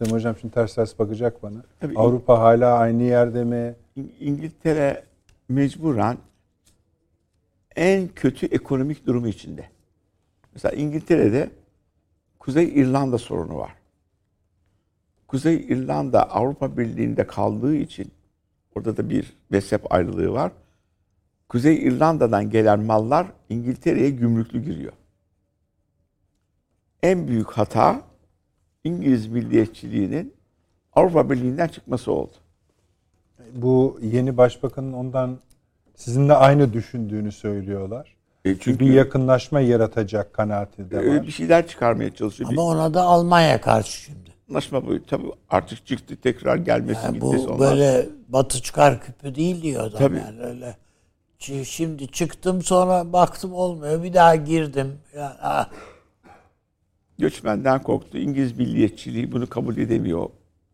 Hüseyin 0.01 0.15
Hocam 0.17 0.37
şimdi 0.41 0.55
ters 0.55 0.75
ters 0.75 0.99
bakacak 0.99 1.43
bana. 1.43 1.63
Tabii. 1.81 1.99
Avrupa 1.99 2.39
hala 2.39 2.79
aynı 2.79 3.03
yerde 3.03 3.45
mi? 3.45 3.75
İng- 3.97 4.19
İngiltere 4.21 5.05
mecburen 5.49 6.19
en 7.77 8.09
kötü 8.09 8.47
ekonomik 8.47 9.07
durumu 9.07 9.29
içinde. 9.29 9.69
Mesela 10.53 10.77
İngiltere'de 10.77 11.51
Kuzey 12.39 12.65
İrlanda 12.81 13.19
sorunu 13.19 13.57
var. 13.59 13.75
Kuzey 15.29 15.57
İrlanda 15.57 16.31
Avrupa 16.31 16.77
Birliği'nde 16.79 17.27
kaldığı 17.27 17.77
için 17.77 18.13
orada 18.75 18.97
da 18.97 19.11
bir 19.11 19.37
mezhep 19.51 19.93
ayrılığı 19.93 20.33
var. 20.33 20.53
Kuzey 21.49 21.77
İrlanda'dan 21.87 22.51
gelen 22.51 22.81
mallar 22.81 23.27
İngiltere'ye 23.49 24.11
gümrüklü 24.11 24.65
giriyor. 24.65 24.93
En 27.03 27.29
büyük 27.29 27.51
hata 27.51 28.03
İngiliz 28.85 29.27
milliyetçiliğinin 29.27 30.35
Avrupa 30.93 31.31
Birliği'nden 31.31 31.69
çıkması 31.69 32.13
oldu. 32.13 32.33
Bu 33.55 33.99
yeni 34.03 34.37
başbakanın 34.37 34.93
ondan 34.93 35.39
sizinle 35.95 36.35
aynı 36.35 36.73
düşündüğünü 36.73 37.33
söylüyorlar. 37.33 38.17
E 38.45 38.59
çünkü 38.59 38.81
Bir 38.81 38.93
yakınlaşma 38.93 39.61
yaratacak 39.61 40.33
kanaati 40.35 40.91
de 40.91 40.99
öyle 40.99 41.17
var. 41.19 41.27
bir 41.27 41.33
şeyler 41.33 41.67
çıkarmaya 41.69 42.15
çalışıyor. 42.15 42.51
Ama 42.51 42.63
ona 42.63 42.95
da 42.95 43.03
Almanya 43.03 43.61
karşı 43.61 43.93
şimdi. 44.01 44.31
anlaşma 44.51 44.87
bu. 44.87 45.03
Tabii 45.07 45.33
artık 45.51 45.87
çıktı 45.87 46.17
tekrar 46.23 46.57
gelmesin 46.57 47.03
Yani 47.03 47.15
gitmesi 47.15 47.49
bu 47.49 47.53
onlar. 47.53 47.59
böyle 47.71 48.09
batı 48.29 48.63
çıkar 48.63 49.01
küpü 49.01 49.35
değil 49.35 49.63
diyor 49.63 49.83
adam 49.85 49.99
Tabii. 49.99 50.17
yani 50.19 50.41
öyle. 50.41 50.77
Şi- 51.41 51.65
Şimdi 51.65 52.09
çıktım 52.09 52.63
sonra 52.63 53.13
baktım 53.13 53.53
olmuyor 53.55 54.03
bir 54.03 54.15
daha 54.15 54.37
girdim. 54.37 54.93
Yani, 55.17 55.35
ah, 55.43 55.69
Göçmenden 57.21 57.83
korktu. 57.83 58.19
İngiliz 58.19 58.59
milliyetçiliği 58.59 59.33
bunu 59.33 59.47
kabul 59.47 59.77
edemiyor. 59.77 60.29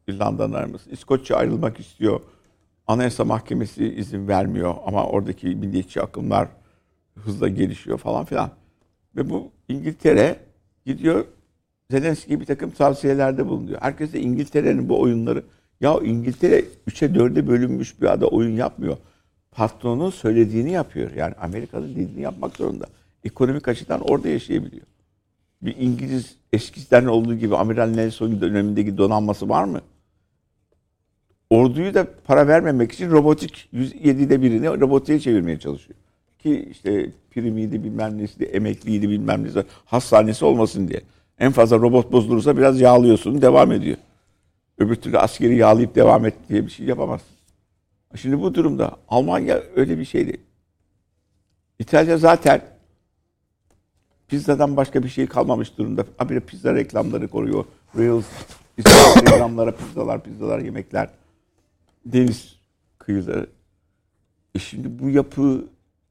İrlanda'nın 0.09 0.52
ayrılması. 0.52 0.90
İskoçya 0.90 1.36
ayrılmak 1.36 1.81
istiyor. 1.81 2.20
Anayasa 2.86 3.24
Mahkemesi 3.24 3.94
izin 3.94 4.28
vermiyor 4.28 4.74
ama 4.86 5.06
oradaki 5.06 5.47
milliyetçi 5.47 6.02
akımlar 6.02 6.48
hızla 7.14 7.48
gelişiyor 7.48 7.98
falan 7.98 8.24
filan. 8.24 8.51
Ve 9.16 9.31
bu 9.31 9.51
İngiltere 9.68 10.36
gidiyor 10.85 11.24
Zelenski'ye 11.90 12.40
bir 12.40 12.44
takım 12.44 12.70
tavsiyelerde 12.70 13.47
bulunuyor. 13.47 13.81
Herkes 13.81 14.12
de 14.12 14.20
İngiltere'nin 14.20 14.89
bu 14.89 15.01
oyunları 15.01 15.43
ya 15.81 16.01
İngiltere 16.05 16.64
3'e 16.89 17.09
4'e 17.09 17.47
bölünmüş 17.47 18.01
bir 18.01 18.06
ada 18.06 18.27
oyun 18.27 18.56
yapmıyor. 18.56 18.97
Patronun 19.51 20.10
söylediğini 20.10 20.73
yapıyor. 20.73 21.10
Yani 21.16 21.35
Amerika'nın 21.35 21.90
dediğini 21.90 22.20
yapmak 22.20 22.56
zorunda. 22.56 22.86
Ekonomik 23.24 23.68
açıdan 23.68 24.01
orada 24.01 24.28
yaşayabiliyor. 24.28 24.86
Bir 25.62 25.76
İngiliz 25.76 26.36
eskiden 26.52 27.06
olduğu 27.06 27.34
gibi 27.34 27.56
Amiral 27.56 27.88
Nelson 27.88 28.40
dönemindeki 28.40 28.98
donanması 28.98 29.48
var 29.48 29.64
mı? 29.64 29.80
Orduyu 31.50 31.94
da 31.94 32.06
para 32.24 32.48
vermemek 32.48 32.92
için 32.92 33.10
robotik 33.10 33.68
107'de 33.74 34.42
birini 34.42 34.66
robotiğe 34.80 35.20
çevirmeye 35.20 35.58
çalışıyor. 35.58 35.98
Ki 36.38 36.68
işte 36.70 37.10
primiydi 37.30 37.84
bilmem 37.84 38.18
nesiydi, 38.18 38.44
emekliydi 38.44 39.08
bilmem 39.08 39.44
nesi, 39.44 39.64
hastanesi 39.84 40.44
olmasın 40.44 40.88
diye. 40.88 41.00
En 41.38 41.52
fazla 41.52 41.76
robot 41.76 42.12
bozulursa 42.12 42.56
biraz 42.56 42.80
yağlıyorsun, 42.80 43.42
devam 43.42 43.72
ediyor. 43.72 43.96
Öbür 44.78 44.96
türlü 44.96 45.18
askeri 45.18 45.56
yağlayıp 45.56 45.94
devam 45.94 46.26
et 46.26 46.34
diye 46.48 46.66
bir 46.66 46.70
şey 46.70 46.86
yapamazsın. 46.86 47.36
Şimdi 48.16 48.40
bu 48.40 48.54
durumda 48.54 48.96
Almanya 49.08 49.62
öyle 49.76 49.98
bir 49.98 50.04
şey 50.04 50.26
değil. 50.26 50.40
İtalya 51.78 52.18
zaten 52.18 52.60
pizzadan 54.28 54.77
başka 54.77 55.03
bir 55.03 55.09
şey 55.09 55.27
kalmamış 55.27 55.78
durumda. 55.78 56.05
Habire 56.19 56.40
pizza 56.40 56.74
reklamları 56.74 57.28
koruyor. 57.28 57.65
Reels, 57.97 58.24
Instagram'lara 58.78 59.70
pizzalar, 59.77 60.24
pizzalar, 60.24 60.59
yemekler. 60.59 61.11
Deniz 62.07 62.57
kıyıları. 62.98 63.47
E 64.55 64.59
şimdi 64.59 64.98
bu 64.98 65.11
yapı 65.11 65.65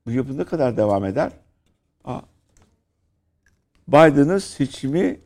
bu 0.05 0.11
yapı 0.11 0.37
ne 0.37 0.43
kadar 0.43 0.77
devam 0.77 1.05
eder? 1.05 1.31
Aa, 2.05 2.21
Biden'ın 3.87 4.37
seçimi 4.37 5.19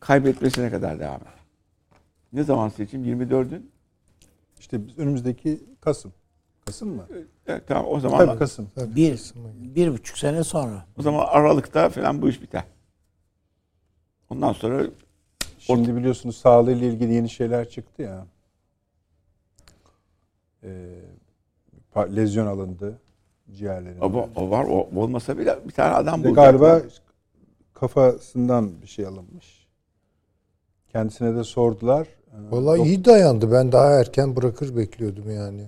kaybetmesine 0.00 0.70
kadar 0.70 1.00
devam 1.00 1.20
eder. 1.20 1.34
Ne 2.32 2.42
zaman 2.42 2.68
seçim? 2.68 3.04
24'ün? 3.04 3.70
İşte 4.60 4.86
biz 4.86 4.98
önümüzdeki 4.98 5.60
Kasım. 5.80 6.12
Kasım 6.66 6.88
mı? 6.96 7.06
Evet, 7.46 7.62
tamam 7.66 7.84
o 7.88 8.00
zaman 8.00 8.26
Tabii 8.26 8.38
Kasım. 8.38 8.68
bir, 8.76 9.32
bir 9.56 9.92
buçuk 9.92 10.18
sene 10.18 10.44
sonra. 10.44 10.86
o 10.98 11.02
zaman 11.02 11.26
Aralık'ta 11.26 11.88
falan 11.88 12.22
bu 12.22 12.28
iş 12.28 12.42
biter. 12.42 12.64
Ondan 14.30 14.52
sonra 14.52 14.86
Şimdi 15.58 15.96
biliyorsunuz 15.96 16.36
sağlığıyla 16.36 16.86
ilgili 16.86 17.14
yeni 17.14 17.30
şeyler 17.30 17.68
çıktı 17.68 18.02
ya. 18.02 18.26
Ee, 20.62 21.00
lezyon 21.96 22.46
alındı 22.46 22.98
ciğerlerinde. 23.52 24.04
o, 24.04 24.28
o 24.36 24.50
var 24.50 24.64
o 24.64 25.00
olmasa 25.00 25.38
bile 25.38 25.58
bir 25.64 25.72
tane 25.72 25.94
adam 25.94 26.24
bulacaklar. 26.24 26.52
galiba 26.52 26.82
kafasından 27.74 28.82
bir 28.82 28.86
şey 28.86 29.06
alınmış. 29.06 29.66
Kendisine 30.92 31.36
de 31.36 31.44
sordular. 31.44 32.08
Vallahi 32.50 32.80
dok- 32.80 32.86
iyi 32.86 33.04
dayandı. 33.04 33.52
Ben 33.52 33.72
daha 33.72 33.90
erken 34.00 34.36
bırakır 34.36 34.76
bekliyordum 34.76 35.30
yani. 35.30 35.66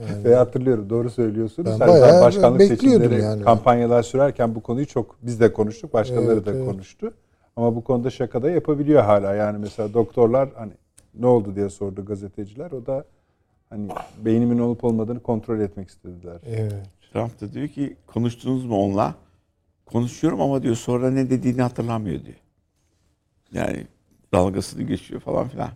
Ve 0.00 0.34
hatırlıyorum 0.34 0.90
doğru 0.90 1.10
söylüyorsunuz. 1.10 1.70
Ben 1.70 1.76
Sen 1.76 1.88
bayağı 1.88 2.22
başkanlık 2.22 2.62
seçimleri 2.62 3.22
yani. 3.22 3.42
kampanyalar 3.44 4.02
sürerken 4.02 4.54
bu 4.54 4.60
konuyu 4.62 4.86
çok 4.86 5.16
biz 5.22 5.40
de 5.40 5.52
konuştuk, 5.52 5.92
başkaları 5.92 6.32
Evet, 6.32 6.46
da 6.46 6.50
evet. 6.52 6.66
konuştu. 6.70 7.14
Ama 7.56 7.76
bu 7.76 7.84
konuda 7.84 8.10
şaka 8.10 8.42
da 8.42 8.50
yapabiliyor 8.50 9.02
hala. 9.02 9.34
Yani 9.34 9.58
mesela 9.58 9.94
doktorlar 9.94 10.48
hani 10.54 10.72
ne 11.14 11.26
oldu 11.26 11.56
diye 11.56 11.68
sordu 11.68 12.04
gazeteciler. 12.04 12.70
O 12.70 12.86
da 12.86 13.04
hani 13.70 13.88
beynimin 14.24 14.58
olup 14.58 14.84
olmadığını 14.84 15.20
kontrol 15.20 15.60
etmek 15.60 15.88
istediler. 15.88 16.40
Evet. 16.46 16.74
Trump 17.12 17.40
da 17.40 17.52
diyor 17.52 17.68
ki 17.68 17.96
konuştunuz 18.06 18.64
mu 18.64 18.76
onunla? 18.76 19.14
Konuşuyorum 19.86 20.40
ama 20.40 20.62
diyor 20.62 20.74
sonra 20.74 21.10
ne 21.10 21.30
dediğini 21.30 21.62
hatırlamıyor 21.62 22.24
diyor. 22.24 22.38
Yani 23.52 23.86
dalgasını 24.34 24.82
geçiyor 24.82 25.20
falan 25.20 25.48
filan. 25.48 25.70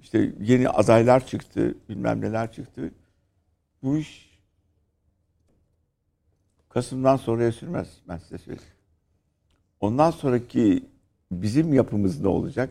İşte 0.00 0.32
yeni 0.40 0.68
adaylar 0.68 1.26
çıktı, 1.26 1.74
bilmem 1.88 2.20
neler 2.20 2.52
çıktı. 2.52 2.90
Bu 3.82 3.96
iş 3.96 4.32
Kasım'dan 6.68 7.16
sonraya 7.16 7.52
sürmez 7.52 7.88
ben 8.08 8.18
size 8.18 8.38
söyleyeyim. 8.38 8.72
Ondan 9.80 10.10
sonraki 10.10 10.86
bizim 11.32 11.74
yapımız 11.74 12.20
ne 12.20 12.28
olacak? 12.28 12.70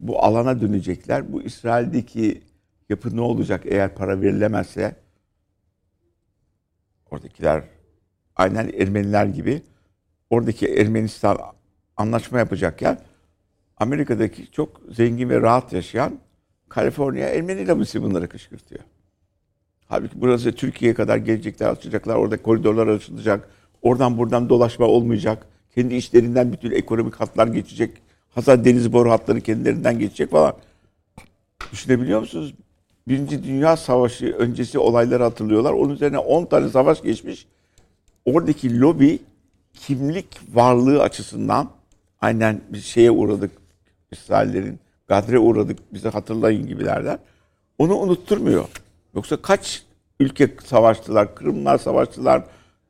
Bu 0.00 0.24
alana 0.24 0.60
dönecekler. 0.60 1.32
Bu 1.32 1.42
İsrail'deki 1.42 2.42
yapı 2.88 3.16
ne 3.16 3.20
olacak 3.20 3.62
eğer 3.66 3.94
para 3.94 4.20
verilemezse? 4.20 4.96
Oradakiler 7.10 7.64
aynen 8.36 8.68
Ermeniler 8.68 9.26
gibi 9.26 9.62
oradaki 10.30 10.66
Ermenistan 10.66 11.38
anlaşma 11.96 12.38
yapacakken 12.38 13.00
Amerika'daki 13.76 14.50
çok 14.50 14.80
zengin 14.90 15.28
ve 15.28 15.40
rahat 15.40 15.72
yaşayan 15.72 16.18
Kaliforniya 16.68 17.28
Ermeni 17.28 17.68
lobisi 17.68 18.02
bunları 18.02 18.28
kışkırtıyor. 18.28 18.84
Halbuki 19.90 20.20
burası 20.20 20.52
Türkiye'ye 20.52 20.94
kadar 20.94 21.16
gelecekler, 21.16 21.68
açacaklar. 21.68 22.16
Orada 22.16 22.42
koridorlar 22.42 22.86
açılacak. 22.86 23.48
Oradan 23.82 24.18
buradan 24.18 24.48
dolaşma 24.48 24.86
olmayacak. 24.86 25.46
Kendi 25.74 25.94
işlerinden 25.94 26.52
bütün 26.52 26.70
ekonomik 26.70 27.14
hatlar 27.14 27.46
geçecek. 27.46 27.90
Hatta 28.34 28.64
deniz 28.64 28.92
boru 28.92 29.10
hatları 29.10 29.40
kendilerinden 29.40 29.98
geçecek 29.98 30.30
falan. 30.30 30.54
Düşünebiliyor 31.72 32.20
musunuz? 32.20 32.54
Birinci 33.08 33.44
Dünya 33.44 33.76
Savaşı 33.76 34.26
öncesi 34.26 34.78
olayları 34.78 35.22
hatırlıyorlar. 35.22 35.72
Onun 35.72 35.94
üzerine 35.94 36.18
10 36.18 36.44
tane 36.44 36.68
savaş 36.68 37.02
geçmiş. 37.02 37.46
Oradaki 38.24 38.80
lobi 38.80 39.18
kimlik 39.74 40.26
varlığı 40.52 41.02
açısından 41.02 41.70
aynen 42.20 42.60
bir 42.68 42.80
şeye 42.80 43.10
uğradık. 43.10 43.50
İsraillerin 44.12 44.80
gadre 45.08 45.38
uğradık 45.38 45.94
bize 45.94 46.08
hatırlayın 46.08 46.66
gibilerden. 46.66 47.18
Onu 47.78 47.96
unutturmuyor. 47.96 48.68
Yoksa 49.14 49.42
kaç 49.42 49.82
ülke 50.20 50.56
savaştılar, 50.64 51.34
Kırımlar 51.34 51.78
savaştılar, 51.78 52.44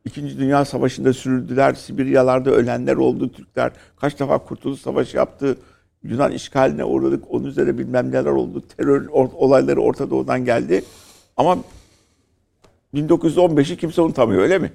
İkinci 0.04 0.38
Dünya 0.38 0.64
Savaşı'nda 0.64 1.12
sürüldüler, 1.12 1.74
Sibiryalarda 1.74 2.50
ölenler 2.50 2.96
oldu. 2.96 3.32
Türkler, 3.32 3.72
kaç 3.96 4.20
defa 4.20 4.38
Kurtuluş 4.38 4.80
Savaşı 4.80 5.16
yaptı, 5.16 5.56
Yunan 6.02 6.32
işgaline 6.32 6.84
uğradık, 6.84 7.24
onun 7.30 7.44
üzerine 7.44 7.78
bilmem 7.78 8.08
neler 8.10 8.24
oldu, 8.24 8.62
terör 8.76 9.06
olayları 9.12 9.80
Orta 9.80 10.10
Doğu'dan 10.10 10.44
geldi. 10.44 10.84
Ama 11.36 11.58
1915'i 12.94 13.76
kimse 13.76 14.02
unutamıyor 14.02 14.42
öyle 14.42 14.58
mi? 14.58 14.72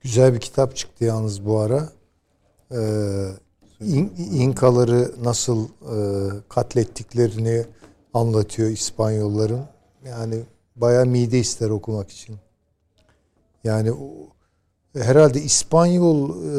Güzel 0.00 0.34
bir 0.34 0.40
kitap 0.40 0.76
çıktı 0.76 1.04
yalnız 1.04 1.46
bu 1.46 1.58
ara. 1.58 1.88
Ee, 2.72 2.76
İn- 3.80 4.12
İnkaları 4.32 5.10
nasıl 5.24 5.64
e, 5.64 5.96
katlettiklerini 6.48 7.64
anlatıyor 8.16 8.70
İspanyolların. 8.70 9.64
Yani 10.06 10.42
bayağı 10.76 11.06
mide 11.06 11.38
ister 11.38 11.70
okumak 11.70 12.10
için. 12.10 12.36
Yani 13.64 13.92
herhalde 14.94 15.42
İspanyol 15.42 16.30
e, 16.30 16.58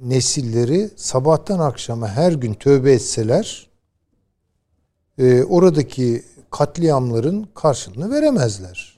nesilleri 0.00 0.90
sabahtan 0.96 1.58
akşama 1.58 2.08
her 2.08 2.32
gün 2.32 2.54
tövbe 2.54 2.92
etseler 2.92 3.66
e, 5.18 5.44
oradaki 5.44 6.22
katliamların 6.50 7.48
karşılığını 7.54 8.10
veremezler. 8.10 8.96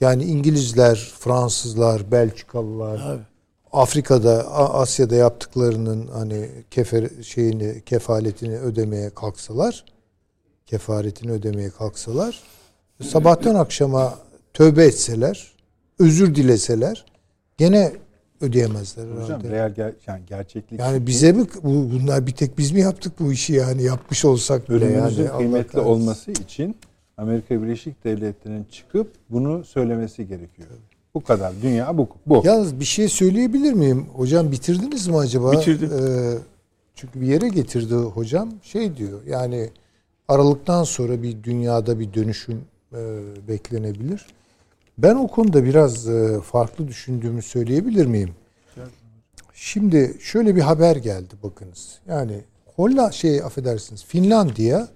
Yani 0.00 0.24
İngilizler, 0.24 1.12
Fransızlar, 1.18 2.10
Belçikalılar, 2.10 2.98
Tabii. 2.98 3.22
Afrika'da, 3.72 4.54
Asya'da 4.54 5.14
yaptıklarının 5.14 6.06
hani 6.06 6.50
kefer 6.70 7.08
şeyini, 7.22 7.82
kefaletini 7.86 8.58
ödemeye 8.58 9.10
kalksalar, 9.10 9.84
kefaretini 10.68 11.32
ödemeye 11.32 11.70
kalksalar, 11.70 12.40
sabahtan 13.02 13.54
akşama 13.54 14.14
tövbe 14.54 14.84
etseler, 14.84 15.52
özür 15.98 16.34
dileseler, 16.34 17.04
gene 17.58 17.92
ödeyemezler 18.40 19.04
Hocam 19.04 19.28
herhalde. 19.28 19.50
real 19.50 19.70
ger- 19.70 19.94
yani 20.06 20.22
gerçeklik 20.26 20.80
Yani 20.80 21.06
bize 21.06 21.32
mi 21.32 21.46
bu, 21.62 21.90
bunlar 21.92 22.26
bir 22.26 22.32
tek 22.32 22.58
biz 22.58 22.72
mi 22.72 22.80
yaptık 22.80 23.12
bu 23.20 23.32
işi 23.32 23.52
yani 23.52 23.82
yapmış 23.82 24.24
olsak 24.24 24.70
bile 24.70 24.84
yani. 24.84 25.28
Kıymetli 25.36 25.80
olması 25.80 26.30
için 26.30 26.76
Amerika 27.16 27.62
Birleşik 27.62 28.04
Devletleri'nin 28.04 28.64
çıkıp 28.64 29.12
bunu 29.30 29.64
söylemesi 29.64 30.28
gerekiyor. 30.28 30.68
Bu 31.14 31.24
kadar. 31.24 31.52
Dünya 31.62 31.98
bu. 31.98 32.08
bu. 32.26 32.42
Yalnız 32.44 32.80
bir 32.80 32.84
şey 32.84 33.08
söyleyebilir 33.08 33.72
miyim? 33.72 34.06
Hocam 34.14 34.52
bitirdiniz 34.52 35.08
mi 35.08 35.16
acaba? 35.16 35.52
Bitirdim. 35.52 35.90
Ee, 35.92 36.38
çünkü 36.94 37.20
bir 37.20 37.26
yere 37.26 37.48
getirdi 37.48 37.94
hocam. 37.94 38.52
Şey 38.62 38.96
diyor 38.96 39.20
yani 39.26 39.70
Aralıktan 40.28 40.84
sonra 40.84 41.22
bir 41.22 41.42
dünyada 41.42 42.00
bir 42.00 42.14
dönüşüm 42.14 42.64
e, 42.92 42.98
beklenebilir. 43.48 44.26
Ben 44.98 45.14
o 45.14 45.28
konuda 45.28 45.64
biraz 45.64 46.08
e, 46.08 46.40
farklı 46.40 46.88
düşündüğümü 46.88 47.42
söyleyebilir 47.42 48.06
miyim? 48.06 48.34
Şimdi 49.54 50.16
şöyle 50.20 50.56
bir 50.56 50.60
haber 50.60 50.96
geldi 50.96 51.34
bakınız. 51.42 51.98
Yani 52.08 52.44
Holla 52.76 53.12
şey 53.12 53.42
affedersiniz 53.42 54.04
Finlandiya 54.04 54.88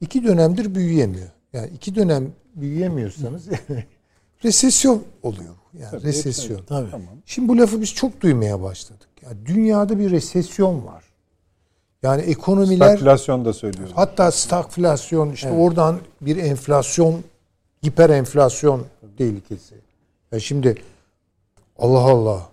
iki 0.00 0.24
dönemdir 0.24 0.74
büyüyemiyor. 0.74 1.28
Yani 1.52 1.70
iki 1.74 1.94
dönem 1.94 2.32
büyüyemiyorsanız 2.54 3.48
resesyon 4.44 5.02
oluyor. 5.22 5.54
Yani 5.80 5.90
Tabii, 5.90 6.02
resesyon. 6.02 6.64
Tabii. 6.64 6.90
Tamam. 6.90 7.08
Şimdi 7.26 7.48
bu 7.48 7.58
lafı 7.58 7.80
biz 7.80 7.94
çok 7.94 8.20
duymaya 8.20 8.62
başladık. 8.62 9.08
Yani 9.22 9.46
dünyada 9.46 9.98
bir 9.98 10.10
resesyon 10.10 10.86
var. 10.86 11.04
Yani 12.02 12.22
ekonomiler 12.22 12.86
Stagflasyon 12.96 13.44
da 13.44 13.52
söylüyoruz. 13.52 13.92
hatta 13.94 14.30
stagflasyon 14.30 15.30
işte 15.32 15.50
oradan 15.50 15.98
bir 16.20 16.36
enflasyon 16.36 17.20
hiper 17.86 18.10
enflasyon 18.10 18.82
tehlikesi. 19.18 19.74
Ya 20.32 20.40
şimdi 20.40 20.74
Allah 21.78 21.98
Allah 21.98 22.48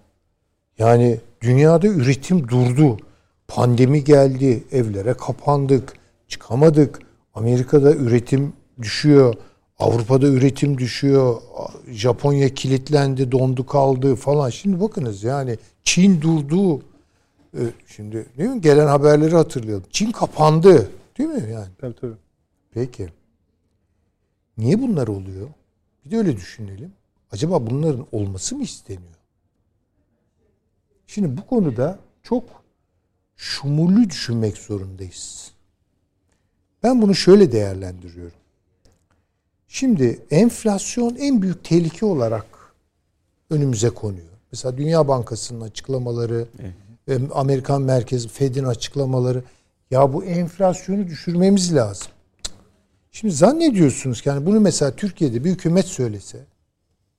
yani 0.79 1.19
dünyada 1.41 1.87
üretim 1.87 2.47
durdu. 2.47 2.97
Pandemi 3.47 4.03
geldi, 4.03 4.63
evlere 4.71 5.13
kapandık, 5.13 5.93
çıkamadık. 6.27 6.99
Amerika'da 7.33 7.93
üretim 7.93 8.53
düşüyor. 8.81 9.33
Avrupa'da 9.79 10.27
üretim 10.27 10.77
düşüyor. 10.77 11.41
Japonya 11.91 12.49
kilitlendi, 12.49 13.31
dondu 13.31 13.65
kaldı 13.65 14.15
falan. 14.15 14.49
Şimdi 14.49 14.81
bakınız 14.81 15.23
yani 15.23 15.57
Çin 15.83 16.21
durdu. 16.21 16.81
Şimdi 17.87 18.25
değil 18.37 18.49
mi? 18.49 18.61
Gelen 18.61 18.87
haberleri 18.87 19.35
hatırlayalım. 19.35 19.85
Çin 19.91 20.11
kapandı. 20.11 20.91
Değil 21.17 21.29
mi 21.29 21.51
yani? 21.51 21.69
Tabii 21.77 21.95
tabii. 21.95 22.17
Peki. 22.71 23.09
Niye 24.57 24.81
bunlar 24.81 25.07
oluyor? 25.07 25.47
Bir 26.05 26.11
de 26.11 26.17
öyle 26.17 26.37
düşünelim. 26.37 26.93
Acaba 27.31 27.69
bunların 27.69 28.05
olması 28.11 28.55
mı 28.55 28.63
isteniyor? 28.63 29.19
Şimdi 31.07 31.37
bu 31.37 31.47
konuda 31.47 31.99
çok 32.23 32.43
şumullü 33.37 34.09
düşünmek 34.09 34.57
zorundayız. 34.57 35.51
Ben 36.83 37.01
bunu 37.01 37.15
şöyle 37.15 37.51
değerlendiriyorum. 37.51 38.37
Şimdi 39.67 40.19
enflasyon 40.31 41.15
en 41.15 41.41
büyük 41.41 41.63
tehlike 41.63 42.05
olarak 42.05 42.45
önümüze 43.49 43.89
konuyor. 43.89 44.25
Mesela 44.51 44.77
Dünya 44.77 45.07
Bankası'nın 45.07 45.61
açıklamaları, 45.61 46.47
ve 46.59 46.71
Amerikan 47.33 47.81
Merkezi 47.81 48.27
Fed'in 48.27 48.63
açıklamaları 48.63 49.43
ya 49.91 50.13
bu 50.13 50.23
enflasyonu 50.23 51.07
düşürmemiz 51.07 51.75
lazım. 51.75 52.07
Şimdi 53.11 53.33
zannediyorsunuz 53.33 54.21
ki 54.21 54.29
yani 54.29 54.45
bunu 54.45 54.59
mesela 54.59 54.95
Türkiye'de 54.95 55.43
bir 55.43 55.51
hükümet 55.51 55.85
söylese 55.85 56.45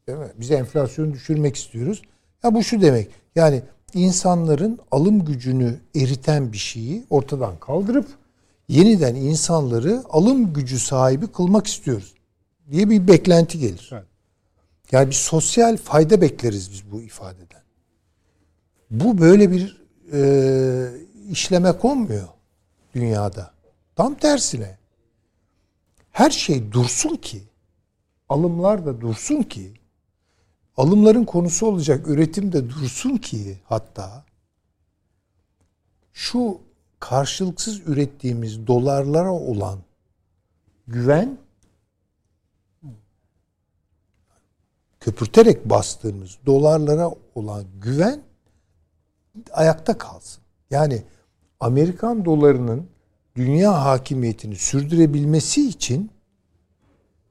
değil 0.06 0.18
mi? 0.18 0.32
Biz 0.40 0.50
enflasyonu 0.50 1.12
düşürmek 1.12 1.56
istiyoruz. 1.56 2.02
Ya 2.44 2.54
bu 2.54 2.64
şu 2.64 2.80
demek. 2.82 3.10
Yani 3.34 3.62
insanların 3.94 4.78
alım 4.90 5.24
gücünü 5.24 5.80
eriten 5.96 6.52
bir 6.52 6.58
şeyi 6.58 7.04
ortadan 7.10 7.58
kaldırıp 7.60 8.06
yeniden 8.68 9.14
insanları 9.14 10.02
alım 10.10 10.52
gücü 10.52 10.78
sahibi 10.78 11.26
kılmak 11.26 11.66
istiyoruz 11.66 12.14
diye 12.70 12.90
bir 12.90 13.08
beklenti 13.08 13.58
gelir. 13.58 13.90
Evet. 13.92 14.04
Yani 14.92 15.06
bir 15.06 15.14
sosyal 15.14 15.76
fayda 15.76 16.20
bekleriz 16.20 16.72
biz 16.72 16.92
bu 16.92 17.00
ifadeden. 17.00 17.62
Bu 18.90 19.18
böyle 19.18 19.50
bir 19.50 19.79
e, 20.12 20.92
işleme 21.30 21.78
konmuyor 21.78 22.28
dünyada. 22.94 23.50
Tam 23.96 24.14
tersine. 24.14 24.78
Her 26.10 26.30
şey 26.30 26.72
dursun 26.72 27.16
ki, 27.16 27.42
alımlar 28.28 28.86
da 28.86 29.00
dursun 29.00 29.42
ki, 29.42 29.74
alımların 30.76 31.24
konusu 31.24 31.66
olacak 31.66 32.08
üretim 32.08 32.52
de 32.52 32.68
dursun 32.70 33.16
ki 33.16 33.58
hatta 33.64 34.24
şu 36.12 36.60
karşılıksız 37.00 37.80
ürettiğimiz 37.80 38.66
dolarlara 38.66 39.32
olan 39.32 39.78
güven 40.88 41.38
köpürterek 45.00 45.70
bastığımız 45.70 46.38
dolarlara 46.46 47.10
olan 47.34 47.64
güven 47.80 48.22
ayakta 49.52 49.98
kalsın. 49.98 50.42
Yani 50.70 51.02
Amerikan 51.60 52.24
dolarının 52.24 52.86
dünya 53.36 53.84
hakimiyetini 53.84 54.56
sürdürebilmesi 54.56 55.68
için 55.68 56.10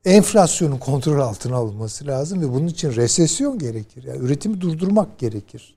enflasyonun 0.06 0.78
kontrol 0.78 1.20
altına 1.20 1.56
alınması 1.56 2.08
lazım 2.08 2.42
ve 2.42 2.54
bunun 2.54 2.68
için 2.68 2.96
resesyon 2.96 3.60
gerekir. 3.60 4.04
Yani 4.04 4.20
üretimi 4.20 4.62
durdurmak 4.62 5.20
gerekir. 5.20 5.76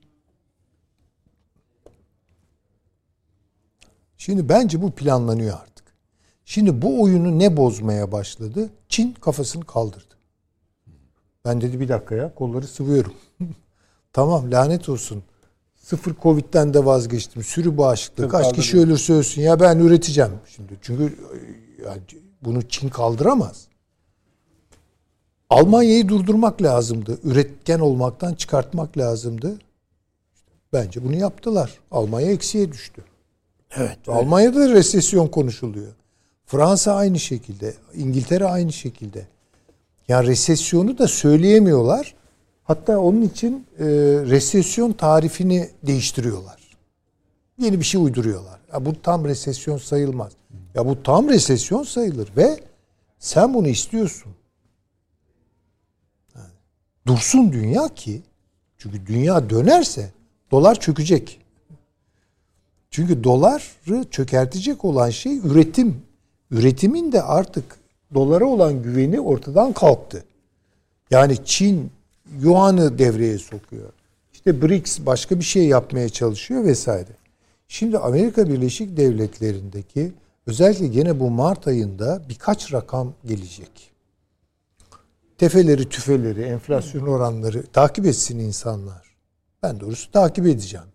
Şimdi 4.17 4.49
bence 4.49 4.81
bu 4.81 4.91
planlanıyor 4.91 5.59
artık. 5.61 5.85
Şimdi 6.45 6.81
bu 6.81 7.01
oyunu 7.01 7.39
ne 7.39 7.57
bozmaya 7.57 8.11
başladı? 8.11 8.69
Çin 8.89 9.13
kafasını 9.13 9.65
kaldırdı. 9.65 10.13
Ben 11.45 11.61
dedi 11.61 11.79
bir 11.79 11.89
dakika 11.89 12.15
ya 12.15 12.35
kolları 12.35 12.67
sıvıyorum. 12.67 13.13
tamam 14.13 14.51
lanet 14.51 14.89
olsun. 14.89 15.23
Sıfır 15.83 16.15
Covid'den 16.21 16.73
de 16.73 16.85
vazgeçtim. 16.85 17.43
Sürü 17.43 17.77
bağışıklığı. 17.77 18.29
Kaç 18.29 18.55
kişi 18.55 18.79
ölürse 18.79 19.13
ölsün. 19.13 19.41
Ya 19.41 19.59
ben 19.59 19.79
üreteceğim. 19.79 20.31
Şimdi 20.55 20.73
çünkü 20.81 21.03
e, 21.03 21.83
yani 21.85 22.01
bunu 22.41 22.61
Çin 22.61 22.89
kaldıramaz. 22.89 23.67
Almanya'yı 25.49 26.09
durdurmak 26.09 26.61
lazımdı. 26.61 27.19
Üretken 27.23 27.79
olmaktan 27.79 28.33
çıkartmak 28.33 28.97
lazımdı. 28.97 29.59
Bence 30.73 31.03
bunu 31.03 31.15
yaptılar. 31.15 31.79
Almanya 31.91 32.31
eksiye 32.31 32.71
düştü. 32.71 33.03
Evet. 33.77 33.97
Almanya'da 34.07 34.59
da 34.59 34.69
resesyon 34.69 35.27
konuşuluyor. 35.27 35.91
Fransa 36.45 36.95
aynı 36.95 37.19
şekilde. 37.19 37.73
İngiltere 37.95 38.45
aynı 38.45 38.73
şekilde. 38.73 39.27
Yani 40.07 40.27
resesyonu 40.27 40.97
da 40.97 41.07
söyleyemiyorlar. 41.07 42.15
Hatta 42.63 42.99
onun 42.99 43.21
için 43.21 43.67
e, 43.79 43.85
resesyon 44.25 44.93
tarifini 44.93 45.69
değiştiriyorlar. 45.83 46.63
Yeni 47.57 47.79
bir 47.79 47.85
şey 47.85 48.01
uyduruyorlar. 48.01 48.59
Ya 48.73 48.85
bu 48.85 49.01
tam 49.01 49.25
resesyon 49.25 49.77
sayılmaz. 49.77 50.31
Ya 50.75 50.85
bu 50.85 51.03
tam 51.03 51.29
resesyon 51.29 51.83
sayılır 51.83 52.29
ve 52.37 52.59
sen 53.19 53.53
bunu 53.53 53.67
istiyorsun. 53.67 54.35
Dursun 57.07 57.51
dünya 57.51 57.87
ki 57.87 58.21
çünkü 58.77 59.05
dünya 59.05 59.49
dönerse 59.49 60.11
dolar 60.51 60.79
çökecek. 60.79 61.39
Çünkü 62.91 63.23
doları 63.23 64.09
çökertecek 64.09 64.85
olan 64.85 65.09
şey 65.09 65.37
üretim. 65.37 66.01
Üretimin 66.51 67.11
de 67.11 67.21
artık 67.21 67.77
dolara 68.13 68.45
olan 68.45 68.83
güveni 68.83 69.19
ortadan 69.19 69.73
kalktı. 69.73 70.25
Yani 71.11 71.45
Çin 71.45 71.91
Yuan'ı 72.41 72.97
devreye 72.97 73.37
sokuyor. 73.37 73.89
İşte 74.33 74.61
BRICS 74.61 74.99
başka 74.99 75.39
bir 75.39 75.43
şey 75.43 75.67
yapmaya 75.67 76.09
çalışıyor 76.09 76.63
vesaire. 76.63 77.11
Şimdi 77.67 77.97
Amerika 77.97 78.49
Birleşik 78.49 78.97
Devletleri'ndeki 78.97 80.11
özellikle 80.47 80.87
gene 80.87 81.19
bu 81.19 81.29
Mart 81.29 81.67
ayında 81.67 82.21
birkaç 82.29 82.73
rakam 82.73 83.13
gelecek. 83.25 83.91
Tefeleri, 85.37 85.89
tüfeleri, 85.89 86.41
enflasyon 86.41 87.07
oranları 87.07 87.63
takip 87.67 88.05
etsin 88.05 88.39
insanlar. 88.39 89.15
Ben 89.63 89.79
doğrusu 89.79 90.11
takip 90.11 90.47
edeceğim. 90.47 90.85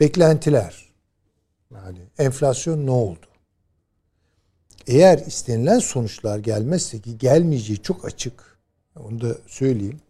Beklentiler. 0.00 0.90
Yani 1.74 1.98
enflasyon 2.18 2.86
ne 2.86 2.90
oldu? 2.90 3.26
Eğer 4.86 5.18
istenilen 5.18 5.78
sonuçlar 5.78 6.38
gelmezse 6.38 7.00
ki 7.00 7.18
gelmeyeceği 7.18 7.82
çok 7.82 8.04
açık. 8.04 8.58
Onu 8.96 9.20
da 9.20 9.36
söyleyeyim. 9.46 10.00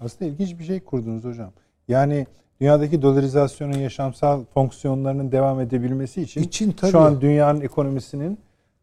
Aslında 0.00 0.30
ilginç 0.30 0.58
bir 0.58 0.64
şey 0.64 0.80
kurdunuz 0.80 1.24
hocam. 1.24 1.50
Yani 1.88 2.26
dünyadaki 2.60 3.02
dolarizasyonun 3.02 3.78
yaşamsal 3.78 4.44
fonksiyonlarının 4.54 5.32
devam 5.32 5.60
edebilmesi 5.60 6.22
için, 6.22 6.42
İçin 6.42 6.72
tabii. 6.72 6.90
şu 6.90 6.98
an 7.00 7.20
dünyanın 7.20 7.60
ekonomisinin 7.60 8.38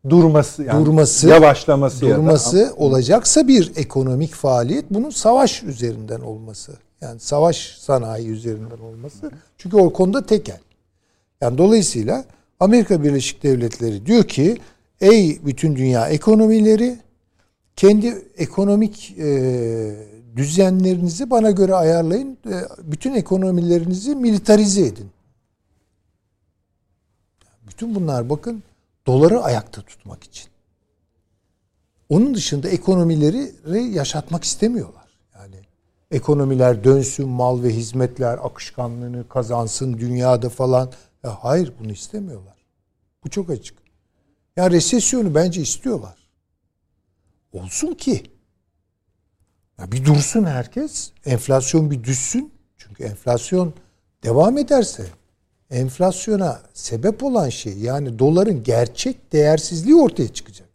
durması, 0.09 0.63
yani 0.63 0.85
Durması, 0.85 1.27
yavaşlaması 1.27 2.05
ya 2.05 2.11
da- 2.11 2.17
durması 2.17 2.73
olacaksa 2.77 3.47
bir 3.47 3.71
ekonomik 3.75 4.33
faaliyet 4.33 4.85
bunun 4.89 5.09
savaş 5.09 5.63
üzerinden 5.63 6.19
olması 6.21 6.73
Yani 7.01 7.19
savaş 7.19 7.57
sanayi 7.79 8.27
üzerinden 8.29 8.77
olması. 8.77 9.31
Çünkü 9.57 9.77
o 9.77 9.93
konuda 9.93 10.25
tekel. 10.25 10.59
Yani 11.41 11.57
dolayısıyla 11.57 12.25
Amerika 12.59 13.03
Birleşik 13.03 13.43
Devletleri 13.43 14.05
diyor 14.05 14.23
ki 14.23 14.57
ey 15.01 15.39
bütün 15.45 15.75
dünya 15.75 16.07
ekonomileri 16.07 16.97
kendi 17.75 18.07
ekonomik 18.37 19.15
e, 19.19 19.25
düzenlerinizi 20.35 21.29
bana 21.29 21.51
göre 21.51 21.75
ayarlayın. 21.75 22.37
E, 22.47 22.53
bütün 22.83 23.13
ekonomilerinizi 23.13 24.15
militarize 24.15 24.85
edin. 24.85 25.11
Bütün 27.67 27.95
bunlar 27.95 28.29
bakın 28.29 28.63
doları 29.07 29.43
ayakta 29.43 29.81
tutmak 29.81 30.23
için. 30.23 30.49
Onun 32.09 32.35
dışında 32.35 32.69
ekonomileri 32.69 33.51
yaşatmak 33.91 34.43
istemiyorlar. 34.43 35.07
Yani 35.35 35.55
ekonomiler 36.11 36.83
dönsün, 36.83 37.29
mal 37.29 37.63
ve 37.63 37.69
hizmetler 37.69 38.39
akışkanlığını 38.43 39.27
kazansın 39.27 39.97
dünyada 39.97 40.49
falan. 40.49 40.91
Ya 41.23 41.37
hayır 41.43 41.73
bunu 41.79 41.91
istemiyorlar. 41.91 42.55
Bu 43.23 43.29
çok 43.29 43.49
açık. 43.49 43.77
Ya 44.55 44.63
yani 44.63 44.73
resesyonu 44.73 45.35
bence 45.35 45.61
istiyorlar. 45.61 46.17
Olsun 47.53 47.93
ki 47.93 48.23
ya 49.79 49.91
bir 49.91 50.05
dursun 50.05 50.43
herkes, 50.43 51.11
enflasyon 51.25 51.91
bir 51.91 52.03
düşsün. 52.03 52.51
Çünkü 52.77 53.03
enflasyon 53.03 53.73
devam 54.23 54.57
ederse 54.57 55.05
enflasyona 55.69 56.61
sebep 56.73 57.23
olan 57.23 57.49
şey 57.49 57.77
yani 57.77 58.19
doların 58.19 58.63
gerçek 58.63 59.33
değersizliği 59.33 59.95
ortaya 59.95 60.27
çıkacak. 60.27 60.69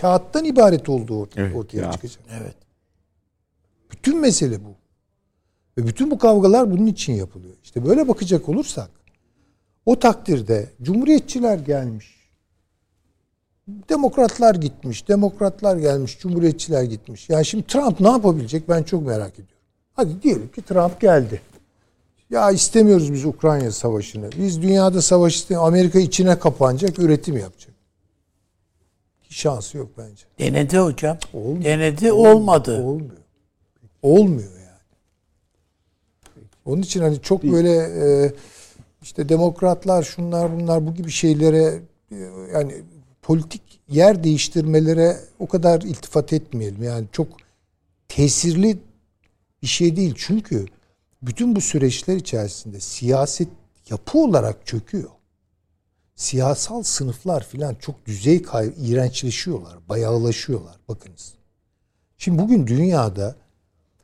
Kağıttan 0.00 0.44
ibaret 0.44 0.88
olduğu 0.88 1.20
ortaya, 1.20 1.40
evet, 1.40 1.56
ortaya 1.56 1.82
ya. 1.82 1.92
çıkacak. 1.92 2.24
Evet. 2.40 2.56
Bütün 3.90 4.20
mesele 4.20 4.64
bu. 4.64 4.74
Ve 5.78 5.86
bütün 5.86 6.10
bu 6.10 6.18
kavgalar 6.18 6.70
bunun 6.70 6.86
için 6.86 7.12
yapılıyor. 7.12 7.54
İşte 7.64 7.84
böyle 7.84 8.08
bakacak 8.08 8.48
olursak 8.48 8.90
o 9.86 9.98
takdirde 9.98 10.70
cumhuriyetçiler 10.82 11.58
gelmiş. 11.58 12.15
Demokratlar 13.68 14.54
gitmiş, 14.54 15.08
demokratlar 15.08 15.76
gelmiş, 15.76 16.18
cumhuriyetçiler 16.18 16.82
gitmiş. 16.82 17.30
Yani 17.30 17.46
şimdi 17.46 17.66
Trump 17.66 18.00
ne 18.00 18.08
yapabilecek 18.08 18.68
ben 18.68 18.82
çok 18.82 19.06
merak 19.06 19.32
ediyorum. 19.32 19.56
Hadi 19.94 20.22
diyelim 20.22 20.48
ki 20.48 20.62
Trump 20.62 21.00
geldi. 21.00 21.40
Ya 22.30 22.50
istemiyoruz 22.50 23.12
biz 23.12 23.24
Ukrayna 23.24 23.70
savaşını. 23.70 24.30
Biz 24.38 24.62
dünyada 24.62 25.02
savaş 25.02 25.36
istemiyoruz. 25.36 25.68
Amerika 25.68 25.98
içine 25.98 26.38
kapanacak, 26.38 26.98
üretim 26.98 27.36
yapacak. 27.36 27.74
Hiç 29.22 29.36
şansı 29.36 29.78
yok 29.78 29.88
bence. 29.98 30.24
Denedi 30.38 30.78
hocam. 30.78 31.18
Olmuyor. 31.32 31.64
Denedi 31.64 32.12
olmadı. 32.12 32.82
Olmuyor. 32.82 33.16
Olmuyor 34.02 34.50
yani. 34.52 34.66
Onun 36.64 36.82
için 36.82 37.00
hani 37.00 37.22
çok 37.22 37.42
böyle 37.42 37.72
e, 37.76 38.32
işte 39.02 39.28
demokratlar 39.28 40.02
şunlar 40.02 40.60
bunlar 40.60 40.86
bu 40.86 40.94
gibi 40.94 41.10
şeylere 41.10 41.80
e, 42.12 42.16
yani 42.52 42.74
politik 43.26 43.62
yer 43.88 44.24
değiştirmelere 44.24 45.16
o 45.38 45.48
kadar 45.48 45.82
iltifat 45.82 46.32
etmeyelim. 46.32 46.82
Yani 46.82 47.06
çok 47.12 47.28
tesirli 48.08 48.78
bir 49.62 49.66
şey 49.66 49.96
değil. 49.96 50.14
Çünkü 50.16 50.66
bütün 51.22 51.56
bu 51.56 51.60
süreçler 51.60 52.16
içerisinde 52.16 52.80
siyaset 52.80 53.48
yapı 53.90 54.18
olarak 54.18 54.66
çöküyor. 54.66 55.10
Siyasal 56.14 56.82
sınıflar 56.82 57.46
filan 57.46 57.74
çok 57.74 58.06
düzey 58.06 58.42
kay 58.42 58.72
iğrençleşiyorlar, 58.78 59.88
bayağılaşıyorlar. 59.88 60.76
Bakınız. 60.88 61.34
Şimdi 62.18 62.42
bugün 62.42 62.66
dünyada 62.66 63.36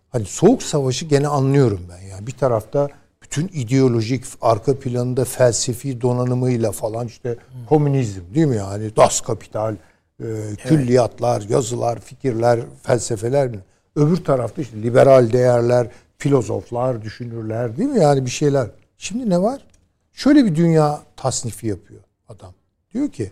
hani 0.09 0.24
soğuk 0.24 0.62
savaşı 0.62 1.05
gene 1.05 1.28
anlıyorum 1.28 1.86
ben 1.90 2.07
yani. 2.07 2.27
Bir 2.27 2.32
tarafta 2.32 2.89
bütün 3.33 3.61
ideolojik 3.61 4.25
arka 4.41 4.79
planında 4.79 5.25
felsefi 5.25 6.01
donanımıyla 6.01 6.73
falan 6.73 7.07
işte 7.07 7.37
hmm. 7.53 7.67
komünizm 7.67 8.21
değil 8.35 8.47
mi 8.47 8.57
yani 8.57 8.97
Das 8.97 9.21
Kapital, 9.21 9.77
e, 10.21 10.27
külliyatlar, 10.57 11.41
evet. 11.41 11.51
yazılar, 11.51 12.01
fikirler, 12.01 12.61
felsefeler 12.83 13.49
mi? 13.49 13.59
Öbür 13.97 14.17
tarafta 14.17 14.63
işte 14.63 14.83
liberal 14.83 15.33
değerler, 15.33 15.87
filozoflar, 16.19 17.03
düşünürler 17.03 17.77
değil 17.77 17.89
mi 17.89 18.01
yani 18.01 18.25
bir 18.25 18.31
şeyler. 18.31 18.71
Şimdi 18.99 19.31
ne 19.31 19.43
var? 19.43 19.67
Şöyle 20.13 20.45
bir 20.45 20.55
dünya 20.55 21.01
tasnifi 21.17 21.67
yapıyor 21.67 22.01
adam. 22.29 22.55
Diyor 22.95 23.09
ki 23.09 23.31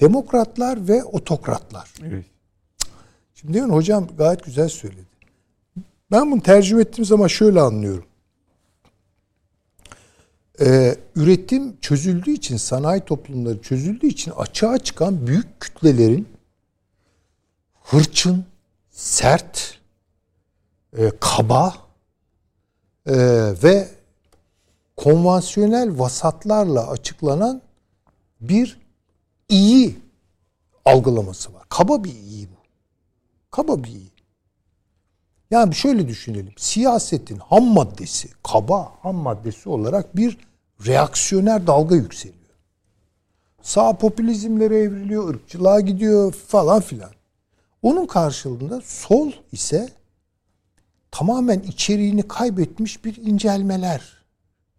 demokratlar 0.00 0.88
ve 0.88 1.04
otokratlar. 1.04 1.92
Evet. 2.08 2.24
Şimdi 3.34 3.54
diyor 3.54 3.68
hocam 3.68 4.08
gayet 4.18 4.44
güzel 4.44 4.68
söyledi. 4.68 5.14
Ben 6.10 6.30
bunu 6.30 6.42
tercüme 6.42 6.82
ettiğim 6.82 7.04
zaman 7.04 7.26
şöyle 7.26 7.60
anlıyorum 7.60 8.04
e, 10.60 10.96
üretim 11.16 11.80
çözüldüğü 11.80 12.32
için, 12.32 12.56
sanayi 12.56 13.00
toplumları 13.00 13.62
çözüldüğü 13.62 14.06
için 14.06 14.30
açığa 14.30 14.78
çıkan 14.78 15.26
büyük 15.26 15.60
kütlelerin 15.60 16.28
hırçın, 17.82 18.44
sert, 18.90 19.78
e, 20.98 21.10
kaba 21.20 21.74
e, 23.06 23.14
ve 23.62 23.88
konvansiyonel 24.96 25.98
vasatlarla 25.98 26.90
açıklanan 26.90 27.62
bir 28.40 28.80
iyi 29.48 29.98
algılaması 30.84 31.54
var. 31.54 31.62
Kaba 31.68 32.04
bir 32.04 32.12
iyi 32.14 32.48
bu. 32.48 32.56
Kaba 33.50 33.84
bir 33.84 33.88
iyi. 33.88 34.13
Yani 35.54 35.74
şöyle 35.74 36.08
düşünelim. 36.08 36.52
Siyasetin 36.56 37.36
ham 37.36 37.64
maddesi, 37.64 38.28
kaba 38.42 38.92
ham 39.02 39.16
maddesi 39.16 39.68
olarak 39.68 40.16
bir 40.16 40.38
reaksiyoner 40.86 41.66
dalga 41.66 41.96
yükseliyor. 41.96 42.54
Sağ 43.62 43.98
popülizmlere 43.98 44.76
evriliyor, 44.78 45.28
ırkçılığa 45.28 45.80
gidiyor 45.80 46.32
falan 46.32 46.80
filan. 46.80 47.10
Onun 47.82 48.06
karşılığında 48.06 48.80
sol 48.80 49.32
ise 49.52 49.88
tamamen 51.10 51.60
içeriğini 51.60 52.28
kaybetmiş 52.28 53.04
bir 53.04 53.16
incelmeler 53.16 54.24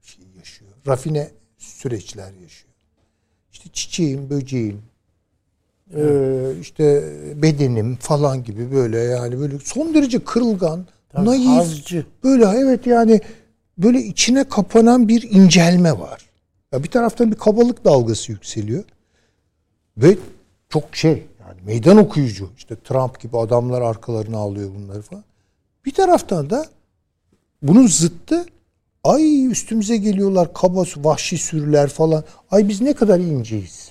şey 0.01 0.25
yaşıyor. 0.37 0.71
Rafine 0.87 1.31
süreçler 1.57 2.33
yaşıyor. 2.33 2.73
İşte 3.51 3.69
çiçeğim, 3.73 4.29
ee, 5.95 6.59
işte 6.61 7.03
bedenim 7.35 7.95
falan 7.95 8.43
gibi 8.43 8.71
böyle 8.71 8.99
yani 8.99 9.39
böyle 9.39 9.59
son 9.59 9.93
derece 9.93 10.19
kırılgan, 10.19 10.85
Tabii, 11.09 11.25
naif, 11.25 11.47
hazcı. 11.47 12.05
böyle 12.23 12.45
evet 12.45 12.87
yani 12.87 13.21
böyle 13.77 13.99
içine 13.99 14.43
kapanan 14.43 15.07
bir 15.07 15.31
incelme 15.31 15.99
var. 15.99 16.21
Ya 16.71 16.83
bir 16.83 16.89
taraftan 16.89 17.31
bir 17.31 17.37
kabalık 17.37 17.85
dalgası 17.85 18.31
yükseliyor 18.31 18.83
ve 19.97 20.17
çok 20.69 20.95
şey 20.95 21.25
yani 21.47 21.61
meydan 21.65 21.97
okuyucu 21.97 22.49
işte 22.57 22.75
Trump 22.75 23.19
gibi 23.19 23.37
adamlar 23.37 23.81
arkalarına 23.81 24.37
alıyor 24.37 24.69
bunları 24.77 25.01
falan. 25.01 25.23
Bir 25.85 25.93
taraftan 25.93 26.49
da 26.49 26.65
bunun 27.61 27.87
zıttı 27.87 28.45
ay 29.03 29.45
üstümüze 29.45 29.97
geliyorlar 29.97 30.53
kaba 30.53 30.83
vahşi 30.97 31.37
sürüler 31.37 31.89
falan. 31.89 32.23
Ay 32.51 32.67
biz 32.67 32.81
ne 32.81 32.93
kadar 32.93 33.19
inceyiz. 33.19 33.84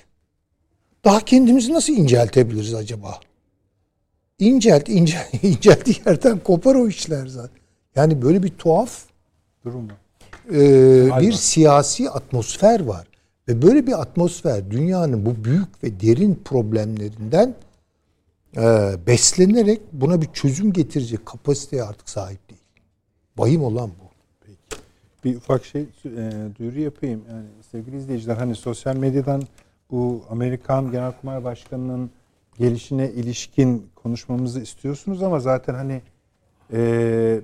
Daha 1.05 1.21
kendimizi 1.21 1.73
nasıl 1.73 1.93
inceltebiliriz 1.93 2.75
acaba? 2.75 3.21
İncelt, 4.39 4.89
incel, 4.89 5.29
inceldiği 5.43 5.97
yerden 6.07 6.39
kopar 6.39 6.75
o 6.75 6.89
işler 6.89 7.27
zaten. 7.27 7.61
Yani 7.97 8.23
böyle 8.23 8.43
bir 8.43 8.49
tuhaf 8.49 9.05
durum 9.65 9.89
e, 10.53 11.21
bir 11.21 11.33
siyasi 11.33 12.11
atmosfer 12.11 12.81
var. 12.81 13.07
Ve 13.49 13.63
böyle 13.63 13.87
bir 13.87 14.01
atmosfer 14.01 14.71
dünyanın 14.71 15.27
bu 15.27 15.45
büyük 15.45 15.85
ve 15.85 16.01
derin 16.01 16.43
problemlerinden 16.45 17.55
e, 18.57 18.95
beslenerek 19.07 19.81
buna 19.93 20.23
bir 20.23 20.27
çözüm 20.33 20.73
getirecek 20.73 21.27
kapasiteye 21.27 21.83
artık 21.83 22.09
sahip 22.09 22.51
değil. 22.51 22.61
Vahim 23.37 23.65
olan 23.65 23.91
bu. 23.91 24.05
Peki. 24.41 24.83
Bir 25.25 25.37
ufak 25.37 25.65
şey 25.65 25.83
e, 25.83 26.31
duyuru 26.59 26.81
yapayım. 26.81 27.23
Yani 27.31 27.47
sevgili 27.73 27.97
izleyiciler 27.97 28.37
hani 28.37 28.55
sosyal 28.55 28.97
medyadan 28.97 29.43
bu 29.91 30.23
Amerikan 30.31 30.91
Genelkurmay 30.91 31.45
Başkanı'nın 31.45 32.11
gelişine 32.59 33.11
ilişkin 33.11 33.87
konuşmamızı 33.95 34.61
istiyorsunuz 34.61 35.23
ama 35.23 35.41
zaten 35.41 35.75
hani 35.75 36.03
e, 36.73 37.41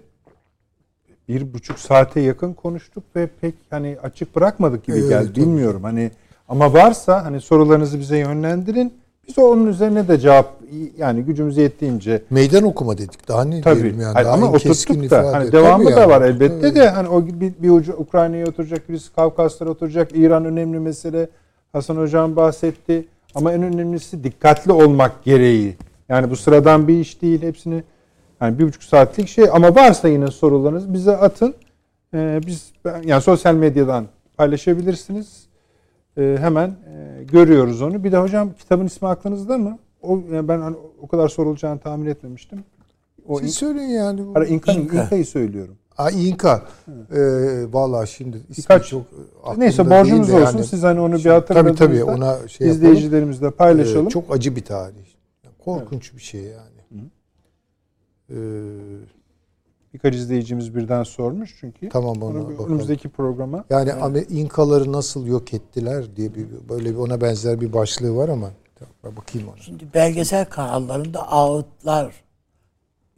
bir 1.29 1.55
buçuk 1.55 1.79
saate 1.79 2.21
yakın 2.21 2.53
konuştuk 2.53 3.05
ve 3.17 3.27
pek 3.41 3.55
hani 3.71 3.97
açık 4.03 4.37
bırakmadık 4.37 4.85
gibi 4.85 4.99
evet, 4.99 5.09
geldi. 5.09 5.41
Bilmiyorum 5.41 5.85
hani 5.85 6.11
ama 6.49 6.73
varsa 6.73 7.25
hani 7.25 7.41
sorularınızı 7.41 8.01
bize 8.01 8.19
yönlendirin. 8.19 9.01
Biz 9.29 9.39
onun 9.39 9.67
üzerine 9.67 10.09
de 10.09 10.19
cevap 10.19 10.61
yani 10.99 11.23
gücümüz 11.23 11.57
yettiğince 11.57 12.23
meydan 12.31 12.65
okuma 12.65 12.99
dedik. 12.99 13.29
Daha 13.29 13.45
ne 13.45 13.61
tabii, 13.61 13.83
diyelim 13.83 14.01
yani. 14.01 14.13
Hayır, 14.13 14.27
daha 14.27 14.35
ama 14.35 14.53
oturttuk 14.53 15.11
da 15.11 15.33
hani 15.33 15.53
devamı 15.53 15.85
tabii 15.85 15.97
da 15.97 16.01
yani. 16.01 16.11
var 16.11 16.23
elbette 16.23 16.61
tabii. 16.61 16.75
de 16.75 16.89
hani 16.89 17.09
o 17.09 17.27
bir, 17.27 17.53
bir 17.59 17.71
ucu 17.71 17.93
Ukrayna'ya 17.93 18.47
oturacak, 18.47 18.89
birisi 18.89 19.15
Kavkaslara 19.15 19.71
oturacak. 19.71 20.11
İran 20.15 20.45
önemli 20.45 20.79
mesele. 20.79 21.29
Hasan 21.73 21.97
Hocam 21.97 22.37
bahsetti. 22.37 23.05
Ama 23.35 23.53
en 23.53 23.63
önemlisi 23.63 24.25
dikkatli 24.25 24.73
olmak 24.73 25.25
gereği. 25.25 25.77
Yani 26.09 26.31
bu 26.31 26.37
sıradan 26.37 26.89
bir 26.89 27.01
iş 27.01 27.23
değil. 27.23 27.43
Hepsini 27.43 27.85
Yani 28.41 28.59
bir 28.59 28.67
buçuk 28.67 28.83
saatlik 28.83 29.29
şey 29.29 29.45
ama 29.53 29.75
varsa 29.75 30.09
yine 30.09 30.31
sorularınız 30.31 30.93
bize 30.93 31.17
atın. 31.17 31.55
Ee, 32.15 32.41
biz 32.47 32.73
yani 33.05 33.23
sosyal 33.23 33.55
medyadan 33.55 34.07
paylaşabilirsiniz. 34.37 35.47
Ee, 36.19 36.37
hemen 36.41 36.69
e, 36.69 37.25
görüyoruz 37.25 37.83
onu. 37.83 38.05
Bir 38.05 38.13
de 38.13 38.19
hocam 38.19 38.53
kitabın 38.59 38.87
ismi 38.87 39.09
aklınızda 39.09 39.59
mı? 39.59 39.79
O 40.03 40.21
yani 40.33 40.49
ben 40.49 40.61
hani 40.61 40.77
o 41.03 41.09
kadar 41.09 41.29
sorulacağını 41.29 41.81
tahmin 41.81 42.07
etmemiştim. 42.07 42.65
O 43.29 43.39
Siz 43.39 43.55
söyleyin 43.55 43.89
yani. 43.89 44.21
Ara 44.35 44.47
İnka. 44.47 44.73
İnka'yı 44.73 45.27
söylüyorum. 45.27 45.77
Aa, 45.99 46.11
İnka. 46.11 46.63
Ee, 47.13 47.19
Vallahi 47.73 48.09
şimdi 48.11 48.37
ismi 48.37 48.63
Birkaç- 48.63 48.89
çok 48.89 49.03
aklımda 49.43 49.59
Neyse 49.65 49.91
borcunuz 49.91 50.29
değil 50.29 50.39
de 50.41 50.43
olsun. 50.43 50.57
yani. 50.59 50.67
Siz 50.67 50.83
hani 50.83 51.01
onu 51.01 51.15
bir 51.15 51.23
Tabii 51.23 51.33
hatırladığınızda 51.35 51.75
tabii 51.87 52.05
ona 52.05 52.49
şey 52.49 52.67
yapalım. 52.67 52.85
izleyicilerimizle 52.87 53.51
paylaşalım. 53.51 54.07
Ee, 54.07 54.11
çok 54.11 54.25
acı 54.35 54.57
bir 54.57 54.65
tarih. 54.65 54.95
Korkunç 55.59 56.15
bir 56.15 56.21
şey 56.23 56.41
yani. 56.43 57.05
Ee, 58.31 58.35
Birkaç 59.95 60.15
izleyicimiz 60.15 60.75
birden 60.77 61.03
sormuş 61.03 61.57
çünkü. 61.61 61.89
tamam 61.89 62.23
ona 62.23 62.35
bakalım. 62.49 62.67
önümüzdeki 62.71 63.09
programa 63.09 63.65
Yani 63.71 63.91
Amer- 63.91 64.29
İnkaları 64.33 64.93
nasıl 64.93 65.27
yok 65.27 65.55
ettiler 65.55 66.17
diye 66.17 66.35
bir 66.35 66.47
böyle 66.69 66.91
bir 66.91 66.97
ona 66.97 67.21
benzer 67.21 67.61
bir 67.61 67.73
başlığı 67.73 68.17
var 68.17 68.29
ama 68.29 68.51
ben 69.05 69.17
bakayım 69.17 69.49
ona. 69.49 69.57
Şimdi 69.57 69.85
belgesel 69.95 70.45
kanallarında 70.45 71.33
ağıtlar 71.33 72.15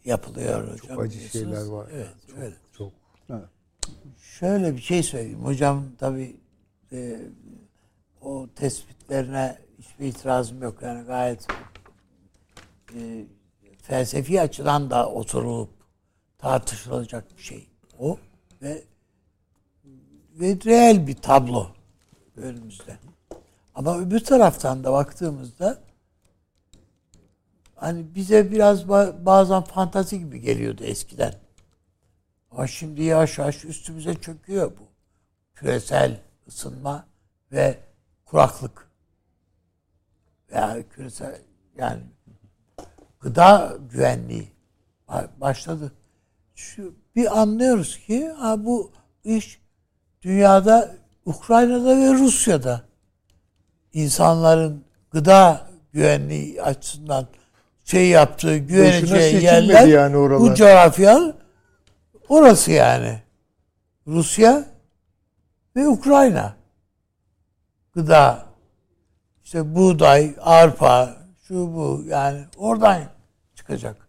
yapılıyor 0.04 0.72
hocam. 0.72 0.98
acı 0.98 1.10
biliyorsunuz. 1.16 1.32
şeyler 1.32 1.66
var. 1.66 1.86
Evet, 1.94 2.08
öyle. 2.42 2.54
Şöyle 4.18 4.76
bir 4.76 4.80
şey 4.82 5.02
söyleyeyim. 5.02 5.44
Hocam 5.44 5.84
tabii 5.98 6.36
e, 6.92 7.20
o 8.20 8.46
tespitlerine 8.56 9.58
hiçbir 9.78 10.06
itirazım 10.06 10.62
yok. 10.62 10.82
Yani 10.82 11.06
gayet 11.06 11.46
e, 12.94 13.24
felsefi 13.82 14.40
açıdan 14.40 14.90
da 14.90 15.10
oturulup 15.10 15.70
tartışılacak 16.38 17.36
bir 17.36 17.42
şey 17.42 17.68
o 17.98 18.18
ve 18.62 18.84
ve 20.34 20.58
reel 20.64 21.06
bir 21.06 21.16
tablo 21.16 21.66
önümüzde. 22.36 22.96
Ama 23.74 23.98
öbür 23.98 24.20
taraftan 24.20 24.84
da 24.84 24.92
baktığımızda 24.92 25.78
hani 27.74 28.14
bize 28.14 28.50
biraz 28.52 28.82
ba- 28.82 29.24
bazen 29.26 29.62
fantazi 29.62 30.18
gibi 30.18 30.40
geliyordu 30.40 30.84
eskiden. 30.84 31.34
Ama 32.52 32.66
şimdi 32.66 33.02
yavaş 33.02 33.38
yavaş 33.38 33.64
üstümüze 33.64 34.14
çöküyor 34.14 34.72
bu. 34.78 34.88
Küresel 35.54 36.20
ısınma 36.48 37.06
ve 37.52 37.78
kuraklık. 38.24 38.90
Yani 40.54 40.84
küresel 40.88 41.38
yani 41.76 42.00
gıda 43.20 43.76
güvenliği 43.90 44.48
ba- 45.08 45.28
başladı. 45.40 45.92
Şu 46.54 46.94
bir 47.16 47.40
anlıyoruz 47.40 47.98
ki 47.98 48.28
ha 48.28 48.64
bu 48.64 48.92
iş 49.24 49.60
dünyada 50.22 50.94
Ukrayna'da 51.24 51.96
ve 51.96 52.14
Rusya'da 52.14 52.82
insanların 53.92 54.84
gıda 55.10 55.66
güvenliği 55.92 56.62
açısından 56.62 57.26
şey 57.84 58.08
yaptığı 58.08 58.56
güveneceği 58.56 59.44
yerler 59.44 59.86
yani 59.86 60.16
oralar. 60.16 60.40
bu 60.40 60.54
coğrafya 60.54 61.34
orası 62.28 62.72
yani. 62.72 63.22
Rusya 64.06 64.64
ve 65.76 65.88
Ukrayna. 65.88 66.56
Gıda 67.94 68.46
işte 69.44 69.74
buğday, 69.74 70.34
arpa, 70.40 71.16
şu 71.48 71.54
bu 71.54 72.04
yani 72.08 72.44
oradan 72.56 73.02
çıkacak. 73.54 74.08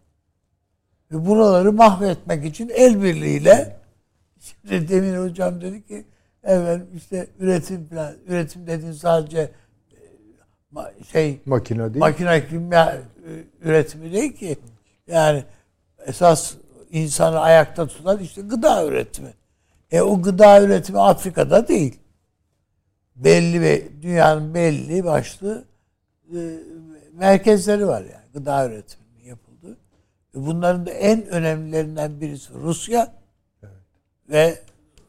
Ve 1.12 1.26
buraları 1.26 1.72
mahvetmek 1.72 2.44
için 2.44 2.68
el 2.74 3.02
birliğiyle 3.02 3.76
şimdi 4.40 4.88
demin 4.88 5.16
hocam 5.16 5.60
dedi 5.60 5.86
ki 5.86 6.04
evet 6.42 6.82
işte 6.94 7.26
üretim 7.38 7.88
falan 7.88 8.14
üretim 8.26 8.66
dediğin 8.66 8.92
sadece 8.92 9.50
e, 10.72 11.04
şey 11.12 11.40
makine 11.46 11.94
değil. 11.94 11.96
makine 11.96 12.48
kimya 12.48 12.94
e, 12.94 12.98
üretimi 13.62 14.12
değil 14.12 14.32
ki. 14.32 14.58
Yani 15.06 15.44
esas 16.06 16.54
insanı 16.94 17.40
ayakta 17.40 17.86
tutan 17.86 18.18
işte 18.18 18.42
gıda 18.42 18.86
üretimi. 18.86 19.34
E 19.90 20.00
o 20.00 20.22
gıda 20.22 20.62
üretimi 20.62 21.00
Afrika'da 21.00 21.68
değil. 21.68 21.98
Belli 23.16 23.60
ve 23.60 24.02
dünyanın 24.02 24.54
belli 24.54 25.04
başlı 25.04 25.64
e, 26.34 26.38
merkezleri 27.12 27.86
var 27.86 28.00
yani 28.00 28.24
gıda 28.34 28.66
üretiminin 28.66 29.24
yapıldığı. 29.24 29.76
E 30.36 30.46
bunların 30.46 30.86
da 30.86 30.90
en 30.90 31.26
önemlilerinden 31.26 32.20
birisi 32.20 32.54
Rusya 32.54 33.12
ve 34.30 34.58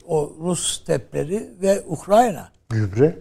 o 0.08 0.34
Rus 0.40 0.82
stepleri 0.82 1.50
ve 1.62 1.84
Ukrayna. 1.88 2.52
Gübre. 2.70 3.18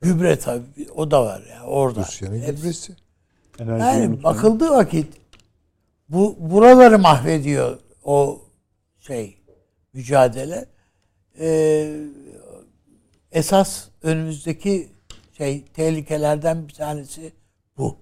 Gübre 0.00 0.38
tabii 0.38 0.90
o 0.96 1.10
da 1.10 1.24
var 1.24 1.42
yani 1.50 1.66
orada. 1.66 2.00
Rusya'nın 2.00 2.46
gübresi. 2.46 2.96
enerji 3.58 3.84
yani 3.84 4.22
bakıldığı 4.22 4.70
vakit 4.70 5.14
bu 6.08 6.36
buraları 6.38 6.98
mahvediyor 6.98 7.78
o 8.04 8.42
şey 9.00 9.38
mücadele. 9.92 10.66
Ee, 11.38 11.96
esas 13.32 13.88
önümüzdeki 14.02 14.88
şey 15.32 15.64
tehlikelerden 15.64 16.68
bir 16.68 16.74
tanesi 16.74 17.32
bu. 17.78 17.96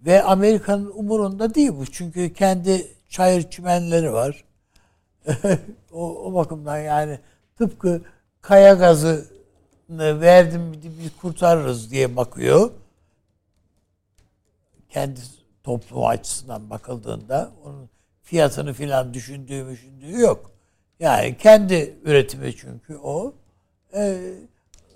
Ve 0.00 0.22
Amerika'nın 0.22 0.92
umurunda 0.94 1.54
değil 1.54 1.72
bu. 1.78 1.86
Çünkü 1.86 2.32
kendi 2.32 2.88
çayır 3.08 3.50
çimenleri 3.50 4.12
var. 4.12 4.44
o, 5.92 6.24
o 6.24 6.34
bakımdan 6.34 6.78
yani 6.78 7.18
tıpkı 7.58 8.02
kaya 8.40 8.74
gazını 8.74 10.20
verdim 10.20 10.72
biz 10.82 11.16
kurtarırız 11.16 11.90
diye 11.90 12.16
bakıyor 12.16 12.70
kendi 14.96 15.20
toplumu 15.64 16.08
açısından 16.08 16.70
bakıldığında 16.70 17.52
onun 17.64 17.90
fiyatını 18.26 18.72
filan 18.72 19.14
düşündüğü 19.14 19.70
düşündüğü 19.70 20.20
yok. 20.20 20.50
Yani 21.00 21.36
kendi 21.38 21.94
üretimi 22.04 22.56
çünkü 22.56 22.96
o. 22.96 23.34
Ee, 23.94 24.18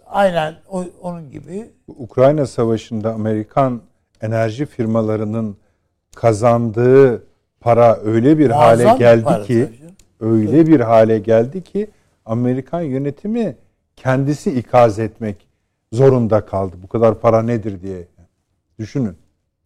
aynen 0.07 0.55
o, 0.71 0.85
onun 1.03 1.31
gibi 1.31 1.71
Ukrayna 1.89 2.47
Savaşı'nda 2.47 3.15
Amerikan 3.15 3.83
enerji 4.21 4.67
firmalarının 4.67 5.57
kazandığı 6.15 7.25
para 7.61 7.97
öyle 7.97 8.39
bir 8.39 8.51
Muazzam 8.51 8.87
hale 8.87 8.99
geldi 8.99 9.25
para 9.25 9.43
ki 9.43 9.69
tabii 10.19 10.31
öyle 10.31 10.67
bir 10.67 10.81
hale 10.81 11.19
geldi 11.19 11.63
ki 11.65 11.91
Amerikan 12.25 12.81
yönetimi 12.81 13.57
kendisi 13.97 14.51
ikaz 14.59 14.99
etmek 14.99 15.37
zorunda 15.93 16.47
kaldı. 16.47 16.77
Bu 16.83 16.89
kadar 16.89 17.21
para 17.21 17.43
nedir 17.43 17.83
diye. 17.83 18.07
Düşünün. 18.79 19.17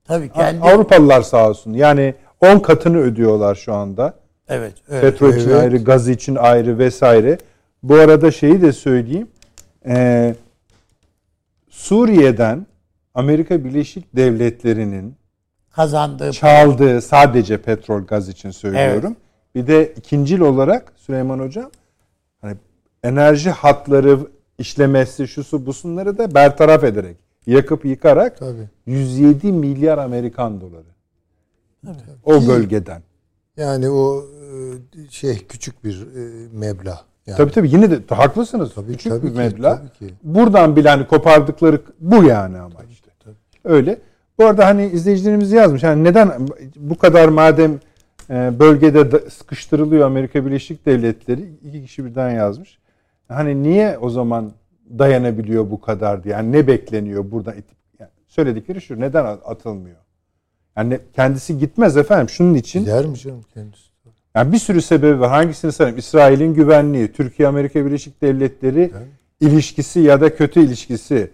tabii 0.04 0.32
kendi 0.32 0.60
Avrupalılar 0.60 1.22
sağ 1.22 1.48
olsun. 1.48 1.72
Yani 1.72 2.14
10 2.52 2.58
katını 2.58 2.98
ödüyorlar 2.98 3.54
şu 3.54 3.74
anda. 3.74 4.14
evet 4.48 4.74
öyle. 4.88 5.00
Petrol 5.00 5.34
için 5.34 5.50
Evet. 5.50 5.60
ayrı, 5.60 5.84
gaz 5.84 6.08
için 6.08 6.34
ayrı 6.34 6.78
vesaire. 6.78 7.38
Bu 7.82 7.94
arada 7.94 8.30
şeyi 8.30 8.62
de 8.62 8.72
söyleyeyim. 8.72 9.28
Ee, 9.86 10.34
Suriye'den 11.70 12.66
Amerika 13.14 13.64
Birleşik 13.64 14.16
Devletleri'nin 14.16 15.14
kazandığı 15.70 16.32
çaldığı 16.32 17.02
sadece 17.02 17.56
petrol 17.62 18.02
gaz 18.06 18.28
için 18.28 18.50
söylüyorum. 18.50 19.16
Bir 19.54 19.66
de 19.66 19.92
ikincil 19.96 20.40
olarak 20.40 20.92
Süleyman 20.96 21.38
Hocam 21.38 21.70
hani 22.40 22.56
enerji 23.02 23.50
hatları 23.50 24.18
işlemesi 24.58 25.28
şusu 25.28 25.66
busunları 25.66 26.18
da 26.18 26.34
bertaraf 26.34 26.84
ederek 26.84 27.16
yakıp 27.46 27.84
yıkarak 27.84 28.38
Tabii. 28.38 28.68
107 28.86 29.52
milyar 29.52 29.98
Amerikan 29.98 30.60
doları. 30.60 30.93
O 32.24 32.46
bölgeden. 32.48 33.02
Yani 33.56 33.90
o 33.90 34.24
e, 34.24 35.10
şey 35.10 35.46
küçük 35.46 35.84
bir 35.84 36.06
e, 36.16 36.48
meblağ. 36.52 37.00
Yani. 37.26 37.36
Tabii 37.36 37.52
tabii 37.52 37.70
yine 37.70 37.90
de 37.90 38.14
haklısınız. 38.14 38.74
Tabii, 38.74 38.92
Küçük 38.92 39.12
tabii 39.12 39.26
bir 39.26 39.32
ki, 39.32 39.38
meblağ. 39.38 39.76
tabii 39.76 39.90
ki. 40.08 40.14
Buradan 40.22 40.76
bile 40.76 40.88
hani 40.88 41.06
kopardıkları 41.06 41.80
bu 42.00 42.24
yani 42.24 42.58
ama 42.58 42.80
işte. 42.90 43.10
Öyle. 43.64 43.98
Bu 44.38 44.44
arada 44.46 44.66
hani 44.66 44.86
izleyicilerimiz 44.86 45.52
yazmış. 45.52 45.82
Yani 45.82 46.04
neden 46.04 46.48
bu 46.76 46.98
kadar 46.98 47.28
madem 47.28 47.80
e, 48.30 48.58
bölgede 48.58 49.30
sıkıştırılıyor 49.30 50.06
Amerika 50.06 50.46
Birleşik 50.46 50.86
Devletleri 50.86 51.48
iki 51.64 51.82
kişi 51.82 52.04
birden 52.04 52.30
yazmış. 52.30 52.78
Hani 53.28 53.62
niye 53.62 53.98
o 53.98 54.10
zaman 54.10 54.52
dayanabiliyor 54.98 55.70
bu 55.70 55.80
kadar 55.80 56.24
diye. 56.24 56.34
Yani 56.34 56.52
ne 56.52 56.66
bekleniyor 56.66 57.30
burada? 57.30 57.54
Yani 57.98 58.10
söyledikleri 58.26 58.80
şu. 58.80 59.00
Neden 59.00 59.24
atılmıyor? 59.24 59.96
Yani 60.76 60.98
kendisi 61.16 61.58
gitmez 61.58 61.96
efendim. 61.96 62.28
Şunun 62.28 62.54
için 62.54 62.80
Gider 62.80 63.06
mi 63.06 63.18
canım 63.18 63.44
kendisi? 63.54 63.82
yani 64.34 64.52
bir 64.52 64.58
sürü 64.58 64.82
sebebi 64.82 65.20
var. 65.20 65.30
Hangisini 65.30 65.72
sayayım? 65.72 65.98
İsrail'in 65.98 66.54
güvenliği, 66.54 67.12
Türkiye 67.12 67.48
Amerika 67.48 67.86
Birleşik 67.86 68.22
Devletleri 68.22 68.92
ilişkisi 69.40 70.00
ya 70.00 70.20
da 70.20 70.36
kötü 70.36 70.60
ilişkisi, 70.60 71.30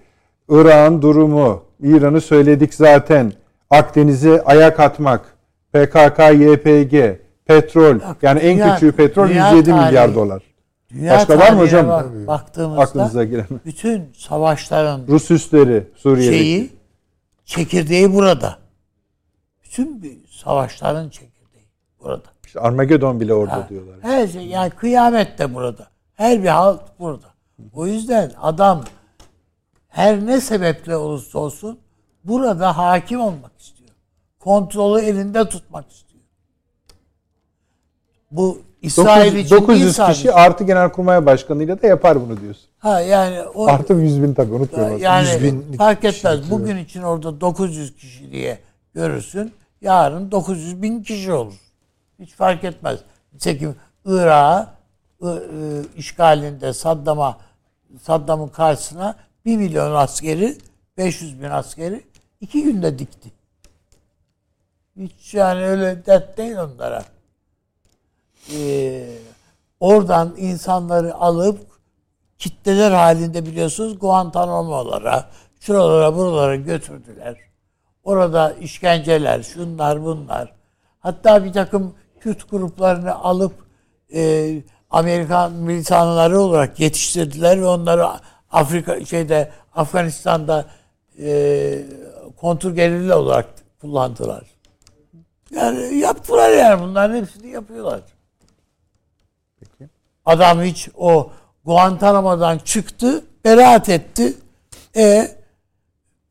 Irak'ın 0.49 1.03
durumu, 1.03 1.63
İran'ı 1.83 2.21
söyledik 2.21 2.75
zaten. 2.75 3.33
Akdeniz'e 3.71 4.43
ayak 4.43 4.81
atmak, 4.81 5.35
PKK, 5.73 6.19
YPG, 6.33 7.19
petrol 7.47 8.01
Bak, 8.01 8.17
yani 8.23 8.41
en 8.41 8.57
dünya- 8.59 8.75
küçüğü 8.75 8.93
petrol 8.93 9.29
dünya 9.29 9.51
107 9.51 9.73
milyar 9.73 10.09
tarihi- 10.09 10.15
dolar. 10.15 10.43
Dünya 10.93 11.15
Başka 11.15 11.39
var 11.39 11.53
mı 11.53 11.61
hocam? 11.61 11.89
bak- 11.89 12.27
baktığımızda 12.27 12.83
Aklınıza 12.83 13.25
gelen. 13.25 13.47
bütün 13.67 14.03
savaşların 14.17 15.01
Rus 15.09 15.31
üsleri 15.31 15.85
Suriye'deki. 15.97 16.39
şeyi 16.39 16.71
çekirdeği 17.45 18.15
burada. 18.15 18.59
Bütün 19.71 20.03
bir 20.03 20.19
savaşların 20.31 21.09
çekirdeği 21.09 21.65
burada. 22.01 22.23
İşte 22.47 22.61
Armageddon 22.61 23.21
bile 23.21 23.35
orada 23.35 23.53
Ha, 23.57 23.67
diyorlar. 23.69 23.97
Her 24.03 24.29
şey 24.29 24.47
yani 24.47 24.71
kıyamet 24.71 25.39
de 25.39 25.55
burada. 25.55 25.87
Her 26.15 26.43
bir 26.43 26.49
halt 26.49 26.81
burada. 26.99 27.27
O 27.75 27.87
yüzden 27.87 28.33
adam 28.43 28.85
her 29.89 30.27
ne 30.27 30.41
sebeple 30.41 30.97
olursa 30.97 31.39
olsun 31.39 31.79
burada 32.25 32.77
hakim 32.79 33.21
olmak 33.21 33.53
istiyor. 33.61 33.91
Kontrolü 34.39 35.03
elinde 35.03 35.49
tutmak 35.49 35.91
istiyor. 35.93 36.23
Bu 38.31 38.59
İsrail 38.83 39.27
900, 39.27 39.47
için 39.47 39.57
900 39.57 39.81
değil 39.83 39.93
sadece. 39.93 40.15
kişi 40.17 40.33
artı 40.33 40.65
genelkurmay 40.65 41.27
başkanıyla 41.27 41.83
da 41.83 41.87
yapar 41.87 42.21
bunu 42.29 42.41
diyorsun. 42.41 42.65
Ha 42.79 43.01
yani 43.01 43.43
o 43.43 43.67
Artı 43.67 43.93
100 43.95 44.23
bin 44.23 44.35
tabii 44.35 44.53
unutmuyorum. 44.53 44.99
yani 44.99 45.29
100 45.29 45.43
binlik 45.43 45.79
fark 45.79 46.05
etmez. 46.05 46.51
Bugün 46.51 46.77
için 46.77 47.03
orada 47.03 47.41
900 47.41 47.97
kişi 47.97 48.33
diye 48.33 48.59
görürsün. 48.95 49.53
Yarın 49.81 50.31
900 50.31 50.83
bin 50.83 51.03
kişi 51.03 51.33
olur. 51.33 51.55
Hiç 52.19 52.35
fark 52.35 52.65
etmez. 52.65 53.01
Nitekim 53.33 53.77
Irak'a 54.05 54.75
işgalinde 55.97 56.73
Saddam'a 56.73 57.39
Saddam'ın 58.03 58.49
karşısına 58.49 59.17
1 59.45 59.57
milyon 59.57 59.95
askeri 59.95 60.59
500 60.97 61.43
bin 61.43 61.51
askeri 61.51 62.05
iki 62.41 62.63
günde 62.63 62.99
dikti. 62.99 63.31
Hiç 64.97 65.35
yani 65.35 65.65
öyle 65.65 66.07
dert 66.07 66.39
değil 66.39 66.57
onlara. 66.57 67.05
Ee, 68.55 69.19
oradan 69.81 70.35
insanları 70.37 71.15
alıp 71.15 71.61
kitleler 72.39 72.91
halinde 72.91 73.47
biliyorsunuz 73.47 73.99
Guantanamo'lara, 73.99 75.31
şuralara 75.61 76.17
buralara 76.17 76.57
götürdüler. 76.57 77.50
Orada 78.05 78.53
işkenceler, 78.53 79.43
şunlar 79.43 80.05
bunlar. 80.05 80.53
Hatta 81.01 81.45
bir 81.45 81.53
takım 81.53 81.95
Kürt 82.21 82.51
gruplarını 82.51 83.15
alıp 83.15 83.53
e, 84.15 84.63
Amerikan 84.91 85.53
militanları 85.53 86.41
olarak 86.41 86.81
yetiştirdiler 86.81 87.61
ve 87.61 87.67
onları 87.67 88.07
Afrika 88.51 89.05
şeyde 89.05 89.51
Afganistan'da 89.75 90.67
e, 91.19 91.83
kontrgerilla 92.37 93.19
olarak 93.19 93.47
kullandılar. 93.81 94.43
Yani 95.51 95.95
yaptılar 95.99 96.51
yani 96.51 96.83
bunların 96.83 97.17
hepsini 97.17 97.49
yapıyorlar. 97.49 98.01
Adam 100.27 100.63
hiç 100.63 100.89
o 100.97 101.31
Guantanamo'dan 101.65 102.59
çıktı, 102.59 103.25
beraat 103.45 103.89
etti. 103.89 104.35
E 104.97 105.29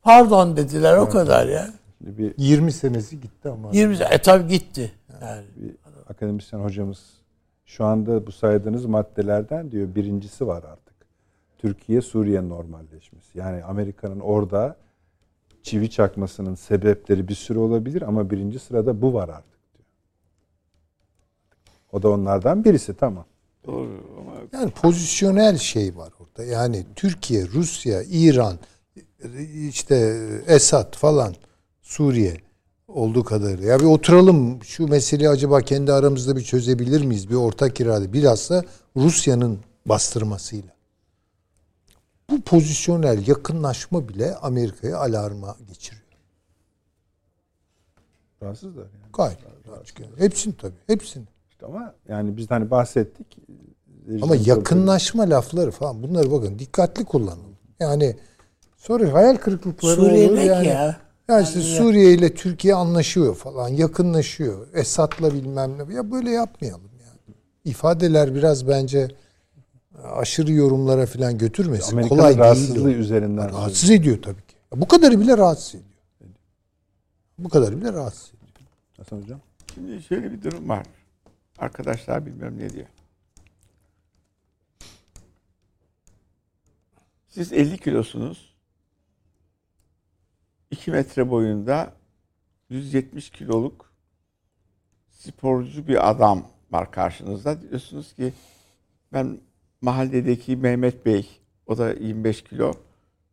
pardon 0.02 0.56
dediler 0.56 0.96
o 0.96 1.08
kadar 1.08 1.46
ya. 1.46 1.70
Şimdi 1.98 2.18
bir, 2.18 2.34
20 2.38 2.72
senesi 2.72 3.20
gitti 3.20 3.48
ama. 3.48 3.70
20 3.72 3.94
e 3.94 4.18
tabi 4.18 4.48
gitti. 4.48 4.92
Yani. 5.22 5.44
bir 5.56 5.76
akademisyen 6.08 6.60
hocamız 6.60 6.98
şu 7.64 7.84
anda 7.84 8.26
bu 8.26 8.32
saydığınız 8.32 8.86
maddelerden 8.86 9.70
diyor 9.70 9.94
birincisi 9.94 10.46
var 10.46 10.62
artık. 10.62 10.94
Türkiye 11.58 12.00
Suriye 12.00 12.48
normalleşmesi. 12.48 13.38
Yani 13.38 13.64
Amerika'nın 13.64 14.20
orada 14.20 14.76
çivi 15.62 15.90
çakmasının 15.90 16.54
sebepleri 16.54 17.28
bir 17.28 17.34
sürü 17.34 17.58
olabilir 17.58 18.02
ama 18.02 18.30
birinci 18.30 18.58
sırada 18.58 19.02
bu 19.02 19.14
var 19.14 19.28
artık 19.28 19.60
diyor. 19.74 19.84
O 21.92 22.02
da 22.02 22.10
onlardan 22.10 22.64
birisi 22.64 22.94
tamam. 22.94 23.24
Doğru 23.66 24.04
ama 24.18 24.32
Yani 24.52 24.70
pozisyonel 24.70 25.58
şey 25.58 25.96
var 25.96 26.12
orada. 26.20 26.44
Yani 26.44 26.86
Türkiye, 26.96 27.46
Rusya, 27.46 28.02
İran, 28.02 28.58
işte 29.68 29.96
Esad 30.46 30.96
falan, 30.96 31.34
Suriye 31.82 32.36
olduğu 32.88 33.24
kadarıyla. 33.24 33.68
Ya 33.68 33.80
bir 33.80 33.84
oturalım 33.84 34.64
şu 34.64 34.88
meseleyi 34.88 35.28
acaba 35.28 35.60
kendi 35.60 35.92
aramızda 35.92 36.36
bir 36.36 36.42
çözebilir 36.42 37.04
miyiz? 37.04 37.30
Bir 37.30 37.34
ortak 37.34 37.80
irade. 37.80 38.12
Bilhassa 38.12 38.64
Rusya'nın 38.96 39.58
bastırmasıyla. 39.86 40.74
Bu 42.30 42.40
pozisyonel 42.40 43.28
yakınlaşma 43.28 44.08
bile 44.08 44.34
Amerika'yı 44.34 44.98
alarma 44.98 45.56
geçiriyor. 45.68 46.02
Rahatsızlar 48.42 48.82
yani. 48.82 49.12
Gayet 49.12 49.38
açık 49.82 50.00
yani. 50.00 50.12
Hepsini 50.16 50.56
tabii. 50.56 50.74
Hepsini. 50.86 51.24
İşte 51.50 51.66
ama 51.66 51.94
yani 52.08 52.36
biz 52.36 52.50
hani 52.50 52.70
bahsettik. 52.70 53.38
Ama 54.22 54.36
yakınlaşma 54.36 55.30
lafları 55.30 55.70
falan 55.70 56.02
bunları 56.02 56.32
bakın 56.32 56.58
dikkatli 56.58 57.04
kullanın. 57.04 57.56
Yani 57.80 58.16
sonra 58.80 59.12
hayal 59.12 59.36
kırıklıkları 59.36 59.96
Suriye 59.96 60.28
olur 60.30 60.38
yani. 60.38 60.66
ya? 60.66 61.00
Ya 61.28 61.40
işte 61.40 61.60
Suriye 61.60 62.12
ile 62.14 62.34
Türkiye 62.34 62.74
anlaşıyor 62.74 63.34
falan, 63.34 63.68
yakınlaşıyor. 63.68 64.66
Esad'la 64.74 65.34
bilmem 65.34 65.70
ne. 65.78 65.94
Ya 65.94 66.10
böyle 66.10 66.30
yapmayalım 66.30 66.90
yani. 67.00 67.36
İfadeler 67.64 68.34
biraz 68.34 68.68
bence 68.68 69.08
aşırı 70.04 70.52
yorumlara 70.52 71.06
falan 71.06 71.38
götürmesin. 71.38 71.92
Amerika'nın 71.92 72.20
Kolay 72.20 72.36
rahatsızlığı 72.38 72.86
değil. 72.86 72.96
üzerinden. 72.98 73.50
Rahatsız 73.50 73.90
ediyor 73.90 74.22
tabii 74.22 74.46
ki. 74.46 74.54
Bu 74.76 74.88
kadarı 74.88 75.20
bile 75.20 75.38
rahatsız 75.38 75.74
ediyor. 75.74 75.90
Bu 77.38 77.48
kadarı 77.48 77.80
bile 77.80 77.92
rahatsız 77.92 78.28
ediyor. 78.28 78.70
Hasan 78.96 79.22
Hocam. 79.22 79.40
Şimdi 79.74 80.02
şöyle 80.02 80.32
bir 80.32 80.42
durum 80.42 80.68
var. 80.68 80.86
Arkadaşlar 81.58 82.26
bilmem 82.26 82.58
ne 82.58 82.70
diyor. 82.70 82.86
Siz 87.28 87.52
50 87.52 87.78
kilosunuz. 87.78 88.49
2 90.70 90.90
metre 90.90 91.30
boyunda 91.30 91.92
170 92.70 93.30
kiloluk 93.30 93.92
sporcu 95.10 95.88
bir 95.88 96.10
adam 96.10 96.46
var 96.70 96.90
karşınızda. 96.90 97.62
Diyorsunuz 97.62 98.12
ki 98.14 98.32
ben 99.12 99.38
mahalledeki 99.80 100.56
Mehmet 100.56 101.06
Bey, 101.06 101.28
o 101.66 101.78
da 101.78 101.92
25 101.92 102.44
kilo, 102.44 102.72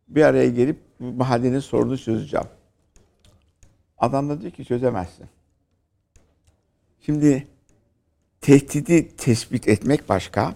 bir 0.08 0.22
araya 0.22 0.48
gelip 0.48 0.78
mahallenin 1.00 1.60
sorunu 1.60 1.98
çözeceğim. 1.98 2.46
Adam 3.98 4.28
da 4.28 4.40
diyor 4.40 4.52
ki 4.52 4.64
çözemezsin. 4.64 5.26
Şimdi 7.00 7.46
tehdidi 8.40 9.16
tespit 9.16 9.68
etmek 9.68 10.08
başka, 10.08 10.54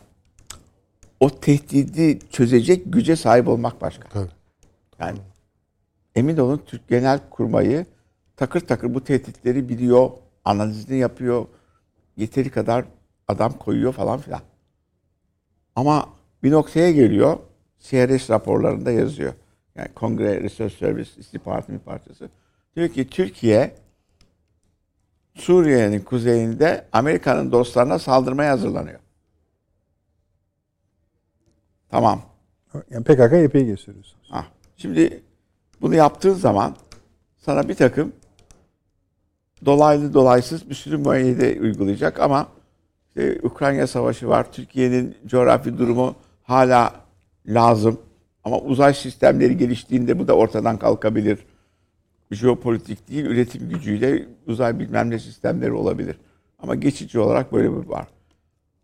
o 1.20 1.30
tehdidi 1.40 2.18
çözecek 2.30 2.82
güce 2.86 3.16
sahip 3.16 3.48
olmak 3.48 3.80
başka. 3.80 4.08
Tabii. 4.08 4.30
Yani 4.98 5.18
emin 6.14 6.36
olun 6.36 6.62
Türk 6.66 6.88
Genel 6.88 7.20
Kurmayı 7.30 7.86
takır 8.36 8.60
takır 8.60 8.94
bu 8.94 9.04
tehditleri 9.04 9.68
biliyor, 9.68 10.10
analizini 10.44 10.98
yapıyor, 10.98 11.46
yeteri 12.16 12.50
kadar 12.50 12.84
adam 13.28 13.52
koyuyor 13.52 13.92
falan 13.92 14.20
filan. 14.20 14.40
Ama 15.76 16.08
bir 16.42 16.50
noktaya 16.50 16.90
geliyor, 16.90 17.38
CRS 17.80 18.30
raporlarında 18.30 18.90
yazıyor. 18.90 19.32
Yani 19.74 19.88
Kongre 19.94 20.42
Research 20.42 20.74
Service 20.74 21.10
istihbarat 21.16 21.84
parçası. 21.84 22.28
Diyor 22.76 22.88
ki 22.88 23.10
Türkiye 23.10 23.74
Suriye'nin 25.34 26.00
kuzeyinde 26.00 26.86
Amerika'nın 26.92 27.52
dostlarına 27.52 27.98
saldırmaya 27.98 28.52
hazırlanıyor. 28.52 29.00
Tamam. 31.88 32.22
Yani 32.90 33.04
PKK 33.04 33.32
YPG 33.32 33.80
söylüyorsunuz. 33.80 34.16
Ha. 34.28 34.46
Şimdi 34.76 35.22
bunu 35.82 35.94
yaptığın 35.94 36.34
zaman 36.34 36.76
sana 37.38 37.68
bir 37.68 37.74
takım 37.74 38.12
dolaylı 39.64 40.14
dolaysız 40.14 40.70
bir 40.70 40.74
sürü 40.74 40.96
muayene 40.96 41.60
uygulayacak 41.60 42.20
ama 42.20 42.48
işte 43.08 43.38
Ukrayna 43.42 43.86
Savaşı 43.86 44.28
var. 44.28 44.52
Türkiye'nin 44.52 45.16
coğrafi 45.26 45.78
durumu 45.78 46.14
hala 46.42 46.94
lazım. 47.46 48.00
Ama 48.44 48.58
uzay 48.58 48.94
sistemleri 48.94 49.56
geliştiğinde 49.56 50.18
bu 50.18 50.28
da 50.28 50.36
ortadan 50.36 50.78
kalkabilir. 50.78 51.38
Jeopolitik 52.30 53.08
değil, 53.08 53.24
üretim 53.24 53.68
gücüyle 53.68 54.26
uzay 54.46 54.78
bilmem 54.78 55.10
ne 55.10 55.18
sistemleri 55.18 55.72
olabilir. 55.72 56.16
Ama 56.58 56.74
geçici 56.74 57.18
olarak 57.18 57.52
böyle 57.52 57.72
bir 57.72 57.88
var. 57.88 58.06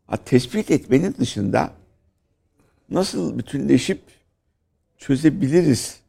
Ha, 0.07 0.17
tespit 0.17 0.71
etmenin 0.71 1.15
dışında 1.19 1.71
nasıl 2.91 3.39
bütünleşip 3.39 4.01
çözebiliriz? 4.99 6.01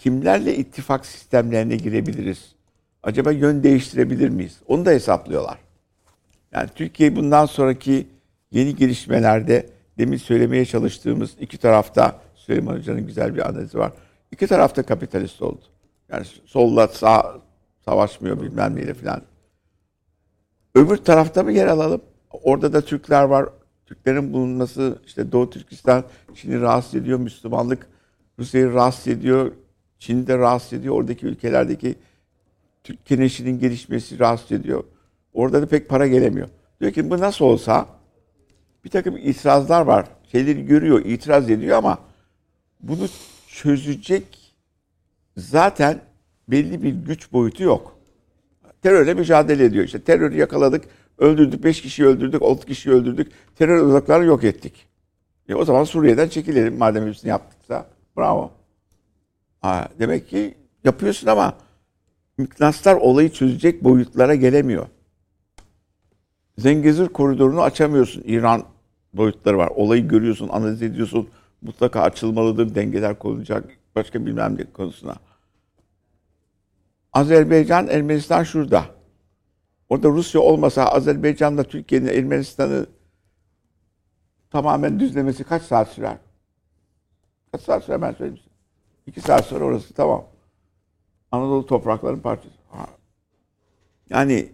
Kimlerle 0.00 0.56
ittifak 0.56 1.06
sistemlerine 1.06 1.76
girebiliriz? 1.76 2.54
Acaba 3.02 3.32
yön 3.32 3.62
değiştirebilir 3.62 4.28
miyiz? 4.28 4.60
Onu 4.66 4.84
da 4.84 4.90
hesaplıyorlar. 4.90 5.58
Yani 6.52 6.68
Türkiye 6.74 7.16
bundan 7.16 7.46
sonraki 7.46 8.06
yeni 8.50 8.76
gelişmelerde 8.76 9.66
demin 9.98 10.16
söylemeye 10.16 10.64
çalıştığımız 10.64 11.30
iki 11.40 11.58
tarafta 11.58 12.20
Süleyman 12.34 12.76
Hoca'nın 12.76 13.06
güzel 13.06 13.34
bir 13.34 13.48
analizi 13.48 13.78
var. 13.78 13.92
İki 14.32 14.46
tarafta 14.46 14.82
kapitalist 14.82 15.42
oldu. 15.42 15.60
Yani 16.12 16.24
solla 16.44 16.88
sağ 16.88 17.40
savaşmıyor 17.84 18.42
bilmem 18.42 18.76
neyle 18.76 18.94
filan. 18.94 19.22
Öbür 20.74 20.96
tarafta 20.96 21.42
mı 21.42 21.52
yer 21.52 21.66
alalım? 21.66 22.00
Orada 22.30 22.72
da 22.72 22.80
Türkler 22.80 23.24
var. 23.24 23.48
Türklerin 23.86 24.32
bulunması 24.32 24.98
işte 25.06 25.32
Doğu 25.32 25.50
Türkistan 25.50 26.04
Çin'i 26.34 26.60
rahatsız 26.60 26.94
ediyor. 26.94 27.18
Müslümanlık 27.18 27.86
Rusya'yı 28.38 28.72
rahatsız 28.72 29.08
ediyor. 29.08 29.52
Çin'i 30.00 30.26
de 30.26 30.38
rahatsız 30.38 30.72
ediyor. 30.72 30.94
Oradaki 30.94 31.26
ülkelerdeki 31.26 31.94
Türk 32.84 33.06
keneşinin 33.06 33.58
gelişmesi 33.58 34.18
rahatsız 34.18 34.52
ediyor. 34.52 34.84
Orada 35.32 35.62
da 35.62 35.66
pek 35.66 35.88
para 35.88 36.06
gelemiyor. 36.06 36.48
Diyor 36.80 36.92
ki 36.92 37.10
bu 37.10 37.20
nasıl 37.20 37.44
olsa 37.44 37.86
bir 38.84 38.90
takım 38.90 39.16
itirazlar 39.16 39.80
var. 39.80 40.06
Şeyleri 40.32 40.66
görüyor, 40.66 41.04
itiraz 41.04 41.50
ediyor 41.50 41.78
ama 41.78 41.98
bunu 42.80 43.06
çözecek 43.48 44.54
zaten 45.36 46.00
belli 46.48 46.82
bir 46.82 46.92
güç 46.92 47.32
boyutu 47.32 47.62
yok. 47.62 47.98
Terörle 48.82 49.14
mücadele 49.14 49.64
ediyor. 49.64 49.84
İşte 49.84 50.00
terörü 50.00 50.36
yakaladık, 50.36 50.84
öldürdük, 51.18 51.64
5 51.64 51.82
kişiyi 51.82 52.04
öldürdük, 52.04 52.42
6 52.42 52.66
kişiyi 52.66 52.90
öldürdük. 52.90 53.32
Terör 53.56 53.82
uzaklarını 53.86 54.26
yok 54.26 54.44
ettik. 54.44 54.86
E 55.48 55.54
o 55.54 55.64
zaman 55.64 55.84
Suriye'den 55.84 56.28
çekilelim 56.28 56.78
madem 56.78 57.06
hepsini 57.06 57.28
yaptıksa. 57.28 57.86
Bravo. 58.16 58.59
Ha, 59.60 59.88
demek 59.98 60.28
ki 60.28 60.54
yapıyorsun 60.84 61.26
ama 61.26 61.54
mıknatıslar 62.38 62.94
olayı 62.94 63.32
çözecek 63.32 63.84
boyutlara 63.84 64.34
gelemiyor. 64.34 64.86
Zengezur 66.58 67.08
koridorunu 67.08 67.62
açamıyorsun. 67.62 68.22
İran 68.26 68.64
boyutları 69.14 69.58
var. 69.58 69.68
Olayı 69.68 70.08
görüyorsun, 70.08 70.48
analiz 70.48 70.82
ediyorsun. 70.82 71.28
Mutlaka 71.62 72.02
açılmalıdır, 72.02 72.74
dengeler 72.74 73.18
konulacak. 73.18 73.70
Başka 73.96 74.26
bilmem 74.26 74.58
ne 74.58 74.64
konusuna. 74.64 75.16
Azerbaycan, 77.12 77.88
Ermenistan 77.88 78.42
şurada. 78.42 78.84
Orada 79.88 80.08
Rusya 80.08 80.40
olmasa 80.40 80.84
Azerbaycan'la 80.84 81.64
Türkiye'nin 81.64 82.06
Ermenistan'ı 82.06 82.86
tamamen 84.50 85.00
düzlemesi 85.00 85.44
kaç 85.44 85.62
saat 85.62 85.88
sürer? 85.88 86.16
Kaç 87.52 87.62
saat 87.62 87.84
sürer 87.84 88.02
ben 88.02 88.12
söyleyeyim 88.12 88.36
size. 88.36 88.49
İki 89.10 89.20
saat 89.20 89.46
sonra 89.46 89.64
orası 89.64 89.94
tamam. 89.94 90.24
Anadolu 91.32 91.66
topraklarının 91.66 92.20
parçası. 92.20 92.54
Yani 94.10 94.48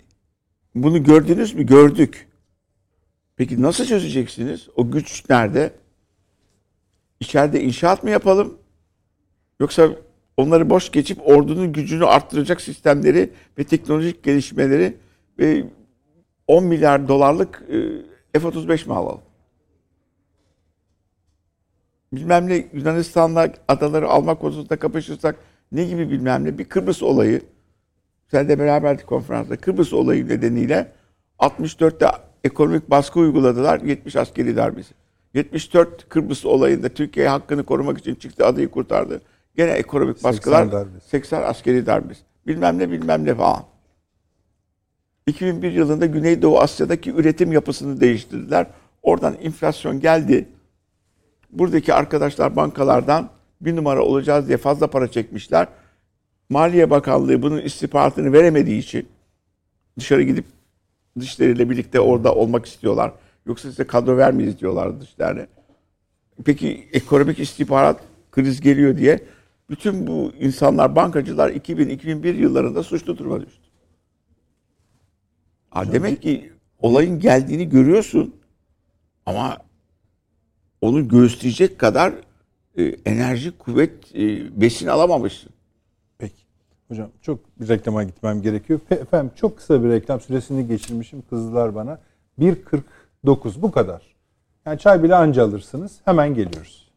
bunu 0.75 1.05
gördünüz 1.05 1.55
mü? 1.55 1.67
Gördük. 1.67 2.29
Peki 3.37 3.63
nasıl 3.63 3.85
çözeceksiniz? 3.85 4.69
O 4.77 4.91
güç 4.91 5.31
nerede? 5.31 5.73
İçeride 7.21 7.63
inşaat 7.63 8.03
mı 8.03 8.11
yapalım? 8.11 8.59
Yoksa 9.61 9.91
onları 10.37 10.71
boş 10.71 10.91
geçip 10.93 11.29
ordunun 11.29 11.73
gücünü 11.73 12.05
arttıracak 12.07 12.61
sistemleri 12.61 13.33
ve 13.59 13.65
teknolojik 13.65 14.23
gelişmeleri 14.23 14.97
ve 15.39 15.65
10 16.47 16.65
milyar 16.65 17.09
dolarlık 17.09 17.63
e, 18.35 18.39
F-35 18.41 18.89
mi 18.89 18.95
alalım? 18.95 19.26
Bilmem 22.13 22.49
ne 22.49 22.69
Yunanistan'la 22.73 23.53
adaları 23.69 24.09
almak 24.09 24.41
konusunda 24.41 24.77
kapışırsak 24.77 25.37
ne 25.73 25.85
gibi 25.85 26.11
bilmem 26.11 26.45
ne 26.45 26.59
bir 26.59 26.65
Kıbrıs 26.65 27.03
olayı 27.03 27.41
sen 28.31 28.49
de 28.49 28.59
beraberdik 28.59 29.07
konferansta 29.07 29.57
Kıbrıs 29.57 29.93
olayı 29.93 30.29
nedeniyle 30.29 30.93
64'te 31.39 32.07
ekonomik 32.45 32.91
baskı 32.91 33.21
uyguladılar 33.21 33.81
70 33.81 34.17
askeri 34.17 34.57
darbesi. 34.57 34.95
74 35.35 36.09
Kıbrıs 36.09 36.47
olayında 36.47 36.89
Türkiye 36.89 37.29
hakkını 37.29 37.65
korumak 37.65 37.99
için 37.99 38.15
çıktı 38.15 38.47
adayı 38.47 38.69
kurtardı. 38.69 39.21
Gene 39.57 39.71
ekonomik 39.71 40.25
baskılar 40.25 40.63
80 40.63 40.81
darbesi. 40.81 41.09
80 41.09 41.43
askeri 41.43 41.87
darbesi. 41.87 42.21
Bilmem 42.47 42.79
ne 42.79 42.91
bilmem 42.91 43.25
ne 43.25 43.35
falan. 43.35 43.65
2001 45.27 45.73
yılında 45.73 46.07
Güneydoğu 46.07 46.59
Asya'daki 46.59 47.11
üretim 47.11 47.53
yapısını 47.53 48.01
değiştirdiler. 48.01 48.67
Oradan 49.03 49.35
enflasyon 49.35 50.01
geldi. 50.01 50.49
Buradaki 51.59 51.95
arkadaşlar 51.95 52.57
bankalardan 52.57 53.31
bir 53.61 53.77
numara 53.77 54.03
olacağız 54.03 54.49
diye 54.49 54.57
fazla 54.57 54.87
para 54.87 55.11
çekmişler. 55.11 55.69
Maliye 56.49 56.91
Bakanlığı 56.91 57.43
bunun 57.43 57.61
istihbaratını 57.61 58.33
veremediği 58.33 58.79
için 58.79 59.09
dışarı 59.99 60.23
gidip 60.23 60.45
dışlarıyla 61.21 61.71
birlikte 61.71 62.01
orada 62.01 62.35
olmak 62.35 62.67
istiyorlar. 62.67 63.13
Yoksa 63.47 63.69
size 63.69 63.85
kadro 63.85 64.17
vermeyiz 64.17 64.61
diyorlar 64.61 65.01
dışlarına. 65.01 65.47
Peki 66.45 66.89
ekonomik 66.93 67.39
istihbarat 67.39 68.01
kriz 68.33 68.61
geliyor 68.61 68.99
diye 68.99 69.21
bütün 69.71 70.07
bu 70.07 70.33
insanlar, 70.41 70.97
bankacılar 70.97 71.51
2000-2001 71.51 72.35
yıllarında 72.37 72.83
suçlu 72.83 73.19
duruma 73.19 73.41
düştü. 73.41 73.63
Ha, 75.71 75.93
demek 75.93 76.23
ki 76.23 76.53
olayın 76.79 77.21
geldiğini 77.21 77.69
görüyorsun 77.69 78.35
ama 79.27 79.66
onu 80.81 81.09
göğüsleyecek 81.09 81.79
kadar 81.79 82.13
e, 82.79 82.83
enerji, 82.85 83.59
kuvvet, 83.59 84.15
e, 84.15 84.61
besin 84.61 84.87
alamamışsın. 84.87 85.51
Peki. 86.19 86.43
Hocam 86.89 87.09
çok 87.23 87.61
bir 87.61 87.69
reklama 87.69 88.05
gitmem 88.05 88.43
gerekiyor. 88.43 88.81
Pe- 88.91 89.01
Efendim 89.01 89.31
çok 89.37 89.57
kısa 89.57 89.85
bir 89.85 89.89
reklam 89.89 90.21
süresini 90.21 90.67
geçirmişim. 90.67 91.23
Kızdılar 91.31 91.75
bana. 91.75 91.99
1.49 92.39 93.63
bu 93.63 93.71
kadar. 93.71 94.03
Yani 94.67 94.79
çay 94.79 95.03
bile 95.03 95.15
anca 95.15 95.45
alırsınız. 95.45 96.01
Hemen 96.05 96.35
geliyoruz. 96.35 96.93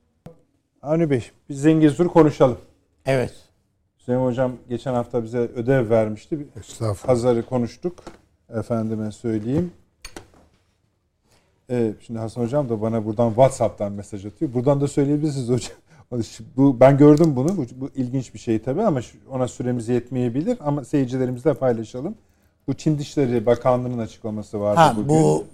Avni 0.81 1.09
Bey 1.09 1.23
biz 1.49 1.61
Zengezur'u 1.61 2.09
konuşalım. 2.13 2.57
Evet. 3.05 3.33
Süleyman 3.97 4.25
Hocam 4.25 4.51
geçen 4.69 4.93
hafta 4.93 5.23
bize 5.23 5.37
ödev 5.37 5.89
vermişti. 5.89 6.47
Estağfurullah. 6.59 7.05
Pazarı 7.07 7.45
konuştuk. 7.45 7.95
Efendime 8.49 9.11
söyleyeyim. 9.11 9.71
Evet, 11.69 11.95
şimdi 12.07 12.19
Hasan 12.19 12.41
Hocam 12.43 12.69
da 12.69 12.81
bana 12.81 13.05
buradan 13.05 13.29
WhatsApp'tan 13.29 13.91
mesaj 13.91 14.25
atıyor. 14.25 14.53
Buradan 14.53 14.81
da 14.81 14.87
söyleyebilirsiniz 14.87 15.49
hocam. 15.49 15.71
Bu, 16.57 16.79
ben 16.79 16.97
gördüm 16.97 17.35
bunu. 17.35 17.57
Bu, 17.57 17.65
bu 17.75 17.89
ilginç 17.95 18.33
bir 18.33 18.39
şey 18.39 18.59
tabii 18.59 18.81
ama 18.81 18.99
ona 19.31 19.47
süremiz 19.47 19.89
yetmeyebilir. 19.89 20.57
Ama 20.65 20.85
seyircilerimizle 20.85 21.53
paylaşalım. 21.53 22.15
Bu 22.67 22.73
Çin 22.73 22.97
Dışişleri 22.99 23.45
Bakanlığı'nın 23.45 23.97
açıklaması 23.99 24.59
vardı 24.59 24.79
Ha 24.79 24.93
bugün. 24.95 25.09
bu 25.09 25.45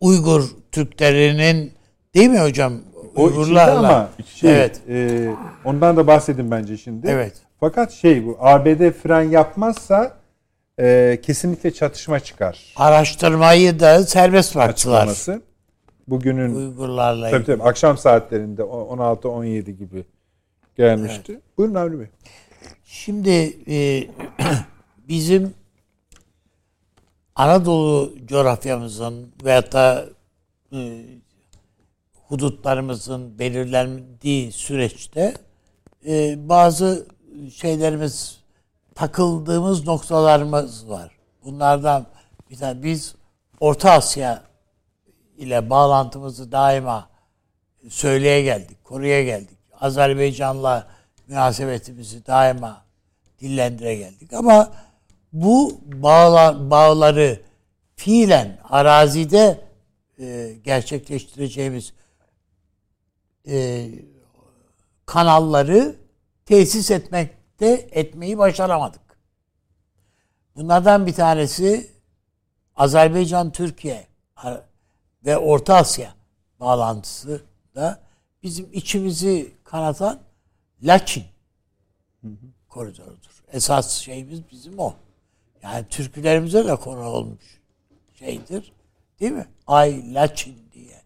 Uygur 0.00 0.44
Türklerinin 0.72 1.72
değil 2.14 2.28
mi 2.30 2.40
hocam? 2.40 2.72
o 3.16 3.22
Uygurlarla. 3.24 3.78
ama 3.78 4.08
şey, 4.26 4.52
Evet. 4.52 4.80
e, 4.88 5.28
ondan 5.64 5.96
da 5.96 6.06
bahsedin 6.06 6.50
bence 6.50 6.76
şimdi. 6.76 7.06
Evet. 7.06 7.32
Fakat 7.60 7.92
şey 7.92 8.26
bu 8.26 8.36
ABD 8.40 8.90
fren 8.90 9.22
yapmazsa 9.22 10.12
e, 10.78 11.18
kesinlikle 11.22 11.70
çatışma 11.70 12.20
çıkar. 12.20 12.72
Araştırmayı 12.76 13.80
da 13.80 14.06
serbest 14.06 14.54
bıraktılar. 14.54 14.96
Açıklaması. 15.06 15.42
Bugünün 16.08 16.54
Uygurlarla 16.54 17.30
Tabii 17.30 17.44
tabii 17.44 17.62
akşam 17.62 17.98
saatlerinde 17.98 18.62
o- 18.62 18.96
16-17 18.96 19.70
gibi 19.70 20.04
gelmişti. 20.76 21.40
Buyurun 21.58 21.74
Avni 21.74 22.00
Bey. 22.00 22.06
Şimdi 22.84 23.56
e, 23.68 24.06
bizim 25.08 25.54
Anadolu 27.34 28.14
coğrafyamızın 28.26 29.32
veyahut 29.44 29.72
da 29.72 30.06
e, 30.72 31.04
hudutlarımızın 32.28 33.38
belirlendiği 33.38 34.52
süreçte 34.52 35.34
e, 36.06 36.48
bazı 36.48 37.06
şeylerimiz 37.54 38.37
takıldığımız 38.98 39.86
noktalarımız 39.86 40.88
var. 40.88 41.10
Bunlardan 41.44 42.06
bir 42.50 42.56
tane 42.56 42.82
biz 42.82 43.14
Orta 43.60 43.92
Asya 43.92 44.42
ile 45.36 45.70
bağlantımızı 45.70 46.52
daima 46.52 47.08
söyleye 47.88 48.42
geldik, 48.42 48.84
koruya 48.84 49.24
geldik. 49.24 49.58
Azerbaycan'la 49.80 50.86
münasebetimizi 51.26 52.26
daima 52.26 52.84
dillendire 53.40 53.94
geldik. 53.94 54.32
Ama 54.32 54.72
bu 55.32 55.80
bağla, 55.84 56.70
bağları 56.70 57.40
fiilen 57.96 58.58
arazide 58.64 59.60
e, 60.20 60.54
gerçekleştireceğimiz 60.64 61.92
e, 63.48 63.88
kanalları 65.06 65.96
tesis 66.46 66.90
etmekte 67.60 68.00
etmeyi 68.00 68.38
başaramadık. 68.38 69.00
Bunlardan 70.56 71.06
bir 71.06 71.14
tanesi 71.14 71.90
Azerbaycan 72.76 73.52
Türkiye 73.52 74.06
ve 75.24 75.38
Orta 75.38 75.76
Asya 75.76 76.14
bağlantısı 76.60 77.42
da 77.74 78.00
bizim 78.42 78.68
içimizi 78.72 79.52
kanatan 79.64 80.20
Laçin 80.82 81.24
koridorudur. 82.68 83.42
Esas 83.52 83.92
şeyimiz 83.92 84.50
bizim 84.50 84.78
o. 84.78 84.94
Yani 85.62 85.88
türkülerimize 85.88 86.66
de 86.66 86.76
konu 86.76 87.04
olmuş 87.04 87.60
şeydir. 88.14 88.72
Değil 89.20 89.32
mi? 89.32 89.46
Ay 89.66 90.14
Laçin 90.14 90.56
diye. 90.72 91.02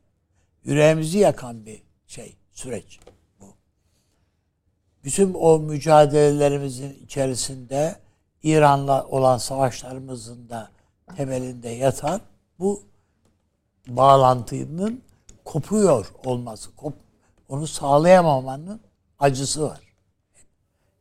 Yüreğimizi 0.64 1.18
yakan 1.18 1.66
bir 1.66 1.82
şey, 2.06 2.36
süreç. 2.52 3.00
Bütün 5.04 5.34
o 5.34 5.58
mücadelelerimizin 5.58 7.04
içerisinde 7.04 7.96
İran'la 8.42 9.06
olan 9.06 9.38
savaşlarımızın 9.38 10.48
da 10.48 10.70
temelinde 11.16 11.68
yatan 11.68 12.20
bu 12.58 12.82
bağlantının 13.88 15.02
kopuyor 15.44 16.12
olması, 16.24 16.76
kop, 16.76 16.94
onu 17.48 17.66
sağlayamamanın 17.66 18.80
acısı 19.18 19.62
var 19.62 19.80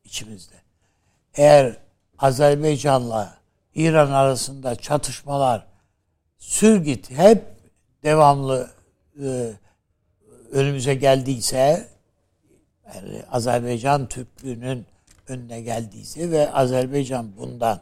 içimizde. 0.03 0.55
Eğer 1.33 1.77
Azerbaycan'la 2.17 3.37
İran 3.75 4.11
arasında 4.11 4.75
çatışmalar 4.75 5.67
sürgit 6.37 7.11
hep 7.11 7.45
devamlı 8.03 8.71
e, 9.23 9.53
önümüze 10.51 10.95
geldiyse 10.95 11.90
yani 12.95 13.23
Azerbaycan 13.31 14.07
Türklüğünün 14.07 14.85
önüne 15.27 15.61
geldiyse 15.61 16.31
ve 16.31 16.53
Azerbaycan 16.53 17.37
bundan 17.37 17.79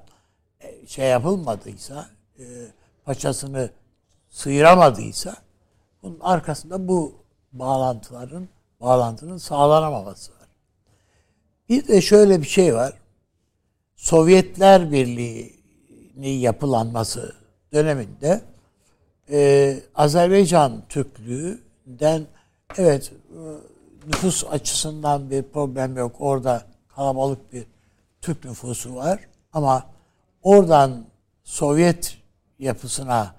e, 0.59 0.87
şey 0.87 1.09
yapılmadıysa 1.09 2.09
e, 2.39 2.43
paçasını 3.05 3.69
sıyıramadıysa 4.29 5.35
bunun 6.03 6.19
arkasında 6.19 6.87
bu 6.87 7.13
bağlantıların 7.53 8.47
bağlantının 8.81 9.37
sağlanamaması 9.37 10.31
var. 10.31 10.47
Bir 11.69 11.87
de 11.87 12.01
şöyle 12.01 12.41
bir 12.41 12.47
şey 12.47 12.75
var. 12.75 12.93
Sovyetler 13.95 14.91
Birliği'nin 14.91 16.29
yapılanması 16.39 17.35
döneminde 17.73 18.41
e, 19.31 19.79
Azerbaycan 19.95 20.83
Türklüğü'nden 20.89 22.25
evet 22.77 23.11
e, 23.11 23.41
nüfus 24.09 24.45
açısından 24.51 25.29
bir 25.29 25.43
problem 25.43 25.97
yok. 25.97 26.15
Orada 26.19 26.63
kalabalık 26.95 27.53
bir 27.53 27.65
Türk 28.21 28.45
nüfusu 28.45 28.95
var. 28.95 29.19
Ama 29.53 29.85
oradan 30.43 31.05
Sovyet 31.43 32.17
yapısına 32.59 33.35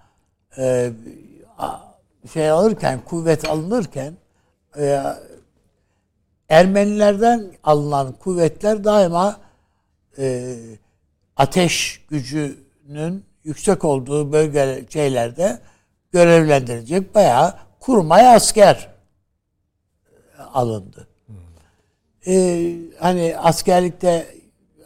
e, 0.59 0.93
şey 2.33 2.51
alırken, 2.51 3.01
kuvvet 3.05 3.49
alınırken 3.49 4.15
e, 4.79 5.03
Ermenilerden 6.51 7.53
alınan 7.65 8.13
kuvvetler 8.13 8.85
daima 8.85 9.41
e, 10.19 10.57
ateş 11.37 12.05
gücünün 12.09 13.25
yüksek 13.45 13.85
olduğu 13.85 14.33
bölge 14.33 14.85
şeylerde 14.91 15.59
görevlendirilecek 16.13 17.15
bayağı 17.15 17.55
kurmay 17.81 18.35
asker 18.35 18.90
alındı. 20.43 21.09
Ee, 22.27 22.77
hani 22.99 23.37
askerlikte 23.39 24.35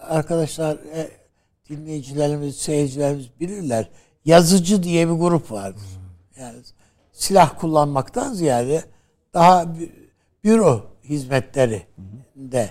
arkadaşlar 0.00 0.76
e, 0.76 1.10
dinleyicilerimiz, 1.68 2.56
seyircilerimiz 2.56 3.40
bilirler. 3.40 3.88
Yazıcı 4.24 4.82
diye 4.82 5.08
bir 5.08 5.14
grup 5.14 5.50
vardır. 5.52 5.82
Yani 6.38 6.58
silah 7.12 7.58
kullanmaktan 7.58 8.32
ziyade 8.32 8.84
daha 9.34 9.74
büro 10.44 10.86
hizmetleri 11.04 11.86
de 12.36 12.70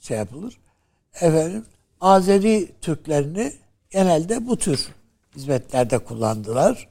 şey 0.00 0.16
yapılır. 0.16 0.58
Efendim 1.14 1.66
Azeri 2.00 2.72
Türklerini 2.80 3.52
genelde 3.90 4.46
bu 4.46 4.56
tür 4.56 4.88
hizmetlerde 5.36 5.98
kullandılar. 5.98 6.88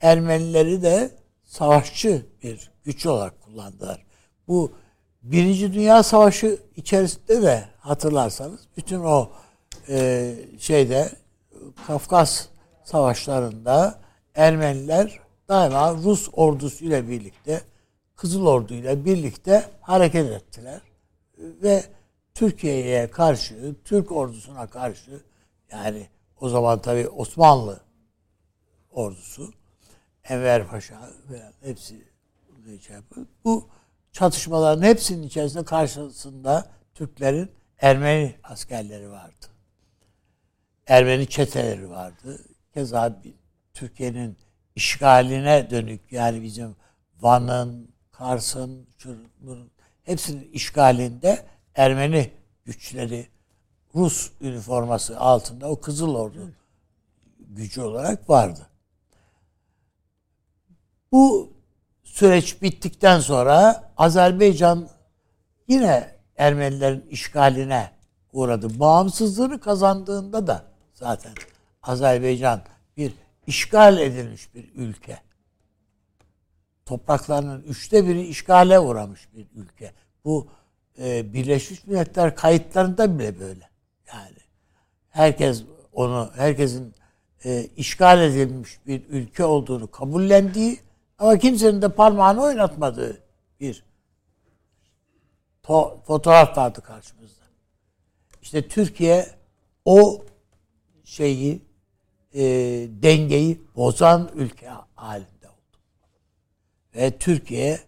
Ermenileri 0.00 0.82
de 0.82 1.10
savaşçı 1.44 2.26
bir 2.42 2.70
güç 2.84 3.06
olarak 3.06 3.42
kullandılar. 3.42 4.05
Bu 4.48 4.72
Birinci 5.22 5.74
Dünya 5.74 6.02
Savaşı 6.02 6.58
içerisinde 6.76 7.42
de 7.42 7.64
hatırlarsanız 7.78 8.60
bütün 8.76 9.00
o 9.00 9.30
e, 9.88 10.34
şeyde 10.58 11.10
Kafkas 11.86 12.46
savaşlarında 12.84 14.00
Ermeniler 14.34 15.20
daima 15.48 15.94
Rus 15.94 16.28
ordusu 16.32 16.84
ile 16.84 17.08
birlikte 17.08 17.60
Kızıl 18.16 18.46
Ordu 18.46 18.74
ile 18.74 19.04
birlikte 19.04 19.70
hareket 19.80 20.30
ettiler. 20.32 20.80
Ve 21.38 21.84
Türkiye'ye 22.34 23.10
karşı, 23.10 23.74
Türk 23.84 24.12
ordusuna 24.12 24.66
karşı 24.66 25.20
yani 25.72 26.06
o 26.40 26.48
zaman 26.48 26.82
tabi 26.82 27.08
Osmanlı 27.08 27.80
ordusu 28.90 29.52
Enver 30.24 30.68
Paşa 30.68 31.00
falan 31.28 31.52
hepsi 31.62 32.04
şey 32.80 32.96
bu 33.44 33.68
çatışmaların 34.16 34.82
hepsinin 34.82 35.22
içerisinde 35.22 35.64
karşısında 35.64 36.70
Türklerin 36.94 37.50
Ermeni 37.78 38.34
askerleri 38.42 39.10
vardı. 39.10 39.46
Ermeni 40.86 41.28
çeteleri 41.28 41.90
vardı. 41.90 42.38
Keza 42.74 43.22
Türkiye'nin 43.74 44.36
işgaline 44.74 45.70
dönük 45.70 46.12
yani 46.12 46.42
bizim 46.42 46.76
Van'ın, 47.20 47.90
Kars'ın, 48.12 48.86
Çırpır'ın 48.98 49.70
hepsinin 50.04 50.50
işgalinde 50.52 51.46
Ermeni 51.74 52.30
güçleri 52.64 53.28
Rus 53.94 54.30
üniforması 54.40 55.20
altında 55.20 55.68
o 55.68 55.80
Kızıl 55.80 56.14
Ordu 56.14 56.52
gücü 57.38 57.80
olarak 57.80 58.30
vardı. 58.30 58.66
Bu 61.12 61.55
süreç 62.16 62.62
bittikten 62.62 63.20
sonra 63.20 63.84
Azerbaycan 63.96 64.88
yine 65.68 66.16
Ermenilerin 66.36 67.06
işgaline 67.10 67.90
uğradı. 68.32 68.80
Bağımsızlığını 68.80 69.60
kazandığında 69.60 70.46
da 70.46 70.64
zaten 70.94 71.32
Azerbaycan 71.82 72.60
bir 72.96 73.12
işgal 73.46 73.98
edilmiş 73.98 74.54
bir 74.54 74.68
ülke. 74.74 75.18
Topraklarının 76.86 77.62
üçte 77.62 78.06
biri 78.08 78.26
işgale 78.26 78.78
uğramış 78.78 79.28
bir 79.34 79.46
ülke. 79.54 79.92
Bu 80.24 80.48
e, 80.98 81.32
Birleşmiş 81.32 81.86
Milletler 81.86 82.36
kayıtlarında 82.36 83.18
bile 83.18 83.40
böyle. 83.40 83.68
Yani 84.12 84.36
herkes 85.08 85.62
onu, 85.92 86.30
herkesin 86.36 86.94
e, 87.44 87.66
işgal 87.76 88.22
edilmiş 88.22 88.78
bir 88.86 89.02
ülke 89.08 89.44
olduğunu 89.44 89.90
kabullendiği 89.90 90.85
ama 91.18 91.38
kimsenin 91.38 91.82
de 91.82 91.88
parmağını 91.88 92.42
oynatmadığı 92.42 93.22
bir 93.60 93.84
to- 95.62 96.02
fotoğraf 96.02 96.58
vardı 96.58 96.80
karşımızda. 96.80 97.44
İşte 98.42 98.68
Türkiye 98.68 99.26
o 99.84 100.24
şeyi 101.04 101.62
e, 102.34 102.42
dengeyi 103.02 103.60
bozan 103.76 104.30
ülke 104.34 104.68
halinde 104.94 105.48
oldu. 105.48 105.78
Ve 106.94 107.18
Türkiye 107.18 107.80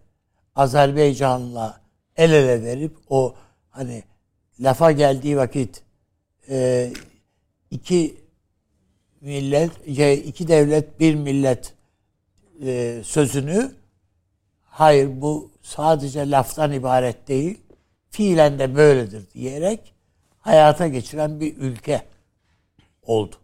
Azerbaycan'la 0.55 1.81
el 2.17 2.33
ele 2.33 2.63
verip 2.63 2.97
o 3.09 3.35
hani 3.71 4.05
lafa 4.61 4.93
geldiği 4.93 5.37
vakit 5.37 5.83
e, 6.49 6.91
iki 7.71 8.25
millet, 9.21 9.71
iki 10.27 10.49
devlet, 10.49 11.01
bir 11.01 11.15
millet 11.15 11.75
e, 12.63 13.03
sözünü 13.05 13.73
hayır 14.65 15.21
bu 15.21 15.51
sadece 15.63 16.31
laftan 16.31 16.73
ibaret 16.73 17.29
değil, 17.29 17.61
fiilen 18.11 18.59
de 18.59 18.77
böyledir 18.77 19.31
diyerek 19.35 19.95
hayata 20.39 20.89
geçiren 20.89 21.41
bir 21.41 21.57
ülke 21.57 22.03
oldu. 23.03 23.37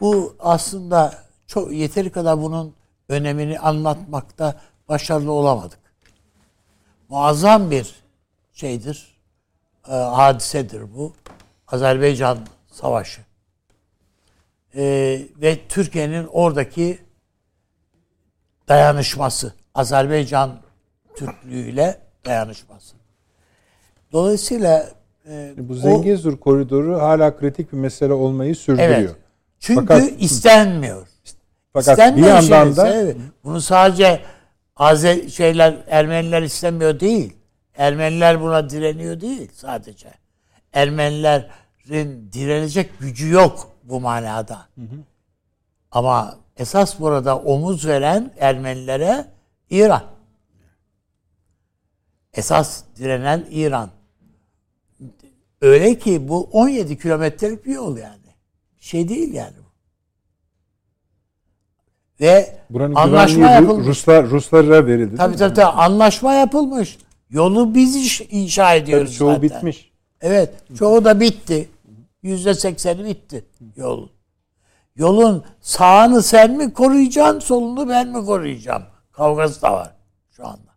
Bu 0.00 0.36
aslında 0.38 1.14
çok 1.46 1.72
yeteri 1.72 2.10
kadar 2.10 2.42
bunun 2.42 2.74
önemini 3.08 3.58
anlatmakta 3.58 4.60
başarılı 4.88 5.32
olamadık. 5.32 5.78
Muazzam 7.08 7.70
bir 7.70 7.94
şeydir, 8.52 9.16
e, 9.88 9.92
hadisedir 9.92 10.94
bu. 10.96 11.12
Azerbaycan 11.68 12.38
Savaşı. 12.72 13.20
E, 14.74 14.82
ve 15.36 15.68
Türkiye'nin 15.68 16.26
oradaki 16.32 17.05
dayanışması, 18.68 19.52
Azerbaycan 19.74 20.50
Türklüğüyle 21.16 21.98
dayanışması. 22.24 22.96
Dolayısıyla 24.12 24.88
e, 25.28 25.54
bu 25.58 25.74
Zengezur 25.74 26.32
o, 26.32 26.40
koridoru 26.40 27.00
hala 27.00 27.36
kritik 27.36 27.72
bir 27.72 27.78
mesele 27.78 28.12
olmayı 28.12 28.56
sürdürüyor. 28.56 28.90
Evet. 28.90 29.16
Çünkü 29.60 29.86
fakat, 29.86 30.12
istenmiyor. 30.18 31.06
Fakat 31.72 31.88
istenmiyor 31.98 32.26
bir 32.26 32.32
yandan 32.32 32.76
da 32.76 32.94
evet. 32.94 33.16
bunu 33.44 33.60
sadece 33.60 34.20
Azer 34.76 35.28
şeyler 35.28 35.76
Ermeniler 35.86 36.42
istemiyor 36.42 37.00
değil. 37.00 37.36
Ermeniler 37.76 38.40
buna 38.40 38.70
direniyor 38.70 39.20
değil 39.20 39.50
sadece. 39.54 40.08
Ermenilerin 40.72 42.32
direnecek 42.32 42.98
gücü 43.00 43.28
yok 43.28 43.70
bu 43.84 44.00
manada. 44.00 44.58
Hı 44.74 44.80
hı. 44.80 44.96
Ama 45.90 46.38
esas 46.56 47.00
burada 47.00 47.38
omuz 47.38 47.86
veren 47.86 48.32
Ermenilere 48.38 49.26
İran. 49.70 50.02
Esas 52.32 52.82
direnen 52.98 53.46
İran. 53.50 53.90
Öyle 55.60 55.98
ki 55.98 56.28
bu 56.28 56.48
17 56.52 56.98
kilometrelik 56.98 57.66
bir 57.66 57.74
yol 57.74 57.96
yani. 57.96 58.26
Şey 58.80 59.08
değil 59.08 59.34
yani 59.34 59.52
bu. 59.58 59.66
Ve 62.20 62.56
Buranın 62.70 62.94
anlaşma 62.94 63.50
yapılmış. 63.50 63.86
Ruslar 63.86 64.26
Ruslara 64.30 64.86
verildi. 64.86 65.16
Tabii 65.16 65.36
tabii 65.36 65.54
tabii 65.54 65.66
anlaşma 65.66 66.34
yapılmış. 66.34 66.98
Yolu 67.30 67.74
biz 67.74 67.96
iş- 67.96 68.20
inşa 68.20 68.74
ediyoruz 68.74 69.16
Çoğu 69.16 69.28
zaten. 69.28 69.42
bitmiş. 69.42 69.92
Evet, 70.20 70.54
çoğu 70.78 71.04
da 71.04 71.20
bitti. 71.20 71.68
Yüzde 72.22 72.54
sekseni 72.54 73.04
bitti 73.04 73.44
yol. 73.76 74.08
Yolun 74.96 75.44
sağını 75.60 76.22
sen 76.22 76.50
mi 76.50 76.72
koruyacaksın, 76.72 77.40
solunu 77.40 77.88
ben 77.88 78.08
mi 78.08 78.26
koruyacağım? 78.26 78.82
Kavgası 79.12 79.62
da 79.62 79.72
var 79.72 79.92
şu 80.30 80.46
anda. 80.46 80.76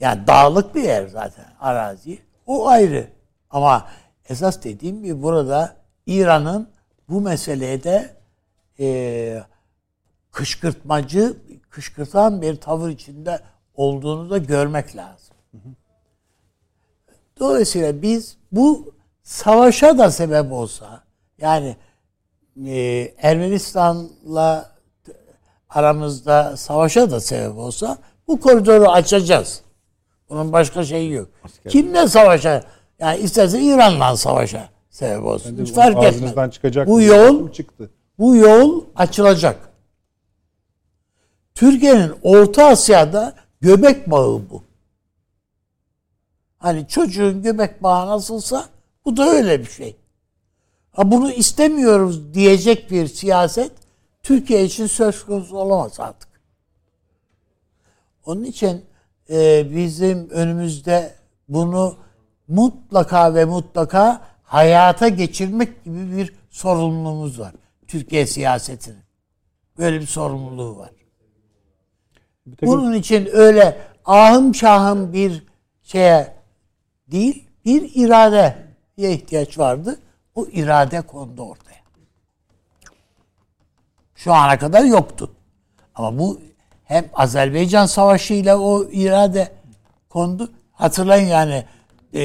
Yani 0.00 0.26
dağlık 0.26 0.74
bir 0.74 0.82
yer 0.82 1.06
zaten 1.06 1.46
arazi. 1.60 2.18
O 2.46 2.68
ayrı. 2.68 3.08
Ama 3.50 3.88
esas 4.28 4.64
dediğim 4.64 5.02
gibi 5.02 5.22
burada 5.22 5.76
İran'ın 6.06 6.68
bu 7.08 7.20
meseleye 7.20 7.84
de 7.84 8.16
eee 8.78 9.44
kışkırtmacı, 10.30 11.36
kışkırtan 11.70 12.42
bir 12.42 12.60
tavır 12.60 12.88
içinde 12.88 13.40
olduğunu 13.74 14.30
da 14.30 14.38
görmek 14.38 14.96
lazım. 14.96 15.36
Dolayısıyla 17.40 18.02
biz 18.02 18.36
bu 18.52 18.94
savaşa 19.22 19.98
da 19.98 20.10
sebep 20.10 20.52
olsa 20.52 21.04
yani 21.38 21.76
e, 22.66 23.14
Ermenistan'la 23.18 24.72
aramızda 25.70 26.56
savaşa 26.56 27.10
da 27.10 27.20
sebep 27.20 27.56
olsa 27.56 27.98
bu 28.28 28.40
koridoru 28.40 28.88
açacağız. 28.88 29.62
Bunun 30.30 30.52
başka 30.52 30.84
şeyi 30.84 31.12
yok. 31.12 31.28
Kimle 31.68 32.08
savaşa? 32.08 32.64
Yani 32.98 33.18
isterse 33.20 33.60
İran'la 33.60 34.16
savaşa 34.16 34.68
sebep 34.90 35.24
olsun. 35.24 35.58
Hiç 35.60 35.72
fark 35.72 36.04
etmez. 36.04 36.52
Çıkacak 36.52 36.88
Bu 36.88 37.02
yol 37.02 37.52
çıktı. 37.52 37.90
bu 38.18 38.36
yol 38.36 38.84
açılacak. 38.96 39.72
Türkiye'nin 41.54 42.12
Orta 42.22 42.66
Asya'da 42.66 43.34
göbek 43.60 44.10
bağı 44.10 44.40
bu. 44.50 44.62
Hani 46.58 46.88
çocuğun 46.88 47.42
göbek 47.42 47.82
bağı 47.82 48.06
nasılsa 48.06 48.64
bu 49.04 49.16
da 49.16 49.24
öyle 49.30 49.60
bir 49.60 49.70
şey. 49.70 49.96
Ha 50.92 51.10
bunu 51.10 51.32
istemiyoruz 51.32 52.34
diyecek 52.34 52.90
bir 52.90 53.06
siyaset 53.06 53.72
Türkiye 54.22 54.64
için 54.64 54.86
söz 54.86 55.26
konusu 55.26 55.56
olamaz 55.56 56.00
artık. 56.00 56.28
Onun 58.26 58.44
için 58.44 58.84
e, 59.30 59.66
bizim 59.76 60.30
önümüzde 60.30 61.14
bunu 61.48 61.96
mutlaka 62.48 63.34
ve 63.34 63.44
mutlaka 63.44 64.20
hayata 64.44 65.08
geçirmek 65.08 65.84
gibi 65.84 66.16
bir 66.16 66.34
sorumluluğumuz 66.50 67.40
var. 67.40 67.52
Türkiye 67.86 68.26
siyasetinin. 68.26 69.02
Böyle 69.78 70.00
bir 70.00 70.06
sorumluluğu 70.06 70.78
var. 70.78 70.90
Bir 72.46 72.56
takım 72.56 72.68
Bunun 72.68 72.92
için 72.92 73.28
öyle 73.32 73.78
ahım 74.04 74.54
şahım 74.54 75.12
bir 75.12 75.46
şeye 75.82 76.34
değil, 77.06 77.48
bir 77.64 77.90
iradeye 77.94 79.12
ihtiyaç 79.12 79.58
vardı. 79.58 79.98
O 80.34 80.46
irade 80.46 81.00
kondu 81.00 81.42
ortaya. 81.42 81.82
Şu 84.14 84.32
ana 84.32 84.58
kadar 84.58 84.84
yoktu. 84.84 85.30
Ama 85.94 86.18
bu 86.18 86.40
hem 86.84 87.08
Azerbaycan 87.14 87.86
Savaşı 87.86 88.34
ile 88.34 88.54
o 88.54 88.84
irade 88.84 89.52
kondu. 90.08 90.52
Hatırlayın 90.72 91.26
yani 91.26 91.64
e, 92.12 92.20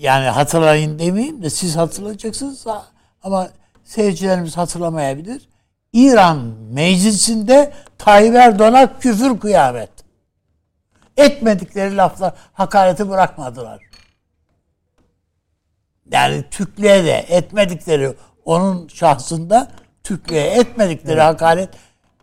yani 0.00 0.26
hatırlayın 0.26 0.98
demeyeyim 0.98 1.42
de 1.42 1.50
siz 1.50 1.76
hatırlayacaksınız 1.76 2.66
ama 3.22 3.48
seyircilerimiz 3.84 4.56
hatırlamayabilir. 4.56 5.48
İran 5.92 6.38
meclisinde 6.70 7.72
Tayyip 7.98 8.34
Erdoğan'a 8.34 8.98
küfür 8.98 9.40
kıyamet. 9.40 9.90
Etmedikleri 11.16 11.96
laflar, 11.96 12.34
hakareti 12.52 13.08
bırakmadılar. 13.10 13.91
Yani 16.12 16.44
Türklüğe 16.50 17.04
de 17.04 17.26
etmedikleri 17.28 18.14
onun 18.44 18.88
şahsında 18.88 19.68
Türklüğe 20.02 20.46
etmedikleri 20.46 21.20
hakaret 21.20 21.68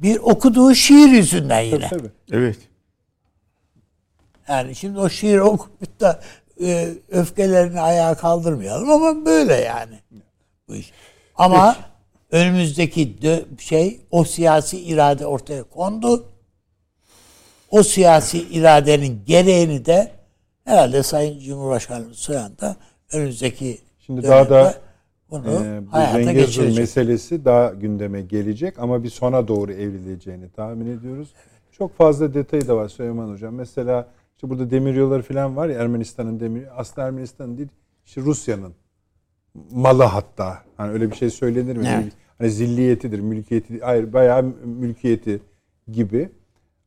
bir 0.02 0.18
okuduğu 0.18 0.76
şiir 0.76 1.10
yüzünden 1.10 1.62
yine. 1.62 1.88
tabii. 1.88 2.12
Evet. 2.32 2.58
Yani 4.48 4.76
şimdi 4.76 5.00
o 5.00 5.10
şiiri 5.10 5.42
okuyup 5.42 6.00
da 6.00 6.20
e, 6.62 6.94
öfkelerini 7.10 7.82
ayağa 7.82 8.16
kaldırmayalım 8.16 8.90
ama 8.92 9.26
böyle 9.26 9.54
yani. 9.54 10.00
Bu 10.68 10.76
iş. 10.76 10.92
Ama 11.36 11.76
önümüzdeki 12.32 13.16
dö- 13.22 13.62
şey 13.62 14.00
o 14.12 14.24
siyasi 14.24 14.80
irade 14.80 15.26
ortaya 15.26 15.64
kondu. 15.64 16.26
O 17.72 17.84
siyasi 17.84 18.40
iradenin 18.40 19.22
gereğini 19.26 19.86
de 19.86 20.12
herhalde 20.66 21.04
Sayın 21.04 21.40
Cumhurbaşkanı 21.40 22.14
Soyan 22.14 22.58
da 22.58 22.76
önümüzdeki 23.14 23.78
Şimdi 24.00 24.24
daha 24.24 24.50
da 24.50 24.74
bunu 25.32 25.44
Ee, 25.48 25.82
bu 25.88 25.92
hayata 25.94 26.32
geçirecek. 26.32 26.78
meselesi 26.78 27.46
daha 27.46 27.70
gündeme 27.70 28.22
gelecek 28.22 28.80
ama 28.80 29.04
bir 29.04 29.10
sona 29.10 29.48
doğru 29.48 29.72
evrileceğini 29.72 30.50
tahmin 30.50 30.98
ediyoruz. 30.98 31.34
Çok 31.72 31.98
fazla 31.98 32.34
detayı 32.34 32.68
da 32.68 32.76
var 32.76 32.90
Süleyman 32.90 33.32
Hocam. 33.32 33.56
Mesela 33.56 34.08
işte 34.36 34.50
burada 34.50 34.72
demir 34.72 34.96
yolları 34.96 35.22
falan 35.22 35.56
var 35.56 35.68
ya 35.70 35.80
Ermenistan'ın 35.80 36.40
demir 36.40 36.64
aslında 36.76 37.08
Ermenistan'ın 37.08 37.58
değil 37.58 37.70
işte 38.06 38.22
Rusya'nın 38.22 38.74
malı 39.72 40.04
hatta. 40.04 40.58
Hani 40.78 40.92
öyle 40.92 41.12
bir 41.12 41.16
şey 41.16 41.30
söylenir 41.30 41.78
mi? 41.78 41.88
Evet. 41.88 42.14
Hani 42.38 42.50
zilliyetidir, 42.52 43.20
mülkiyeti, 43.20 43.80
hayır 43.80 44.14
bayağı 44.14 44.44
mülkiyeti 44.66 45.42
gibi. 45.92 46.30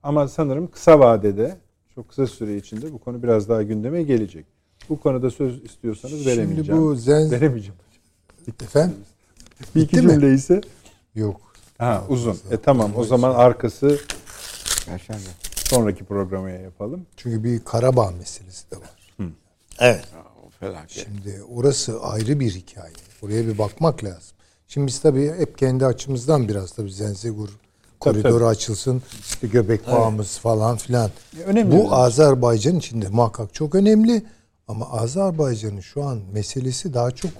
Ama 0.02 0.28
sanırım 0.28 0.66
kısa 0.70 1.00
vadede, 1.00 1.56
çok 1.94 2.08
kısa 2.08 2.26
süre 2.26 2.56
içinde 2.56 2.92
bu 2.92 2.98
konu 2.98 3.22
biraz 3.22 3.48
daha 3.48 3.62
gündeme 3.62 4.02
gelecek. 4.02 4.46
Bu 4.88 5.00
konuda 5.00 5.30
söz 5.30 5.64
istiyorsanız 5.64 6.14
Şimdi 6.14 6.30
veremeyeceğim. 6.30 6.82
bu 6.82 6.96
Zen- 6.96 7.30
Veremeyeceğim. 7.30 7.74
Efendim? 8.62 8.96
Bir 9.74 9.80
iki 9.82 9.96
Bitti 9.96 10.06
mi? 10.06 10.12
cümle 10.12 10.34
ise 10.34 10.60
Yok. 11.14 11.40
ha, 11.78 12.04
uzun. 12.08 12.36
E 12.50 12.56
tamam 12.56 12.90
o 12.96 13.04
zaman 13.04 13.34
arkası 13.34 13.98
Perşembe. 14.86 15.20
sonraki 15.54 16.04
programaya 16.04 16.60
yapalım. 16.60 17.06
Çünkü 17.16 17.44
bir 17.44 17.60
Karabağ 17.64 18.10
meselesi 18.10 18.70
de 18.70 18.76
var. 18.76 18.90
Evet. 19.78 20.04
O 20.46 20.50
felaket. 20.60 20.90
Şimdi 20.90 21.42
orası 21.54 22.00
ayrı 22.02 22.40
bir 22.40 22.50
hikaye. 22.50 22.92
Oraya 23.22 23.46
bir 23.46 23.58
bakmak 23.58 24.04
lazım. 24.04 24.36
Şimdi 24.68 24.86
biz 24.86 24.98
tabii 25.00 25.32
hep 25.38 25.58
kendi 25.58 25.86
açımızdan 25.86 26.48
biraz 26.48 26.72
tabii 26.72 26.92
Zenzegur 26.92 27.48
koridoru 28.00 28.32
tabii. 28.38 28.44
açılsın, 28.44 29.02
işte 29.20 29.46
göbek 29.46 29.86
bağımız 29.86 30.38
falan 30.38 30.76
filan. 30.76 31.10
Önemli 31.46 31.72
Bu 31.72 31.76
yani. 31.76 31.90
Azerbaycan 31.90 32.76
için 32.76 33.02
de 33.02 33.08
muhakkak 33.08 33.54
çok 33.54 33.74
önemli. 33.74 34.22
Ama 34.68 34.90
Azerbaycan'ın 34.90 35.80
şu 35.80 36.02
an 36.04 36.20
meselesi 36.32 36.94
daha 36.94 37.10
çok 37.10 37.30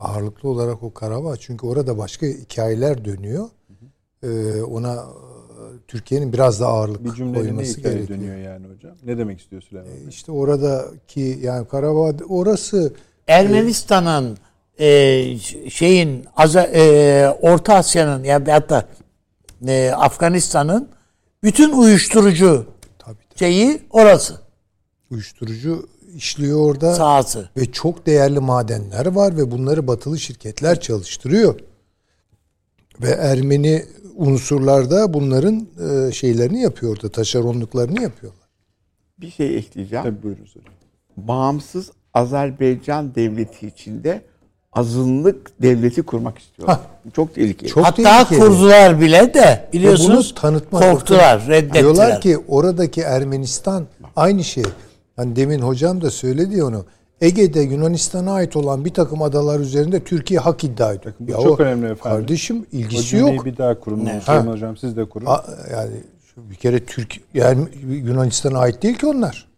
ağırlıklı 0.00 0.48
olarak 0.48 0.82
o 0.82 0.94
Karabağ. 0.94 1.36
Çünkü 1.36 1.66
orada 1.66 1.98
başka 1.98 2.26
hikayeler 2.26 3.04
dönüyor. 3.04 3.48
Ee, 4.22 4.62
ona 4.62 4.94
e, 4.94 5.62
Türkiye'nin 5.88 6.32
biraz 6.32 6.60
daha 6.60 6.70
ağırlık 6.72 7.04
Bir 7.04 7.10
koyması 7.34 7.80
gerekiyor. 7.80 8.08
dönüyor 8.08 8.36
yani 8.36 8.66
hocam? 8.74 8.92
Ne 9.04 9.18
demek 9.18 9.40
istiyor 9.40 9.62
Süleyman? 9.62 9.90
Bey? 9.92 10.08
İşte 10.08 10.32
oradaki 10.32 11.38
yani 11.42 11.68
Karabağ 11.68 12.24
orası 12.28 12.92
Ermenistan'ın 13.28 14.38
e, 14.78 15.38
şeyin 15.70 16.24
Aza- 16.36 16.70
e, 16.74 17.28
Orta 17.40 17.74
Asya'nın 17.74 18.24
ya 18.24 18.30
yani 18.32 18.50
hatta 18.50 18.88
e, 19.66 19.90
Afganistan'ın 19.90 20.88
bütün 21.42 21.72
uyuşturucu 21.72 22.66
tabii 22.98 23.16
tabii, 23.30 23.38
şeyi 23.38 23.82
orası 23.90 24.40
uyuşturucu 25.10 25.88
işliyor 26.16 26.60
orada. 26.60 26.94
sahası. 26.94 27.48
Ve 27.56 27.72
çok 27.72 28.06
değerli 28.06 28.40
madenler 28.40 29.06
var 29.06 29.36
ve 29.36 29.50
bunları 29.50 29.86
batılı 29.86 30.18
şirketler 30.18 30.80
çalıştırıyor. 30.80 31.60
Ve 33.02 33.10
Ermeni 33.10 33.84
unsurlar 34.16 34.90
da 34.90 35.14
bunların 35.14 35.66
e, 36.08 36.12
şeylerini 36.12 36.62
yapıyor 36.62 36.92
orada, 36.96 37.08
taşeronluklarını 37.08 38.02
yapıyorlar. 38.02 38.40
Bir 39.20 39.30
şey 39.30 39.56
ekleyeceğim. 39.58 40.04
Tabii 40.04 40.22
buyurunuz 40.22 40.56
hocam. 40.56 40.74
Bağımsız 41.16 41.90
Azerbaycan 42.14 43.14
devleti 43.14 43.66
içinde 43.66 44.22
azınlık 44.72 45.62
devleti 45.62 46.02
kurmak 46.02 46.38
istiyorlar. 46.38 46.78
Bu 47.04 47.10
Çok 47.10 47.34
tehlikeli. 47.34 47.70
Çok 47.70 47.84
Hatta 47.84 48.02
tehlikeli. 48.24 48.38
kurdular 48.48 49.00
bile 49.00 49.34
de 49.34 49.68
biliyorsunuz 49.72 50.34
Bunu 50.36 50.40
tanıtmak- 50.40 50.92
korktular, 50.92 51.46
reddettiler. 51.48 51.82
Diyorlar 51.82 52.20
ki 52.20 52.38
oradaki 52.48 53.00
Ermenistan 53.00 53.86
aynı 54.16 54.44
şey. 54.44 54.64
Hani 55.20 55.36
demin 55.36 55.58
hocam 55.60 56.00
da 56.02 56.10
söyledi 56.10 56.56
ya 56.58 56.66
onu. 56.66 56.84
Ege'de 57.20 57.60
Yunanistan'a 57.60 58.32
ait 58.32 58.56
olan 58.56 58.84
bir 58.84 58.94
takım 58.94 59.22
adalar 59.22 59.60
üzerinde 59.60 60.04
Türkiye 60.04 60.40
hak 60.40 60.64
iddia 60.64 60.92
ediyor. 60.92 61.14
bu 61.20 61.30
Ya 61.30 61.36
çok 61.36 61.60
o- 61.60 61.62
önemli 61.62 61.86
efendim. 61.86 62.18
Kardeşim 62.20 62.60
O 62.72 62.76
ilgisi 62.76 63.02
cümleyi 63.06 63.36
yok. 63.36 63.44
bir 63.44 63.56
daha 63.56 63.80
kurun. 63.80 64.06
Ha. 64.26 64.46
hocam 64.46 64.76
siz 64.76 64.96
de 64.96 65.04
kurun. 65.08 65.26
A- 65.26 65.44
yani 65.72 65.90
şu 66.34 66.50
bir 66.50 66.54
kere 66.54 66.84
Türk 66.84 67.20
yani 67.34 67.68
Yunanistan'a 67.88 68.58
ait 68.58 68.82
değil 68.82 68.94
ki 68.98 69.06
onlar. 69.06 69.48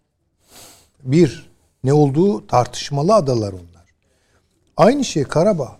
Bir 1.05 1.50
ne 1.84 1.92
olduğu 1.92 2.47
tartışmalı 2.47 3.15
adalar 3.15 3.52
onlar. 3.52 3.86
Aynı 4.76 5.05
şey 5.05 5.24
Karabağ. 5.24 5.76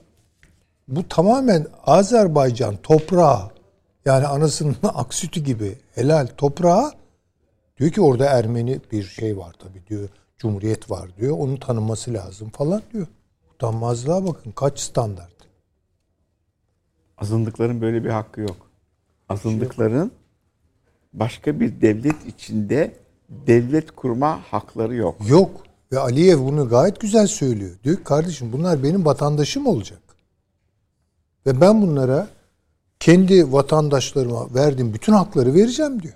Bu 0.89 1.09
tamamen 1.09 1.67
Azerbaycan 1.87 2.77
toprağı 2.83 3.41
Yani 4.05 4.27
anasının 4.27 4.77
ak 4.95 5.15
sütü 5.15 5.41
gibi 5.41 5.79
helal 5.95 6.27
toprağa 6.37 6.93
diyor 7.79 7.91
ki 7.91 8.01
orada 8.01 8.25
Ermeni 8.27 8.81
bir 8.93 9.03
şey 9.03 9.39
var 9.39 9.55
tabii 9.59 9.87
diyor. 9.87 10.09
Cumhuriyet 10.39 10.91
var 10.91 11.17
diyor. 11.17 11.39
Onu 11.39 11.61
tanınması 11.61 12.15
lazım 12.15 12.51
falan 12.51 12.83
diyor. 12.93 13.07
Utanmazlığa 13.55 14.27
bakın 14.27 14.53
kaç 14.53 14.81
standart. 14.81 15.33
Azınlıkların 17.19 17.81
böyle 17.81 18.05
bir 18.05 18.11
hakkı 18.11 18.41
yok. 18.41 18.71
Azınlıkların 19.29 20.13
başka 21.13 21.61
bir 21.61 21.81
devlet 21.81 22.27
içinde 22.27 22.97
devlet 23.29 23.91
kurma 23.91 24.41
hakları 24.51 24.95
yok. 24.95 25.17
Yok. 25.29 25.63
Ve 25.93 25.99
Aliyev 25.99 26.39
bunu 26.39 26.69
gayet 26.69 27.01
güzel 27.01 27.27
söylüyor. 27.27 27.71
Diyor 27.85 27.97
ki 27.97 28.05
kardeşim 28.05 28.53
bunlar 28.53 28.83
benim 28.83 29.05
vatandaşım 29.05 29.67
olacak. 29.67 29.99
Ve 31.47 31.61
ben 31.61 31.83
bunlara 31.83 32.29
kendi 33.01 33.53
vatandaşlarıma 33.53 34.55
verdiğim 34.55 34.95
bütün 34.95 35.13
hakları 35.13 35.55
vereceğim 35.55 36.03
diyor. 36.03 36.15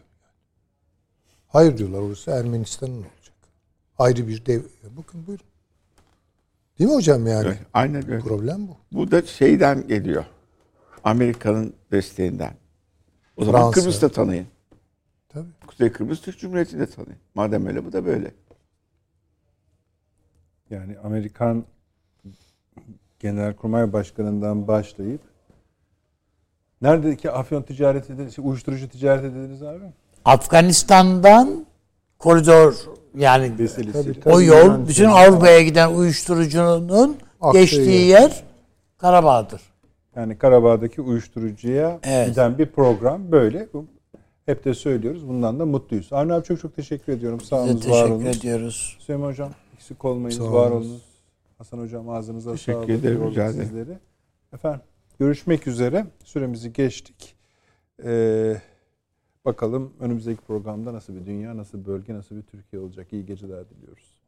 Hayır 1.57 1.79
diyorlar 1.79 1.99
orası 1.99 2.31
Ermenistan'ın 2.31 2.97
olacak. 2.97 3.37
Ayrı 3.99 4.29
bir 4.29 4.47
dev. 4.47 4.63
Bakın 4.97 5.27
buyurun. 5.27 5.47
Değil 6.79 6.91
mi 6.91 6.97
hocam 6.97 7.27
yani? 7.27 7.47
Evet, 7.47 7.59
aynen 7.73 8.11
öyle. 8.11 8.19
Problem 8.19 8.69
bu. 8.69 8.77
Bu 8.93 9.11
da 9.11 9.23
şeyden 9.23 9.89
geliyor. 9.89 10.25
Amerika'nın 11.05 11.75
desteğinden. 11.93 12.55
O 13.37 13.45
zaman 13.45 13.61
Fransa. 13.61 13.81
Kıbrıs'ta 13.81 14.09
tanıyın. 14.09 14.47
Tabii. 15.29 15.49
Kuzey 15.67 15.93
Kıbrıs 15.93 16.21
Türk 16.21 16.39
Cumhuriyeti'nde 16.39 16.87
tanıyın. 16.87 17.19
Madem 17.35 17.67
öyle 17.67 17.85
bu 17.85 17.93
da 17.93 18.07
böyle. 18.07 18.35
Yani 20.71 20.99
Amerikan 20.99 21.65
Genelkurmay 23.19 23.93
Başkanı'ndan 23.93 24.69
başlayıp 24.69 25.21
Neredeki 26.83 27.31
afyon 27.31 27.63
ticareti 27.63 28.13
dediniz, 28.13 28.35
şey, 28.35 28.45
uyuşturucu 28.45 28.89
ticareti 28.89 29.35
dediniz 29.35 29.63
abi? 29.63 29.85
Afganistan'dan 30.27 31.67
koridor 32.19 32.75
yani 33.17 33.59
Vesilesiyle. 33.59 34.21
o 34.25 34.41
yol 34.41 34.89
bütün 34.89 35.05
Avrupa'ya 35.05 35.63
giden 35.63 35.95
uyuşturucunun 35.95 37.17
Aktığı 37.41 37.59
geçtiği 37.61 38.07
yer. 38.07 38.21
yer 38.21 38.45
Karabağ'dır. 38.99 39.61
Yani 40.17 40.39
Karabağ'daki 40.39 41.01
uyuşturucuya 41.01 41.99
Evet. 42.03 42.29
giden 42.29 42.59
bir 42.59 42.67
program 42.67 43.33
böyle. 43.33 43.69
Bu- 43.75 43.85
Hep 44.47 44.65
de 44.65 44.75
söylüyoruz. 44.75 45.29
Bundan 45.29 45.61
da 45.61 45.67
mutluyuz. 45.67 46.13
Avni 46.13 46.33
abi 46.33 46.45
çok 46.45 46.61
çok 46.61 46.77
teşekkür 46.77 47.13
ediyorum. 47.13 47.41
Sağ 47.41 47.57
olunuz, 47.57 47.75
var 47.77 47.81
teşekkür 47.93 48.11
olunuz. 48.11 48.37
ediyoruz. 48.37 48.97
Süleyman 49.01 49.29
Hocam 49.29 49.51
eksik 49.75 50.05
olmayınız, 50.05 50.37
Sağ 50.47 50.53
var 50.53 50.71
olunuz. 50.71 51.03
Hasan 51.59 51.79
Hocam 51.79 52.09
ağzınıza 52.09 52.53
Teşekkür 52.53 52.73
sağlık. 52.73 52.91
ederim, 52.91 53.19
Yolun 53.19 53.31
rica 53.31 53.45
ederim. 53.47 53.65
sizleri. 53.67 53.99
Efendim 54.55 54.81
görüşmek 55.19 55.67
üzere. 55.67 56.07
Süremizi 56.25 56.73
geçtik. 56.73 57.35
Ee, 58.05 58.57
bakalım 59.47 59.93
önümüzdeki 60.01 60.41
programda 60.41 60.93
nasıl 60.93 61.15
bir 61.15 61.27
dünya, 61.27 61.57
nasıl 61.57 61.81
bir 61.81 61.87
bölge, 61.87 62.15
nasıl 62.15 62.37
bir 62.37 62.43
Türkiye 62.43 62.83
olacak. 62.83 63.13
İyi 63.13 63.27
geceler 63.27 63.65
diliyoruz. 63.71 64.23